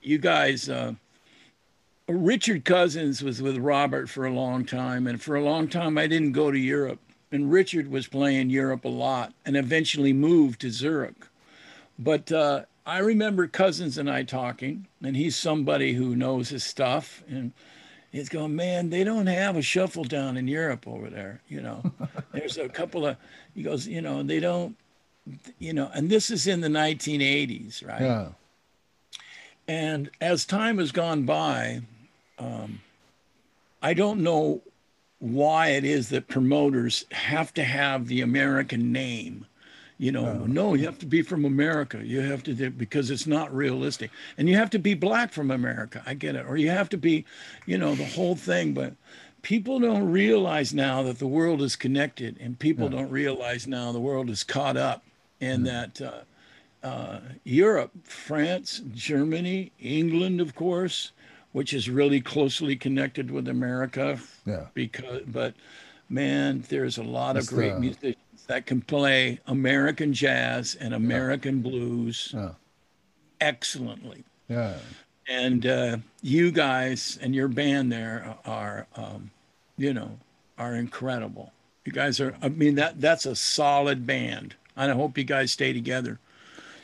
you 0.01 0.17
guys. 0.17 0.69
Uh, 0.69 0.93
Richard 2.07 2.65
Cousins 2.65 3.23
was 3.23 3.41
with 3.41 3.57
Robert 3.57 4.09
for 4.09 4.25
a 4.25 4.31
long 4.31 4.65
time, 4.65 5.07
and 5.07 5.21
for 5.21 5.35
a 5.35 5.43
long 5.43 5.67
time 5.67 5.97
I 5.97 6.07
didn't 6.07 6.33
go 6.33 6.51
to 6.51 6.57
Europe. 6.57 6.99
And 7.31 7.51
Richard 7.51 7.89
was 7.89 8.05
playing 8.07 8.49
Europe 8.51 8.85
a 8.85 8.89
lot, 8.89 9.33
and 9.45 9.55
eventually 9.57 10.13
moved 10.13 10.61
to 10.61 10.69
Zurich. 10.69 11.27
But 11.97 12.31
uh, 12.31 12.63
I 12.85 12.99
remember 12.99 13.47
Cousins 13.47 13.97
and 13.97 14.09
I 14.09 14.23
talking, 14.23 14.87
and 15.01 15.15
he's 15.15 15.35
somebody 15.35 15.93
who 15.93 16.15
knows 16.15 16.49
his 16.49 16.63
stuff, 16.63 17.23
and 17.27 17.53
he's 18.14 18.30
going, 18.30 18.56
man, 18.56 18.90
they 18.90 19.03
don't 19.03 19.26
have 19.26 19.57
a 19.57 19.61
shuffle 19.61 20.06
down 20.06 20.38
in 20.38 20.48
Europe 20.48 20.88
over 20.88 21.10
there. 21.10 21.41
You 21.49 21.61
know, 21.61 21.84
there's 22.31 22.57
a 22.57 22.69
couple 22.69 23.06
of. 23.06 23.18
He 23.53 23.64
goes, 23.64 23.85
you 23.85 24.02
know, 24.02 24.23
they 24.23 24.40
don't, 24.40 24.77
you 25.60 25.73
know, 25.73 25.91
and 25.94 26.10
this 26.10 26.30
is 26.31 26.48
in 26.48 26.61
the 26.61 26.69
1980s, 26.69 27.85
right? 27.85 28.02
Yeah, 28.02 28.27
And 29.68 30.10
as 30.22 30.45
time 30.45 30.77
has 30.77 30.94
gone 30.94 31.23
by, 31.23 31.81
um, 32.40 32.81
I 33.81 33.94
don't 33.94 34.22
know 34.22 34.61
why 35.19 35.69
it 35.69 35.84
is 35.84 36.10
that 36.10 36.27
promoters 36.27 37.06
have 37.11 37.53
to 37.56 37.64
have 37.64 38.07
the 38.07 38.22
American 38.22 38.91
name. 38.91 39.45
You 39.97 40.11
know, 40.11 40.45
no, 40.45 40.73
you 40.73 40.85
have 40.85 40.97
to 40.99 41.05
be 41.05 41.21
from 41.21 41.45
America. 41.45 42.01
You 42.03 42.21
have 42.21 42.43
to 42.43 42.69
because 42.71 43.11
it's 43.11 43.27
not 43.27 43.53
realistic, 43.53 44.11
and 44.37 44.49
you 44.49 44.55
have 44.57 44.69
to 44.71 44.79
be 44.79 44.93
black 44.95 45.31
from 45.31 45.51
America. 45.51 46.01
I 46.05 46.13
get 46.15 46.35
it, 46.35 46.45
or 46.47 46.57
you 46.57 46.69
have 46.71 46.89
to 46.89 46.97
be, 46.97 47.25
you 47.65 47.77
know, 47.77 47.95
the 47.95 48.05
whole 48.05 48.35
thing. 48.35 48.73
But 48.73 48.93
people 49.43 49.79
don't 49.79 50.11
realize 50.11 50.73
now 50.73 51.03
that 51.03 51.19
the 51.19 51.27
world 51.27 51.61
is 51.61 51.75
connected, 51.75 52.37
and 52.41 52.57
people 52.57 52.89
don't 52.89 53.11
realize 53.11 53.67
now 53.67 53.91
the 53.91 53.99
world 53.99 54.29
is 54.29 54.43
caught 54.43 54.77
up, 54.77 55.03
and 55.39 55.65
that. 55.67 56.01
Uh, 56.01 56.11
uh, 56.83 57.21
Europe, 57.45 57.91
France, 58.03 58.81
Germany, 58.93 59.71
England, 59.79 60.41
of 60.41 60.53
course, 60.53 61.13
which 61.53 61.73
is 61.73 61.89
really 61.89 62.19
closely 62.19 62.75
connected 62.75 63.31
with 63.31 63.47
America. 63.47 64.19
Yeah. 64.45 64.65
Because, 64.73 65.21
but 65.25 65.53
man, 66.09 66.65
there's 66.67 66.97
a 66.97 67.03
lot 67.03 67.35
That's 67.35 67.47
of 67.47 67.53
great 67.55 67.73
the- 67.75 67.79
musicians 67.79 68.17
that 68.47 68.65
can 68.65 68.81
play 68.81 69.39
American 69.47 70.13
jazz 70.13 70.75
and 70.75 70.93
American 70.93 71.61
blues 71.61 72.31
yeah, 72.33 72.51
excellently. 73.41 74.23
yeah. 74.47 74.77
And 75.29 75.65
uh, 75.65 75.97
you 76.21 76.51
guys 76.51 77.17
and 77.21 77.33
your 77.33 77.47
band 77.47 77.91
there 77.91 78.35
are, 78.45 78.87
um, 78.97 79.31
you 79.77 79.93
know, 79.93 80.19
are 80.57 80.75
incredible. 80.75 81.53
You 81.85 81.93
guys 81.93 82.19
are. 82.19 82.35
I 82.41 82.49
mean, 82.49 82.75
that 82.75 82.99
that's 82.99 83.25
a 83.25 83.35
solid 83.35 84.05
band. 84.05 84.55
And 84.75 84.91
I 84.91 84.95
hope 84.95 85.17
you 85.17 85.23
guys 85.23 85.51
stay 85.51 85.71
together. 85.71 86.19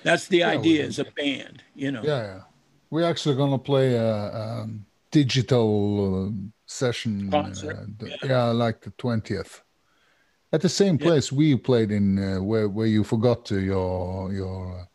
That's 0.04 0.28
the 0.28 0.38
we 0.38 0.44
idea 0.44 0.86
as 0.86 1.00
a 1.00 1.06
band, 1.06 1.64
you 1.76 1.92
know. 1.92 2.02
Yeah, 2.04 2.22
yeah. 2.22 2.42
We're 2.90 3.04
actually 3.04 3.36
gonna 3.36 3.58
play 3.58 3.96
a, 3.96 4.34
um 4.34 4.86
digital 5.12 6.28
uh, 6.28 6.32
session. 6.66 7.30
Concert, 7.30 7.78
uh, 7.78 7.86
the- 7.98 8.18
yeah. 8.28 8.46
like 8.46 8.82
the 8.82 8.92
twentieth, 8.92 9.62
at 10.52 10.62
the 10.62 10.70
same 10.70 10.98
place 10.98 11.32
we 11.32 11.56
played 11.56 11.92
in, 11.92 12.18
uh, 12.20 12.42
where 12.42 12.68
where 12.68 12.88
you 12.88 13.04
forgot 13.04 13.46
to 13.46 13.60
your 13.60 14.32
your 14.34 14.80
uh, 14.82 14.86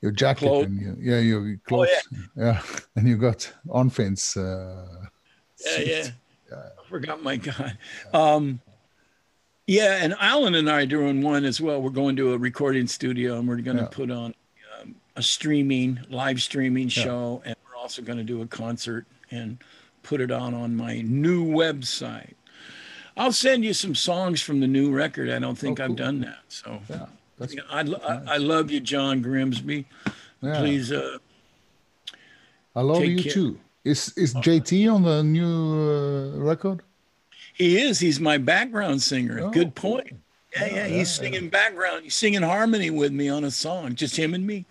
your 0.00 0.12
jacket 0.12 0.50
and 0.50 0.80
you, 0.80 0.96
yeah 1.00 1.18
your 1.18 1.56
clothes. 1.66 1.88
yeah. 2.36 2.62
and 2.96 3.08
you 3.08 3.16
got 3.16 3.50
Onfin's. 3.68 4.36
Uh, 4.36 5.06
Yeah, 5.64 5.76
suit. 5.76 5.86
yeah. 5.88 6.56
I 6.56 6.88
forgot 6.88 7.22
my 7.22 7.36
God. 7.36 7.78
Um, 8.12 8.60
yeah, 9.66 10.02
and 10.04 10.14
Alan 10.20 10.54
and 10.56 10.68
I 10.68 10.82
are 10.82 10.86
doing 10.86 11.22
one 11.22 11.44
as 11.46 11.58
well. 11.60 11.80
We're 11.80 11.88
going 11.90 12.16
to 12.16 12.34
a 12.34 12.38
recording 12.38 12.86
studio 12.86 13.38
and 13.38 13.48
we're 13.48 13.56
going 13.62 13.78
to 13.78 13.84
Yeah. 13.84 13.88
put 13.88 14.10
on 14.10 14.34
um, 14.78 14.94
a 15.16 15.22
streaming, 15.22 15.98
live 16.10 16.42
streaming 16.42 16.88
show, 16.88 17.40
and 17.46 17.56
we're 17.66 17.76
also 17.80 18.02
going 18.02 18.18
to 18.18 18.24
do 18.24 18.42
a 18.42 18.46
concert 18.46 19.06
and 19.30 19.56
put 20.02 20.20
it 20.20 20.30
on 20.30 20.52
on 20.52 20.76
my 20.76 21.00
new 21.00 21.46
website. 21.46 22.34
I'll 23.16 23.32
send 23.32 23.64
you 23.64 23.72
some 23.74 23.94
songs 23.94 24.40
from 24.42 24.60
the 24.60 24.66
new 24.66 24.90
record. 24.90 25.30
I 25.30 25.38
don't 25.38 25.56
think 25.56 25.78
Oh, 25.80 25.84
I've 25.84 25.96
done 25.96 26.20
that. 26.22 26.38
So 26.48 26.80
Yeah, 26.90 27.06
that's 27.38 27.54
yeah, 27.54 27.62
I, 27.70 27.82
lo- 27.82 28.00
I, 28.06 28.34
I 28.34 28.36
love 28.38 28.70
you, 28.70 28.80
John 28.80 29.22
Grimsby. 29.22 29.86
Yeah. 30.42 30.58
Please, 30.58 30.90
uh, 30.92 31.18
I 32.74 32.80
love 32.82 33.04
you 33.04 33.22
care. 33.22 33.32
too. 33.32 33.58
Is 33.84 34.12
is 34.16 34.34
JT 34.34 34.92
on 34.92 35.02
the 35.02 35.22
new 35.22 35.44
uh, 35.46 36.38
record? 36.38 36.82
he 37.52 37.80
is. 37.80 38.00
He's 38.00 38.18
my 38.18 38.36
background 38.38 39.00
singer. 39.02 39.40
Oh. 39.40 39.50
Good 39.50 39.74
point. 39.76 40.08
Yeah, 40.56 40.66
yeah. 40.66 40.74
yeah, 40.74 40.86
He's 40.88 41.10
singing 41.10 41.48
background. 41.50 42.02
He's 42.04 42.14
singing 42.14 42.42
harmony 42.42 42.90
with 42.90 43.12
me 43.12 43.28
on 43.28 43.44
a 43.44 43.50
song, 43.50 43.94
just 43.94 44.16
him 44.16 44.34
and 44.34 44.44
me. 44.46 44.64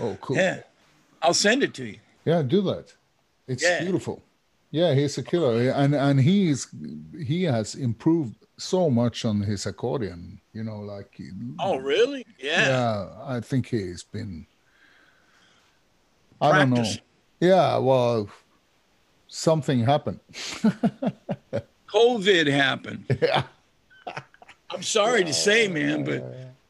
Oh, 0.00 0.16
cool. 0.20 0.36
Yeah. 0.36 0.60
I'll 1.22 1.34
send 1.34 1.62
it 1.62 1.72
to 1.74 1.84
you. 1.84 1.98
Yeah, 2.24 2.42
do 2.42 2.62
that. 2.62 2.94
It's 3.46 3.62
Yeah. 3.62 3.80
beautiful. 3.82 4.22
Yeah, 4.70 4.94
he's 4.94 5.16
a 5.18 5.22
killer, 5.22 5.70
and 5.70 5.94
and 5.94 6.20
he's 6.20 6.68
he 7.24 7.44
has 7.44 7.74
improved 7.74 8.34
so 8.58 8.90
much 8.90 9.24
on 9.24 9.40
his 9.40 9.64
accordion. 9.66 10.40
You 10.52 10.64
know, 10.64 10.80
like 10.80 11.18
Oh, 11.60 11.76
really? 11.76 12.26
Yeah. 12.38 12.68
yeah, 12.68 13.08
I 13.24 13.40
think 13.40 13.68
he's 13.68 14.02
been. 14.02 14.46
I 16.40 16.58
don't 16.58 16.70
know. 16.70 16.84
Yeah, 17.40 17.78
well, 17.78 18.28
something 19.28 19.80
happened. 19.80 20.20
COVID 21.88 22.46
happened. 22.46 23.04
Yeah. 23.22 23.44
I'm 24.70 24.82
sorry 24.82 25.24
to 25.24 25.32
say, 25.32 25.68
man, 25.68 26.04
but 26.04 26.24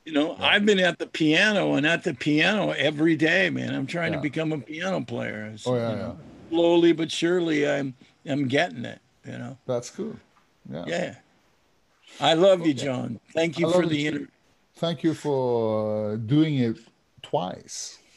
you 0.04 0.12
know, 0.12 0.36
I've 0.38 0.64
been 0.66 0.78
at 0.78 0.98
the 0.98 1.06
piano 1.06 1.74
and 1.74 1.86
at 1.86 2.04
the 2.04 2.14
piano 2.14 2.70
every 2.72 3.16
day, 3.16 3.50
man. 3.50 3.74
I'm 3.74 3.86
trying 3.86 4.12
Yeah. 4.12 4.18
to 4.18 4.22
become 4.22 4.52
a 4.52 4.58
piano 4.58 5.00
player. 5.04 5.50
It's, 5.52 5.66
Oh 5.66 5.74
yeah, 5.74 5.90
you 5.90 5.96
yeah. 5.96 6.02
know, 6.02 6.18
Slowly 6.48 6.92
but 6.92 7.10
surely, 7.10 7.68
I'm 7.68 7.94
I'm 8.28 8.48
getting 8.48 8.84
it. 8.84 9.00
You 9.24 9.38
know. 9.38 9.58
That's 9.66 9.90
cool. 9.90 10.16
Yeah. 10.70 10.84
Yeah. 10.86 11.14
I 12.20 12.34
love 12.34 12.66
you, 12.66 12.74
John. 12.74 13.20
Thank 13.34 13.58
you 13.58 13.68
I 13.68 13.72
for 13.72 13.86
the 13.86 14.06
interview. 14.06 14.28
Thank 14.76 15.02
you 15.02 15.14
for 15.14 16.16
doing 16.16 16.58
it 16.58 16.78
twice. 17.22 17.98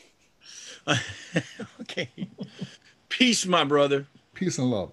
Okay. 1.82 2.10
Peace, 3.10 3.46
my 3.46 3.64
brother. 3.64 4.06
Peace 4.34 4.58
and 4.60 4.70
love. 4.70 4.92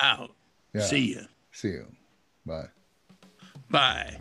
Out. 0.00 0.30
Yeah. 0.74 0.82
See 0.82 1.00
you. 1.00 1.26
See 1.52 1.68
you. 1.68 1.86
Bye. 2.46 2.68
Bye. 3.70 4.16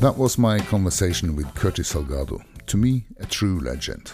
That 0.00 0.18
was 0.18 0.36
my 0.36 0.58
conversation 0.58 1.34
with 1.34 1.54
Curtis 1.54 1.94
Salgado. 1.94 2.42
To 2.66 2.76
me, 2.76 3.04
a 3.20 3.26
true 3.26 3.58
legend. 3.60 4.12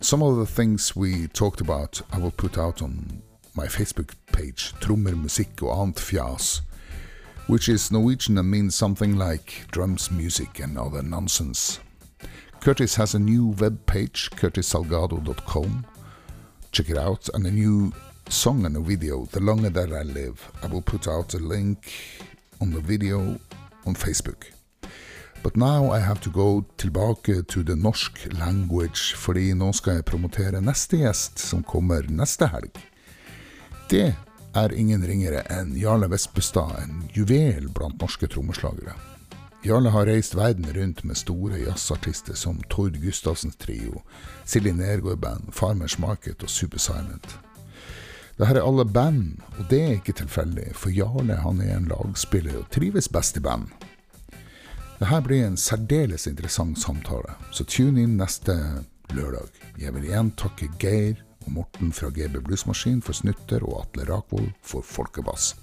Some 0.00 0.22
of 0.22 0.36
the 0.36 0.46
things 0.46 0.96
we 0.96 1.28
talked 1.28 1.60
about 1.60 2.02
I 2.10 2.18
will 2.18 2.32
put 2.32 2.58
out 2.58 2.82
on 2.82 3.22
my 3.54 3.66
Facebook 3.66 4.14
page, 4.32 4.72
Trummer 4.80 5.14
Musik 5.14 5.62
og 5.62 5.78
annet 5.78 5.96
fjas, 5.96 6.62
which 7.46 7.68
is 7.68 7.92
Norwegian 7.92 8.38
and 8.38 8.50
means 8.50 8.74
something 8.74 9.16
like 9.16 9.66
drums, 9.70 10.10
music, 10.10 10.58
and 10.58 10.78
other 10.78 11.02
nonsense. 11.02 11.80
Curtis 12.60 12.96
has 12.96 13.14
a 13.14 13.18
new 13.18 13.54
web 13.58 13.86
page, 13.86 14.30
curtissalgado.com. 14.30 15.84
Check 16.72 16.90
it 16.90 16.98
out, 16.98 17.28
and 17.34 17.46
a 17.46 17.50
new 17.50 17.92
song 18.28 18.66
and 18.66 18.76
a 18.76 18.80
video, 18.80 19.26
The 19.26 19.40
Longer 19.40 19.70
That 19.70 19.92
I 19.92 20.02
Live. 20.02 20.50
I 20.62 20.66
will 20.66 20.82
put 20.82 21.06
out 21.06 21.34
a 21.34 21.38
link 21.38 21.92
on 22.60 22.70
the 22.70 22.80
video 22.80 23.38
on 23.86 23.94
Facebook. 23.94 24.44
But 25.42 25.56
now 25.56 25.90
I 25.90 26.00
have 26.00 26.20
to 26.20 26.30
go 26.30 26.64
tilbake 26.76 27.46
to 27.48 27.62
the 27.62 27.74
norsk 27.74 28.26
language, 28.38 29.16
fordi 29.16 29.54
nå 29.54 29.72
skal 29.72 29.98
jeg 29.98 30.04
promotere 30.04 30.60
neste 30.60 31.00
gjest 31.00 31.40
som 31.40 31.62
kommer 31.64 32.04
neste 32.12 32.50
helg. 32.52 32.76
Det 33.88 34.12
er 34.54 34.74
ingen 34.76 35.00
ringere 35.06 35.40
enn 35.48 35.72
Jarle 35.80 36.10
Vespestad, 36.12 36.76
en 36.82 37.06
juvel 37.16 37.70
blant 37.72 37.96
norske 38.02 38.28
trommeslagere. 38.28 38.92
Jarle 39.64 39.92
har 39.92 40.08
reist 40.08 40.36
verden 40.36 40.68
rundt 40.76 41.04
med 41.04 41.16
store 41.16 41.58
jazzartister 41.64 42.36
som 42.36 42.60
Tord 42.68 43.00
Gustavsens 43.00 43.56
trio, 43.56 44.02
Silje 44.44 44.72
Nergård 44.76 45.20
Band, 45.24 45.54
Farmers 45.56 45.98
Market 45.98 46.44
og 46.44 46.52
Super 46.52 46.80
Silent. 46.80 47.38
Dette 48.36 48.56
er 48.56 48.64
alle 48.64 48.84
band, 48.88 49.40
og 49.58 49.66
det 49.72 49.80
er 49.84 49.96
ikke 49.98 50.16
tilfeldig, 50.16 50.70
for 50.76 50.92
Jarle 50.92 51.36
han 51.42 51.60
er 51.60 51.74
en 51.76 51.88
lagspiller 51.88 52.60
og 52.60 52.70
trives 52.72 53.08
best 53.08 53.36
i 53.36 53.44
band. 53.44 53.68
Dette 55.00 55.20
blir 55.24 55.46
en 55.46 55.56
særdeles 55.56 56.26
interessant 56.28 56.76
samtale, 56.78 57.32
så 57.56 57.64
tune 57.64 58.02
inn 58.02 58.18
neste 58.20 58.52
lørdag. 59.16 59.48
Jeg 59.80 59.94
vil 59.96 60.10
igjen 60.10 60.28
takke 60.36 60.68
Geir 60.82 61.22
og 61.46 61.54
Morten 61.56 61.88
fra 61.96 62.12
GB 62.12 62.42
Bluesmaskin 62.44 63.00
for 63.00 63.16
snutter 63.16 63.64
og 63.64 63.78
Atle 63.80 64.04
Rakvold 64.12 64.52
for 64.60 64.84
folkebass. 64.84 65.54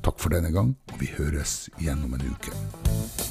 Takk 0.00 0.16
for 0.16 0.32
denne 0.32 0.54
gang, 0.56 0.72
og 0.88 1.02
vi 1.02 1.12
høres 1.18 1.66
igjen 1.76 2.06
om 2.08 2.16
en 2.16 2.30
uke. 2.32 3.27